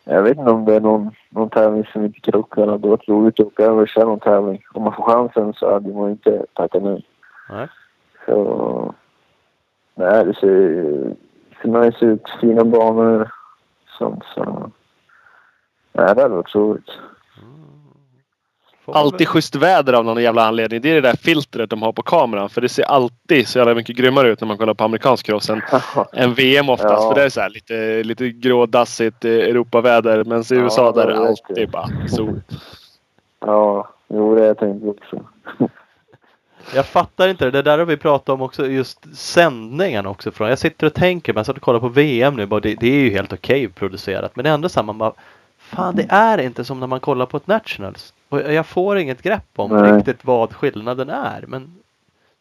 jag 0.06 0.24
vet 0.24 0.38
inte 0.38 0.52
om 0.52 0.66
det 0.66 0.76
är 0.76 0.80
någon, 0.82 1.12
någon 1.30 1.50
tävling 1.50 1.86
som 1.94 2.06
inte 2.06 2.20
krockar. 2.20 2.66
Det 2.66 2.72
hade 2.72 2.88
varit 2.88 3.08
roligt 3.10 3.40
att 3.40 3.46
åka 3.46 3.64
över 3.64 3.82
och 3.82 3.88
köra 3.88 4.06
någon 4.06 4.20
tävling. 4.20 4.64
Om 4.74 4.84
man 4.84 4.94
får 4.94 5.04
chansen 5.04 5.54
så 5.54 5.74
hade 5.74 5.94
man 5.94 6.10
inte 6.12 6.46
tackat 6.54 6.84
nej. 6.84 7.06
Nej. 7.50 7.68
Så... 8.26 8.94
Nej, 9.96 10.26
det 10.26 10.34
ser, 10.34 11.16
ser 11.62 11.68
nice 11.70 12.06
ut. 12.06 12.30
Fina 12.42 12.64
banor. 12.64 13.32
Sånt 13.98 14.24
så... 14.36 14.72
Nej, 15.94 16.16
det 16.16 16.22
hade 16.22 16.36
varit 16.36 16.56
roligt. 16.56 16.90
Man 18.86 18.96
Alltid 18.96 19.28
schysst 19.28 19.56
väder 19.56 19.94
av 19.94 20.06
någon 20.06 20.24
jävla 20.24 20.46
anledning. 20.46 20.82
Det 20.82 20.90
är 20.90 20.94
det 20.96 21.02
där 21.02 21.16
filtret 21.16 21.70
de 21.70 21.82
har 21.82 21.92
på 21.92 22.02
kameran. 22.02 22.50
För 22.50 22.62
det 22.62 22.70
ser 22.70 22.84
alltid 22.84 23.48
så 23.48 23.58
jävla 23.60 23.76
mycket 23.76 23.96
grymmare 23.96 24.30
ut 24.30 24.42
när 24.42 24.48
man 24.48 24.58
kollar 24.58 24.74
på 24.74 24.84
amerikansk 24.84 25.26
cross 25.26 25.50
än, 25.50 25.62
än 26.14 26.34
VM 26.34 26.70
oftast. 26.70 27.04
Ja. 27.04 27.10
För 27.10 27.16
det 27.20 27.26
är 27.26 27.30
så 27.30 27.42
här 27.42 27.50
lite, 27.50 28.04
lite 28.04 28.30
grådassigt 28.30 29.26
eh, 29.26 29.32
Europaväder. 29.32 30.24
Men 30.24 30.42
i 30.42 30.46
Ja, 30.50 30.56
USA 30.56 30.92
där 30.92 31.08
är 31.08 31.12
det 31.12 31.28
alltid 31.28 31.56
det. 31.56 31.68
bara 31.68 31.90
sol. 32.08 32.42
ja, 33.40 33.90
jo, 34.08 34.36
det 34.36 34.42
har 34.42 34.48
jag 34.48 34.58
tänkt 34.58 34.86
också. 34.86 35.26
Jag 36.76 36.86
fattar 36.86 37.28
inte 37.28 37.46
det. 37.46 37.52
Det 37.52 37.62
där 37.62 37.78
har 37.78 37.86
vi 37.86 37.98
pratat 37.98 38.30
om 38.30 38.42
också. 38.42 38.68
Just 38.68 39.18
sändningen 39.18 40.06
också. 40.06 40.32
Från. 40.32 40.50
Jag 40.50 40.60
sitter 40.60 40.88
och 40.88 40.94
tänker. 40.94 41.34
Men 41.34 41.40
jag 41.40 41.46
satt 41.46 41.56
och 41.56 41.62
kollar 41.62 41.80
på 41.80 41.90
VM 41.90 42.36
nu. 42.36 42.46
Bara, 42.46 42.60
det, 42.60 42.76
det 42.76 42.88
är 42.88 43.00
ju 43.00 43.10
helt 43.10 43.34
okej 43.34 43.68
producerat. 43.70 44.36
Men 44.36 44.44
det 44.44 44.50
är 44.50 44.54
ändå 44.54 44.70
samma. 44.70 44.94
Bara, 44.94 45.14
Fan 45.76 45.96
det 45.96 46.06
är 46.10 46.38
inte 46.38 46.66
som 46.66 46.80
när 46.80 46.88
man 46.88 47.00
kollar 47.00 47.26
på 47.26 47.38
ett 47.38 47.48
Nationals. 47.48 48.14
Och 48.30 48.40
jag 48.54 48.66
får 48.66 48.98
inget 48.98 49.22
grepp 49.22 49.46
om 49.56 49.72
Nej. 49.72 49.92
riktigt 49.92 50.26
vad 50.26 50.54
skillnaden 50.54 51.10
är. 51.10 51.44
Men 51.48 51.76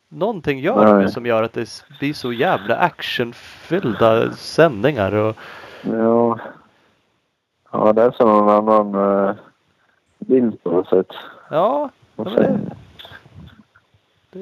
någonting 0.08 0.60
gör 0.60 0.98
Nej. 0.98 1.08
som 1.12 1.26
gör 1.26 1.42
att 1.42 1.52
det 1.52 1.84
blir 1.98 2.14
så 2.14 2.32
jävla 2.32 2.76
actionfyllda 2.76 4.32
sändningar. 4.32 5.12
Och, 5.14 5.36
Ja. 5.82 6.38
Ja, 7.72 7.92
det 7.92 8.02
är 8.02 8.10
som 8.10 8.28
någon 8.28 8.68
annan 8.68 8.94
uh, 9.28 9.34
bild 10.18 10.62
på 10.62 10.70
något 10.70 10.88
sätt. 10.88 11.06
ja, 11.50 11.90
Det, 12.16 12.58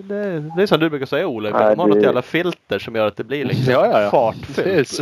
det, 0.03 0.41
det 0.57 0.63
är 0.63 0.67
som 0.67 0.81
du 0.81 0.91
brukar 0.91 1.07
säga 1.07 1.29
Olle, 1.29 1.51
Nej, 1.51 1.77
de 1.77 1.81
har 1.81 1.89
det- 1.89 1.95
något 1.95 2.05
jävla 2.05 2.23
filter 2.23 2.79
som 2.79 2.95
gör 2.95 3.07
att 3.07 3.17
det 3.17 3.25
blir 3.25 3.45
liksom 3.45 3.73
Ja, 3.73 3.87
ja, 3.87 4.01
ja. 4.03 4.11
fartfyllt. 4.11 5.01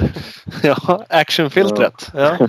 Ja, 0.62 1.04
actionfiltret. 1.08 2.10
Ja. 2.14 2.36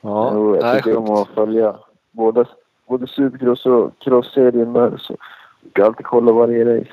Ja, 0.00 0.30
Jo, 0.34 0.56
jag 0.56 0.76
tycker 0.76 0.96
om 0.96 1.10
att 1.10 1.28
följa 1.28 1.76
både, 2.10 2.44
både 2.86 3.06
supercross 3.06 3.66
och 3.66 3.90
cross-serien 3.98 4.72
där. 4.72 4.96
Så 4.98 5.16
jag 5.62 5.72
kan 5.72 5.84
alltid 5.84 6.06
kolla 6.06 6.32
varje 6.32 6.78
race. 6.78 6.92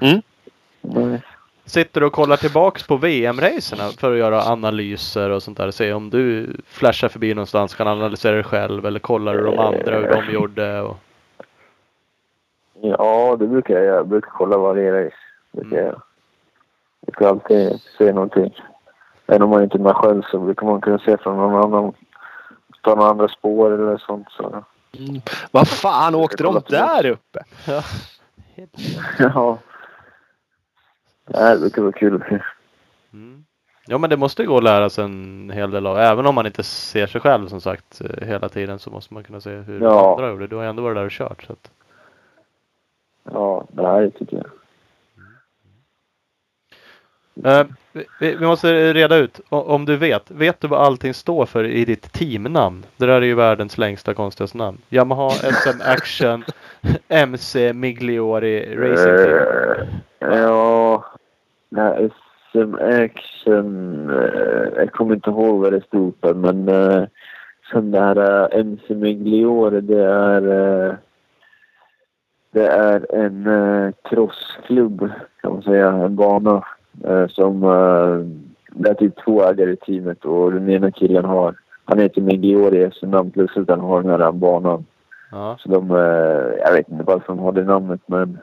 Mm. 0.00 0.22
Nej. 0.80 1.22
Sitter 1.64 2.00
du 2.00 2.06
och 2.06 2.12
kollar 2.12 2.36
tillbaks 2.36 2.86
på 2.86 2.96
VM-racerna 2.96 3.82
för 3.98 4.12
att 4.12 4.18
göra 4.18 4.42
analyser 4.42 5.30
och 5.30 5.42
sånt 5.42 5.58
där? 5.58 5.70
Se 5.70 5.92
om 5.92 6.10
du 6.10 6.56
flashar 6.66 7.08
förbi 7.08 7.34
någonstans, 7.34 7.74
kan 7.74 7.88
analysera 7.88 8.34
dig 8.34 8.44
själv 8.44 8.86
eller 8.86 9.00
kollar 9.00 9.34
du 9.34 9.44
de 9.44 9.58
andra 9.58 9.96
hur 9.96 10.08
de 10.26 10.32
gjorde? 10.32 10.80
Och... 10.80 10.96
Ja, 12.80 13.36
det 13.38 13.46
brukar 13.46 13.74
jag 13.74 13.84
göra. 13.84 13.96
Jag 13.96 14.06
brukar 14.08 14.30
kolla 14.30 14.58
varje 14.58 15.04
race. 15.06 15.16
Brukar 15.52 15.76
Mm. 15.78 15.84
jag. 15.86 16.02
jag 17.06 17.14
kan 17.14 17.26
alltid 17.28 17.80
se 17.98 18.12
någonting. 18.12 18.54
Även 19.32 19.42
om 19.42 19.50
man 19.50 19.62
inte 19.62 19.76
är 19.76 19.82
med 19.82 19.96
själv 19.96 20.22
så 20.30 20.38
brukar 20.38 20.66
man 20.66 20.80
kunna 20.80 20.98
se 20.98 21.16
från 21.16 21.36
någon 21.36 21.64
annan. 21.74 21.92
Ta 22.82 22.94
några 22.94 23.10
andra 23.10 23.28
spår 23.28 23.70
eller 23.72 23.98
sånt. 23.98 24.26
Så. 24.30 24.64
Vad 25.50 25.68
fan 25.68 26.14
åkte 26.14 26.42
de 26.42 26.60
där 26.68 27.06
uppe? 27.06 27.44
Ja. 29.18 29.58
Nej, 31.26 31.54
det 31.54 31.60
brukar 31.60 31.82
vara 31.82 31.92
kul. 31.92 32.40
Mm. 33.12 33.44
Ja 33.86 33.98
men 33.98 34.10
det 34.10 34.16
måste 34.16 34.44
gå 34.44 34.56
att 34.56 34.62
lära 34.64 34.90
sig 34.90 35.04
en 35.04 35.50
hel 35.54 35.70
del 35.70 35.86
av. 35.86 35.98
Även 35.98 36.26
om 36.26 36.34
man 36.34 36.46
inte 36.46 36.62
ser 36.62 37.06
sig 37.06 37.20
själv 37.20 37.48
som 37.48 37.60
sagt 37.60 38.00
eh, 38.00 38.26
hela 38.26 38.48
tiden 38.48 38.78
så 38.78 38.90
måste 38.90 39.14
man 39.14 39.24
kunna 39.24 39.40
se 39.40 39.50
hur 39.50 39.80
Ja. 39.80 40.12
andra 40.14 40.30
gjorde. 40.30 40.46
Du 40.46 40.56
har 40.56 40.64
ändå 40.64 40.82
varit 40.82 40.96
där 40.96 41.04
och 41.04 41.10
kört. 41.10 41.42
Så 41.42 41.52
att... 41.52 41.70
Ja, 43.32 43.64
det 43.74 44.10
tycker 44.10 44.36
jag. 44.36 44.46
Eh, 47.44 47.66
vi- 47.92 48.36
vi, 48.36 48.46
måste 48.46 48.92
reda 48.92 49.16
ut 49.16 49.40
om 49.48 49.84
du 49.84 49.96
vet. 49.96 50.30
Vet 50.30 50.60
du 50.60 50.68
vad 50.68 50.80
allting 50.80 51.14
står 51.14 51.46
för 51.46 51.64
i 51.64 51.84
ditt 51.84 52.12
teamnamn? 52.12 52.84
Det 52.96 53.06
där 53.06 53.14
är 53.14 53.20
ju 53.26 53.34
världens 53.34 53.78
längsta 53.78 54.14
konstigaste 54.14 54.58
namn. 54.58 54.78
Yamaha 54.88 55.30
SM 55.30 55.80
Action 55.84 56.44
MC 57.08 57.72
Migliori 57.72 58.76
Racing 58.76 59.16
Team. 59.16 60.32
Eh, 60.32 60.38
ja, 60.38 61.04
nej, 61.68 62.10
SM 62.52 62.74
Action. 62.74 64.10
Eh, 64.10 64.68
jag 64.76 64.92
kommer 64.92 65.14
inte 65.14 65.30
ihåg 65.30 65.60
vad 65.60 65.72
det 65.72 65.84
stod 65.84 66.14
för, 66.20 66.34
men 66.34 66.68
uh, 66.68 67.04
sen 67.72 67.90
det 67.90 68.00
här 68.00 68.18
uh, 68.18 68.60
MC 68.60 68.94
Migliore, 68.94 69.80
det 69.80 70.04
är 70.04 70.46
uh, 70.46 70.94
det 72.50 72.66
är 72.66 73.14
en 73.14 73.92
crossklubb 74.04 75.10
kan 75.40 75.52
man 75.52 75.62
säga, 75.62 75.88
en 75.88 76.16
bana 76.16 76.64
som 77.28 77.64
uh, 77.64 78.26
det 78.74 78.90
är 78.90 78.94
typ 78.94 79.24
två 79.24 79.42
ägare 79.42 79.72
i 79.72 79.76
teamet 79.76 80.24
och 80.24 80.52
den 80.52 80.70
ena 80.70 80.90
killen 80.90 81.24
har 81.24 81.54
han 81.84 81.98
heter 81.98 82.20
Migliore 82.20 82.76
i 82.76 82.90
SM 82.90 83.30
plus 83.30 83.56
att 83.56 83.68
han 83.68 83.80
har 83.80 84.02
den 84.02 84.20
här 84.20 84.32
banan. 84.32 84.86
Ja. 85.30 85.56
Så 85.60 85.68
de, 85.68 85.90
eh, 85.90 85.96
jag 86.64 86.72
vet 86.72 86.88
inte 86.88 87.04
varför 87.04 87.26
de 87.26 87.38
har 87.38 87.52
det 87.52 87.64
namnet 87.64 88.00
men 88.06 88.38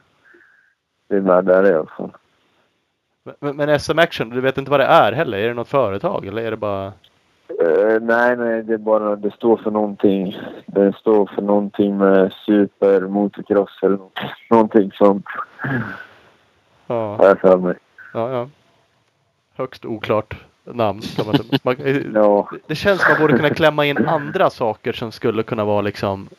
det 1.07 1.15
är 1.15 1.21
med 1.21 1.45
där 1.45 1.71
i 1.71 1.73
alla 1.73 1.85
fall. 1.97 2.11
Men, 3.39 3.55
men 3.55 3.79
SM 3.79 3.99
Action, 3.99 4.29
du 4.29 4.41
vet 4.41 4.57
inte 4.57 4.71
vad 4.71 4.79
det 4.79 4.85
är 4.85 5.11
heller? 5.11 5.37
Är 5.37 5.47
det 5.47 5.53
något 5.53 5.67
företag 5.67 6.25
eller 6.25 6.41
är 6.41 6.51
det 6.51 6.57
bara? 6.57 6.85
Eh, 7.47 8.01
nej, 8.01 8.37
nej, 8.37 8.63
det 8.63 8.73
är 8.73 8.77
bara, 8.77 9.15
det 9.15 9.33
står 9.33 9.57
för 9.57 9.71
någonting. 9.71 10.37
Det 10.65 10.95
står 10.95 11.25
för 11.35 11.41
någonting 11.41 11.97
med 11.97 12.33
super, 12.45 13.01
motocross 13.01 13.79
eller 13.81 13.99
någonting 14.49 14.91
sånt 14.91 15.25
Ja, 16.87 17.15
har 17.15 17.25
jag 17.25 17.39
för 17.39 17.57
mig. 17.57 17.75
Ja, 18.13 18.31
ja. 18.31 18.49
Högst 19.55 19.85
oklart 19.85 20.35
namn 20.63 21.01
man. 21.25 21.35
Man, 21.63 21.75
Ja, 22.13 22.49
Det 22.67 22.75
känns 22.75 23.01
som 23.01 23.11
man 23.11 23.21
borde 23.21 23.35
kunna 23.37 23.49
klämma 23.49 23.85
in 23.85 23.97
andra 24.07 24.49
saker 24.49 24.93
som 24.93 25.11
skulle 25.11 25.43
kunna 25.43 25.65
vara 25.65 25.81
liksom 25.81 26.29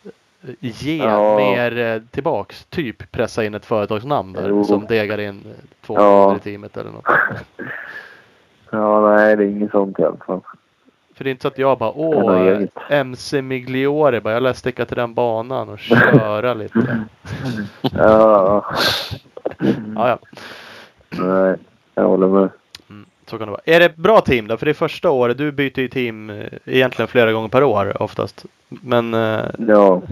eh, 0.43 0.51
ge 0.61 0.97
Ja. 0.97 1.37
mer 1.37 1.79
eh, 1.79 2.03
tillbaks. 2.11 2.65
Typ 2.65 3.13
pressa 3.13 3.45
in 3.45 3.55
ett 3.55 3.67
företagsnamn 3.67 4.33
där 4.33 4.49
Jo. 4.49 4.65
som 4.65 4.87
degar 4.87 5.21
in 5.21 5.43
eh, 5.47 5.53
två 5.87 5.95
Ja. 5.95 6.37
i 6.37 6.39
teamet 6.39 6.77
eller 6.77 6.91
något. 6.91 7.05
ja, 8.71 9.11
nej, 9.17 9.37
det 9.37 9.45
är 9.45 9.49
inget 9.49 9.71
sånt 9.71 9.99
i 9.99 10.05
alla 10.05 10.17
fall. 10.27 10.41
För 11.15 11.25
det 11.25 11.31
är 11.31 11.33
inte 11.33 11.43
så 11.43 11.49
att 11.49 11.59
jag 11.59 11.79
bara 11.79 11.93
åh. 11.93 12.63
MC 12.89 13.43
Migliore 13.43 14.21
bara 14.21 14.35
jag 14.35 14.43
lär 14.43 14.53
sticka 14.53 14.85
till 14.87 14.97
den 14.97 15.15
banan 15.15 15.69
och 15.69 15.79
köra 15.79 16.55
lite. 16.55 17.05
Ja, 17.93 18.65
Ja, 19.95 20.09
ja. 20.09 20.19
Nej, 21.19 21.57
jag 21.95 22.09
håller 22.09 22.29
med. 22.29 22.49
Mm, 22.91 23.07
så 23.27 23.39
kan 23.39 23.47
det 23.47 23.51
vara. 23.51 23.61
Är 23.65 23.81
det 23.81 23.87
ett 23.87 23.97
bra 23.97 24.21
team 24.21 24.49
då? 24.49 24.57
För 24.57 24.67
det 24.67 24.73
är 24.73 24.75
första 24.75 25.11
året. 25.11 25.39
Du 25.39 25.53
byter 25.53 25.81
ju 25.81 25.89
team 25.89 26.31
eh, 26.31 26.47
egentligen 26.65 27.09
flera 27.09 27.33
gånger 27.33 27.49
per 27.49 27.65
år 27.65 28.03
oftast. 28.03 28.45
Men 28.69 29.15
eh, 29.15 29.45
Ja. 29.69 30.03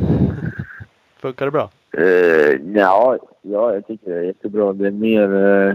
funkar 1.21 1.45
det 1.45 1.51
bra? 1.51 1.71
Uh, 1.99 2.77
ja, 2.77 3.19
ja, 3.43 3.75
jag 3.75 3.87
tycker 3.87 4.11
det 4.11 4.17
är 4.17 4.23
jättebra. 4.23 4.73
Det 4.73 4.87
är 4.87 4.91
mer, 4.91 5.35
eh, 5.35 5.75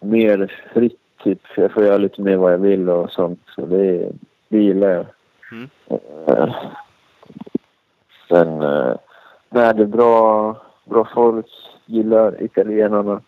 mer 0.00 0.52
fritt, 0.74 0.98
typ. 1.24 1.40
Jag 1.56 1.72
får 1.72 1.84
göra 1.84 1.96
lite 1.98 2.22
mer 2.22 2.36
vad 2.36 2.52
jag 2.52 2.58
vill 2.58 2.88
och 2.90 3.10
sånt. 3.10 3.40
Så 3.54 3.66
det, 3.66 4.12
det 4.48 4.58
gillar 4.58 4.88
jag. 4.88 5.06
Mm. 5.52 5.68
Eh, 6.26 6.54
sen, 8.28 8.62
uh, 8.62 8.96
nej, 9.50 9.74
det 9.74 9.82
är 9.82 9.86
bra, 9.86 10.56
bra 10.84 11.08
folk. 11.14 11.46
Gillar 11.86 12.42
italienarna. 12.42 13.20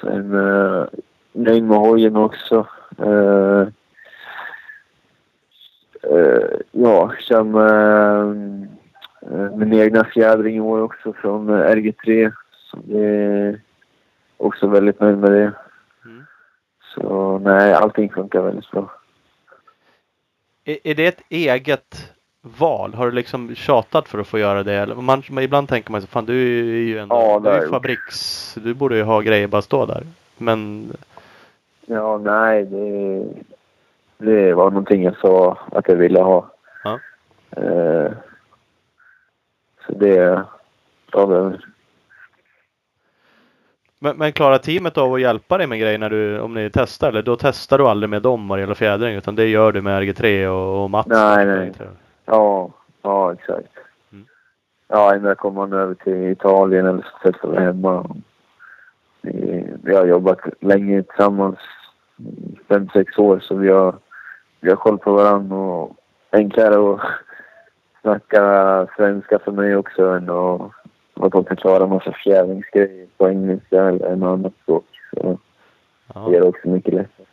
Sen, 0.00 0.34
uh, 0.34 0.86
nöjd 1.32 1.64
med 1.64 1.78
hojen 1.78 2.16
också. 2.16 2.66
Uh, 3.00 3.66
uh, 6.10 6.60
ja, 6.72 7.12
kör 7.18 7.42
med 7.42 8.68
Eh, 9.22 9.56
Min 9.56 9.72
egna 9.72 10.04
fjädring 10.04 10.56
i 10.56 10.60
år 10.60 10.80
också 10.80 11.12
från 11.12 11.48
eh, 11.48 11.76
RG3. 11.76 12.32
Så 12.52 12.76
det 12.84 13.06
är 13.06 13.60
också 14.36 14.66
väldigt 14.66 15.00
nöjd 15.00 15.18
med 15.18 15.32
det. 15.32 15.52
Mm. 16.04 16.24
Så 16.94 17.38
nej, 17.38 17.72
allting 17.74 18.12
funkar 18.12 18.42
väldigt 18.42 18.70
bra. 18.70 18.90
Är, 20.64 20.78
är 20.84 20.94
det 20.94 21.06
ett 21.06 21.22
eget 21.28 22.12
val? 22.42 22.94
Har 22.94 23.06
du 23.06 23.12
liksom 23.12 23.54
tjatat 23.54 24.08
för 24.08 24.18
att 24.18 24.26
få 24.26 24.38
göra 24.38 24.62
det? 24.62 24.74
Eller 24.74 24.94
man, 24.94 25.22
ibland 25.40 25.68
tänker 25.68 25.92
man 25.92 26.00
så 26.00 26.06
fan 26.06 26.26
du 26.26 26.58
är 26.58 26.88
ju 26.88 26.98
ändå 26.98 27.16
Ja, 27.16 27.38
det 27.38 27.50
du 27.50 27.56
är 27.56 27.68
fabriks... 27.68 28.54
Du 28.54 28.74
borde 28.74 28.96
ju 28.96 29.02
ha 29.02 29.20
grejer 29.20 29.46
bara 29.46 29.62
stå 29.62 29.86
där. 29.86 30.02
Men 30.36 30.90
Ja, 31.92 32.18
nej, 32.18 32.64
det, 32.64 33.24
det 34.18 34.54
var 34.54 34.70
någonting 34.70 35.02
jag 35.02 35.16
sa 35.16 35.58
att 35.72 35.88
jag 35.88 35.96
ville 35.96 36.20
ha. 36.20 36.50
Ja. 36.84 36.98
Eh, 37.50 38.12
så 39.86 39.92
det 39.92 40.44
jag 41.12 41.28
mig. 41.28 41.58
Men, 43.98 44.16
men 44.16 44.32
klarar 44.32 44.58
teamet 44.58 44.98
av 44.98 45.14
att 45.14 45.20
hjälpa 45.20 45.58
dig 45.58 45.66
med 45.66 45.80
grejer 45.80 45.98
när 45.98 46.10
du, 46.10 46.40
om 46.40 46.54
ni 46.54 46.70
testar? 46.72 47.08
Eller 47.08 47.22
då 47.22 47.36
testar 47.36 47.78
du 47.78 47.84
aldrig 47.84 48.10
med 48.10 48.22
dem 48.22 48.48
vad 48.48 48.58
det 48.58 48.60
gäller 48.60 48.74
fjädring 48.74 49.14
utan 49.14 49.36
det 49.36 49.46
gör 49.46 49.72
du 49.72 49.82
med 49.82 50.02
RG3 50.02 50.46
och, 50.46 50.84
och 50.84 50.90
Mats? 50.90 51.06
Nej, 51.08 51.46
nej. 51.46 51.72
Ja, 52.30 52.70
ja 53.02 53.32
exakt. 53.32 53.72
Mm. 54.12 54.26
Ja, 54.88 55.16
innan 55.16 55.36
kommer 55.36 55.60
man 55.66 55.72
över 55.72 55.94
till 55.94 56.30
Italien 56.30 56.86
eller 56.86 57.02
så 57.02 57.18
testar 57.22 57.48
vi 57.48 57.58
hemma. 57.58 58.16
Vi, 59.22 59.66
vi 59.82 59.96
har 59.96 60.06
jobbat 60.06 60.38
länge 60.60 61.02
tillsammans, 61.02 61.58
fem, 62.68 62.88
sex 62.92 63.18
år, 63.18 63.40
så 63.40 63.54
vi 63.54 63.68
har, 63.70 63.94
vi 64.60 64.68
har 64.70 64.76
koll 64.76 64.98
på 64.98 65.12
varandra 65.12 65.56
och 65.56 65.96
enklare 66.32 66.94
att 66.94 67.00
snacka 68.00 68.86
svenska 68.96 69.38
för 69.38 69.52
mig 69.52 69.76
också 69.76 70.06
än 70.10 70.30
att 70.30 70.70
att 71.22 71.32
de 71.32 71.44
kan 71.44 71.56
klara 71.56 71.84
en 71.84 71.90
massa 71.90 72.12
fjäringsgrejer 72.12 73.06
på 73.16 73.28
engelska 73.28 73.82
eller 73.84 74.06
en 74.06 74.22
annan 74.22 74.52
språk. 74.62 74.84
Så 75.14 75.38
Ja. 76.14 76.20
det 76.20 76.32
gör 76.34 76.40
det 76.40 76.48
också 76.48 76.68
mycket 76.68 76.94
lättare. 76.94 77.26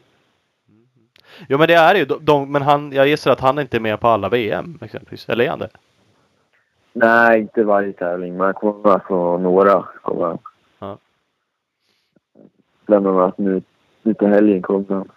Jo 1.49 1.57
men 1.57 1.67
det 1.67 1.73
är 1.73 1.95
ju 1.95 2.05
de, 2.05 2.25
de, 2.25 2.51
men 2.51 2.61
han, 2.61 2.91
jag 2.91 3.07
gissar 3.07 3.31
att 3.31 3.39
han 3.39 3.59
inte 3.59 3.77
är 3.77 3.81
med 3.81 3.99
på 3.99 4.07
alla 4.07 4.29
VM 4.29 4.79
exempelvis. 4.81 5.29
Eller 5.29 5.45
är 5.45 5.49
han 5.49 5.59
det? 5.59 5.69
Nej, 6.93 7.39
inte 7.39 7.63
varje 7.63 7.93
tävling, 7.93 8.37
men 8.37 8.45
han 8.45 8.53
kommer 8.53 8.89
med 8.91 9.03
på 9.03 9.37
några. 9.37 9.83
Kommer. 10.01 10.37
Ja. 10.79 10.97
Bland 12.85 13.07
annat 13.07 13.37
nu, 13.37 13.61
nu 14.03 14.13
på 14.13 14.27
helgen 14.27 14.61
kommer 14.61 14.95
han. 14.95 15.09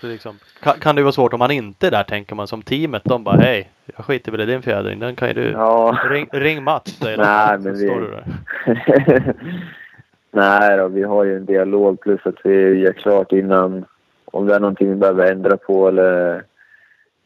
Det 0.00 0.06
Liksom, 0.08 0.38
kan, 0.62 0.74
kan 0.80 0.96
det 0.96 1.02
vara 1.02 1.12
svårt 1.12 1.32
om 1.32 1.40
han 1.40 1.50
inte 1.50 1.86
är 1.86 1.90
där 1.90 2.02
tänker 2.04 2.34
man 2.34 2.46
som 2.46 2.62
teamet. 2.62 3.02
De 3.04 3.24
bara 3.24 3.36
hej, 3.36 3.70
jag 3.96 4.04
skiter 4.04 4.32
väl 4.32 4.40
i 4.40 4.46
din 4.46 4.62
fjädring. 4.62 4.98
Den 4.98 5.16
kan 5.16 5.28
ju 5.28 5.34
du. 5.34 5.50
Ja. 5.50 5.98
Ring, 6.10 6.28
ring 6.32 6.62
Mats 6.64 6.90
säger 6.98 7.16
de. 7.16 7.22
Nej, 7.24 7.56
Så 7.58 7.68
men 7.68 7.76
står 7.76 8.00
vi- 8.00 8.06
du 8.06 8.10
där. 8.10 9.34
Nej 10.30 10.76
då, 10.76 10.88
vi 10.88 11.02
har 11.02 11.24
ju 11.24 11.36
en 11.36 11.44
dialog 11.44 12.00
plus 12.00 12.20
att 12.26 12.34
vi 12.44 12.74
gör 12.74 12.92
klart 12.92 13.32
innan 13.32 13.84
om 14.24 14.46
det 14.46 14.54
är 14.54 14.60
någonting 14.60 14.88
vi 14.88 14.94
behöver 14.94 15.32
ändra 15.32 15.56
på 15.56 15.88
eller 15.88 16.42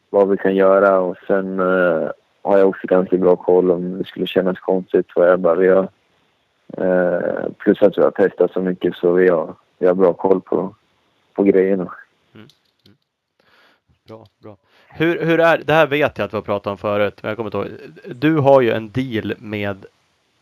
vad 0.09 0.29
vi 0.29 0.37
kan 0.37 0.55
göra 0.55 0.99
och 0.99 1.17
sen 1.27 1.59
eh, 1.59 2.09
har 2.41 2.57
jag 2.57 2.69
också 2.69 2.87
ganska 2.87 3.17
bra 3.17 3.35
koll 3.35 3.71
om 3.71 3.97
det 3.97 4.05
skulle 4.05 4.27
kännas 4.27 4.59
konstigt 4.59 5.07
vad 5.15 5.33
Ebba. 5.33 5.37
behöver 5.55 5.63
göra. 5.63 5.87
eh, 6.77 7.51
plus 7.57 7.81
att 7.81 7.97
vi 7.97 8.01
har 8.01 8.11
testat 8.11 8.51
så 8.51 8.61
mycket 8.61 8.95
så 8.95 9.13
vi 9.13 9.27
har, 9.29 9.55
vi 9.77 9.87
har 9.87 9.93
bra 9.93 10.13
koll 10.13 10.41
på, 10.41 10.75
på 11.33 11.43
grejerna. 11.43 11.93
Mm. 12.35 12.47
Bra, 14.07 14.25
bra. 14.43 14.57
Hur, 14.87 15.25
hur 15.25 15.39
är, 15.39 15.57
det 15.57 15.73
här 15.73 15.87
vet 15.87 16.17
jag 16.17 16.25
att 16.25 16.33
vi 16.33 16.37
har 16.37 16.41
pratat 16.41 16.71
om 16.71 16.77
förut, 16.77 17.19
men 17.21 17.29
jag 17.29 17.37
kommer 17.37 17.47
inte 17.47 17.57
ihåg. 17.57 18.15
Du 18.15 18.37
har 18.37 18.61
ju 18.61 18.71
en 18.71 18.89
deal 18.89 19.33
med 19.39 19.85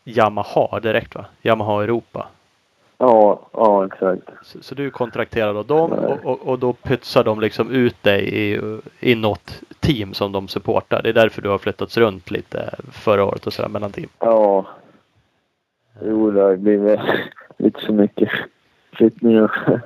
Yamaha 0.04 0.80
direkt 0.80 1.14
va? 1.14 1.24
Yamaha 1.42 1.82
Europa. 1.82 2.28
Ja, 3.02 3.40
ja 3.52 3.86
exakt. 3.86 4.22
Så, 4.42 4.62
så 4.62 4.74
du 4.74 4.86
är 4.86 4.90
kontrakterad 4.90 5.56
av 5.56 5.66
dem 5.66 5.92
och, 5.92 6.24
och, 6.24 6.48
och 6.48 6.58
då 6.58 6.72
pytsar 6.72 7.24
de 7.24 7.40
liksom 7.40 7.70
ut 7.70 8.02
dig 8.02 8.34
i, 8.34 8.60
i 9.00 9.14
något 9.14 9.62
team 9.80 10.14
som 10.14 10.32
de 10.32 10.48
supportar. 10.48 11.02
Det 11.02 11.08
är 11.08 11.12
därför 11.12 11.42
du 11.42 11.48
har 11.48 11.58
flyttats 11.58 11.96
runt 11.96 12.30
lite 12.30 12.74
förra 12.92 13.24
året 13.24 13.46
och 13.46 13.52
sådär 13.52 13.68
mellan 13.68 13.92
team. 13.92 14.08
Ja. 14.18 14.66
Jo, 16.04 16.30
det 16.30 16.40
har 16.40 16.56
blivit 16.56 17.00
lite 17.56 17.80
för 17.80 17.92
mycket 17.92 18.28
flyttningar. 18.92 19.50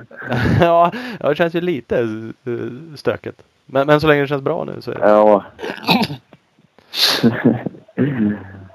ja, 0.61 0.93
ja, 1.21 1.29
det 1.29 1.35
känns 1.35 1.55
ju 1.55 1.61
lite 1.61 1.99
eh, 2.45 2.97
stökigt. 2.97 3.43
Men, 3.67 3.87
men 3.87 4.01
så 4.01 4.07
länge 4.07 4.21
det 4.21 4.29
känns 4.29 4.43
bra 4.43 4.65
nu 4.65 4.81
så 4.81 4.91
är 4.91 4.95
det. 4.95 5.09
Ja. 5.09 5.45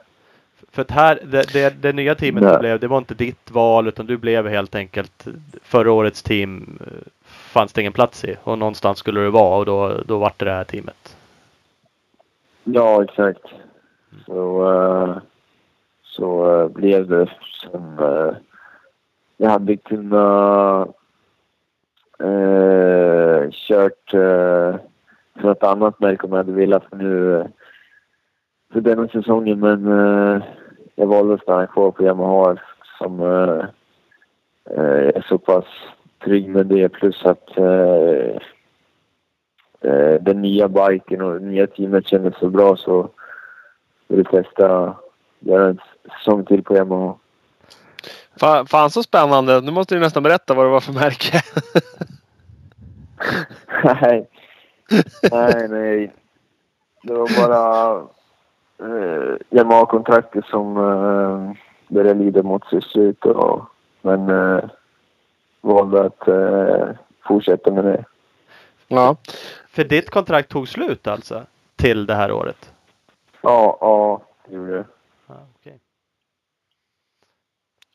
För 0.71 0.81
att 0.81 0.91
här, 0.91 1.19
det, 1.23 1.53
det, 1.53 1.81
det 1.81 1.93
nya 1.93 2.15
teamet 2.15 2.43
Nej. 2.43 2.53
du 2.53 2.59
blev, 2.59 2.79
det 2.79 2.87
var 2.87 2.97
inte 2.97 3.13
ditt 3.13 3.51
val 3.51 3.87
utan 3.87 4.05
du 4.05 4.17
blev 4.17 4.47
helt 4.47 4.75
enkelt 4.75 5.27
förra 5.63 5.91
årets 5.91 6.23
team 6.23 6.79
eh, 6.81 7.07
fanns 7.25 7.73
det 7.73 7.81
ingen 7.81 7.93
plats 7.93 8.25
i 8.25 8.37
och 8.43 8.57
någonstans 8.57 8.97
skulle 8.97 9.21
du 9.21 9.29
vara 9.29 9.57
och 9.57 9.65
då, 9.65 10.01
då 10.05 10.17
vart 10.17 10.39
det 10.39 10.45
det 10.45 10.51
här 10.51 10.63
teamet. 10.63 11.17
ja, 12.63 13.03
exakt. 13.03 13.43
Så, 14.25 14.73
eh, 14.73 15.17
så 16.03 16.59
eh, 16.59 16.67
blev 16.67 17.07
det 17.07 17.29
som... 17.61 17.99
eh, 17.99 18.35
jag 19.41 19.49
hade 19.49 19.77
kunnat 19.77 20.87
uh, 22.23 23.49
kört 23.51 24.13
uh, 24.13 24.75
för 25.35 25.43
något 25.43 25.63
annat 25.63 25.99
märke 25.99 26.25
om 26.25 26.31
jag 26.31 26.37
hade 26.37 26.51
velat 26.51 26.83
för 26.89 26.95
nu 26.95 27.45
för 28.73 28.81
denna 28.81 29.07
säsongen 29.07 29.59
men 29.59 29.87
jag 30.95 31.07
valde 31.07 31.33
att 31.33 31.41
stanna 31.41 31.67
kvar 31.67 31.91
på 31.91 32.03
Yamaha 32.03 32.57
som 32.97 33.19
eh, 33.19 33.65
eh, 34.77 35.07
är 35.15 35.25
så 35.29 35.37
pass 35.37 35.65
trygg 36.23 36.49
med 36.49 36.65
det 36.65 36.89
plus 36.89 37.25
att 37.25 37.57
eh, 37.57 38.35
eh, 39.81 40.21
den 40.21 40.41
nya 40.41 40.67
biken 40.67 41.21
och 41.21 41.33
det 41.33 41.45
nya 41.45 41.67
teamet 41.67 42.07
kändes 42.07 42.39
så 42.39 42.49
bra 42.49 42.77
så 42.77 43.09
ville 44.07 44.23
jag 44.31 44.43
testa 44.45 44.95
göra 45.39 45.69
en 45.69 45.79
säsong 46.17 46.45
till 46.45 46.63
på 46.63 46.75
Yamaha. 46.75 47.15
Fan, 48.39 48.67
fan 48.67 48.89
så 48.89 49.03
spännande. 49.03 49.61
Nu 49.61 49.71
måste 49.71 49.95
du 49.95 50.01
nästan 50.01 50.23
berätta 50.23 50.53
vad 50.53 50.65
det 50.65 50.69
var 50.69 50.79
för 50.79 50.93
märke. 50.93 51.41
nej. 54.01 54.29
nej, 55.31 55.67
nej. 55.69 56.13
Det 57.03 57.13
var 57.13 57.47
bara 57.47 58.07
eh, 58.81 59.35
Yamaha-kontraktet 59.49 60.45
som 60.45 60.77
eh, 60.77 61.57
började 61.87 62.19
lida 62.23 62.43
mot 62.43 62.65
sitt 62.67 62.83
slut. 62.83 63.25
Och, 63.25 63.65
men 64.01 64.29
eh, 64.29 64.63
valde 65.61 66.01
att 66.05 66.27
eh, 66.27 66.89
fortsätta 67.27 67.71
med 67.71 67.85
det. 67.85 68.05
ja. 68.87 69.15
För 69.69 69.83
ditt 69.83 70.09
kontrakt 70.09 70.49
tog 70.49 70.67
slut 70.67 71.07
alltså? 71.07 71.43
Till 71.75 72.05
det 72.05 72.15
här 72.15 72.31
året? 72.31 72.73
Ja, 73.41 73.77
ja, 73.81 74.21
det 74.47 74.55
gjorde 74.55 74.71
det. 74.71 74.85
Ja, 75.27 75.35
okej. 75.59 75.79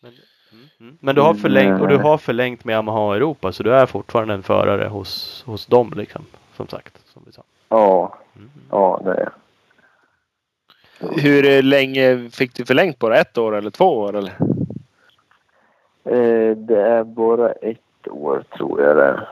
Men, 0.03 0.13
mm, 0.53 0.67
mm. 0.81 0.99
Men 1.01 1.15
du 1.15 1.21
har 1.21 1.35
förlängt 1.35 1.81
och 1.81 1.89
du 1.89 1.97
har 1.97 2.19
förlängt 2.19 2.65
med 2.65 2.73
Yamaha 2.73 3.17
Europa 3.17 3.53
så 3.53 3.63
du 3.63 3.75
är 3.75 3.87
fortfarande 3.87 4.35
en 4.35 4.43
förare 4.43 4.89
hos, 4.89 5.43
hos 5.47 5.67
dem 5.67 5.93
liksom. 5.97 6.23
Som 6.57 6.69
sagt. 6.69 7.03
Som 7.07 7.23
vi 7.27 7.33
sa. 7.33 7.43
Ja, 7.69 8.19
Mm. 8.37 8.51
ja 8.71 9.01
det 9.05 9.11
är 9.11 9.21
jag. 9.21 9.33
Hur 11.01 11.63
länge 11.63 12.31
fick 12.31 12.55
du 12.55 12.65
förlängt 12.65 12.99
på 12.99 13.09
det? 13.09 13.19
Ett 13.19 13.39
år 13.39 13.57
eller 13.57 13.71
två 13.71 13.99
år? 13.99 14.17
Eller? 14.17 14.33
Eh, 16.05 16.57
det 16.57 16.83
är 16.83 17.05
bara 17.05 17.53
ett 17.53 18.09
år 18.11 18.45
tror 18.57 18.83
jag 18.83 18.97
det. 18.97 19.29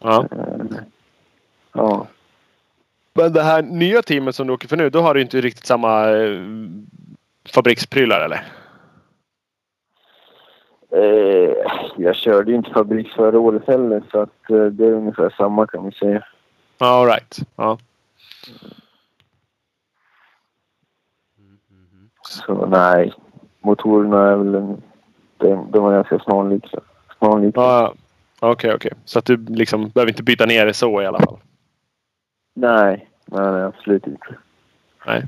Ja. 0.00 0.28
Eh, 0.32 0.76
ja. 1.72 2.06
Men 3.12 3.32
det 3.32 3.42
här 3.42 3.62
nya 3.62 4.02
teamet 4.02 4.34
som 4.34 4.46
du 4.46 4.52
åker 4.52 4.68
för 4.68 4.76
nu, 4.76 4.90
då 4.90 5.00
har 5.00 5.14
du 5.14 5.20
inte 5.20 5.40
riktigt 5.40 5.66
samma 5.66 6.10
eh, 6.10 6.40
fabriksprylar 7.54 8.20
eller? 8.20 8.44
Jag 11.96 12.16
körde 12.16 12.50
ju 12.50 12.56
inte 12.56 12.70
fabrik 12.70 13.08
förra 13.08 13.38
året 13.38 13.62
heller 13.66 14.02
så 14.10 14.20
att 14.20 14.48
det 14.48 14.84
är 14.86 14.92
ungefär 14.92 15.34
samma 15.36 15.66
kan 15.66 15.82
man 15.82 15.92
säga. 15.92 16.24
All 16.78 17.06
right. 17.06 17.38
Ja. 17.56 17.78
Så 22.28 22.66
nej, 22.66 23.12
motorerna 23.60 24.30
är 24.30 24.36
väl 24.36 24.54
en, 24.54 24.82
de, 25.36 25.70
de 25.70 25.86
är 25.86 25.92
ganska 25.92 26.18
snarlika. 26.18 26.80
snarlika. 27.18 27.60
Ja, 27.60 27.94
Okej, 28.40 28.74
okej. 28.74 28.92
Så 29.04 29.18
att 29.18 29.24
du 29.24 29.36
liksom 29.36 29.88
behöver 29.88 30.12
inte 30.12 30.22
byta 30.22 30.46
ner 30.46 30.66
det 30.66 30.74
så 30.74 31.02
i 31.02 31.06
alla 31.06 31.18
fall? 31.20 31.38
Nej, 32.56 33.08
nej, 33.26 33.52
nej, 33.52 33.62
absolut 33.62 34.06
inte. 34.06 34.26
Nej. 35.06 35.26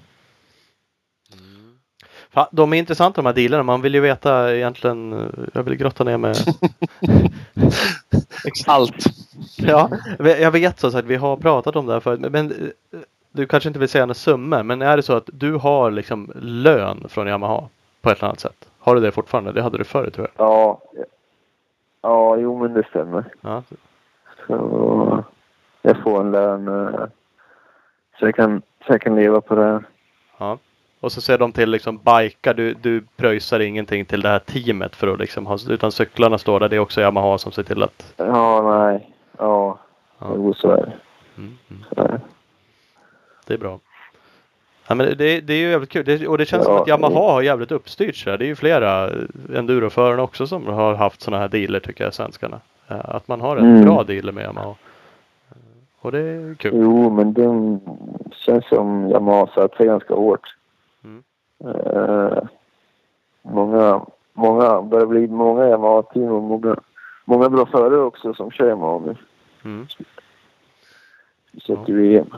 Fan, 2.31 2.47
de 2.53 2.73
är 2.73 2.77
intressanta 2.77 3.23
de 3.23 3.27
här 3.27 3.33
dealerna. 3.35 3.63
Man 3.63 3.83
vill 3.83 3.95
ju 3.95 4.01
veta 4.01 4.55
egentligen. 4.57 5.13
eh, 5.13 5.29
Jag 5.55 5.63
vill 5.63 5.75
grotta 5.77 6.05
ner 6.05 6.19
med. 6.19 6.37
Allt. 8.67 8.95
ja, 9.57 9.91
jag 10.19 10.51
vet 10.51 10.81
så 10.81 10.99
att 10.99 11.05
vi 11.05 11.17
har 11.17 11.37
pratat 11.37 11.77
om 11.77 11.87
det 11.87 11.93
här 11.93 12.01
förut. 12.01 12.21
Men- 12.21 12.33
Men 12.33 12.51
eh, 12.51 12.99
du 13.37 13.47
kanske 13.47 13.69
inte 13.69 13.79
vill 13.81 13.89
säga 13.89 14.05
några 14.07 14.15
summor. 14.15 14.63
Men 14.63 14.83
är 14.83 14.97
det 14.97 15.03
så 15.03 15.13
att 15.17 15.31
du 15.33 15.55
har 15.55 15.91
liksom 15.91 16.33
lön 16.35 17.05
från 17.09 17.27
Yamaha 17.27 17.69
på 18.03 18.11
ett 18.11 18.19
eller 18.19 18.29
annat 18.29 18.41
sätt? 18.41 18.69
Har 18.79 18.95
du 18.95 19.01
det 19.01 19.13
fortfarande? 19.13 19.53
Det 19.53 19.63
hade 19.63 19.79
du 19.79 19.85
förut 19.85 20.15
tror 20.15 20.29
jag. 20.37 20.47
Ja, 20.47 20.79
ja, 22.03 22.37
jo 22.37 22.59
men 22.59 22.75
det 22.75 22.87
stämmer. 22.91 23.25
Ja. 23.41 23.63
Så 24.47 25.25
jag 25.83 26.03
får 26.03 26.21
en 26.21 26.31
lön 26.33 26.69
eh, 26.69 27.01
så 28.19 28.27
jag 28.27 28.35
kan, 28.35 28.63
så 28.87 28.93
jag 28.93 29.01
kan 29.01 29.17
leva 29.17 29.41
på 29.41 29.55
det. 29.55 29.83
ja. 30.39 30.59
Och 31.01 31.13
så 31.13 31.21
ser 31.21 31.39
de 31.39 31.53
till 31.53 31.71
liksom 31.71 31.99
bikar. 31.99 32.55
Du, 32.55 32.75
du 32.75 33.05
pröjsar 33.17 33.61
ingenting 33.61 34.05
till 34.05 34.21
det 34.23 34.29
här 34.29 34.39
teamet 34.39 34.97
för 34.97 35.09
att 35.09 35.19
liksom 35.19 35.47
ha, 35.47 35.59
utan 35.69 35.93
cyklarna 35.93 36.39
står 36.39 36.61
där. 36.61 36.69
Det 36.69 36.77
är 36.77 36.81
också 36.81 37.01
Yamaha 37.01 37.39
som 37.39 37.53
ser 37.53 37.63
till 37.63 37.83
att. 37.83 38.15
Ja, 38.17 38.63
nej. 38.79 39.11
Ja, 39.39 39.79
Ja. 40.19 40.27
jo 40.35 40.55
så 40.55 40.71
är 40.71 40.77
det. 40.77 40.93
Mm, 41.37 41.59
mm. 41.71 41.85
Så 41.95 42.01
är 42.03 42.09
det. 42.09 42.21
Det 43.47 43.55
är 43.55 43.59
bra. 43.59 43.79
Ja, 44.89 44.95
men 44.95 45.07
det, 45.19 45.41
det 45.41 45.53
är 45.53 45.59
ju 45.59 45.71
jävligt 45.71 45.91
kul. 45.91 46.05
Det, 46.05 46.29
och 46.29 46.39
det 46.39 46.47
känns 46.47 46.65
som 46.65 46.75
Ja, 46.75 46.83
att 46.83 46.89
Yamaha 46.89 47.33
har 47.33 47.43
jävligt 47.43 47.73
uppstyrt 47.73 48.17
sig. 48.17 48.39
Det 48.39 48.45
är 48.45 48.47
ju 48.47 48.55
flera 48.57 49.11
enduroförare 49.55 50.23
också 50.23 50.47
som 50.47 50.67
har 50.67 50.95
haft 50.95 51.21
sådana 51.23 51.41
här 51.43 51.49
dealer 51.49 51.81
tycker 51.81 52.05
jag, 52.05 52.15
svenskarna. 52.15 52.61
Eh, 52.89 53.01
Att 53.05 53.29
man 53.29 53.41
har 53.41 53.57
en 53.57 53.71
Mm. 53.71 53.85
bra 53.85 54.03
dealer 54.03 54.33
med 54.33 54.45
Yamaha. 54.45 54.69
Eh, 54.71 55.57
Och 56.01 56.13
det 56.13 56.19
är 56.21 56.55
kul. 56.55 56.73
Jo, 56.75 57.11
men 57.11 57.33
det 57.33 57.79
känns 58.35 58.69
som 58.69 59.09
Yamaha 59.11 59.47
satt 59.55 59.75
sig 59.77 59.87
ganska 59.87 60.15
hårt. 60.15 60.55
Mm. 61.05 61.23
Eh, 61.65 62.39
många, 63.43 64.07
många, 64.33 64.83
börjar 64.83 65.07
bli 65.07 65.27
många 65.29 65.69
Yamaha-team 65.69 66.29
och 66.33 66.43
många, 66.43 66.77
många 67.25 67.49
bra 67.49 67.67
förare 67.67 67.99
också 68.01 68.35
som 68.35 68.51
kör 68.51 68.69
Yamaha 68.69 68.99
nu. 69.07 69.17
Mm. 69.65 69.87
Speciellt 71.53 71.89
i 71.89 71.93
VM. 71.93 72.31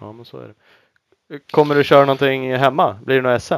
Ja, 0.00 0.12
men 0.12 0.24
så 0.24 0.38
är 0.38 0.48
det. 0.48 0.54
Kommer 1.50 1.74
du 1.74 1.84
köra 1.84 2.00
någonting 2.00 2.54
hemma? 2.56 2.96
Blir 3.04 3.22
det 3.22 3.32
något 3.32 3.42
SM? 3.42 3.54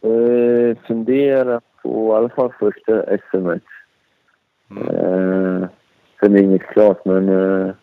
Eh, 0.00 0.76
fundera 0.86 1.60
på 1.82 2.12
i 2.12 2.16
alla 2.16 2.28
fall 2.28 2.52
första 2.58 3.02
SM. 3.30 3.36
Mm. 4.70 4.88
Eh, 4.88 5.68
sen 6.20 6.32
är 6.32 6.38
det 6.38 6.40
inget 6.40 6.62
klart, 6.66 7.04
men 7.04 7.28
eh, 7.28 7.66
det 7.66 7.74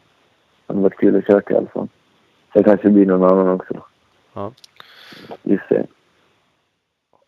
hade 0.67 0.79
varit 0.79 0.97
kul 0.97 1.15
att 1.15 1.27
köra 1.27 1.41
i 1.49 1.55
alla 1.55 1.67
fall. 1.67 1.87
Sen 2.53 2.63
kanske 2.63 2.87
det 2.87 2.93
blir 2.93 3.05
någon 3.05 3.31
annan 3.31 3.49
också. 3.49 3.83
Ja. 4.33 4.51
Just 5.43 5.69
det. 5.69 5.85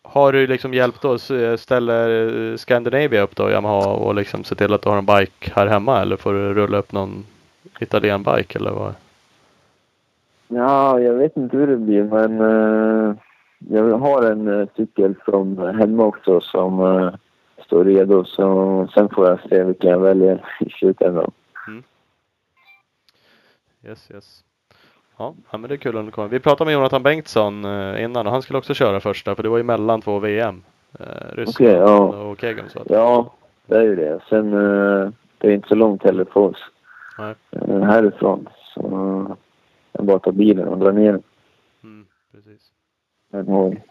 Har 0.02 0.32
du 0.32 0.46
liksom 0.46 0.74
hjälpt 0.74 1.04
oss? 1.04 1.30
eh, 1.30 1.56
Ställer 1.56 2.08
eh, 2.50 2.56
Scandinavia 2.56 3.22
upp 3.22 3.36
då, 3.36 3.50
Yamaha 3.50 3.86
och 3.92 4.14
liksom 4.14 4.44
se 4.44 4.54
till 4.54 4.72
att 4.72 4.82
du 4.82 4.88
har 4.88 4.98
en 4.98 5.06
bike 5.06 5.52
här 5.54 5.66
hemma 5.66 6.00
eller 6.00 6.16
får 6.16 6.32
du 6.32 6.54
rulla 6.54 6.78
upp 6.78 6.92
någon 6.92 7.26
italiensk 7.80 8.34
bike 8.36 8.58
eller 8.58 8.70
vad? 8.70 8.94
Ja, 10.54 11.00
jag 11.00 11.14
vet 11.14 11.36
inte 11.36 11.56
hur 11.56 11.66
det 11.66 11.76
blir, 11.76 12.04
men 12.04 12.40
eh, 12.40 13.14
jag 13.58 13.98
har 13.98 14.22
en 14.22 14.60
eh, 14.60 14.68
cykel 14.76 15.14
från 15.24 15.58
hemma 15.58 16.04
också 16.04 16.40
som 16.40 16.80
eh, 16.80 17.14
står 17.64 17.84
redo. 17.84 18.24
Så 18.24 18.88
sen 18.94 19.08
får 19.08 19.28
jag 19.28 19.40
se 19.48 19.64
vilken 19.64 19.90
jag 19.90 20.00
väljer 20.00 20.44
i 20.60 20.70
slutändan. 20.70 21.30
Yes, 23.86 24.10
yes. 24.10 24.44
Ja, 25.16 25.34
men 25.50 25.62
det 25.62 25.74
är 25.74 25.76
kul 25.76 25.96
om 25.96 26.06
du 26.06 26.12
kommer. 26.12 26.28
Vi 26.28 26.40
pratade 26.40 26.68
med 26.68 26.74
Jonathan 26.74 27.02
Bengtsson 27.02 27.54
innan 27.98 28.26
och 28.26 28.32
han 28.32 28.42
skulle 28.42 28.58
också 28.58 28.74
köra 28.74 29.00
första 29.00 29.34
för 29.34 29.42
det 29.42 29.48
var 29.48 29.56
ju 29.56 29.62
mellan 29.62 30.00
två 30.00 30.18
VM. 30.18 30.62
Ryssland 31.32 31.48
Okej, 31.48 31.74
ja. 31.74 31.98
och 31.98 32.40
Kegum. 32.40 32.68
Så 32.68 32.78
att, 32.78 32.90
Ja, 32.90 33.32
det 33.66 33.76
är 33.76 33.82
ju 33.82 33.96
det. 33.96 34.20
Sen, 34.28 34.50
det 35.38 35.48
är 35.48 35.50
inte 35.50 35.68
så 35.68 35.74
långt 35.74 36.02
heller 36.02 36.24
för 36.24 36.40
oss 36.40 36.71
Nej. 37.22 37.34
eh, 37.50 37.82
härifrån. 37.82 38.48
Så 38.74 38.80
eh, 38.80 39.36
jag 39.92 40.04
bara 40.06 40.18
tar 40.18 40.32
bilen 40.32 40.68
och 40.68 40.78
drar 40.78 40.92
ner 40.92 41.20
mm, 41.82 42.06
precis. 42.32 42.70
en 43.32 43.46
gång. 43.46 43.82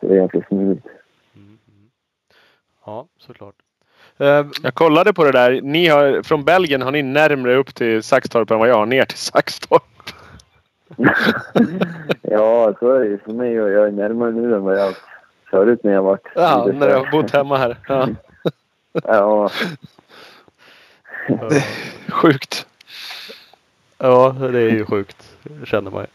Så 0.00 0.06
det 0.06 0.14
är 0.14 0.18
ganska 0.18 0.42
smidigt. 0.48 0.84
Mm, 1.36 1.58
mm. 1.68 1.90
Ja, 2.86 3.06
såklart. 3.18 3.54
Eh, 4.18 4.46
Jag 4.62 4.74
kollade 4.74 5.12
på 5.12 5.24
det 5.24 5.32
där. 5.32 5.60
Ni 5.60 5.86
har, 5.86 6.22
från 6.22 6.44
Belgien 6.44 6.82
har 6.82 6.92
ni 6.92 7.02
närmre 7.02 7.56
upp 7.56 7.74
till 7.74 8.02
Saxtorp 8.02 8.50
än 8.50 8.58
vad 8.58 8.68
jag 8.68 8.76
har 8.76 8.86
ner 8.86 9.04
till 9.04 9.18
Saxtorp. 9.18 9.82
ja, 12.22 12.74
så 12.80 12.92
är 12.92 13.00
det 13.00 13.06
ju 13.06 13.18
för 13.18 13.32
mig. 13.32 13.52
Jag 13.52 13.88
är 13.88 13.90
närmare 13.90 14.30
nu 14.30 14.54
än 14.54 14.62
vad 14.62 14.78
jag 14.78 14.94
förut 15.50 15.84
när 15.84 15.92
jag 15.92 16.02
varit 16.02 16.26
Ja, 16.34 16.70
när 16.74 16.88
jag 16.88 17.04
har 17.04 17.10
bott 17.10 17.30
hemma 17.30 17.56
här. 17.56 17.76
Ja. 17.88 18.08
Ja, 19.04 19.50
eh, 21.28 21.62
Sjukt. 22.08 22.66
ja, 23.98 24.36
det 24.38 24.60
är 24.60 24.70
ju 24.70 24.84
sjukt. 24.84 25.36
Känner 25.64 25.90
man 25.90 26.02
ju. 26.02 26.06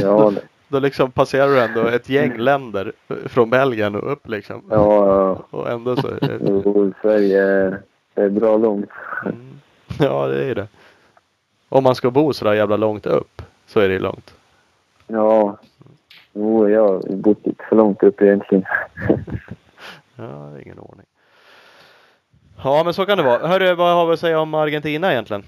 ja, 0.00 0.30
det- 0.34 0.42
Då 0.68 0.78
liksom 0.78 1.10
passerar 1.10 1.48
du 1.48 1.60
ändå 1.60 1.86
ett 1.86 2.08
gäng 2.08 2.36
länder 2.38 2.92
från 3.26 3.50
Belgien 3.50 3.94
och 3.94 4.12
upp 4.12 4.28
liksom. 4.28 4.62
ja. 4.70 5.42
Och 5.50 5.70
ändå 5.70 5.96
så. 5.96 6.10
Jo, 6.40 6.92
Sverige 7.02 7.42
är- 7.42 7.82
är 8.14 8.28
bra 8.28 8.56
långt. 8.56 8.90
Mm. 9.24 9.60
Ja, 10.00 10.26
det 10.26 10.44
är 10.44 10.54
det. 10.54 10.68
Om 11.68 11.84
man 11.84 11.94
ska 11.94 12.10
bo 12.10 12.32
sådär 12.32 12.52
jävla 12.54 12.76
långt 12.76 13.06
upp 13.06 13.42
så 13.66 13.80
är 13.80 13.88
det 13.88 13.94
ju 13.94 14.00
långt. 14.00 14.34
Ja. 15.06 15.58
Jo, 16.32 16.68
jag 16.68 16.82
har 16.88 17.16
bott 17.16 17.46
lite 17.46 17.64
för 17.68 17.76
långt 17.76 18.02
upp 18.02 18.22
egentligen. 18.22 18.64
Ja, 20.18 20.22
det 20.24 20.58
är 20.58 20.62
ingen 20.62 20.78
ordning. 20.78 21.06
Ja, 22.64 22.82
men 22.84 22.94
så 22.94 23.06
kan 23.06 23.18
det 23.18 23.24
vara. 23.24 23.46
Hörru, 23.46 23.74
vad 23.74 23.94
har 23.94 24.06
vi 24.06 24.12
att 24.12 24.20
säga 24.20 24.40
om 24.40 24.54
Argentina 24.54 25.12
egentligen? 25.12 25.42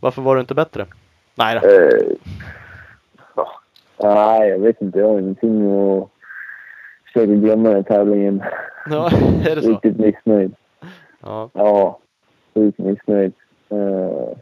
Varför 0.00 0.22
var 0.22 0.34
du 0.34 0.40
inte 0.40 0.54
bättre? 0.54 0.86
Nej 1.34 1.60
då. 1.60 1.68
Eh, 1.68 2.16
ja. 3.36 3.48
Nej, 4.02 4.48
jag 4.48 4.58
vet 4.58 4.82
inte. 4.82 4.98
Jag 4.98 5.08
har 5.08 5.18
ingenting 5.18 5.66
och 5.66 6.10
försöker 7.04 7.34
glömma 7.34 7.68
den 7.68 7.84
tävlingen. 7.84 8.42
Ja, 8.90 9.10
är 9.50 9.56
det 9.56 9.62
så? 9.62 9.70
Riktigt 9.70 9.98
missnöjd. 9.98 10.54
Ja. 11.22 11.50
Ja, 11.52 11.98
sjukt 12.54 12.78
missnöjd. 12.78 13.32
Uh, 13.72 14.36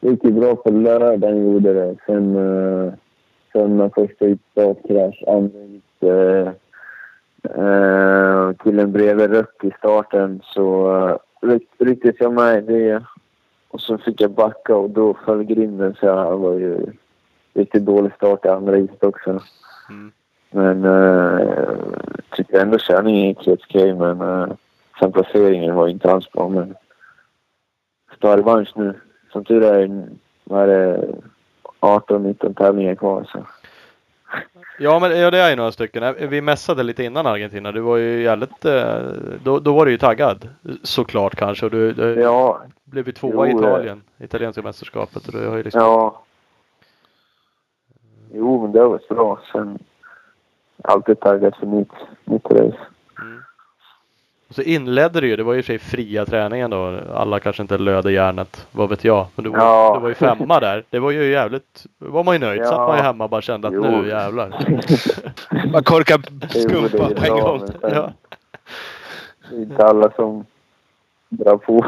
det 0.00 0.08
gick 0.08 0.24
ju 0.24 0.32
bra 0.32 0.56
på 0.56 0.70
lördagen, 0.70 1.52
gjorde 1.52 1.72
det. 1.72 1.96
Sen 2.06 2.36
uh, 2.36 2.92
söndag 3.52 3.90
första 3.94 4.26
gick 4.26 4.40
startkrasch. 4.52 5.24
Andra 5.28 5.58
gick 5.58 6.02
uh, 6.02 6.48
uh, 7.58 8.52
killen 8.64 8.92
bredvid 8.92 9.30
rött 9.30 9.56
i 9.62 9.70
starten. 9.78 10.40
Så 10.44 10.90
jag 12.18 12.32
med 12.32 12.58
i 12.58 12.60
det. 12.66 13.04
Och 13.68 13.80
så 13.80 13.98
fick 13.98 14.20
jag 14.20 14.30
backa 14.30 14.76
och 14.76 14.90
då 14.90 15.14
föll 15.24 15.44
grinden. 15.44 15.94
Så 16.00 16.06
jag 16.06 16.38
var 16.38 16.52
ju 16.52 16.86
riktigt 17.54 17.84
dålig 17.84 18.12
start 18.12 18.44
i 18.44 18.48
andra 18.48 18.78
gick 18.78 19.02
också. 19.04 19.40
Mm. 19.90 20.12
Men 20.50 20.84
uh, 20.84 21.80
tycker 22.30 22.60
ändå 22.60 22.78
körningen 22.78 23.28
gick 23.28 23.46
helt 23.46 23.62
okej. 23.68 23.94
Men 23.94 24.20
uh, 24.20 24.52
sen 25.00 25.12
placeringen 25.12 25.74
var 25.74 25.88
inte 25.88 26.10
alls 26.10 26.32
bra. 26.32 26.48
Men 26.48 26.74
ska 28.16 28.28
ha 28.28 28.36
revansch 28.36 28.72
nu. 28.76 28.94
Som 29.32 29.44
tur 29.44 29.62
är, 29.62 30.08
vad 30.44 30.62
är 30.62 30.66
det, 30.66 31.08
18-19 31.80 32.54
tävlingar 32.54 32.94
kvar. 32.94 33.28
Så. 33.32 33.38
Ja, 34.78 34.98
men 34.98 35.20
ja, 35.20 35.30
det 35.30 35.38
är 35.38 35.50
ju 35.50 35.56
några 35.56 35.72
stycken. 35.72 36.14
Vi 36.30 36.40
mässade 36.40 36.82
lite 36.82 37.04
innan 37.04 37.26
Argentina. 37.26 37.72
Du 37.72 37.80
var 37.80 37.96
ju 37.96 38.22
jävligt... 38.22 38.64
eh, 38.64 38.94
Då, 39.44 39.58
då 39.58 39.74
var 39.74 39.84
du 39.86 39.90
ju 39.92 39.98
taggad. 39.98 40.48
Såklart 40.82 41.34
kanske. 41.36 41.64
Och 41.66 41.70
du, 41.70 41.92
du 41.92 42.20
Ja, 42.20 42.62
blev 42.84 43.06
ju 43.06 43.12
tvåa 43.12 43.48
i 43.48 43.50
Jo, 43.50 43.58
Italien. 43.58 44.02
Italienska 44.18 44.62
mästerskapet. 44.62 45.26
Och 45.26 45.32
du 45.32 45.48
har 45.48 45.56
ju 45.56 45.62
liksom... 45.62 45.80
ja. 45.82 46.22
Jo, 48.32 48.62
men 48.62 48.72
det 48.72 48.84
var 48.84 49.00
bra. 49.14 49.40
Sen 49.52 49.78
alltid 50.84 51.20
taggad 51.20 51.56
för 51.56 51.66
nytt, 51.66 51.92
nytt 52.24 52.46
race. 52.50 52.78
Och 54.50 54.56
så 54.56 54.62
inledde 54.62 55.20
du 55.20 55.28
ju, 55.28 55.36
det 55.36 55.42
var 55.42 55.52
ju 55.52 55.58
i 55.58 55.60
och 55.62 55.64
för 55.64 55.72
sig 55.72 55.78
fria 55.78 56.26
träningen 56.26 56.70
då. 56.70 57.00
Alla 57.14 57.40
kanske 57.40 57.62
inte 57.62 57.78
löde 57.78 58.12
järnet, 58.12 58.66
vad 58.72 58.88
vet 58.88 59.04
jag. 59.04 59.26
Men 59.34 59.44
du 59.44 59.50
var, 59.50 59.58
Ja. 59.58 59.94
du 59.94 60.00
var 60.00 60.08
ju 60.08 60.14
femma 60.14 60.60
där. 60.60 60.84
Det 60.90 60.98
var 60.98 61.10
ju 61.10 61.24
jävligt, 61.30 61.86
då 61.98 62.10
var 62.10 62.24
man 62.24 62.34
ju 62.34 62.38
nöjd. 62.38 62.60
Ja. 62.60 62.66
Satt 62.66 62.78
man 62.78 62.96
ju 62.96 63.02
hemma 63.02 63.24
och 63.24 63.30
bara 63.30 63.42
kände 63.42 63.68
att 63.68 63.74
Jo. 63.74 63.82
nu 64.02 64.08
jävlar. 64.08 64.48
Man 65.72 65.82
korkar 65.84 66.18
skumpa 66.48 67.08
det 67.08 67.14
är 67.14 67.30
på 67.30 67.34
en 67.36 67.42
gång. 67.42 67.62
Ja. 67.82 68.12
Det 69.50 69.56
är 69.56 69.60
inte 69.62 69.84
alla 69.84 70.10
som 70.10 70.44
drar 71.28 71.56
på. 71.56 71.84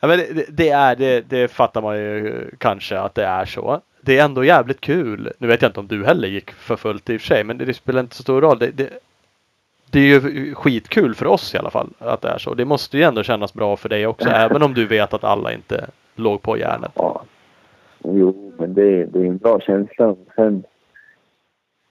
Ja, 0.00 0.06
men 0.08 0.18
det, 0.18 0.32
det- 0.34 0.46
det 0.50 0.68
är, 0.70 0.96
det, 0.96 1.20
det 1.20 1.48
fattar 1.48 1.82
man 1.82 1.96
ju 1.96 2.50
kanske 2.58 2.98
att 2.98 3.14
det 3.14 3.24
är 3.24 3.44
så. 3.44 3.80
Det 4.00 4.18
är 4.18 4.24
ändå 4.24 4.44
jävligt 4.44 4.80
kul. 4.80 5.32
Nu 5.38 5.46
vet 5.46 5.62
jag 5.62 5.68
inte 5.68 5.80
om 5.80 5.86
du 5.86 6.04
heller 6.04 6.28
gick 6.28 6.50
för 6.50 6.76
fullt 6.76 7.10
i 7.10 7.16
och 7.16 7.20
för 7.20 7.26
sig, 7.26 7.44
men 7.44 7.58
det, 7.58 7.64
det 7.64 7.74
spelar 7.74 8.00
inte 8.00 8.16
så 8.16 8.22
stor 8.22 8.40
roll. 8.40 8.58
Det, 8.58 8.70
det, 8.70 8.88
det 9.94 10.00
är 10.00 10.20
ju 10.30 10.54
skitkul 10.54 11.14
för 11.14 11.26
oss 11.26 11.54
i 11.54 11.58
alla 11.58 11.70
fall 11.70 11.88
att 11.98 12.20
det 12.22 12.28
är 12.28 12.38
så. 12.38 12.54
Det 12.54 12.64
måste 12.64 12.96
ju 12.98 13.02
ändå 13.02 13.22
kännas 13.22 13.54
bra 13.54 13.76
för 13.76 13.88
dig 13.88 14.06
också, 14.06 14.28
även 14.34 14.62
om 14.62 14.74
du 14.74 14.86
vet 14.86 15.14
att 15.14 15.24
alla 15.24 15.52
inte 15.52 15.86
låg 16.14 16.42
på 16.42 16.58
järnet. 16.58 16.92
Ja. 16.94 17.22
Jo, 18.04 18.52
men 18.58 18.74
det, 18.74 18.82
är- 18.82 19.06
det 19.06 19.18
är 19.18 19.24
en 19.24 19.38
bra 19.38 19.60
känsla. 19.60 20.14
Sen, 20.36 20.64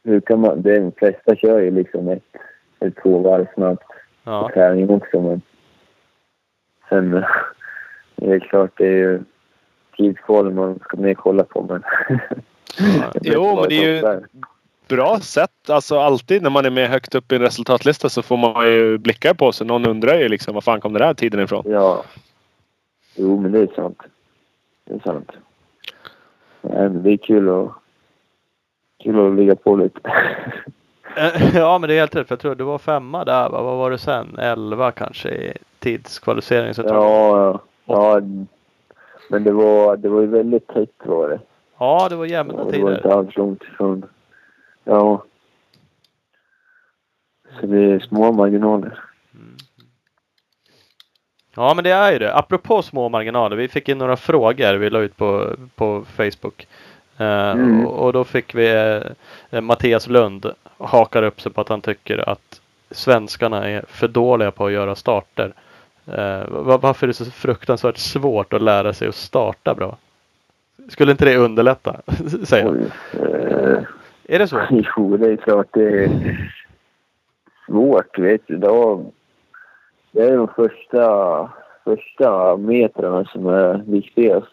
hur 0.03 0.19
kan 0.21 0.39
man, 0.39 0.61
det, 0.61 0.79
de 0.79 0.91
flesta 0.91 1.35
kör 1.35 1.59
ju 1.59 1.71
liksom 1.71 2.07
ett, 2.07 2.23
ett 2.79 2.93
två 3.03 3.19
varv 3.19 3.47
snabbt 3.53 3.83
Ja. 4.23 4.41
på 4.47 4.53
träning 4.53 4.89
också. 4.89 5.21
Men 5.21 5.41
sen, 6.89 7.13
eh, 7.13 7.23
det 8.15 8.31
är 8.31 8.39
klart 8.39 8.71
det 8.77 8.87
är 8.87 8.91
ju 8.97 9.21
tidskvalen 9.97 10.55
man 10.55 10.79
ska 10.79 10.97
mer 10.97 11.13
kolla 11.13 11.43
på. 11.43 11.61
Men 11.69 11.83
Jo, 13.21 13.55
men 13.55 13.69
det 13.69 13.75
är 13.85 13.89
ju- 13.95 14.21
Bra 14.87 15.19
sätt. 15.19 15.69
Alltså 15.69 15.99
alltid 15.99 16.41
när 16.41 16.49
man 16.49 16.65
är 16.65 16.69
med 16.69 16.89
högt 16.89 17.15
upp 17.15 17.31
i 17.31 17.35
en 17.35 17.41
resultatlista 17.41 18.09
så 18.09 18.21
får 18.21 18.37
man 18.37 18.65
ju 18.65 18.97
blickar 18.97 19.33
på 19.33 19.51
sig. 19.51 19.67
Någon 19.67 19.85
undrar 19.87 20.15
ju 20.19 20.29
liksom 20.29 20.53
var 20.53 20.61
fan 20.61 20.81
kom 20.81 20.93
den 20.93 21.01
här 21.01 21.13
tiden 21.13 21.39
ifrån? 21.39 21.63
Ja. 21.67 22.03
Jo, 23.15 23.39
men 23.39 23.51
det 23.51 23.59
är 23.59 23.67
sant. 23.75 24.01
Det 24.85 24.93
är 24.93 24.99
sant. 24.99 25.31
Nej, 26.61 26.89
men 26.89 27.03
det 27.03 27.11
är 27.11 27.17
kul 27.17 27.49
att, 27.49 27.71
kul 29.03 29.27
att 29.27 29.35
ligga 29.35 29.55
på 29.55 29.75
lite. 29.75 29.99
Ja 31.53 31.77
men 31.77 31.87
det 31.87 31.95
är 31.95 31.99
helt 31.99 32.15
rätt 32.15 32.27
för 32.27 32.35
jag 32.35 32.39
tror 32.39 32.55
du 32.55 32.63
var 32.63 32.77
femma 32.77 33.25
där 33.25 33.49
va? 33.49 33.61
Vad 33.61 33.77
var 33.77 33.91
det 33.91 33.97
sen? 33.97 34.37
Elva 34.39 34.91
kanske 34.91 35.29
i 35.29 35.53
tidskvalificering. 35.79 36.73
Så 36.73 36.81
Ja, 36.81 37.59
ja. 37.85 38.21
Men 39.29 39.43
det 39.43 39.51
var, 39.51 39.97
det 39.97 40.09
var 40.09 40.21
ju 40.21 40.27
väldigt 40.27 40.67
tätt 40.67 40.89
var 41.03 41.29
det. 41.29 41.39
ja 41.79 42.07
det 42.09 42.15
var 42.15 42.25
jämna 42.25 42.53
Och 42.53 42.71
det 42.71 42.79
var 42.81 42.89
tider. 42.89 42.95
inte 42.95 43.13
alls 43.13 43.35
långt 43.37 43.63
ifrån. 43.63 44.05
Ja. 44.83 45.23
Så 47.59 47.65
det 47.65 47.77
är 47.91 47.99
små 47.99 48.31
marginaler. 48.31 48.99
Ja 51.55 51.73
men 51.73 51.83
det 51.83 51.89
är 51.91 52.11
ju 52.11 52.19
det. 52.19 52.35
Apropå 52.35 52.81
små 52.81 53.09
marginaler. 53.09 53.55
Vi 53.55 53.67
fick 53.67 53.89
in 53.89 53.97
några 53.97 54.17
frågor 54.17 54.73
vi 54.73 54.89
la 54.89 54.99
ut 54.99 55.17
på, 55.17 55.55
på 55.75 56.05
Facebook. 56.15 56.67
Eh, 57.17 57.49
Mm. 57.51 57.85
och, 57.85 58.05
och 58.05 58.13
då 58.13 58.23
fick 58.23 58.55
vi 58.55 59.01
eh, 59.51 59.61
Mattias 59.61 60.07
Lund 60.07 60.51
hakar 60.77 61.23
upp 61.23 61.41
sig 61.41 61.51
på 61.51 61.61
att 61.61 61.69
han 61.69 61.81
tycker 61.81 62.29
att 62.29 62.61
svenskarna 62.91 63.69
är 63.69 63.85
för 63.87 64.07
dåliga 64.07 64.51
på 64.51 64.65
att 64.65 64.71
göra 64.71 64.95
starter. 64.95 65.53
Eh, 66.07 66.47
va- 66.49 66.77
varför 66.77 67.05
är 67.05 67.07
det 67.07 67.13
så 67.13 67.25
fruktansvärt 67.25 67.97
svårt 67.97 68.53
att 68.53 68.61
lära 68.61 68.93
sig 68.93 69.07
att 69.07 69.15
starta 69.15 69.73
bra? 69.75 69.97
Skulle 70.89 71.11
inte 71.11 71.25
det 71.25 71.37
underlätta? 71.37 72.01
Säger 72.45 72.65
han. 72.65 72.91
Oj, 73.13 73.21
eh, 73.21 73.79
Är 74.27 74.39
det 74.39 74.47
så? 74.47 74.61
Jo, 74.97 75.17
det 75.17 75.31
är 75.31 75.35
klart 75.37 75.67
det 75.73 76.03
är 76.03 76.09
svårt, 77.65 78.19
vet 78.19 78.41
du. 78.47 78.57
Då, 78.57 79.05
det 80.11 80.21
är 80.23 80.37
de 80.37 80.47
första, 80.47 81.49
första 81.83 82.57
metrarna 82.57 83.25
som 83.25 83.47
är 83.47 83.83
viktigast. 83.87 84.51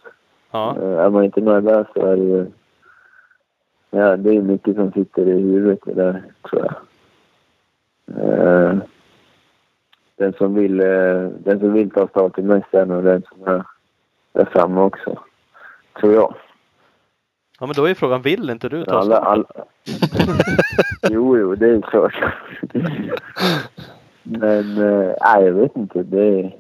Ja. 0.51 0.77
Eh, 0.83 0.99
Är 0.99 1.11
man 1.11 1.25
inte 1.25 1.41
med 1.41 1.65
där 1.65 1.87
så 1.95 2.07
är 2.07 2.17
det 2.17 2.23
ju... 2.25 2.47
Ja, 3.91 4.17
det 4.17 4.37
är 4.37 4.43
mycket 4.43 4.75
som 4.77 4.93
sitter 4.93 5.27
i 5.27 5.33
huvudet 5.33 5.79
det 5.85 5.95
där, 5.95 6.23
tror 6.51 6.67
jag. 6.67 6.75
Eh, 8.25 8.75
Den 10.17 10.33
som 10.33 10.55
vill, 10.55 10.81
eh, 10.81 11.23
den 11.39 11.61
som 11.61 11.73
vill 11.73 11.91
ta 11.91 12.09
starten 12.09 12.47
mest 12.47 12.75
är 12.75 12.87
nog 12.87 13.05
den 13.05 13.23
som 13.23 13.45
är 13.55 13.65
där 14.33 14.45
framme 14.45 14.81
också. 14.81 15.19
Tror 16.01 16.13
jag. 16.15 16.35
Ja 17.61 17.67
men 17.67 17.75
då 17.77 17.85
är 17.89 17.95
frågan, 17.95 18.23
vill 18.23 18.51
inte 18.51 18.69
du 18.69 18.85
ta 18.85 18.99
Alla, 18.99 19.17
alla... 19.19 19.45
jo, 21.11 21.39
jo, 21.39 21.55
det 21.55 21.69
är 21.71 21.81
klart. 21.81 22.15
Men, 24.23 24.79
eh, 24.79 25.15
nej, 25.21 25.45
jag 25.45 25.53
vet 25.53 25.77
inte. 25.77 26.03
Det. 26.03 26.53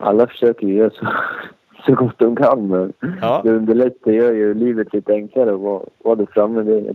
Alla 0.00 0.26
försöker 0.26 0.66
ju 0.66 0.74
göra 0.74 0.90
så, 0.90 1.06
så 1.86 1.94
gott 1.94 2.18
de 2.18 2.36
kan. 2.36 2.68
Men 2.68 2.92
Ja. 3.20 3.40
det 3.44 3.50
underlättar 3.50 4.10
gör 4.10 4.32
ju 4.32 4.54
livet 4.54 4.92
lite 4.92 5.12
enklare 5.12 5.54
att 5.54 5.60
vara, 5.60 5.82
vara 6.04 6.14
där 6.16 6.26
framme. 6.32 6.62
Det 6.62 6.76
är. 6.78 6.94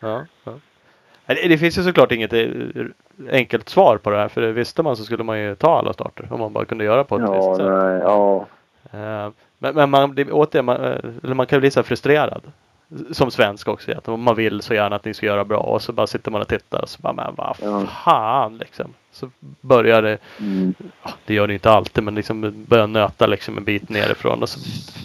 Ja, 0.00 0.26
ja. 0.44 0.52
Det 1.26 1.58
finns 1.58 1.78
ju 1.78 1.82
såklart 1.82 2.12
inget 2.12 2.32
eh, 2.32 2.48
enkelt 3.30 3.68
svar 3.68 3.96
på 3.96 4.10
det 4.10 4.16
här. 4.16 4.28
För 4.28 4.52
visste 4.52 4.82
man 4.82 4.96
så 4.96 5.04
skulle 5.04 5.24
man 5.24 5.40
ju 5.40 5.54
ta 5.54 5.78
alla 5.78 5.92
starter. 5.92 6.28
Om 6.30 6.40
man 6.40 6.52
bara 6.52 6.64
kunde 6.64 6.84
göra 6.84 7.04
på 7.04 7.16
ett 7.16 7.22
Ja, 7.26 7.32
visst 7.34 7.56
sätt. 7.56 7.66
nej, 7.66 8.00
ja. 8.00 8.46
Men, 9.64 9.74
men 9.74 9.90
man, 9.90 10.14
det, 10.14 10.32
återigen, 10.32 10.64
man, 10.64 10.76
eh, 10.84 10.98
eller 11.24 11.34
man 11.34 11.46
kan 11.46 11.60
bli 11.60 11.70
så 11.70 11.82
frustrerad. 11.82 12.42
Som 13.10 13.30
svensk 13.30 13.68
också. 13.68 13.92
Att 13.92 14.06
man 14.06 14.36
vill 14.36 14.62
så 14.62 14.74
gärna 14.74 14.96
att 14.96 15.04
ni 15.04 15.14
ska 15.14 15.26
göra 15.26 15.44
bra. 15.44 15.58
Och 15.58 15.82
så 15.82 15.92
bara 15.92 16.06
sitter 16.06 16.30
man 16.30 16.40
och 16.40 16.48
tittar. 16.48 16.82
Och 16.82 16.88
så 16.88 17.02
bara, 17.02 17.12
men 17.12 17.34
vad 17.34 17.88
fan 17.88 18.58
liksom. 18.58 18.94
Så 19.12 19.30
börjar 19.60 20.02
det. 20.02 20.18
Mm. 20.40 20.74
Det 21.26 21.34
gör 21.34 21.46
det 21.46 21.54
inte 21.54 21.70
alltid. 21.70 22.04
Men 22.04 22.14
liksom 22.14 22.64
börjar 22.68 22.86
nöta 22.86 23.26
liksom 23.26 23.58
en 23.58 23.64
bit 23.64 23.88
nerifrån. 23.88 24.42
Och 24.42 24.48
så, 24.48 24.60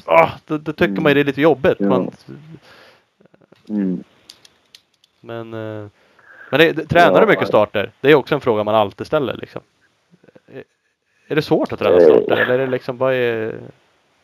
ah, 0.06 0.30
då, 0.46 0.58
då 0.58 0.74
tycker 0.74 1.02
man 1.02 1.10
ju 1.10 1.14
det 1.14 1.20
är 1.20 1.26
lite 1.26 1.42
jobbigt. 1.42 1.78
Ja. 1.80 1.86
Man, 1.90 2.12
Mm. 3.70 4.04
Men, 5.22 5.54
eh, 5.54 5.88
men 6.52 6.60
det, 6.60 6.72
det, 6.72 6.86
tränar 6.86 7.14
Ja, 7.14 7.20
du 7.20 7.26
mycket 7.28 7.48
starter? 7.48 7.92
Det 8.02 8.12
är 8.12 8.16
också 8.16 8.36
en 8.36 8.42
fråga 8.42 8.64
man 8.64 8.76
alltid 8.76 9.08
ställer. 9.08 9.34
Liksom. 9.38 9.62
Är- 10.54 10.64
Är 11.28 11.36
det 11.36 11.42
svårt 11.42 11.72
att 11.72 11.80
träna 11.80 11.96
Eh. 11.98 12.04
starter? 12.04 12.32
Eller 12.38 12.54
är 12.54 12.58
det 12.58 12.68
liksom 12.68 12.98
bara... 12.98 13.16
är- 13.16 13.56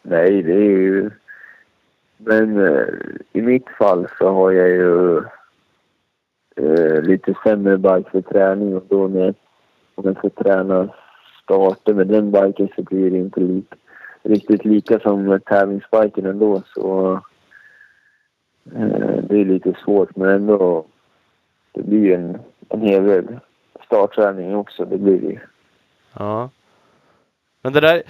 Nej, 0.08 0.44
det 0.44 0.54
är 0.54 0.80
ju... 0.80 1.12
Men 2.18 2.60
eh, 2.60 2.88
i 3.34 3.42
mitt 3.42 3.70
fall 3.70 4.08
så 4.18 4.30
har 4.30 4.52
jag 4.52 4.70
ju 4.70 5.18
eh, 6.56 7.02
lite 7.02 7.34
sämre 7.44 7.78
bike 7.78 8.10
för 8.12 8.22
träning 8.22 8.76
och 8.76 8.86
då 8.90 9.08
när 9.08 9.34
om 9.96 10.06
jag 10.06 10.18
ska 10.18 10.30
träna 10.30 10.90
starter 11.44 11.94
med 11.94 12.08
den 12.08 12.32
biken 12.32 12.70
så 12.76 12.82
blir 12.84 13.12
det 13.12 13.18
inte 13.18 13.40
lik, 13.40 13.74
riktigt 14.24 14.66
lika 14.66 15.00
som 15.00 15.24
med 15.24 15.46
tävlingsbiken 15.46 16.26
ändå 16.26 16.64
så 16.66 17.14
eh, 18.76 19.18
det 19.24 19.42
är 19.42 19.46
lite 19.46 19.74
svårt 19.84 20.16
men 20.16 20.30
ändå 20.30 20.86
det 21.72 21.84
blir 21.84 22.00
ju 22.00 22.14
en, 22.14 22.38
en 22.70 22.82
hel 22.82 23.04
del 23.04 23.40
startträning 23.86 24.56
också. 24.56 24.86
Det 24.86 24.98
blir 24.98 25.20
det 25.20 25.28
ju. 25.28 25.40
Ja. 26.14 26.50
Men 27.66 27.74
det 27.74 27.80
där, 27.80 28.04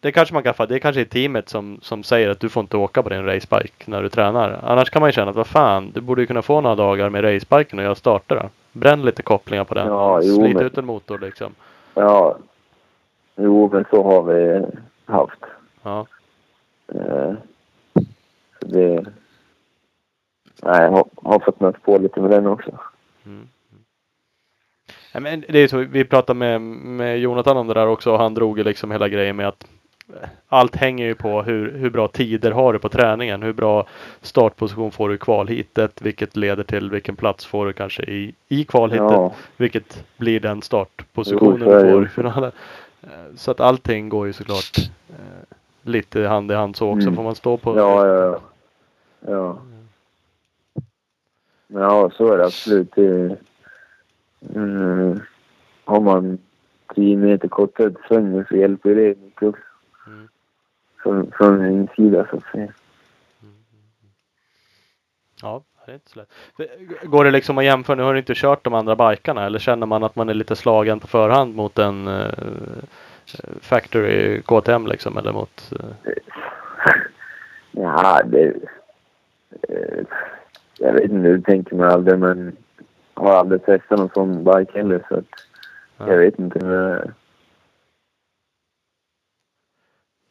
det 0.00 0.12
kanske 0.12 0.34
man 0.34 0.42
kan 0.42 0.54
få. 0.54 0.66
Det 0.66 0.74
är 0.74 0.78
kanske 0.78 1.00
är 1.00 1.04
teamet 1.04 1.48
som, 1.48 1.78
som 1.82 2.02
säger 2.02 2.30
att 2.30 2.40
du 2.40 2.48
får 2.48 2.60
inte 2.60 2.76
åka 2.76 3.02
på 3.02 3.08
din 3.08 3.24
racebike 3.24 3.84
när 3.84 4.02
du 4.02 4.08
tränar. 4.08 4.60
Annars 4.62 4.90
kan 4.90 5.00
man 5.00 5.08
ju 5.08 5.12
känna 5.12 5.30
att 5.30 5.36
vad 5.36 5.46
fan, 5.46 5.90
du 5.94 6.00
borde 6.00 6.20
ju 6.20 6.26
kunna 6.26 6.42
få 6.42 6.60
några 6.60 6.76
dagar 6.76 7.08
med 7.10 7.24
racebiken 7.24 7.78
och 7.78 7.84
göra 7.84 7.94
starter 7.94 8.34
då. 8.34 8.48
Bränn 8.72 9.02
lite 9.02 9.22
kopplingar 9.22 9.64
på 9.64 9.74
den. 9.74 9.86
Ja, 9.86 10.20
jo, 10.22 10.34
Slit 10.36 10.56
men- 10.56 10.66
ut 10.66 10.78
en 10.78 10.84
motor 10.86 11.18
liksom. 11.18 11.54
Ja, 11.94 12.38
jo 13.36 13.70
men 13.72 13.84
så 13.90 14.02
har 14.02 14.22
vi 14.22 14.66
haft. 15.04 15.40
Ja. 15.82 16.06
Eh, 16.94 17.32
det... 18.60 19.04
Nej, 20.62 20.82
jag 20.82 20.90
har, 20.90 21.04
har 21.22 21.38
fått 21.38 21.60
möta 21.60 21.78
på 21.78 21.98
lite 21.98 22.20
med 22.20 22.30
den 22.30 22.46
också. 22.46 22.70
Mm. 23.26 23.48
Ja, 25.12 25.20
men 25.20 25.44
det 25.48 25.58
är 25.58 25.68
så, 25.68 25.76
vi 25.78 26.04
pratade 26.04 26.38
med, 26.38 26.60
med 26.60 27.18
Jonathan 27.18 27.56
om 27.56 27.66
det 27.66 27.74
där 27.74 27.86
också 27.86 28.12
och 28.12 28.18
han 28.18 28.34
drog 28.34 28.58
ju 28.58 28.64
liksom 28.64 28.90
hela 28.90 29.08
grejen 29.08 29.36
med 29.36 29.48
att 29.48 29.66
eh, 30.08 30.28
allt 30.48 30.76
hänger 30.76 31.06
ju 31.06 31.14
på 31.14 31.42
hur, 31.42 31.72
hur 31.72 31.90
bra 31.90 32.08
tider 32.08 32.50
har 32.50 32.72
du 32.72 32.78
på 32.78 32.88
träningen. 32.88 33.42
Hur 33.42 33.52
bra 33.52 33.86
startposition 34.22 34.90
får 34.92 35.08
du 35.08 35.14
i 35.14 35.18
kvalhitet. 35.18 36.02
Vilket 36.02 36.36
leder 36.36 36.62
till 36.62 36.90
vilken 36.90 37.16
plats 37.16 37.46
får 37.46 37.66
du 37.66 37.72
kanske 37.72 38.02
i, 38.02 38.34
i 38.48 38.64
kvalhitet. 38.64 39.12
Ja, 39.12 39.34
Vilket 39.56 40.04
blir 40.16 40.40
den 40.40 40.62
startpositionen 40.62 41.68
Jo, 41.68 41.74
du 41.80 41.92
får 41.92 42.04
i 42.04 42.08
finalen. 42.08 42.52
Eh, 43.02 43.08
Så 43.36 43.50
att 43.50 43.60
allting 43.60 44.08
går 44.08 44.26
ju 44.26 44.32
såklart 44.32 44.78
eh, 45.08 45.56
lite 45.82 46.20
hand 46.22 46.52
i 46.52 46.54
hand 46.54 46.76
så 46.76 46.88
också. 46.88 47.06
Mm. 47.06 47.16
Får 47.16 47.22
man 47.22 47.34
stå 47.34 47.56
på 47.56 47.78
ja, 47.78 48.06
ja. 48.06 48.40
Ja. 49.26 49.58
Men 51.66 51.82
ja, 51.82 52.10
så 52.16 52.32
är 52.32 52.38
det 52.38 52.44
absolut. 52.44 52.92
Det, 52.94 53.36
mm, 54.54 55.20
har 55.84 56.00
man 56.00 56.38
10 56.94 57.16
meter 57.16 57.48
kortare 57.48 57.90
till 57.90 58.02
svängen 58.08 58.46
så 58.48 58.56
hjälper 58.56 58.94
det 58.94 59.20
mycket 59.20 59.42
också. 59.42 59.62
Mm. 60.06 60.28
Från, 61.02 61.32
från 61.32 61.60
en 61.60 61.72
insida 61.72 62.26
så 62.30 62.36
att 62.36 62.44
säga. 62.52 62.72
Ja, 65.42 65.62
det 65.86 65.92
är 65.92 65.94
inte 65.94 66.10
så 66.10 66.18
lätt. 66.18 66.30
Går 67.02 67.24
det 67.24 67.30
liksom 67.30 67.58
att 67.58 67.64
jämföra? 67.64 67.96
Nu 67.96 68.02
har 68.02 68.12
du 68.12 68.18
inte 68.18 68.34
kört 68.34 68.64
de 68.64 68.74
andra 68.74 69.10
bikarna 69.10 69.46
eller 69.46 69.58
känner 69.58 69.86
man 69.86 70.04
att 70.04 70.16
man 70.16 70.28
är 70.28 70.34
lite 70.34 70.56
slagen 70.56 71.00
på 71.00 71.06
förhand 71.06 71.54
mot 71.54 71.78
en 71.78 72.08
uh, 72.08 72.32
Factory 73.60 74.42
KTM 74.42 74.86
liksom 74.86 75.16
eller 75.18 75.32
mot... 75.32 75.72
eh, 75.80 76.12
Ja, 77.70 78.22
det... 78.24 78.54
Eh, 79.68 80.04
jag 80.78 80.92
vet 80.92 81.02
inte 81.02 81.28
hur 81.28 81.36
du 81.36 81.42
tänker 81.42 81.76
med 81.76 81.88
aldrig 81.88 82.18
men 82.18 82.56
har 83.18 83.34
aldrig 83.34 83.64
testat 83.64 83.98
någon 83.98 84.10
sån 84.14 84.44
bike 84.44 84.72
heller 84.78 85.04
så 85.08 85.16
att 85.16 85.24
Ja. 86.00 86.08
jag 86.08 86.18
vet 86.18 86.38
inte. 86.38 86.64
Men, 86.64 87.14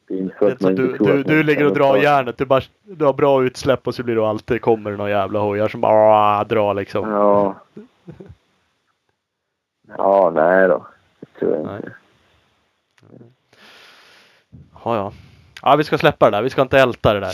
det 0.08 0.30
så 0.40 0.50
det 0.50 0.74
du, 0.74 0.98
du, 0.98 1.24
du 1.24 1.44
ligger 1.44 1.66
och 1.66 1.74
drar 1.74 1.98
järnet. 1.98 2.38
Du, 2.38 2.46
bara, 2.46 2.62
du 2.84 3.06
har 3.06 3.14
bra 3.14 3.44
utsläpp 3.44 3.88
och 3.88 3.96
så 3.96 4.04
blir 4.04 4.16
du 4.16 4.22
alltid 4.26 4.62
kommer 4.62 4.92
det 4.92 4.98
några 4.98 5.10
jävla 5.10 5.40
hojar 5.40 5.68
som 5.68 5.82
bara 5.82 6.44
drar 6.44 6.74
liksom. 6.74 7.10
Ja. 7.10 7.56
Ja, 9.98 10.32
nej 10.36 10.68
då. 10.68 10.88
Det 11.20 11.40
tror 11.40 11.56
jag 11.56 11.66
Nej. 11.66 11.76
inte. 11.76 11.92
Ja, 14.84 14.96
ja. 14.96 15.12
Ja, 15.62 15.76
vi 15.76 15.84
ska 15.84 15.98
släppa 15.98 16.30
det 16.32 16.38
där. 16.38 16.42
Vi 16.44 16.50
ska 16.50 16.62
inte 16.62 16.80
älta 16.80 17.14
det 17.14 17.20
där. 17.20 17.34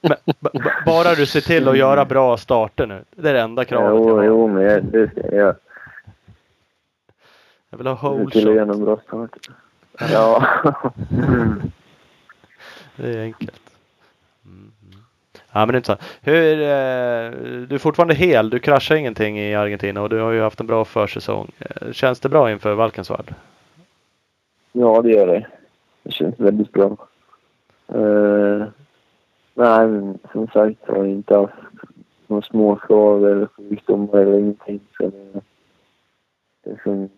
Men, 0.00 0.16
ba- 0.40 0.50
ba- 0.52 0.70
bara 0.86 1.14
du 1.14 1.26
ser 1.26 1.40
till 1.40 1.68
att 1.68 1.78
göra 1.78 2.04
bra 2.04 2.36
starter 2.36 2.86
nu. 2.86 3.04
Det 3.10 3.28
är 3.30 3.34
det 3.34 3.40
enda 3.40 3.64
kravet 3.64 3.88
jag 3.88 3.98
Jo, 4.08 4.16
har. 4.16 4.24
jo, 4.24 4.46
men 4.48 4.62
jag, 4.62 4.84
det 4.84 5.10
ska 5.10 5.34
jag. 5.36 5.54
Jag 7.70 7.78
vill 7.78 7.86
ha 7.86 7.96
Se 7.96 8.06
whole 8.06 8.30
till 8.30 8.48
att 8.48 8.54
göra 8.54 8.64
någon 8.64 8.84
bra 8.84 8.96
start. 9.06 9.30
Ja. 10.12 10.46
Det 12.96 13.08
är 13.18 13.22
enkelt. 13.22 13.60
Mm. 14.44 14.72
mm. 14.82 15.02
Ja 15.52 15.66
men 15.66 15.84
så. 15.84 15.96
Hur, 16.20 16.60
eh, 16.60 17.30
du 17.66 17.74
är 17.74 17.78
fortfarande 17.78 18.14
hel. 18.14 18.50
Du 18.50 18.58
kraschar 18.58 18.94
ingenting 18.96 19.38
i 19.40 19.54
Argentina 19.54 20.02
och 20.02 20.08
du 20.08 20.20
har 20.20 20.30
ju 20.32 20.40
haft 20.42 20.60
en 20.60 20.66
bra 20.66 20.84
försäsong. 20.84 21.50
Eh, 21.58 21.92
Känns 21.92 22.20
det 22.20 22.28
bra 22.28 22.50
inför 22.50 22.74
Valkensvärd? 22.74 23.34
ja, 24.72 25.02
det 25.02 25.10
gör 25.10 25.26
det. 25.26 25.46
Det 26.02 26.12
känns 26.12 26.40
väldigt 26.40 26.72
bra. 26.72 26.96
Uh, 27.94 28.64
nej, 29.54 29.86
men 29.86 30.18
som 30.32 30.46
sagt 30.46 30.80
jag 30.86 30.94
har 30.94 31.04
inte 31.04 31.36
haft 31.36 31.54
några 32.26 32.42
småskador 32.42 33.30
eller 33.30 33.46
sjukdomar 33.46 34.18
eller 34.18 34.38
ingenting. 34.38 34.80
Så 34.96 35.02
det, 35.02 35.40
det, 36.64 36.70
är 36.70 36.80
som, 36.82 37.08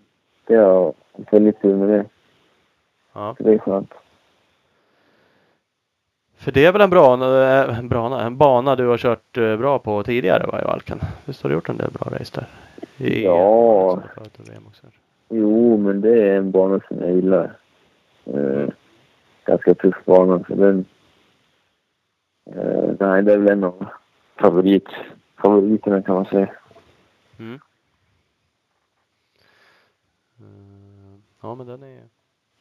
det 0.47 0.55
har 0.57 0.85
haft 0.85 1.33
väldigt 1.33 1.63
tur 1.63 1.77
med 1.77 1.89
det. 1.89 2.05
Ja. 3.13 3.35
Så 3.39 3.43
det 3.43 3.55
är 3.55 3.59
skönt. 3.59 3.95
För 6.37 6.53
det 6.53 6.65
är 6.65 6.73
väl 6.73 6.81
en 6.81 6.91
bra, 6.91 7.15
eh, 7.15 7.79
en, 7.79 7.89
bra, 7.89 8.21
en 8.21 8.37
bana 8.37 8.77
du 8.77 8.87
har 8.87 8.99
kört 8.99 9.37
eh, 9.37 9.57
bra 9.57 9.79
på 9.79 10.03
tidigare 10.03 10.47
va, 10.47 10.61
i 10.61 10.65
Valken? 10.65 10.99
Visst 11.25 11.43
har 11.43 11.51
du 11.51 11.55
gjort 11.55 11.69
en 11.69 11.77
del 11.77 11.91
bra 11.91 12.19
race 12.19 12.41
där? 12.41 12.47
I, 13.07 13.25
Ja. 13.25 14.03
Jo, 15.29 15.77
men 15.77 16.01
det 16.01 16.23
är 16.23 16.37
en 16.37 16.51
bana 16.51 16.81
som 16.89 16.97
jag 17.01 17.13
gillar. 17.13 17.53
Eh, 18.25 18.69
ganska 19.45 19.75
tuff 19.75 20.05
bana. 20.05 20.45
Så 20.49 20.55
den, 20.55 20.85
eh, 22.51 22.91
nej, 23.01 23.23
det 23.23 23.33
är 23.33 23.39
väl 23.39 23.49
en 23.53 23.65
av 23.65 23.87
favorit, 24.37 24.89
favoriterna 25.37 26.03
kan 26.03 26.15
man 26.15 26.25
säga. 26.25 26.53
Mm. 27.39 27.61
Eh, 30.41 31.21
Ja 31.41 31.55
men 31.55 31.67
den 31.67 31.83
är 31.83 32.01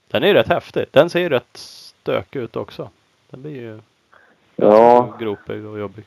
Den 0.07 0.23
är 0.23 0.27
ju 0.27 0.33
rätt 0.33 0.47
häftig. 0.47 0.85
Den 0.91 1.09
ser 1.09 1.19
ju 1.19 1.29
rätt 1.29 1.57
stökig 1.57 2.39
ut 2.39 2.55
också. 2.55 2.89
Den 3.29 3.41
blir 3.41 3.51
ju 3.61 3.79
Ja, 4.55 5.15
gropig 5.19 5.65
och 5.65 5.79
jobbig. 5.79 6.05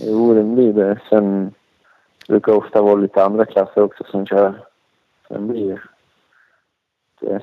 jo, 0.00 0.34
den 0.34 0.54
blir 0.54 0.72
det. 0.72 1.00
Sen 1.08 1.54
brukar 2.28 2.52
det 2.52 2.58
ofta 2.58 2.82
vara 2.82 2.94
lite 2.94 3.24
andra 3.24 3.44
klasser 3.44 3.82
också 3.82 4.04
som 4.04 4.26
kör. 4.26 4.54
Sen 5.28 5.48
blir 5.48 5.82
det 7.20 7.40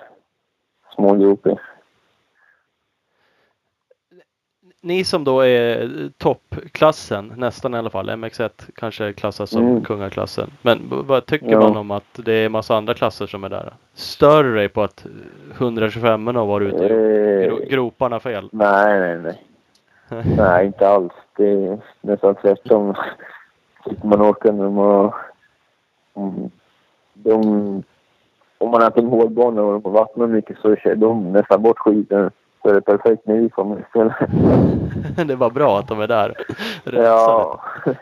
smågropig. 0.95 1.57
Ni 4.83 5.03
som 5.03 5.23
då 5.23 5.39
är 5.41 5.89
toppklassen, 6.17 7.33
nästan 7.37 7.73
i 7.73 7.77
alla 7.77 7.89
fall. 7.89 8.09
MX1 8.09 8.49
kanske 8.75 9.13
klassas 9.13 9.49
som 9.49 9.67
Mm. 9.67 9.83
kungaklassen. 9.83 10.51
Men 10.61 10.79
vad 10.89 11.25
tycker 11.25 11.51
Ja. 11.51 11.59
man 11.59 11.77
om 11.77 11.91
att 11.91 12.19
det 12.25 12.33
är 12.33 12.49
massa 12.49 12.75
andra 12.75 12.93
klasser 12.93 13.27
som 13.27 13.43
är 13.43 13.49
där? 13.49 13.73
Stör 13.93 14.43
du 14.43 14.55
dig 14.55 14.69
på 14.69 14.83
att 14.83 15.05
125 15.57 16.23
har 16.35 16.45
varit 16.45 16.73
ute 16.73 16.77
och 16.77 16.83
gjort 16.83 16.91
gro- 16.91 17.63
Eh, 17.63 17.69
groparna 17.69 18.19
fel? 18.19 18.49
nej, 18.51 18.99
nej, 18.99 19.19
nej. 19.19 19.43
Nej, 20.37 20.65
inte 20.65 20.87
alls. 20.89 21.13
Det 21.37 21.49
är 21.51 21.79
nästan 22.01 22.35
tvärtom. 22.35 22.95
Man 24.03 24.19
och 24.77 25.13
mm, 26.15 26.49
de, 27.13 27.83
om 28.57 28.69
man 28.71 28.81
en 28.99 29.07
hårdbana 29.07 29.61
och 29.61 29.91
vattnar 29.91 30.27
mycket 30.27 30.57
så 30.57 30.75
kör 30.75 30.95
de 30.95 31.31
nästan 31.33 31.61
bort 31.61 31.79
skiten 31.79 32.31
så 32.61 32.69
är 32.69 32.73
det 32.73 32.81
perfekt 32.81 33.27
när 33.27 33.35
vi 33.35 33.49
kommer 33.49 33.79
istället. 33.79 34.15
det 35.27 35.35
var 35.35 35.49
bra 35.49 35.79
att 35.79 35.87
de 35.87 36.01
är 36.01 36.07
där. 36.07 36.45
Ja. 36.83 37.61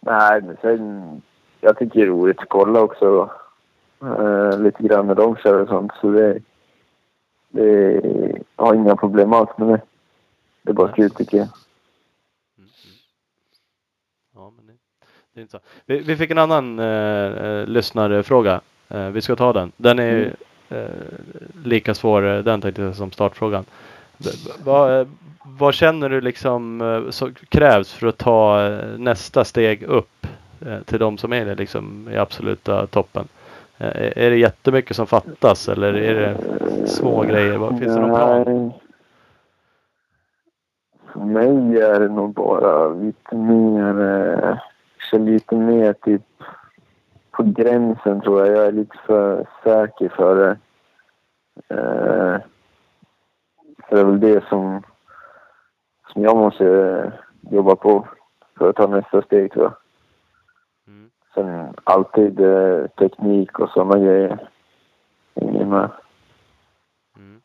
Nej, 0.00 0.42
men 0.42 0.56
sen... 0.62 1.22
Jag 1.60 1.78
tycker 1.78 2.00
det 2.00 2.06
är 2.06 2.10
roligt 2.10 2.38
att 2.38 2.48
kolla 2.48 2.80
också. 2.80 3.30
Uh, 4.02 4.58
lite 4.60 4.82
grann 4.82 5.06
när 5.06 5.14
de 5.14 5.36
kör 5.36 5.62
och 5.62 5.68
sånt. 5.68 5.92
Så 6.00 6.10
det... 6.10 6.38
Det 7.50 8.00
jag 8.56 8.64
har 8.64 8.74
inga 8.74 8.96
problem 8.96 9.32
alls 9.32 9.50
med 9.56 9.68
det. 9.68 9.80
Det 10.62 10.70
är 10.70 10.74
bara 10.74 10.92
kul 10.92 11.10
tycker 11.10 11.38
jag. 11.38 11.48
Ja, 14.34 14.52
men 14.56 14.66
det, 14.66 14.72
det 15.32 15.40
är 15.40 15.42
inte 15.42 15.50
så. 15.50 15.60
Vi, 15.86 15.98
vi 15.98 16.16
fick 16.16 16.30
en 16.30 16.38
annan 16.38 16.78
eh, 16.78 17.66
lyssnarfråga. 17.66 18.60
Eh, 18.88 19.08
vi 19.08 19.20
ska 19.20 19.36
ta 19.36 19.52
den. 19.52 19.72
Den 19.76 19.98
är 19.98 20.12
Mm 20.12 20.34
eh, 20.68 20.84
lika 21.64 21.94
svår 21.94 22.26
eh, 22.26 22.38
den 22.38 22.60
tänkte 22.60 22.82
jag 22.82 22.94
som 22.96 23.10
startfrågan. 23.12 23.64
Vad, 24.64 25.00
eh, 25.00 25.06
vad 25.44 25.74
känner 25.74 26.08
du 26.08 26.20
liksom 26.20 26.80
eh, 26.80 27.10
så 27.10 27.30
krävs 27.48 27.92
för 27.92 28.06
att 28.06 28.18
ta 28.18 28.68
nästa 28.98 29.44
steg 29.44 29.82
upp 29.82 30.26
eh, 30.66 30.78
till 30.84 30.98
de 30.98 31.18
som 31.18 31.32
är 31.32 31.56
liksom 31.56 32.08
i 32.12 32.16
absoluta 32.16 32.86
toppen? 32.86 33.28
Eh, 33.78 34.24
är- 34.24 34.30
det 34.30 34.36
jättemycket 34.36 34.96
som 34.96 35.06
fattas 35.06 35.68
eller 35.68 35.94
är 35.94 36.14
det 36.14 36.36
små 36.88 37.22
grejer? 37.22 37.56
Vad 37.56 37.78
finns 37.78 37.94
det 37.94 38.00
någon 38.00 38.16
plan? 38.44 38.72
För 41.12 41.20
mig 41.20 41.80
är 41.82 42.00
det 42.00 42.08
nog 42.08 42.32
bara 42.34 42.88
lite 42.88 43.34
mer... 43.36 44.00
Eh, 44.00 44.56
lite 45.12 45.54
mer 45.56 45.92
typ 45.92 46.22
på 47.38 47.44
gränsen 47.44 48.20
tror 48.20 48.46
jag. 48.46 48.56
Jag 48.56 48.66
är 48.66 48.72
lite 48.72 48.96
för 49.06 49.46
säker 49.64 50.08
för 50.08 50.36
det. 50.36 50.58
Eh, 51.74 52.40
det 53.88 54.00
är 54.00 54.04
väl 54.04 54.20
det 54.20 54.44
som, 54.48 54.82
som 56.12 56.22
jag 56.22 56.36
måste 56.36 57.12
jobba 57.50 57.76
på 57.76 58.08
för 58.58 58.70
att 58.70 58.76
ta 58.76 58.86
nästa 58.86 59.22
steg 59.22 59.52
tror 59.52 59.64
jag. 59.64 59.74
Mm. 60.86 61.10
Sen 61.34 61.74
alltid 61.84 62.40
eh, 62.40 62.86
teknik 62.86 63.58
och 63.58 63.70
sådana 63.70 63.98
grejer. 63.98 64.48
Ingen 65.34 65.68
med. 65.68 65.90
Mm. 67.16 67.40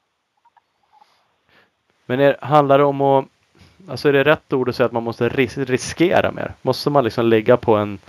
Men 2.05 2.19
är, 2.19 2.37
handlar 2.41 2.77
det 2.77 2.83
om 2.83 3.01
att, 3.01 3.25
alltså 3.89 4.09
är 4.09 4.13
det 4.13 4.23
rätt 4.23 4.53
ord 4.53 4.69
att 4.69 4.75
säga 4.75 4.85
att 4.85 4.91
man 4.91 5.03
måste 5.03 5.29
ris 5.29 5.57
riskera 5.57 6.31
mer? 6.31 6.53
Måste 6.61 6.89
man 6.89 7.03
liksom 7.03 7.25
ligga 7.25 7.57
på 7.57 7.75
en, 7.75 7.99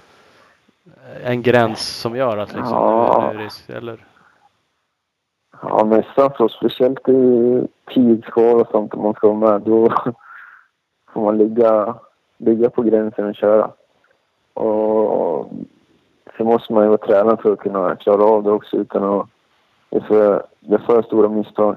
en 1.25 1.43
gräns 1.43 2.01
som 2.01 2.17
gör 2.17 2.37
att 2.37 2.53
liksom, 2.55 2.73
Ja. 2.73 3.31
nu 3.33 3.39
är 3.39 3.45
risk, 3.45 3.71
eller? 3.71 4.05
Ja, 5.63 5.85
nästan 5.85 6.31
så. 6.37 6.49
Speciellt 6.49 7.09
i 7.09 7.67
tidskval 7.95 8.61
och 8.61 8.69
sånt 8.71 8.95
om 8.95 9.03
man 9.03 9.15
ska 9.15 9.33
vara 9.33 9.51
med. 9.53 9.61
Då 9.63 9.89
får 11.13 11.21
man 11.25 11.39
ligga, 11.39 11.95
ligga 12.39 12.71
på 12.71 12.83
gränsen 12.83 13.29
och 13.29 13.35
köra. 13.35 13.71
Och 14.55 15.51
sen 16.37 16.47
måste 16.47 16.73
man 16.73 16.83
ju 16.83 16.89
vara 16.89 16.99
tränad 17.07 17.41
för 17.41 17.53
att 17.53 17.59
kunna 17.59 17.97
klara 17.97 18.25
av 18.25 18.43
det 18.43 18.51
också 18.51 18.77
utan 18.77 19.05
att 19.05 19.29
det 19.91 19.97
är 19.97 20.01
för, 20.01 20.47
för 20.87 21.03
stora 21.03 21.29
misstag. 21.29 21.77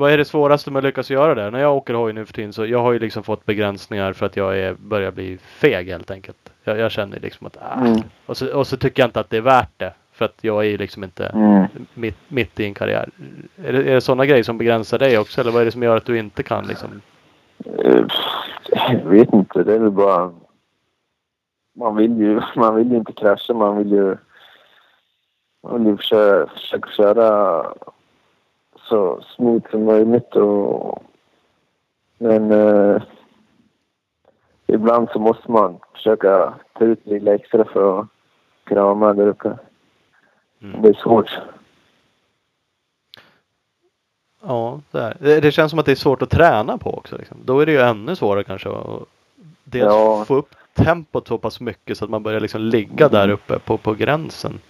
Vad 0.00 0.12
är 0.12 0.18
det 0.18 0.24
svåraste 0.24 0.70
med 0.70 0.78
att 0.78 0.84
lyckas 0.84 1.10
göra 1.10 1.34
det? 1.34 1.50
När 1.50 1.60
jag 1.60 1.76
åker 1.76 1.94
hoj 1.94 2.12
nu 2.12 2.26
för 2.26 2.32
tiden 2.32 2.52
så 2.52 2.66
jag 2.66 2.78
har 2.78 2.92
ju 2.92 2.98
liksom 2.98 3.22
fått 3.22 3.46
begränsningar 3.46 4.12
för 4.12 4.26
att 4.26 4.36
jag 4.36 4.58
är, 4.58 4.74
börjar 4.74 5.10
bli 5.10 5.38
feg 5.38 5.88
helt 5.88 6.10
enkelt. 6.10 6.52
Jag, 6.64 6.78
jag 6.78 6.90
känner 6.90 7.20
liksom 7.20 7.46
att 7.46 7.56
ah. 7.60 7.80
Mm. 7.80 8.00
och, 8.26 8.36
så, 8.36 8.58
och 8.58 8.66
så 8.66 8.76
tycker 8.76 9.02
jag 9.02 9.08
inte 9.08 9.20
att 9.20 9.30
det 9.30 9.36
är 9.36 9.40
värt 9.40 9.70
det. 9.76 9.94
För 10.12 10.24
att 10.24 10.38
jag 10.40 10.64
är 10.64 10.68
ju 10.68 10.76
liksom 10.76 11.04
inte 11.04 11.26
Mm. 11.26 11.66
mitt, 11.94 12.16
mitt 12.28 12.60
i 12.60 12.64
en 12.64 12.74
karriär. 12.74 13.08
Är 13.64 13.72
det, 13.72 13.78
är 13.78 13.94
det 13.94 14.00
sådana 14.00 14.26
grejer 14.26 14.42
som 14.42 14.58
begränsar 14.58 14.98
dig 14.98 15.18
också? 15.18 15.40
Eller 15.40 15.50
vad 15.50 15.60
är 15.60 15.64
det 15.64 15.72
som 15.72 15.82
gör 15.82 15.96
att 15.96 16.04
du 16.06 16.18
inte 16.18 16.42
kan 16.42 16.66
liksom? 16.66 17.00
Eh, 17.64 18.04
Jag 18.88 19.04
vet 19.10 19.32
inte. 19.32 19.62
Det 19.62 19.74
är 19.74 19.78
väl 19.78 19.90
bara... 19.90 20.32
Man 21.76 21.96
vill 21.96 22.18
ju, 22.18 22.40
man 22.56 22.74
vill 22.74 22.90
ju 22.90 22.96
inte 22.96 23.12
krascha. 23.12 23.54
Man 23.54 23.78
vill 23.78 23.90
ju... 23.92 24.16
Man 25.62 25.78
vill 25.78 25.86
ju 25.92 25.96
försöka, 25.96 26.52
försöka 26.52 26.88
köra 26.90 27.62
så 28.90 29.22
smooth 29.36 29.70
som 29.70 29.84
möjligt. 29.84 30.36
Och, 30.36 31.02
men 32.18 32.52
eh, 32.52 33.02
ibland 34.66 35.08
så 35.12 35.18
måste 35.18 35.50
man 35.50 35.78
försöka 35.94 36.54
ta 36.72 36.84
ut 36.84 37.06
lite 37.06 37.32
extra 37.32 37.64
för 37.64 38.00
att 38.00 38.06
kunna 38.64 38.82
vara 38.82 38.94
med 38.94 39.16
där 39.16 39.26
uppe. 39.26 39.58
Mm. 40.62 40.82
Det 40.82 40.88
är 40.88 40.94
svårt. 40.94 41.38
Ja, 44.42 44.80
det, 44.90 45.16
det 45.20 45.40
det 45.40 45.52
känns 45.52 45.70
som 45.70 45.78
att 45.78 45.86
det 45.86 45.92
är 45.92 45.96
svårt 45.96 46.22
att 46.22 46.30
träna 46.30 46.78
på 46.78 46.94
också. 46.94 47.16
Liksom. 47.16 47.36
Då 47.44 47.60
är 47.60 47.66
det 47.66 47.72
ju 47.72 47.80
ännu 47.80 48.16
svårare 48.16 48.44
kanske 48.44 48.68
att 48.68 49.02
dels 49.64 49.84
Ja. 49.84 50.24
få 50.26 50.34
upp 50.34 50.54
tempot 50.74 51.28
så 51.28 51.38
pass 51.38 51.60
mycket 51.60 51.98
så 51.98 52.04
att 52.04 52.10
man 52.10 52.22
börjar 52.22 52.40
liksom 52.40 52.60
ligga 52.60 53.08
där 53.08 53.28
uppe 53.28 53.58
på, 53.58 53.76
på 53.76 53.94
gränsen. 53.94 54.60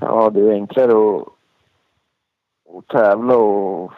Ja, 0.00 0.30
det 0.30 0.40
är 0.40 0.52
enklare 0.52 0.92
att, 0.92 1.28
att 2.74 2.86
tävla 2.88 3.36
och 3.36 3.92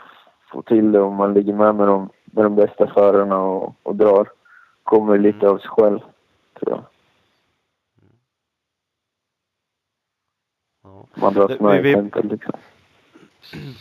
få 0.52 0.62
till 0.62 0.92
det 0.92 1.00
om 1.00 1.14
man 1.14 1.34
ligger 1.34 1.52
med 1.52 1.74
med 1.74 1.88
de, 1.88 2.08
med 2.24 2.44
de 2.44 2.54
bästa 2.54 2.86
förarna 2.86 3.38
och, 3.38 3.74
och 3.82 3.96
drar. 3.96 4.28
Kommer 4.82 5.18
lite 5.18 5.48
av 5.48 5.58
sig 5.58 5.68
själv, 5.68 5.98
tror 6.60 6.70
jag. 6.70 6.82
Ja. 10.84 11.06
Man 11.14 11.34
dras 11.34 11.60
med 11.60 11.82
vi- 11.82 11.94
vi- 11.94 12.28
liksom. 12.28 12.52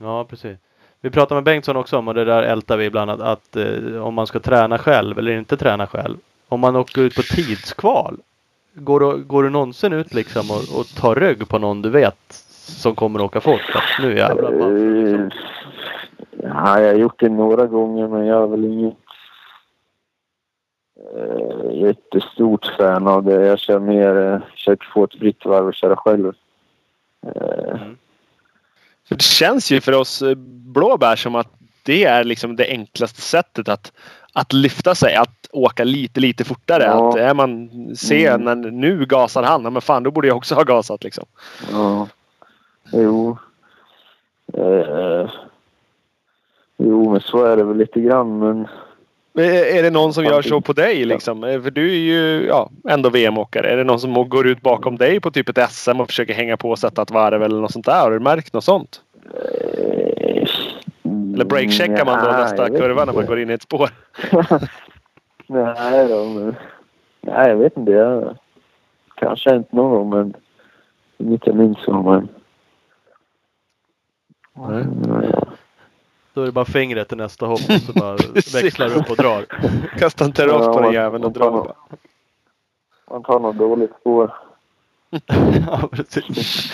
Ja, 0.00 0.24
precis. 0.24 0.58
Vi 1.00 1.10
pratade 1.10 1.34
med 1.34 1.44
Bengtsson 1.44 1.76
också 1.76 1.98
om 1.98 2.08
och 2.08 2.14
det 2.14 2.24
där 2.24 2.42
ältar 2.42 2.76
vi 2.76 2.84
ibland 2.84 3.10
att, 3.10 3.20
att 3.20 3.56
eh, 3.56 4.02
om 4.06 4.14
man 4.14 4.26
ska 4.26 4.40
träna 4.40 4.78
själv 4.78 5.18
eller 5.18 5.32
inte 5.38 5.56
träna 5.56 5.86
själv. 5.86 6.16
Om 6.48 6.60
man 6.60 6.76
åker 6.76 7.00
ut 7.00 7.14
på 7.14 7.22
tidskval. 7.22 8.16
Går 8.74 9.00
du, 9.00 9.24
går 9.24 9.42
du 9.42 9.50
någonsin 9.50 9.92
ut 9.92 10.14
liksom 10.14 10.50
och, 10.50 10.80
och 10.80 10.86
tar 10.86 11.14
rygg 11.14 11.48
på 11.48 11.58
någon 11.58 11.82
du 11.82 11.90
vet 11.90 12.44
som 12.68 12.94
kommer 12.94 13.18
att 13.18 13.24
åka 13.24 13.40
fort? 13.40 13.70
Att 13.74 14.04
nu 14.04 14.16
jävlar. 14.16 14.52
Eh, 14.52 14.58
man, 14.58 15.02
liksom. 15.04 15.30
ja, 16.42 16.80
jag 16.80 16.88
har 16.88 16.98
gjort 16.98 17.20
det 17.20 17.28
några 17.28 17.66
gånger, 17.66 18.08
men 18.08 18.26
jag 18.26 18.42
är 18.42 18.46
väl 18.46 18.64
inget 18.64 18.94
eh, 21.16 21.80
jättestort 21.80 22.66
fan 22.78 23.06
av 23.08 23.24
det. 23.24 23.46
Jag 23.46 23.58
kör 23.58 23.78
mer, 23.78 24.16
eh, 24.16 24.40
försöker 24.50 24.86
få 24.86 25.04
ett 25.04 25.18
fritt 25.18 25.44
varv 25.44 25.66
och 25.66 25.74
köra 25.74 25.96
själv. 25.96 26.32
Eh, 27.26 27.80
Mm. 29.08 29.16
Det 29.16 29.22
känns 29.22 29.70
ju 29.72 29.80
för 29.80 29.92
oss 29.92 30.22
eh, 30.22 30.34
blåbär 30.74 31.16
som 31.16 31.34
att 31.34 31.52
det 31.82 32.04
är 32.04 32.24
liksom 32.24 32.56
det 32.56 32.68
enklaste 32.68 33.20
sättet 33.20 33.68
att, 33.68 33.92
att 34.32 34.52
lyfta 34.52 34.94
sig. 34.94 35.14
Att 35.14 35.46
åka 35.52 35.84
lite, 35.84 36.20
lite 36.20 36.44
fortare. 36.44 36.82
Ja. 36.82 37.08
Att 37.08 37.16
är 37.16 37.34
man 37.34 37.70
ser 37.96 38.34
Mm. 38.34 38.60
när 38.62 38.70
nu 38.70 39.06
gasar 39.06 39.42
han. 39.42 39.62
Men 39.62 39.82
fan, 39.82 40.02
då 40.02 40.10
borde 40.10 40.28
jag 40.28 40.36
också 40.36 40.54
ha 40.54 40.62
gasat 40.62 41.04
liksom. 41.04 41.24
Ja. 41.72 42.08
Jo. 42.92 43.36
Eh, 44.54 45.30
jo, 46.76 47.10
men 47.12 47.20
så 47.20 47.44
är 47.44 47.56
det 47.56 47.64
väl 47.64 47.76
lite 47.76 48.00
grann. 48.00 48.38
Men 48.38 48.66
Men 49.32 49.44
Är 49.44 49.82
det 49.82 49.90
någon 49.90 50.12
som 50.14 50.24
gör 50.24 50.42
så 50.42 50.60
på 50.60 50.72
dig 50.72 51.04
liksom? 51.04 51.44
Eh, 51.44 51.62
För 51.62 51.70
du 51.70 51.90
är 51.90 51.98
ju 51.98 52.46
ja, 52.46 52.70
ändå 52.88 53.10
VM-åkare. 53.10 53.70
Är 53.70 53.76
det 53.76 53.84
någon 53.84 54.00
som 54.00 54.28
går 54.28 54.46
ut 54.46 54.62
bakom 54.62 54.96
dig 54.96 55.20
på 55.20 55.30
typ 55.30 55.48
ett 55.48 55.70
SM 55.70 56.00
och 56.00 56.06
försöker 56.06 56.34
hänga 56.34 56.56
på 56.56 56.70
och 56.70 56.78
sätta 56.78 57.02
ett 57.02 57.10
varv 57.10 57.42
eller 57.42 57.60
något 57.60 57.72
sånt 57.72 57.86
där? 57.86 58.00
Har 58.00 58.10
du 58.10 58.20
märkt 58.20 58.52
något 58.52 58.64
sånt? 58.64 59.02
eh, 59.34 60.48
Eller 61.34 61.44
breakcheckar 61.44 62.04
man 62.04 62.24
då 62.24 62.30
nej, 62.30 62.40
nästa 62.40 62.68
kurva 62.68 63.04
när 63.04 63.12
man 63.12 63.14
inte. 63.14 63.26
går 63.28 63.40
in 63.40 63.50
i 63.50 63.52
ett 63.52 63.62
spår? 63.62 63.90
nej 65.46 66.08
då, 66.08 66.24
men... 66.24 66.56
Nej, 67.20 67.48
jag 67.48 67.56
vet 67.56 67.76
inte. 67.76 67.92
Jag, 67.92 68.36
kanske 69.14 69.56
inte 69.56 69.76
någon 69.76 69.90
gång, 69.90 70.10
men 70.10 70.34
jag 71.44 71.56
minns 71.56 71.88
om. 71.88 72.04
Men... 72.04 72.28
Då 76.34 76.42
är 76.42 76.46
det 76.46 76.52
bara 76.52 76.64
fingret 76.64 77.08
till 77.08 77.16
nästa 77.16 77.46
hopp 77.46 77.60
och 77.68 77.80
så 77.80 77.92
bara 77.92 78.16
växlar 78.62 78.96
upp 78.96 79.10
och 79.10 79.16
drar. 79.16 79.46
Kasta 79.98 80.24
en 80.24 80.32
terrass 80.32 80.66
på 80.66 80.80
den 80.80 80.92
jäveln 80.92 81.24
och 81.24 81.32
dra. 81.32 81.50
bara. 81.50 81.74
Man 83.10 83.22
tar 83.22 83.40
något 83.40 83.56
dåligt 83.56 83.90
spår. 84.00 84.34
ja, 85.66 85.88
precis. 85.92 86.72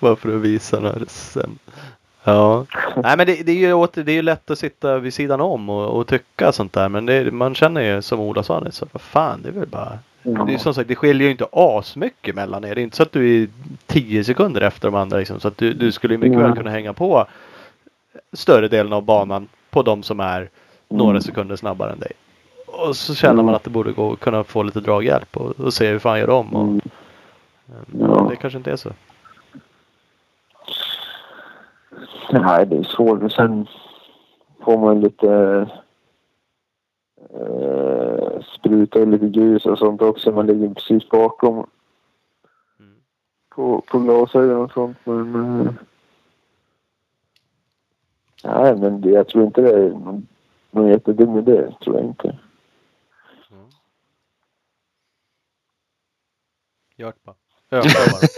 Bara 0.00 0.16
för 0.16 0.36
att 0.36 0.42
visa 0.42 0.80
när 0.80 1.04
sen. 1.08 1.58
Ja. 2.24 2.66
Nej 2.96 3.16
men 3.16 3.26
det, 3.26 3.46
det 3.46 3.52
är 3.52 3.56
ju 3.56 3.72
åter, 3.72 4.04
det 4.04 4.12
är 4.12 4.16
ju 4.16 4.22
lätt 4.22 4.50
att 4.50 4.58
sitta 4.58 4.98
vid 4.98 5.14
sidan 5.14 5.40
om 5.40 5.70
och, 5.70 5.98
och 5.98 6.06
tycka 6.06 6.52
sånt 6.52 6.72
där. 6.72 6.88
Men 6.88 7.06
det, 7.06 7.32
man 7.32 7.54
känner 7.54 7.80
ju 7.80 8.02
som 8.02 8.20
Ola 8.20 8.42
sa, 8.42 8.60
det, 8.60 8.72
så, 8.72 8.86
vad 8.92 9.00
fan 9.02 9.42
det 9.42 9.48
är 9.48 9.52
väl 9.52 9.68
bara. 9.68 9.98
Mm. 10.22 10.34
Det 10.34 10.40
är 10.40 10.44
mm. 10.44 10.58
som 10.58 10.74
sagt, 10.74 10.88
det 10.88 10.96
skiljer 10.96 11.26
ju 11.26 11.30
inte 11.30 11.46
asmycket 11.52 12.34
mellan 12.34 12.64
er. 12.64 12.74
Det 12.74 12.80
är 12.80 12.82
inte 12.82 12.96
så 12.96 13.02
att 13.02 13.12
du 13.12 13.42
är 13.42 13.48
10 13.86 14.24
sekunder 14.24 14.60
efter 14.60 14.88
de 14.88 14.94
andra 14.94 15.18
liksom, 15.18 15.40
Så 15.40 15.48
att 15.48 15.56
du, 15.56 15.72
du 15.72 15.92
skulle 15.92 16.18
mycket 16.18 16.34
mm. 16.36 16.46
väl 16.46 16.56
kunna 16.56 16.70
hänga 16.70 16.92
på 16.92 17.26
större 18.32 18.68
delen 18.68 18.92
av 18.92 19.02
banan 19.02 19.48
på 19.70 19.82
de 19.82 20.02
som 20.02 20.20
är 20.20 20.50
några 20.88 21.10
mm. 21.10 21.22
sekunder 21.22 21.56
snabbare 21.56 21.92
än 21.92 21.98
dig. 21.98 22.12
Och 22.66 22.96
så 22.96 23.14
känner 23.14 23.34
man 23.34 23.44
mm. 23.44 23.54
att 23.54 23.64
det 23.64 23.70
borde 23.70 23.92
gå 23.92 24.12
att 24.12 24.20
kunna 24.20 24.44
få 24.44 24.62
lite 24.62 24.80
draghjälp 24.80 25.36
och, 25.36 25.60
och 25.60 25.74
se 25.74 25.88
hur 25.88 25.98
fan 25.98 26.18
gör 26.18 26.26
de. 26.26 26.54
Och, 26.54 26.80
ja. 27.98 28.26
Det 28.30 28.36
kanske 28.36 28.56
inte 28.56 28.72
är 28.72 28.76
så. 28.76 28.90
Nej, 32.32 32.66
det 32.66 32.76
är 32.76 32.82
svårt. 32.82 33.32
Sen 33.32 33.66
får 34.64 34.78
man 34.78 35.00
lite 35.00 35.66
Eh, 37.34 38.42
spruta 38.58 38.98
lite 38.98 39.28
grus 39.28 39.66
och 39.66 39.78
sånt 39.78 40.02
också. 40.02 40.32
Man 40.32 40.46
ligger 40.46 40.74
precis 40.74 41.08
bakom. 41.08 41.66
Mm. 42.78 42.94
På, 43.48 43.80
på 43.80 43.98
glasögon 43.98 44.64
och 44.64 44.72
sånt. 44.72 44.98
Men... 45.04 45.60
Eh, 45.60 45.72
nej, 48.44 48.76
men 48.76 49.00
det, 49.00 49.10
jag 49.10 49.28
tror 49.28 49.44
inte 49.44 49.60
det 49.60 49.70
är 49.70 49.90
någon, 49.90 50.26
någon 50.70 50.88
jättedum 50.88 51.38
idé. 51.38 51.74
Tror 51.80 51.96
jag 51.96 52.04
inte. 52.04 52.38
Gör 57.00 57.12
det 57.12 57.24
bara. 57.24 57.36
Öka 57.70 57.88
bara. 58.12 58.28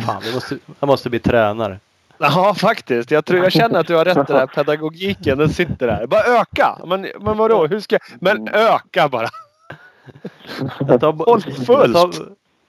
Fan, 0.06 0.22
jag 0.24 0.34
måste, 0.34 0.58
jag 0.80 0.86
måste 0.86 1.10
bli 1.10 1.18
tränare. 1.18 1.80
Ja, 2.22 2.54
faktiskt. 2.54 3.10
Jag, 3.10 3.24
tror, 3.24 3.42
jag 3.42 3.52
känner 3.52 3.80
att 3.80 3.86
du 3.86 3.94
har 3.94 4.04
rätt 4.04 4.16
i 4.16 4.22
den 4.26 4.36
här 4.36 4.46
pedagogiken. 4.46 5.38
Den 5.38 5.48
sitter 5.48 5.86
där. 5.86 6.06
Bara 6.06 6.40
öka! 6.40 6.78
Men, 6.86 7.00
men 7.20 7.36
vadå? 7.36 7.66
Hur 7.66 7.80
ska 7.80 7.94
jag... 7.94 8.02
Men 8.20 8.48
öka 8.48 9.08
bara! 9.08 9.28
Jag 10.88 11.00
tar, 11.00 11.12
Håll 11.12 11.42
jag 11.46 11.66
fullt! 11.66 11.94
tar, 11.94 12.10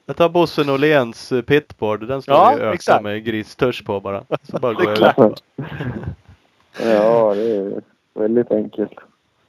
jag 0.06 0.16
tar 0.16 0.30
Bosse 0.30 0.64
Norléns 0.64 1.32
eh, 1.32 1.42
pitboard. 1.42 2.08
Den 2.08 2.22
står 2.22 2.36
Ja, 2.36 2.54
ju 2.54 2.60
öka 2.64 2.74
exakt. 2.74 3.04
med 3.04 3.24
gristörs 3.26 3.84
på 3.84 4.00
bara. 4.00 4.24
Så 4.52 4.58
bara 4.60 4.74
Det 4.74 4.82
är 4.84 4.86
går 4.86 4.98
jag 5.06 5.16
klart. 5.16 5.40
ja, 6.84 7.34
det 7.36 7.56
är 7.56 7.82
väldigt 8.14 8.52
enkelt. 8.52 8.94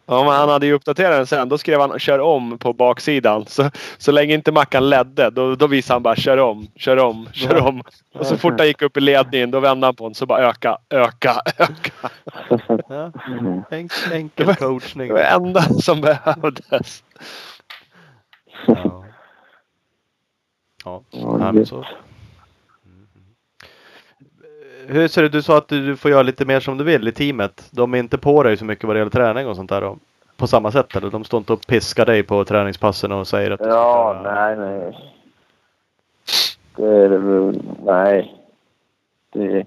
Ja, 0.07 0.25
men 0.25 0.33
han 0.33 0.49
hade 0.49 0.67
ju 0.67 0.73
uppdaterat 0.73 1.11
den 1.17 1.27
sen. 1.27 1.49
Då 1.49 1.59
skrev 1.59 1.81
han 1.81 1.99
kör 1.99 2.19
om 2.19 2.59
på 2.59 2.73
baksidan. 2.73 3.45
Så, 3.49 3.71
så 3.99 4.13
länge 4.13 4.35
inte 4.35 4.53
Mackan 4.53 4.91
ledde, 4.91 5.31
då, 5.31 5.55
då 5.55 5.67
visade 5.67 5.95
han 5.95 6.03
bara 6.03 6.17
kör 6.17 6.39
om, 6.39 6.67
kör 6.77 6.97
om, 6.97 7.29
kör 7.33 7.61
om. 7.69 7.83
Och 8.15 8.27
så 8.27 8.37
fort 8.37 8.59
han 8.59 8.67
gick 8.67 8.83
upp 8.83 8.97
i 8.97 9.01
ledningen, 9.01 9.51
då 9.51 9.61
vände 9.61 9.87
han 9.87 9.95
på 9.97 10.05
den. 10.09 10.15
Så 10.15 10.27
bara 10.27 10.49
öka, 10.49 10.79
öka, 10.91 11.43
öka. 11.59 12.11
Ja. 12.89 13.13
Enkel 14.13 14.47
var- 14.47 14.55
coachning. 14.55 15.09
Det 15.09 15.15
var 15.15 15.21
det 15.21 15.27
enda 15.27 15.63
som 15.63 16.01
behövdes. 16.01 17.05
Ja. 18.67 19.05
Ja, 20.85 21.03
Ja, 21.13 21.65
så. 21.65 21.85
Hur 24.87 25.09
ser 25.09 25.23
det 25.23 25.29
Du 25.29 25.43
sa 25.43 25.59
att 25.59 25.69
du 25.69 25.97
får 25.97 26.11
göra 26.11 26.23
lite 26.23 26.45
mer 26.45 26.61
som 26.61 26.79
du 26.79 26.85
vill 26.85 27.09
i 27.09 27.13
teamet. 27.13 27.69
De 27.73 27.95
är 27.95 27.99
inte 27.99 28.19
på 28.19 28.43
dig 28.43 28.57
så 28.57 28.65
mycket 28.65 28.85
vad 28.85 28.97
det 28.97 28.99
gäller 28.99 29.11
träning 29.11 29.47
och 29.47 29.57
sånt 29.57 29.71
där 29.71 29.81
då? 29.81 29.99
På 30.37 30.47
samma 30.47 30.71
sätt 30.71 30.97
eller? 30.97 31.11
De 31.11 31.25
står 31.25 31.39
inte 31.39 31.53
och 31.53 31.67
piskar 31.67 32.07
dig 32.07 32.23
på 32.23 32.45
träningspassen 32.45 33.13
och 33.13 33.27
säger 33.27 33.51
att 33.51 33.59
du 33.61 33.65
ska 33.65 33.73
Ja, 33.75 34.21
köra- 34.25 34.35
nej, 34.35 34.57
nej. 34.57 34.99
Det 36.77 36.87
är 36.87 37.09
det 37.09 37.19
väl. 37.19 37.63
Nej. 37.85 38.35
Det... 39.33 39.59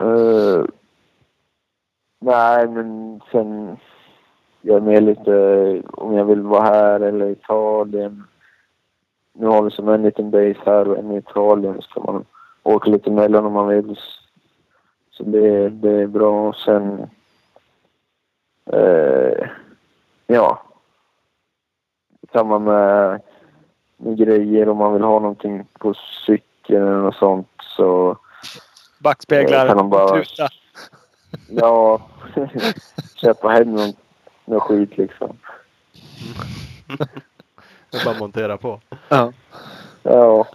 eh, 0.00 0.64
nej, 2.20 2.68
men 2.68 3.20
sen... 3.32 3.76
Jag 4.66 4.76
är 4.76 4.80
med 4.80 5.02
lite 5.02 5.32
om 5.92 6.14
jag 6.14 6.24
vill 6.24 6.40
vara 6.40 6.62
här 6.62 7.00
eller 7.00 7.26
i 7.26 7.32
Italien. 7.32 8.24
Nu 9.32 9.46
har 9.46 9.62
vi 9.62 9.70
som 9.70 9.88
en 9.88 10.02
liten 10.02 10.30
base 10.30 10.56
här 10.66 10.88
och 10.88 10.98
en 10.98 11.10
i 11.12 11.16
Italien. 11.18 11.82
Så 11.82 11.88
kan 12.00 12.14
man 12.14 12.24
åka 12.64 12.90
lite 12.90 13.10
emellan 13.10 13.46
om 13.46 13.52
man 13.52 13.68
vill. 13.68 13.98
Så 15.10 15.22
det, 15.22 15.68
det 15.68 15.90
är 15.90 16.06
bra. 16.06 16.48
Och 16.48 16.56
sen... 16.56 17.10
eh, 18.72 19.48
ja 20.26 20.60
samma 22.32 22.58
med, 22.58 23.20
med 23.96 24.16
grejer 24.18 24.68
om 24.68 24.76
man 24.76 24.92
vill 24.92 25.02
ha 25.02 25.18
någonting 25.20 25.64
på 25.78 25.94
cykeln 26.26 27.04
och 27.04 27.14
sånt 27.14 27.48
så 27.76 28.16
Backspeglar, 29.00 29.66
Kan 29.68 29.76
de 29.76 29.90
bara- 29.90 30.18
tuta. 30.22 30.48
ja, 31.48 32.00
köpa 33.14 33.48
hem 33.48 33.74
någon, 33.74 33.92
någon 34.44 34.60
skit 34.60 34.98
liksom. 34.98 35.36
Det 37.90 37.98
är 38.00 38.04
bara 38.04 38.18
montera 38.18 38.56
på. 38.56 38.80
Ja. 39.08 39.32
Ja. 40.02 40.46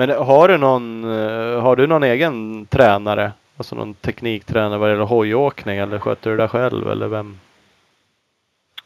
Men 0.00 0.10
har 0.10 0.48
du 0.48 0.58
någon, 0.58 1.04
eh, 1.04 1.60
har 1.60 1.76
du 1.76 1.86
någon 1.86 2.02
egen 2.02 2.66
tränare? 2.66 3.32
Alltså 3.56 3.76
någon 3.76 3.94
tekniktränare 3.94 4.78
vad 4.78 4.90
gäller 4.90 5.04
hojåkning 5.04 5.78
eller 5.78 5.98
sköter 5.98 6.30
du 6.30 6.36
det 6.36 6.48
själv 6.48 6.90
eller 6.90 7.08
vem? 7.08 7.38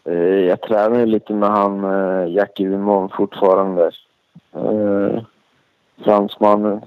Eh, 0.04 0.14
Jag 0.14 0.60
tränar 0.60 0.98
ju 0.98 1.06
lite 1.06 1.32
med 1.32 1.48
han 1.48 1.84
eh, 1.84 2.32
Jackie 2.32 2.68
Vimon 2.68 3.08
fortfarande. 3.08 3.90
Fransmannen. 6.04 6.80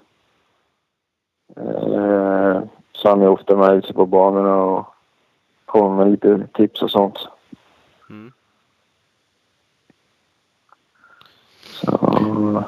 Så 2.92 3.10
han 3.10 3.22
är 3.22 3.28
ofta 3.28 3.56
med 3.56 3.74
ute 3.74 3.94
på 3.94 4.06
banorna 4.06 4.56
och 4.56 4.86
kommer 5.66 5.96
med 5.96 6.12
lite 6.12 6.48
tips 6.54 6.82
och 6.82 6.92
sånt. 6.92 7.28
Mm. 8.10 8.32
Så, 11.64 12.64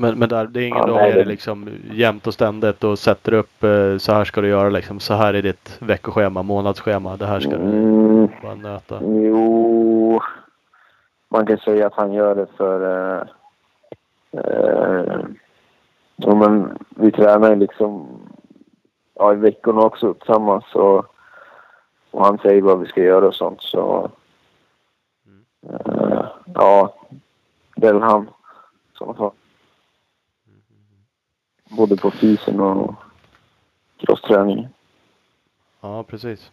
Men, 0.00 0.18
men 0.18 0.28
där, 0.28 0.46
det 0.46 0.62
är 0.62 0.66
ingen 0.68 0.88
Ja, 0.88 1.00
har 1.00 1.12
det- 1.12 1.24
liksom 1.24 1.68
jämt 1.92 2.26
och 2.26 2.34
ständigt 2.34 2.84
och 2.84 2.98
sätter 2.98 3.32
upp 3.34 3.64
eh, 3.64 3.96
så 3.98 4.12
här 4.12 4.24
ska 4.24 4.40
du 4.40 4.48
göra 4.48 4.68
liksom. 4.70 5.00
Så 5.00 5.14
här 5.14 5.34
är 5.34 5.42
ditt 5.42 5.76
veckoschema, 5.80 6.42
månadsschema. 6.42 7.16
Det 7.16 7.26
här 7.26 7.40
ska 7.40 7.50
du 7.50 7.56
mm, 7.56 8.28
bara 8.42 8.54
nöta. 8.54 8.98
Jo, 9.02 10.20
man 11.28 11.46
kan 11.46 11.58
säga 11.58 11.86
att 11.86 11.94
han 11.94 12.12
gör 12.12 12.34
det 12.34 12.46
för... 12.56 12.80
Eh, 13.16 13.22
eh, 14.40 15.18
jo, 16.16 16.34
men 16.36 16.78
vi 16.88 17.12
tränar 17.12 17.50
ju 17.50 17.56
liksom 17.56 18.08
ja, 19.14 19.32
i 19.32 19.36
veckorna 19.36 19.80
också 19.80 20.14
tillsammans. 20.14 20.64
Och, 20.74 21.04
och 22.10 22.24
han 22.24 22.38
säger 22.38 22.62
vad 22.62 22.80
vi 22.80 22.86
ska 22.86 23.02
göra 23.02 23.26
och 23.26 23.34
sånt. 23.34 23.62
Så 23.62 24.10
eh, 25.72 26.24
ja, 26.54 26.94
det 27.76 27.86
är 27.88 27.92
väl 27.92 28.02
han 28.02 28.28
som 28.98 29.08
har 29.16 29.32
Både 31.70 31.96
på 31.96 32.10
fysen 32.10 32.60
och 32.60 32.94
crossträningen. 33.96 34.68
Ja, 35.80 36.02
precis. 36.02 36.50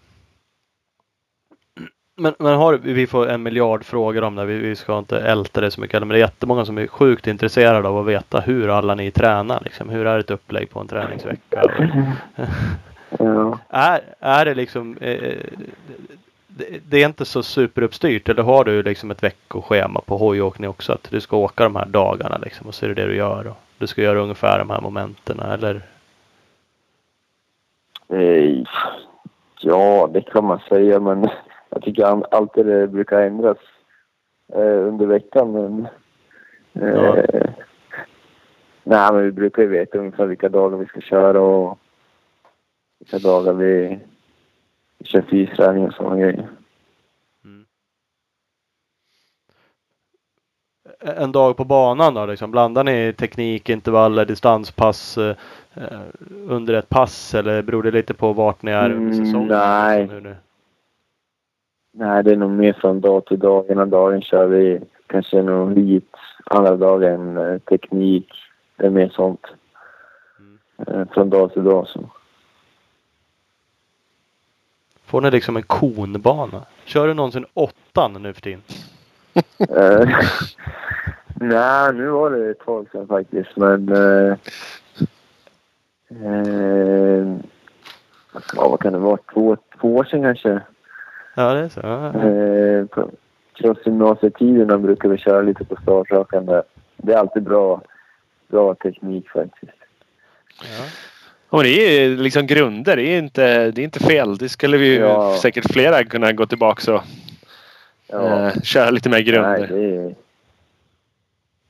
Men, 2.15 2.35
men 2.39 2.55
har 2.55 2.77
vi 2.77 3.07
får 3.07 3.29
en 3.29 3.43
miljard 3.43 3.83
frågor 3.83 4.23
om 4.23 4.35
det. 4.35 4.45
Vi, 4.45 4.57
vi 4.57 4.75
ska 4.75 4.97
inte 4.97 5.19
älta 5.19 5.61
det 5.61 5.71
så 5.71 5.81
mycket. 5.81 5.99
Men 6.01 6.09
det 6.09 6.15
är 6.15 6.19
jättemånga 6.19 6.65
som 6.65 6.77
är 6.77 6.87
sjukt 6.87 7.27
intresserade 7.27 7.87
av 7.87 7.97
att 7.97 8.05
veta 8.05 8.39
hur 8.39 8.69
alla 8.69 8.95
ni 8.95 9.11
tränar. 9.11 9.61
Liksom. 9.63 9.89
Hur 9.89 10.05
är 10.05 10.19
ett 10.19 10.31
upplägg 10.31 10.69
på 10.69 10.79
en 10.79 10.87
träningsvecka? 10.87 11.63
Ja. 13.19 13.59
är, 13.69 14.01
är 14.19 14.45
det 14.45 14.53
liksom 14.53 14.97
eh, 14.97 15.37
det, 16.47 16.79
det 16.89 17.03
är 17.03 17.05
inte 17.05 17.25
så 17.25 17.43
superuppstyrt 17.43 18.29
eller 18.29 18.43
har 18.43 18.63
du 18.63 18.83
liksom 18.83 19.11
ett 19.11 19.23
veckoschema 19.23 20.01
på 20.01 20.17
hojåkning 20.17 20.69
också 20.69 20.93
att 20.93 21.07
du 21.11 21.21
ska 21.21 21.37
åka 21.37 21.63
de 21.63 21.75
här 21.75 21.85
dagarna 21.85 22.37
liksom 22.37 22.67
och 22.67 22.75
så 22.75 22.85
är 22.85 22.89
det 22.89 22.95
det 22.95 23.07
du 23.07 23.15
gör 23.15 23.47
och 23.47 23.57
du 23.77 23.87
ska 23.87 24.01
göra 24.01 24.19
ungefär 24.19 24.59
de 24.59 24.69
här 24.69 24.81
momenten 24.81 25.39
eller? 25.39 25.81
Eh, 28.09 28.63
Ja, 29.61 30.09
det 30.13 30.21
kan 30.21 30.45
man 30.45 30.59
säga, 30.59 30.99
men 30.99 31.29
jag 31.69 31.81
tycker 31.81 32.35
alltid 32.35 32.65
det 32.65 32.87
brukar 32.87 33.21
ändras 33.21 33.57
eh, 34.53 34.87
under 34.87 35.05
veckan. 35.05 35.51
Men, 35.51 35.87
eh, 36.87 37.49
Nej, 38.83 39.13
men 39.13 39.23
vi 39.23 39.31
brukar 39.31 39.61
ju 39.61 39.67
veta 39.67 39.97
ungefär 39.97 40.25
vilka 40.25 40.49
dagar 40.49 40.77
vi 40.77 40.85
ska 40.85 41.01
köra 41.01 41.41
och 41.41 41.79
vilka 42.99 43.19
dagar 43.19 43.53
vi, 43.53 43.99
vi 44.97 45.05
kör 45.05 45.21
fysträning 45.21 45.87
och 45.87 45.93
sådana 45.93 46.17
grejer. 46.17 46.47
En 50.99 51.31
dag 51.31 51.57
på 51.57 51.63
banan 51.63 52.13
då 52.13 52.25
liksom? 52.25 52.51
Blandar 52.51 52.83
ni 52.83 53.13
teknik, 53.13 53.69
intervaller, 53.69 54.25
distanspass 54.25 55.17
eh, 55.17 55.35
eh, 55.75 55.99
under 56.47 56.73
ett 56.73 56.89
pass 56.89 57.33
eller 57.35 57.61
beror 57.61 57.83
det 57.83 57.91
lite 57.91 58.13
på 58.13 58.33
vart 58.33 58.61
ni 58.61 58.71
är 58.71 58.89
under 58.91 59.13
Mm, 59.15 59.25
säsongen? 59.25 59.47
nej. 59.47 60.07
Hur 60.07 60.21
ni- 60.21 60.35
Nej, 61.93 62.23
det 62.23 62.31
är 62.31 62.35
nog 62.35 62.51
mer 62.51 62.73
från 62.73 63.01
dag 63.01 63.25
till 63.25 63.39
dag. 63.39 63.69
Ena 63.69 63.85
dagen 63.85 64.21
kör 64.21 64.45
vi 64.47 64.79
kanske 65.07 65.41
någon 65.41 65.75
hit, 65.77 66.11
andra 66.45 66.77
dagen 66.77 67.37
eh, 67.37 67.57
teknik. 67.59 68.29
Det 68.75 68.85
är 68.85 68.89
mer 68.89 69.09
sånt. 69.09 69.45
Eh, 70.87 71.03
från 71.13 71.29
dag 71.29 71.53
till 71.53 71.63
dag. 71.63 71.87
Så. 71.87 72.09
Får 75.05 75.21
ni 75.21 75.31
liksom 75.31 75.57
en 75.57 75.63
konbana? 75.63 76.65
Kör 76.85 77.07
du 77.07 77.13
någonsin 77.13 77.45
åttan 77.53 78.13
nu 78.13 78.33
för 78.33 78.41
tiden? 78.41 78.61
Nej, 81.41 81.93
nu 81.93 82.07
var 82.07 82.31
det 82.31 82.49
ett 82.51 82.59
tag 82.59 82.87
sedan 82.91 83.07
faktiskt, 83.07 83.57
men... 83.57 83.89
Eh, 83.89 84.37
eh, 86.09 87.27
ja, 88.55 88.69
vad 88.69 88.79
kan 88.79 88.93
det 88.93 88.99
vara? 88.99 89.17
Två, 89.33 89.57
två 89.81 89.95
år 89.95 90.03
sedan 90.03 90.21
kanske. 90.21 90.61
Ja, 91.35 91.53
det 91.53 91.59
är 91.59 91.69
så. 91.69 91.79
Ja. 91.83 92.07
Eh, 92.29 92.85
på, 92.85 93.09
crossgymnasietiderna 93.53 94.77
brukar 94.77 95.09
vi 95.09 95.17
köra 95.17 95.41
lite 95.41 95.65
på 95.65 95.75
startrakan 95.81 96.45
där. 96.45 96.63
Det 96.97 97.13
är 97.13 97.17
alltid 97.17 97.43
bra, 97.43 97.81
bra 98.47 98.75
teknik 98.75 99.29
faktiskt. 99.29 99.71
Ja. 100.61 100.85
Och 101.49 101.63
det 101.63 101.69
är 101.69 102.09
liksom 102.09 102.47
grunder. 102.47 102.95
Det 102.95 103.03
är 103.03 103.19
inte, 103.19 103.71
det 103.71 103.81
är 103.81 103.83
inte 103.83 103.99
fel. 103.99 104.37
Det 104.37 104.49
skulle 104.49 104.77
vi 104.77 104.97
Ja. 104.97 105.37
säkert 105.41 105.73
flera 105.73 106.03
kunna 106.03 106.31
gå 106.31 106.45
tillbaka 106.45 106.93
och 106.95 107.01
Ja, 108.09 108.47
eh, 108.47 108.53
köra 108.63 108.89
lite 108.89 109.09
mer 109.09 109.17
nej, 109.17 109.23
grunder. 109.23 109.67
det 109.67 109.95
är, 109.95 110.15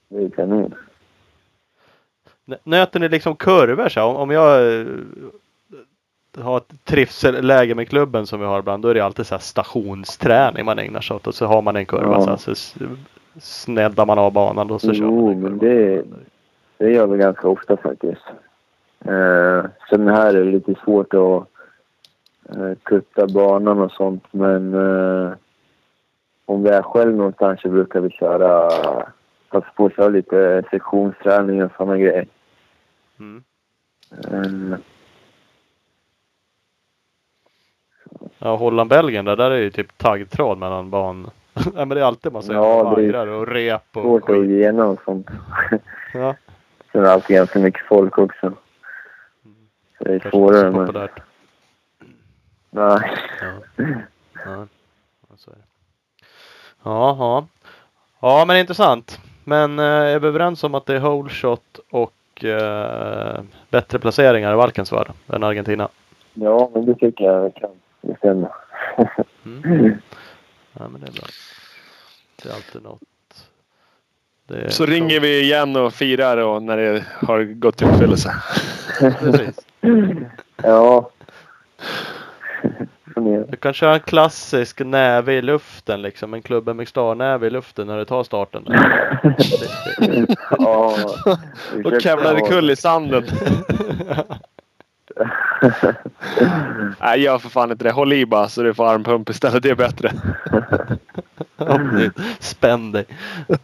det 0.10 0.24
är 0.24 0.30
kanon. 0.30 0.74
N- 2.48 2.58
Nöter 2.64 3.00
ni 3.00 3.10
liksom 3.10 3.36
kurvor 3.36 3.90
så? 3.90 4.04
Om, 4.04 4.16
om 4.16 4.32
jag 4.32 4.80
eh, 4.80 4.86
har 6.44 6.58
ett 6.58 6.86
trivselläge 6.86 7.76
med 7.76 7.90
klubben 7.90 8.26
som 8.28 8.40
vi 8.40 8.46
har 8.46 8.60
ibland. 8.60 8.84
Då 8.84 8.90
är 8.90 8.94
det 8.94 9.02
alltid 9.02 9.28
så 9.28 9.36
här 9.36 9.40
stationsträning 9.40 10.66
man 10.66 10.80
ägnar 10.80 11.02
sig 11.02 11.16
åt. 11.16 11.28
Och 11.28 11.36
så 11.36 11.46
har 11.46 11.62
man 11.62 11.76
en 11.76 11.86
kurva 11.86 12.24
Ja. 12.28 12.38
så, 12.38 12.54
sneddar 13.40 14.06
man 14.06 14.20
av 14.20 14.32
banan 14.34 14.72
och 14.72 14.82
så 14.82 14.94
kör 14.94 15.04
man 15.06 15.14
Jo, 15.14 15.36
men 15.40 15.58
det, 15.58 16.04
det 16.78 16.92
gör 16.92 17.08
vi 17.08 17.18
ganska 17.18 17.48
ofta 17.48 17.78
faktiskt. 17.78 18.22
Eh, 19.06 19.66
sen 19.90 20.08
här 20.08 20.34
är 20.36 20.46
det 20.46 20.52
lite 20.52 20.76
svårt 20.84 21.14
att 21.14 21.48
eh, 22.58 22.72
kutta 22.84 23.28
banan 23.28 23.80
och 23.82 23.92
sånt 23.92 24.24
men 24.32 24.74
eh, 24.74 25.32
om 26.46 26.64
vi 26.64 26.70
är 26.70 26.82
själv 26.82 27.16
någonstans 27.16 27.62
så 27.62 27.70
brukar 27.70 28.00
vi 28.00 28.10
köra, 28.10 28.70
passa 29.50 29.68
på 29.76 29.86
att 29.86 29.96
köra 29.96 30.08
lite 30.10 30.64
sektionsträning 30.72 31.64
och 31.64 31.72
sådana 31.78 31.98
grejer. 31.98 32.26
Mm. 33.20 33.44
Eh, 34.72 34.80
Ja, 38.40 38.56
Holland-Belgien 38.56 39.26
där, 39.26 39.36
där 39.36 39.52
är 39.52 39.58
ju 39.58 39.70
typ 39.72 39.98
taggtråd 39.98 40.58
mellan 40.58 40.90
ban. 40.90 41.22
Nej 41.54 41.86
men 41.86 41.90
det 41.90 42.00
är 42.00 42.06
alltid 42.06 42.32
massa 42.34 42.54
Ja, 42.54 42.84
vajrar 42.84 43.28
och 43.28 43.48
rep 43.48 43.82
och 43.98 44.02
svårt 44.04 44.22
att 44.22 44.28
skit. 44.36 44.50
gena 44.50 44.86
och 44.86 45.00
sånt. 45.06 45.28
Ja, 46.14 46.36
Sen 46.92 47.02
är 47.02 47.06
det 47.06 47.12
alltid 47.12 47.36
ganska 47.36 47.60
mycket 47.60 47.86
folk 47.88 48.18
också. 48.18 48.54
Så 49.98 50.04
det 50.04 50.16
är 50.16 50.20
kanske 50.20 50.28
inte 50.28 50.30
svårare 50.30 50.72
så 50.72 50.78
men... 50.78 50.86
populärt. 50.86 51.20
Nej. 52.70 53.12
Ja. 53.78 54.68
Ja, 55.30 55.36
så. 55.38 55.52
Ja, 56.84 57.16
ja. 57.20 57.48
Ja, 58.22 58.46
men 58.48 58.58
intressant. 58.58 59.20
Men 59.50 59.80
eh, 59.80 59.86
är 59.86 60.20
vi 60.20 60.28
överens 60.28 60.64
om 60.64 60.76
att 60.76 60.86
det 60.86 60.96
är 60.96 61.00
hole 61.00 61.30
shot 61.30 61.80
och 61.90 62.44
eh, 62.44 63.42
bättre 63.70 64.00
placeringar 64.00 64.54
i 64.54 64.56
Valkensvärd 64.56 65.12
än 65.28 65.44
Argentina? 65.44 65.90
Ja, 66.34 66.70
men 66.74 66.86
det 66.86 66.96
tycker 66.96 67.26
jag 67.26 67.56
kan 67.56 67.70
det 68.02 68.18
stämmer. 68.18 68.52
Mm. 69.46 69.98
Ja, 70.80 70.88
men 70.90 71.02
det 71.02 71.08
är 71.08 71.12
bra. 71.12 71.28
Det 72.44 72.50
är 72.50 72.54
alltid 72.54 72.84
något. 72.84 73.02
Det 74.48 74.62
är 74.62 74.70
Så 74.70 74.86
ringer 74.86 75.20
vi 75.20 75.42
igen 75.42 75.76
och 75.76 75.94
firar 75.94 76.38
och 76.38 76.64
när 76.64 76.78
det 76.78 77.04
har 77.28 77.44
gått 77.44 77.78
till 77.78 77.88
uppfyllelse. 77.88 78.34
Precis. 79.20 79.66
ja. 80.64 81.10
Funderar. 83.18 83.46
Du 83.50 83.58
kan 83.58 83.74
köra 83.74 83.94
en 83.94 84.00
klassisk 84.00 84.80
näve 84.80 85.34
i 85.34 85.42
luften 85.42 86.02
liksom. 86.02 86.34
En 86.34 86.42
Club 86.42 86.76
MX 86.76 86.96
näve 86.96 87.48
i 87.48 87.50
luften 87.50 87.88
när 87.88 87.98
du 87.98 88.06
tar 88.06 88.24
starten. 88.24 88.66
Ja. 90.58 90.96
Och 91.86 92.02
kavlade 92.02 92.42
kull 92.42 92.70
i 92.70 92.76
sanden. 92.76 93.24
Nej, 97.02 97.22
gör 97.22 97.38
för 97.38 97.50
fan 97.50 97.72
inte 97.72 97.84
det. 97.84 97.92
Håll 97.92 98.14
i 98.14 98.26
bara 98.26 98.50
så 98.50 98.64
du 98.64 98.74
får 98.74 98.88
armpump 98.88 99.30
istället. 99.30 99.64
Det 99.64 99.70
är 99.70 99.76
bättre. 99.76 100.12
Spänn 102.40 102.92
dig. 102.92 103.06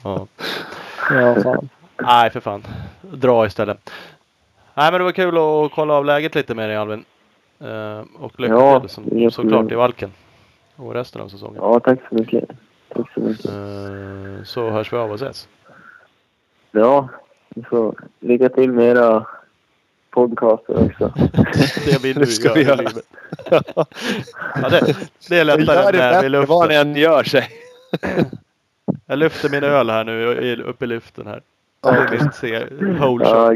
Ja. 0.04 0.28
Ja, 1.12 1.36
fan. 1.44 1.70
Nej, 1.98 2.30
för 2.30 2.40
fan. 2.40 2.64
Dra 3.02 3.46
istället. 3.46 3.90
Nej, 4.74 4.92
men 4.92 5.00
det 5.00 5.04
var 5.04 5.12
kul 5.12 5.38
att 5.38 5.72
kolla 5.72 5.94
av 5.94 6.06
läget 6.06 6.36
lite 6.36 6.56
med 6.56 6.70
dig 6.70 6.78
Alvin. 6.78 7.06
Eh, 7.64 8.04
och 8.20 8.40
lycka 8.40 8.54
Ja, 8.54 8.80
till 8.80 8.90
som, 8.90 9.32
såklart 9.32 9.72
i 9.72 9.76
Valken. 9.76 10.12
Och 10.76 10.94
resten 10.94 11.22
av 11.22 11.28
säsongen. 11.28 11.56
Ja, 11.62 11.80
tack 11.80 12.00
så 12.10 12.16
mycket. 12.16 12.50
Tack 12.90 13.14
så 13.14 13.20
mycket. 13.20 13.46
Eh, 13.46 14.44
så 14.44 14.70
hörs 14.70 14.94
vi 14.94 14.98
av 14.98 15.10
och 15.10 15.16
ses. 15.16 15.48
Ja, 16.72 17.10
får 17.70 17.96
lycka 18.20 18.50
till 18.50 18.72
med 18.72 18.86
era 18.86 19.26
podcaster 20.10 20.86
också. 20.86 21.14
Det 21.86 22.04
vill 22.04 22.16
du 22.20 22.26
ska 22.26 22.54
vi 22.54 22.64
göra. 22.64 22.90
Ja, 24.62 24.70
det, 24.70 24.96
det 25.30 25.40
är 25.40 25.44
lättare 25.44 25.92
det 25.92 25.98
näve 25.98 26.28
i 26.28 26.30
bättre 26.30 26.46
vad 26.46 26.70
ni 26.70 26.76
än 26.76 26.96
gör 26.96 27.24
sig. 27.24 27.48
Jag 29.06 29.20
lyfter 29.20 29.50
min 29.50 29.64
öl 29.64 29.90
här 29.90 30.04
nu 30.04 30.34
i- 30.34 30.62
upp 30.64 30.82
i 30.84 30.88
luften 30.88 31.28
här. 31.28 31.42
Det 31.82 31.90
är 31.90 32.12
min 32.12 32.32
se- 32.32 32.66
Ja. 33.24 33.56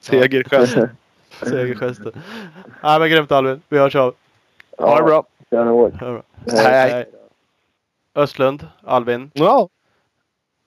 Segergest. 0.00 0.76
Segergesten. 1.46 2.12
Nej 2.82 3.00
men 3.00 3.10
grymt 3.10 3.32
Alvin. 3.32 3.62
Vi 3.68 3.78
hörs 3.78 3.94
av. 3.96 4.14
Ha 4.78 4.96
det 4.96 5.02
bra. 5.02 5.24
Hej, 6.50 6.90
hej. 6.90 7.06
Östlund, 8.14 8.66
Alvin. 8.84 9.30
Ja. 9.34 9.68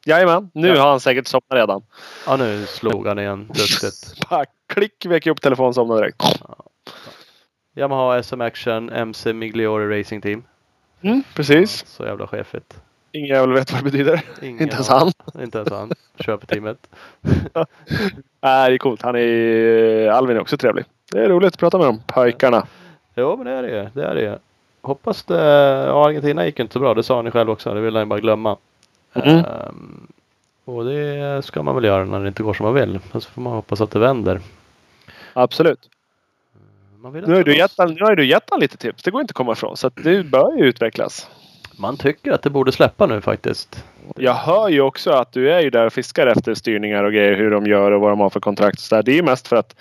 Jajamän. 0.05 0.49
Nu 0.53 0.67
Ja. 0.67 0.81
har 0.81 0.89
han 0.89 0.99
säkert 0.99 1.27
somnat 1.27 1.43
redan. 1.53 1.81
Ja 2.27 2.37
nu 2.37 2.65
slog 2.65 3.07
han 3.07 3.19
igen. 3.19 3.47
Duktigt. 3.47 4.19
Bara 4.29 4.45
klick, 4.67 5.05
väcker 5.05 5.31
upp 5.31 5.41
telefonen 5.41 5.73
somnar 5.73 5.95
direkt. 5.95 6.23
Yamaha 7.75 8.23
SM 8.23 8.41
Action 8.41 8.89
MC 8.89 9.33
Migliore 9.33 9.99
Racing 9.99 10.23
Team. 10.23 10.43
Mm, 11.01 11.23
precis. 11.35 11.85
Så 11.87 12.05
jävla 12.05 12.27
chefigt. 12.27 12.77
Ingen 13.15 13.29
jävel 13.29 13.53
vet 13.53 13.71
vad 13.71 13.81
det 13.81 13.91
betyder. 13.91 14.21
Ingen 14.41 14.61
Inte 14.61 14.75
ens 14.75 14.89
han. 14.89 15.11
Inte 15.39 15.57
ens 15.57 15.71
han. 15.71 15.91
Köpeteamet. 16.19 16.77
Nej, 18.41 18.69
det 18.69 18.75
är 18.75 18.77
coolt. 18.77 19.01
Han 19.01 19.15
är... 19.15 20.07
Alvin 20.07 20.37
är 20.37 20.41
också 20.41 20.57
trevlig. 20.57 20.85
Det 21.11 21.23
är 21.23 21.29
roligt 21.29 21.53
att 21.53 21.59
prata 21.59 21.77
med 21.77 21.87
dem. 21.87 22.01
Pojkarna. 22.07 22.67
Jo 23.15 23.37
men 23.37 23.45
det 23.45 23.51
är 23.51 23.63
det. 23.63 23.91
Det 23.93 24.05
är 24.05 24.15
det. 24.15 24.39
Hoppas 24.81 25.23
det. 25.23 25.43
Ja, 25.87 26.07
Argentina 26.07 26.45
gick 26.45 26.59
inte 26.59 26.73
så 26.73 26.79
bra. 26.79 26.93
Det 26.93 27.03
sa 27.03 27.21
ni 27.21 27.31
själv 27.31 27.49
också. 27.49 27.73
Det 27.73 27.81
vill 27.81 27.95
han 27.95 28.09
bara 28.09 28.19
glömma. 28.19 28.57
Mm. 29.13 29.37
Ehm, 29.37 30.07
och 30.65 30.85
det 30.85 31.45
ska 31.45 31.63
man 31.63 31.75
väl 31.75 31.83
göra 31.83 32.05
när 32.05 32.19
det 32.19 32.27
inte 32.27 32.43
går 32.43 32.53
som 32.53 32.63
man 32.63 32.73
vill. 32.73 32.99
Men 33.11 33.21
så 33.21 33.29
får 33.29 33.41
man 33.41 33.53
hoppas 33.53 33.81
att 33.81 33.91
det 33.91 33.99
vänder. 33.99 34.41
Absolut. 35.33 35.89
Nu 37.03 37.35
har, 37.35 37.43
du 37.43 37.57
gett 37.57 37.77
nu 37.77 38.01
har 38.01 38.15
du 38.15 38.25
gett 38.25 38.59
lite 38.59 38.77
tips. 38.77 39.03
Det 39.03 39.11
går 39.11 39.21
inte 39.21 39.31
att 39.31 39.35
komma 39.35 39.51
ifrån. 39.51 39.77
Så 39.77 39.89
det 39.89 40.23
bör 40.23 40.57
ju 40.57 40.65
utvecklas. 40.65 41.29
Man 41.77 41.97
tycker 41.97 42.31
att 42.31 42.41
det 42.41 42.49
borde 42.49 42.71
släppa 42.71 43.05
nu 43.05 43.21
faktiskt. 43.21 43.83
Jag 44.15 44.33
hör 44.33 44.69
ju 44.69 44.81
också 44.81 45.11
att 45.11 45.31
du 45.31 45.53
är 45.53 45.59
ju 45.59 45.69
där 45.69 45.85
och 45.85 45.93
fiskar 45.93 46.27
efter 46.27 46.53
styrningar 46.53 47.03
och 47.03 47.13
grejer. 47.13 47.35
Hur 47.35 47.51
de 47.51 47.67
gör 47.67 47.91
och 47.91 48.01
vad 48.01 48.11
de 48.11 48.19
har 48.19 48.29
för 48.29 48.39
kontrakt. 48.39 48.79
Så 48.79 48.95
där. 48.95 49.03
Det 49.03 49.11
är 49.11 49.15
ju 49.15 49.23
mest 49.23 49.47
för 49.47 49.55
att 49.55 49.75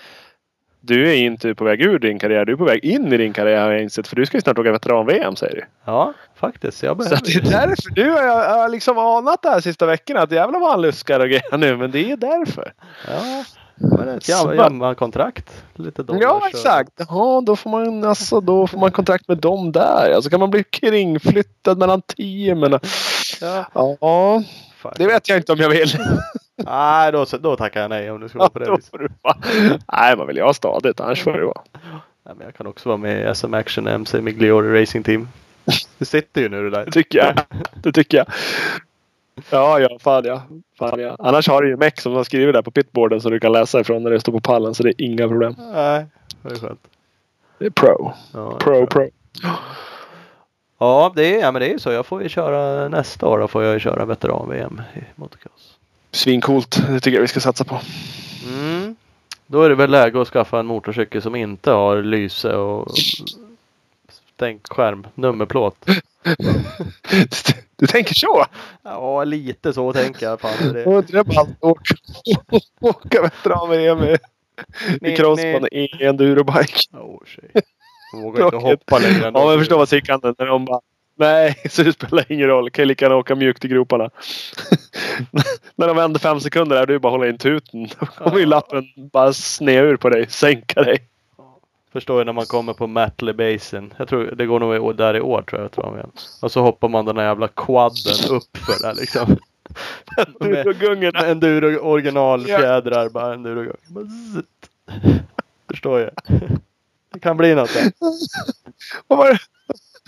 du 0.85 1.09
är 1.09 1.15
inte 1.15 1.55
på 1.55 1.63
väg 1.63 1.81
ur 1.81 1.99
din 1.99 2.19
karriär. 2.19 2.45
Du 2.45 2.53
är 2.53 2.57
på 2.57 2.63
väg 2.63 2.85
in 2.85 3.13
i 3.13 3.17
din 3.17 3.33
karriär 3.33 3.61
har 3.61 3.71
jag 3.71 3.81
insett. 3.81 4.07
För 4.07 4.15
du 4.15 4.25
ska 4.25 4.37
ju 4.37 4.41
snart 4.41 4.57
åka 4.57 4.71
veteran-VM 4.71 5.35
säger 5.35 5.55
du. 5.55 5.63
Ja, 5.85 6.13
faktiskt. 6.35 6.83
Jag 6.83 7.03
Så 7.03 7.09
behöver 7.09 7.25
det 7.25 7.35
är 7.35 7.67
därför. 7.67 7.89
Du 7.95 8.09
har 8.09 8.23
jag, 8.23 8.45
jag 8.45 8.61
har 8.61 8.69
liksom 8.69 8.97
anat 8.97 9.41
det 9.41 9.49
här 9.49 9.59
sista 9.59 9.85
veckorna. 9.85 10.21
Att 10.21 10.31
jävlar 10.31 10.59
vad 10.59 10.71
han 10.71 10.81
luskar 10.81 11.19
och 11.19 11.27
grejer 11.27 11.57
nu. 11.57 11.77
Men 11.77 11.91
det 11.91 12.11
är 12.11 12.17
därför. 12.17 12.73
Ja, 13.07 13.43
men 13.75 14.07
ett. 14.07 14.27
Lite 15.75 16.03
dollar. 16.03 16.21
Ja 16.21 16.41
exakt. 16.49 16.91
Ja, 17.09 17.41
då 17.45 17.55
får 17.55 17.69
man 17.69 18.03
alltså 18.03 18.41
då 18.41 18.67
får 18.67 18.77
man 18.79 18.91
kontakt 18.91 19.27
med 19.27 19.37
dem 19.37 19.71
där. 19.71 20.11
Alltså 20.15 20.29
kan 20.29 20.39
man 20.39 20.49
bli 20.51 20.63
kringflyttad 20.63 21.77
mellan 21.77 22.01
teamen. 22.01 22.79
Ja, 23.41 23.65
Ja, 23.73 24.43
det 24.97 25.07
vet 25.07 25.29
jag 25.29 25.37
inte 25.37 25.51
om 25.53 25.59
jag 25.59 25.69
vill. 25.69 25.97
Nej, 26.55 27.11
då, 27.11 27.25
då 27.39 27.55
tackar 27.55 27.81
jag 27.81 27.89
nej 27.89 28.11
om 28.11 28.19
skulle 28.29 28.43
Ja, 28.43 28.49
vara 28.53 28.65
på 28.65 28.71
det 28.71 28.75
viset. 28.77 28.91
du. 28.99 29.79
Nej, 29.93 30.17
man 30.17 30.27
vill 30.27 30.37
ju 30.37 30.43
ha 30.43 30.53
stadigt. 30.53 30.99
Annars 30.99 31.23
får 31.23 31.31
det 31.33 31.45
vara. 31.45 31.61
Nej, 32.25 32.35
men 32.37 32.45
jag 32.45 32.55
kan 32.55 32.67
också 32.67 32.89
vara 32.89 32.97
med 32.97 33.31
i 33.31 33.35
SM 33.35 33.53
Action 33.53 33.87
MC 33.87 34.21
Migliore 34.21 34.81
Racing 34.81 35.05
Team. 35.05 35.27
Det 35.97 36.05
sitter 36.05 36.41
ju 36.41 36.49
nu 36.49 36.63
det 36.63 36.69
där. 36.69 36.85
Det 36.85 36.91
tycker 36.91 37.17
jag. 37.19 37.39
Det 37.83 37.91
tycker 37.91 38.17
jag. 38.17 38.27
Ja, 39.49 39.79
ja, 39.79 39.97
fan 39.99 40.25
ja. 40.25 40.41
Fan 40.79 40.99
ja. 40.99 41.15
Annars 41.19 41.47
har 41.47 41.61
du 41.61 41.69
ju 41.69 41.77
meck 41.77 42.01
som 42.01 42.13
har 42.13 42.23
skrivit 42.23 42.53
där 42.53 42.61
på 42.61 42.71
pitboarden 42.71 43.21
som 43.21 43.31
du 43.31 43.39
kan 43.39 43.51
läsa 43.51 43.79
ifrån 43.79 44.03
när 44.03 44.11
det 44.11 44.19
står 44.19 44.31
på 44.31 44.39
pallen. 44.39 44.73
Så 44.73 44.83
det 44.83 44.89
är 44.89 45.05
inga 45.05 45.27
problem. 45.27 45.55
Nej, 45.57 46.05
det 46.41 46.49
är 46.51 46.55
skönt. 46.55 46.87
Det 47.57 47.65
är 47.65 47.69
pro. 47.69 48.13
Ja, 48.33 48.57
Pro, 48.59 48.87
pro. 48.87 49.09
Ja, 50.77 51.13
det 51.15 51.35
är, 51.35 51.39
ja, 51.41 51.51
men 51.51 51.59
det 51.59 51.67
är 51.67 51.71
ju 51.71 51.79
så. 51.79 51.91
Jag 51.91 52.05
får 52.05 52.23
ju 52.23 52.29
köra 52.29 52.87
nästa 52.89 53.27
år. 53.27 53.39
Då 53.39 53.47
får 53.47 53.63
jag 53.63 53.73
ju 53.73 53.79
köra 53.79 54.05
veteran-VM 54.05 54.81
i 54.95 54.99
motocross. 55.15 55.77
Svincoolt. 56.11 56.81
Det 56.89 56.99
tycker 56.99 57.17
jag 57.17 57.21
vi 57.21 57.27
ska 57.27 57.39
satsa 57.39 57.63
på. 57.63 57.79
Mm. 58.47 58.95
Då 59.47 59.63
är 59.63 59.69
det 59.69 59.75
väl 59.75 59.91
läge 59.91 60.21
att 60.21 60.27
skaffa 60.27 60.59
en 60.59 60.65
motorcykel 60.65 61.21
som 61.21 61.35
inte 61.35 61.71
har 61.71 62.01
lyse 62.01 62.55
och 62.55 62.87
stänkskärm, 64.35 65.07
nummerplåt. 65.15 65.85
Du 67.83 67.87
tänker 67.87 68.13
så? 68.15 68.45
Ja, 68.83 69.23
lite 69.23 69.73
så 69.73 69.93
tänker 69.93 70.25
jag. 70.25 70.41
Fan, 70.41 70.73
det. 70.73 70.85
Och 70.85 71.03
det 71.03 71.17
är 71.17 71.23
bara 71.23 71.47
åka, 71.59 71.95
åka 72.81 73.21
veteran-VM 73.21 74.03
i, 74.03 74.17
Ni- 75.01 75.13
i 75.13 75.15
crossbana 75.15 75.67
i 75.67 76.03
endurobike. 76.05 76.79
Oh, 76.97 77.19
shit. 77.25 77.63
Jag 78.13 78.21
vågar 78.21 78.45
inte 78.45 78.57
hoppa 78.57 78.97
längre 78.99 79.27
än 79.27 79.33
Ja, 79.33 79.41
de- 79.41 79.49
jag 79.49 79.59
förstår 79.59 79.77
vad 79.77 79.89
Sickan 79.89 80.19
när 80.23 80.45
de 80.45 80.65
bara 80.65 80.79
Nej, 81.19 81.55
så 81.69 81.83
det 81.83 81.93
spelar 81.93 82.31
ingen 82.31 82.47
roll. 82.47 82.69
Kan 82.69 82.83
ju 82.83 82.87
lika 82.87 83.05
gärna 83.05 83.15
åka 83.15 83.35
mjukt 83.35 83.65
i 83.65 83.67
groparna. 83.67 84.09
När 85.75 85.87
de 85.87 85.97
vänder 85.97 86.19
fem 86.19 86.39
sekunder 86.39 86.75
är 86.77 86.85
du 86.85 86.99
bara 86.99 87.11
hålla 87.11 87.27
in 87.27 87.37
tuten. 87.37 87.87
Då 87.99 88.05
kommer 88.05 88.39
ju 88.39 88.45
lappen 88.45 88.83
bara 89.11 89.33
snea 89.33 89.81
ur 89.81 89.97
på 89.97 90.09
dig. 90.09 90.25
Sänka 90.29 90.81
dig. 90.83 90.97
Förstår 91.93 92.19
ju 92.19 92.25
när 92.25 92.33
man 92.33 92.45
kommer 92.45 92.73
på 92.73 92.87
Matley 92.87 93.33
Basin. 93.33 93.93
Jag 93.97 94.07
tror 94.07 94.23
det 94.25 94.45
går 94.45 94.59
nog 94.59 94.95
där 94.95 95.15
i 95.15 95.21
år 95.21 95.41
tror 95.41 95.61
jag. 95.61 95.71
Tror 95.71 95.97
jag. 95.97 96.09
Och 96.41 96.51
så 96.51 96.61
hoppar 96.61 96.89
man 96.89 97.05
den 97.05 97.15
där 97.15 97.23
jävla 97.23 97.47
quadden 97.47 98.15
upp 98.31 98.57
för 98.57 98.83
där 98.87 98.93
liksom. 98.95 99.37
Enduro-gungen. 100.39 101.15
enduro 101.15 101.77
original 101.79 102.45
Ja. 102.49 102.57
fjädrar 102.57 103.09
bara 103.09 103.33
enduro. 103.33 103.75
Bara 103.87 104.05
zzzt. 104.05 104.69
Förstår 105.69 105.99
jag. 105.99 106.11
Det 107.13 107.19
kan 107.19 107.37
bli 107.37 107.55
något 107.55 107.73
där. 107.73 107.91
Vad 109.07 109.19
var 109.19 109.29
det? 109.29 109.39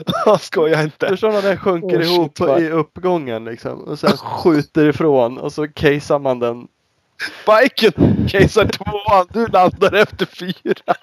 Jag 0.25 0.41
skojar 0.41 0.83
inte. 0.83 1.07
Förstår 1.07 1.31
när 1.31 1.41
den 1.41 1.57
sjunker 1.57 1.99
Oh, 1.99 2.03
ihop 2.13 2.39
i 2.59 2.69
uppgången 2.69 3.45
liksom. 3.45 3.79
Och 3.83 3.99
sen 3.99 4.17
skjuter 4.17 4.89
ifrån 4.89 5.37
och 5.37 5.53
så 5.53 5.67
casear 5.67 6.19
man 6.19 6.39
den. 6.39 6.67
Biken 7.45 8.27
casear 8.29 8.65
tvåan. 8.65 9.27
Du 9.33 9.47
landar 9.47 9.93
efter 9.93 10.25
fyra. 10.25 10.95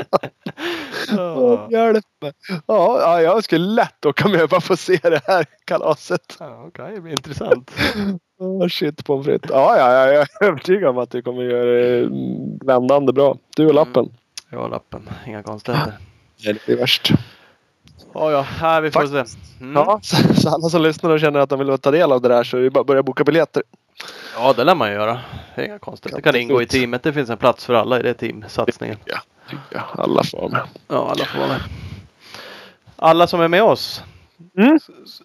Åh, 1.19 1.67
Ja, 1.71 1.71
hjälp 1.71 2.05
mig. 2.23 2.33
Ja, 2.67 3.01
ja, 3.01 3.23
jag 3.23 3.45
skulle 3.45 3.67
lätt 3.67 4.07
åka 4.07 4.29
med 4.29 4.49
bara 4.49 4.61
för 4.61 4.75
att 4.75 4.81
se 4.81 4.99
det 5.03 5.21
här 5.27 5.47
kalaset. 5.65 6.37
ja, 6.39 6.65
okej, 6.69 6.93
det 6.95 7.01
blir 7.01 7.13
intressant. 7.13 7.71
Åh 8.39 8.69
shit 8.69 9.05
pommes 9.05 9.27
frites. 9.27 9.51
Ja, 9.51 9.77
ja, 9.79 9.93
ja, 9.93 10.13
jag 10.13 10.23
är 10.23 10.29
övertygad 10.49 10.91
om 10.91 10.99
att 10.99 11.11
du 11.11 11.23
kommer 11.23 11.43
göra 11.43 11.65
det 11.65 11.99
mm, 11.99 12.59
vändande 12.59 13.13
bra. 13.13 13.37
Du 13.57 13.67
och 13.67 13.75
lappen. 13.75 14.09
Jag 14.51 14.59
har 14.59 14.69
lappen, 14.69 15.11
inga 15.27 15.43
konstigheter. 15.43 15.99
Det 16.43 16.73
är 16.73 16.77
värst. 16.77 17.13
Ja, 18.15 18.31
ja, 18.31 18.41
här 18.41 18.81
vi 18.81 18.91
får 18.91 19.07
se. 19.07 19.37
Mm. 19.61 19.75
Ja, 19.75 20.01
så, 20.03 20.35
så 20.35 20.49
alla 20.49 20.69
som 20.69 20.83
lyssnar 20.83 21.11
och 21.11 21.21
känner 21.21 21.41
att 21.41 21.49
de 21.51 21.59
vill 21.59 21.79
ta 21.79 21.91
del 21.91 22.13
av 22.13 22.21
det 22.21 22.29
där 22.29 22.45
så 22.45 22.57
är 22.57 22.61
det 22.63 22.71
bara 22.71 22.81
att 22.81 22.87
börja 22.87 23.03
boka 23.03 23.25
biljetter. 23.25 23.63
Ja, 24.37 24.53
det 24.53 24.65
lär 24.65 24.75
man 24.75 24.89
ju 24.89 24.95
göra. 24.95 25.21
Det 25.55 25.63
är 25.63 25.67
inga 25.67 25.79
konstigt. 25.79 26.15
Det 26.15 26.23
kan 26.23 26.37
ingå 26.37 26.63
i 26.63 26.67
teamet. 26.67 27.03
Det 27.03 27.13
finns 27.13 27.31
en 27.31 27.39
plats 27.39 27.67
för 27.67 27.75
alla 27.75 28.01
i 28.01 28.03
det 28.03 28.15
teamsatsningen. 28.15 28.97
Ja, 29.05 29.19
ja 29.71 29.81
alla 29.99 30.23
får 30.25 30.39
vara 30.39 30.49
med. 30.51 30.63
Ja, 30.89 31.11
alla 31.11 31.25
får 31.25 31.39
vara 31.39 31.49
med. 31.49 31.61
Alla 32.97 33.27
som 33.27 33.41
är 33.41 33.49
med 33.49 33.63
oss 33.63 34.03
Mm. 34.59 34.79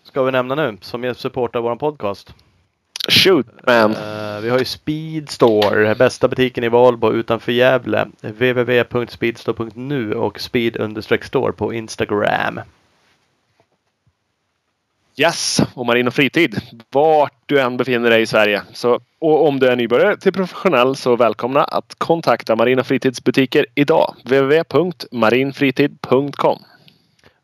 ska 0.03 0.23
vi 0.23 0.31
nämna 0.31 0.56
nu 0.56 0.77
som 0.81 1.14
supportar 1.15 1.61
vår 1.61 1.76
podcast. 1.76 2.34
Shoot 3.10 3.48
man. 3.68 3.91
Eh, 3.91 4.39
vi 4.41 4.49
har 4.49 4.60
ju 4.60 4.65
Speedstore, 4.65 5.95
bästa 5.95 6.27
butiken 6.27 6.64
i 6.64 6.69
Valbo 6.69 7.11
utanför 7.11 7.52
Gävle. 7.52 8.07
www.speedstore.nu 8.22 10.14
och 10.14 10.39
speed-store 10.39 11.52
på 11.52 11.73
Instagram. 11.73 12.60
Yes! 15.19 15.61
Och 15.73 15.85
marin 15.85 16.07
och 16.07 16.14
fritid. 16.14 16.61
Vart 16.89 17.34
du 17.45 17.60
än 17.60 17.77
befinner 17.77 18.10
dig 18.10 18.22
i 18.22 18.26
Sverige. 18.26 18.61
Så, 18.73 18.99
och 19.19 19.48
om 19.48 19.60
du 19.60 19.68
är 19.68 19.76
nybörjare 19.76 20.18
till 20.18 20.34
professionell 20.34 20.95
så 20.95 21.15
välkomna 21.15 21.64
att 21.64 21.95
kontakta 21.98 22.56
Marin 22.56 22.80
och 22.80 22.88
fritidsbutiker 22.88 23.65
idag. 23.76 24.15
www.marinfritid.com 24.23 26.60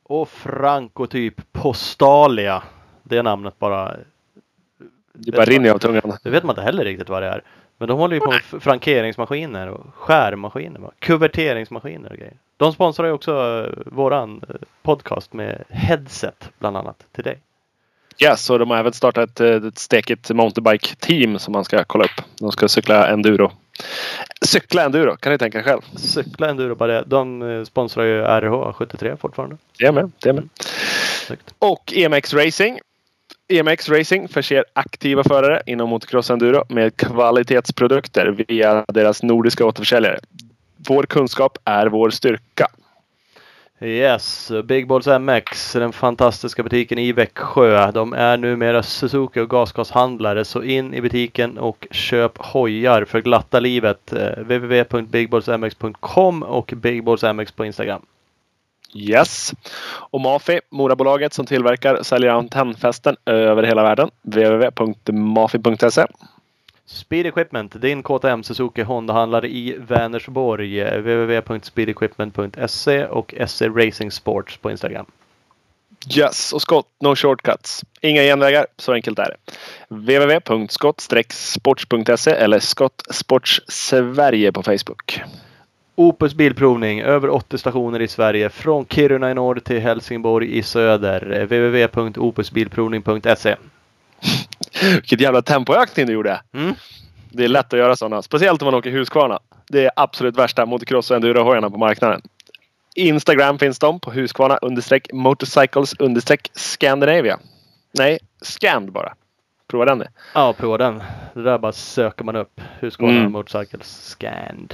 Och 0.04 0.30
Franco-typ 0.30 1.42
Postalia. 1.52 2.64
Det 3.04 3.22
namnet 3.22 3.60
bara. 3.60 3.96
Det 5.14 5.32
bara 5.32 5.46
rinner 5.46 5.70
av 5.70 5.78
tungan. 5.78 6.18
Det 6.24 6.30
vet 6.30 6.44
man 6.44 6.54
inte 6.54 6.62
heller 6.62 6.86
riktigt 6.86 7.10
vad 7.10 7.22
det 7.22 7.28
är. 7.28 7.44
Men 7.78 7.88
de 7.88 7.98
håller 7.98 8.16
ju 8.16 8.20
på 8.20 8.32
med 8.32 8.42
frankeringsmaskiner 8.64 9.68
och 9.68 9.86
skärmaskiner. 9.96 10.82
Kuverteringsmaskiner 11.00 12.12
och 12.12 12.18
grejer. 12.18 12.38
De 12.58 12.74
sponsrar 12.74 13.08
ju 13.08 13.12
också 13.12 13.32
eh, 13.32 13.70
våran 13.86 14.42
eh, 14.50 14.56
podcast 14.82 15.34
med 15.34 15.64
headset 15.70 16.52
bland 16.60 16.78
annat 16.78 17.06
till 17.12 17.24
dig. 17.24 17.40
Yes, 18.20 18.50
och 18.50 18.60
de 18.60 18.70
har 18.70 18.78
även 18.78 18.94
startat 18.94 19.30
ett, 19.30 19.40
eh, 19.40 19.68
ett 19.68 19.80
stekigt 19.80 20.30
mountainbike-team 20.30 21.40
som 21.40 21.52
man 21.52 21.66
ska 21.66 21.84
kolla 21.84 22.06
upp. 22.06 22.22
De 22.40 22.52
ska 22.52 22.68
cykla 22.68 23.08
enduro. 23.08 23.52
Cykla 24.46 24.84
enduro, 24.84 25.16
kan 25.16 25.32
ni 25.32 25.38
tänka 25.38 25.60
er 25.60 25.64
själv. 25.64 25.82
Cykla 25.96 26.50
enduro 26.50 26.76
bara 26.76 26.92
det. 26.92 27.04
De 27.08 27.42
eh, 27.42 27.64
sponsrar 27.64 28.04
ju 28.04 28.24
RH73 28.24 29.18
fortfarande. 29.18 29.58
Det 29.78 29.86
är 29.86 29.92
med. 29.92 30.12
Det 30.20 30.30
är 30.30 30.34
med. 30.34 30.50
Snyggt. 31.28 31.54
Och 31.60 31.94
EMX 31.96 32.34
Racing. 32.34 32.80
EMX 33.48 33.90
Racing 33.90 34.28
förser 34.28 34.66
aktiva 34.74 35.24
förare 35.24 35.62
inom 35.66 35.90
motocross 35.90 36.30
enduro 36.30 36.64
med 36.70 36.98
kvalitetsprodukter 36.98 38.44
via 38.48 38.86
deras 38.88 39.24
nordiska 39.24 39.66
återförsäljare. 39.66 40.20
Vår 40.88 41.04
kunskap 41.04 41.58
är 41.64 41.88
vår 41.88 42.10
styrka. 42.10 42.68
Yes, 43.84 44.52
Big 44.64 44.88
Balls 44.88 45.08
MX, 45.08 45.74
den 45.74 45.94
fantastiska 45.94 46.64
butiken 46.64 47.00
i 47.00 47.12
Växjö. 47.12 47.92
De 47.92 48.14
är 48.14 48.38
numera 48.38 48.84
Suzuki 48.84 49.40
och 49.40 49.50
gasgashandlare 49.50 50.46
så 50.46 50.64
in 50.64 50.94
i 50.94 51.02
butiken 51.02 51.58
och 51.58 51.88
köp 51.92 52.38
hojar 52.38 53.06
för 53.06 53.22
glatta 53.22 53.60
livet. 53.60 54.14
Eh, 54.14 54.38
Www.bigballsmx.com 54.38 56.44
och 56.44 56.74
bigballsmx 56.76 57.52
på 57.52 57.66
Instagram. 57.66 58.02
Yes. 58.96 59.54
Och 60.10 60.22
Mafi, 60.22 60.60
Morabolaget 60.70 61.34
som 61.34 61.46
tillverkar 61.46 61.96
och 61.96 62.06
säljer 62.06 62.30
antennfästen 62.30 63.16
över 63.26 63.64
hela 63.64 63.84
världen. 63.84 64.10
www.mafi.se 64.22 66.06
Speed 66.86 67.26
Equipment, 67.26 67.82
din 67.82 68.04
KTM 68.04 68.44
Suzuki 68.44 68.82
Honda-handlare 68.82 69.48
i 69.48 69.76
Vänersborg. 69.80 70.84
Www.speedequipment.se 70.84 73.06
och 73.06 73.34
SC 73.48 73.62
Racing 73.62 74.12
Sports 74.12 74.58
på 74.58 74.72
Instagram. 74.72 75.06
Yes, 76.18 76.54
och 76.54 76.62
skott, 76.62 76.88
no 77.00 77.16
shortcuts. 77.16 77.84
Inga 78.02 78.22
genvägar, 78.22 78.68
så 78.78 78.94
enkelt 78.94 79.20
är 79.20 79.30
det. 79.30 79.38
www.skott-sports.se 79.88 82.32
eller 82.32 82.60
Skott 82.60 83.02
Sports 83.10 83.62
Sverige 83.68 84.52
på 84.52 84.64
Facebook. 84.64 85.22
Opus 85.96 86.34
Bilprovning, 86.34 87.02
över 87.02 87.30
80 87.30 87.58
stationer 87.58 88.02
i 88.02 88.08
Sverige. 88.08 88.50
Från 88.50 88.86
Kiruna 88.86 89.32
i 89.32 89.34
norr 89.34 89.60
till 89.60 89.80
Helsingborg 89.80 90.58
i 90.58 90.64
söder. 90.64 91.46
Www.opusbilprovning.se 91.46 93.56
Vilket 94.92 95.22
jävla 95.22 95.42
tempoökning 95.42 96.06
du 96.06 96.14
gjorde. 96.14 96.42
Mm. 96.54 96.76
Det 97.32 97.44
är 97.44 97.48
lätt 97.48 97.74
att 97.74 97.80
göra 97.80 97.96
sådana. 97.96 98.22
Speciellt 98.22 98.62
om 98.62 98.66
man 98.66 98.74
åker 98.74 98.92
Husqvarna. 98.92 99.40
Det 99.68 99.86
är 99.86 99.92
absolut 99.96 100.38
värsta 100.38 100.66
motocross 100.66 101.12
och 101.12 101.16
endurohojarna 101.16 101.70
på 101.70 101.78
marknaden. 101.78 102.22
Instagram 102.96 103.60
finns 103.60 103.80
de 103.80 104.00
på 104.00 104.12
Husqvarna 104.12 104.58
understreck 104.58 105.14
motorcycles 105.14 105.94
understreck 105.94 106.52
Scandinavia. 106.54 107.40
Nej, 107.92 108.20
Scand 108.42 108.92
bara. 108.92 109.14
Prova 109.68 109.86
den. 109.86 110.04
Ja, 110.34 110.54
prova 110.54 110.78
den. 110.78 111.04
Det 111.34 111.44
där 111.44 111.58
bara 111.58 111.72
söker 111.72 112.26
man 112.26 112.36
upp. 112.36 112.62
Husqvarna 112.80 113.14
Mm. 113.20 113.32
Motorcycles 113.32 114.16
Scand. 114.18 114.74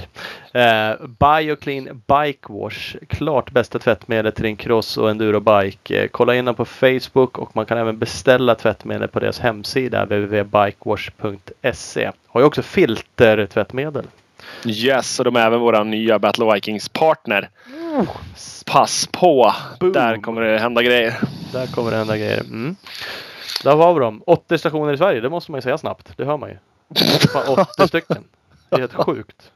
Eh, 0.52 0.92
Bioclean 1.06 2.02
Bike 2.06 2.52
Wash. 2.52 2.96
Klart 3.08 3.50
bästa 3.50 3.78
tvättmedlet 3.78 4.34
till 4.34 4.44
din 4.44 4.56
cross 4.56 4.96
och 4.98 5.10
endurobike. 5.10 6.02
Eh, 6.02 6.08
kolla 6.08 6.34
in 6.34 6.44
dem 6.44 6.54
på 6.54 6.64
Facebook 6.64 7.38
och 7.38 7.56
man 7.56 7.66
kan 7.66 7.78
även 7.78 7.98
beställa 7.98 8.54
tvättmedel 8.54 9.08
på 9.08 9.20
deras 9.20 9.40
hemsida 9.40 10.04
www.bikewash.se. 10.04 12.10
Har 12.26 12.40
ju 12.40 12.46
också 12.46 12.62
filtertvättmedel. 12.62 14.04
Yes, 14.66 15.18
och 15.18 15.24
de 15.24 15.36
är 15.36 15.46
även 15.46 15.60
våra 15.60 15.84
nya 15.84 16.18
Battle 16.18 16.54
Vikings 16.54 16.88
partner. 16.88 17.48
Pass 18.66 19.08
på! 19.12 19.54
Boom. 19.80 19.92
Där 19.92 20.16
kommer 20.22 20.42
det 20.42 20.58
hända 20.58 20.82
grejer. 20.82 21.14
Där 21.52 21.66
kommer 21.66 21.90
det 21.90 21.96
hända 21.96 22.16
grejer. 22.16 22.40
Mm. 22.40 22.76
Där 23.64 23.76
var 23.76 23.94
vi 23.94 24.00
dem. 24.00 24.22
80 24.26 24.58
stationer 24.58 24.92
i 24.92 24.96
Sverige. 24.96 25.20
Det 25.20 25.30
måste 25.30 25.50
man 25.50 25.58
ju 25.58 25.62
säga 25.62 25.78
snabbt. 25.78 26.12
Det 26.16 26.24
hör 26.24 26.36
man 26.36 26.48
ju. 26.48 26.56
Fan, 27.32 27.42
80 27.76 27.88
stycken. 27.88 28.24
Det 28.68 28.76
är 28.76 28.80
helt 28.80 28.94
sjukt. 29.06 29.50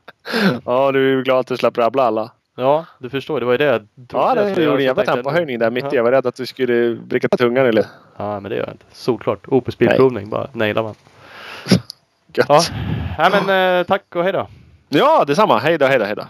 Ja, 0.64 0.92
du 0.92 1.06
är 1.12 1.16
ju 1.16 1.22
glad 1.22 1.38
att 1.38 1.46
du 1.46 1.56
släpper 1.56 1.82
rabbla 1.82 2.02
alla. 2.02 2.30
Ja, 2.56 2.84
du 2.98 3.10
förstår. 3.10 3.40
Det 3.40 3.46
var 3.46 3.52
ju 3.52 3.58
det 3.58 3.64
jag 3.64 3.86
trodde 4.08 4.26
Ja, 4.26 4.34
det 4.34 4.62
gjorde 4.62 4.76
en 4.78 4.84
jävla 4.84 5.04
tempohöjning 5.04 5.58
där 5.58 5.70
mitt 5.70 5.84
i. 5.84 5.86
Ja. 5.86 5.94
Jag 5.94 6.02
var 6.04 6.10
rädd 6.10 6.26
att 6.26 6.36
du 6.36 6.46
skulle 6.46 6.88
vricka 6.94 7.28
tungan 7.28 7.66
eller 7.66 7.86
Ja, 8.16 8.40
men 8.40 8.50
det 8.50 8.56
gör 8.56 8.64
jag 8.64 8.74
inte. 8.74 8.84
Solklart. 8.92 9.48
Opus 9.48 9.78
Bilprovning. 9.78 10.28
Bara 10.30 10.48
nailar 10.52 10.82
man. 10.82 10.94
gött. 12.34 12.46
Ja, 12.48 12.60
Nej, 13.18 13.30
men 13.46 13.78
eh, 13.80 13.84
tack 13.86 14.02
och 14.14 14.22
hej 14.22 14.32
då. 14.32 14.48
Ja, 14.88 15.24
detsamma. 15.26 15.58
Hej 15.58 15.78
då, 15.78 15.86
hej 15.86 15.98
då, 15.98 16.04
hej 16.04 16.14
då. 16.16 16.24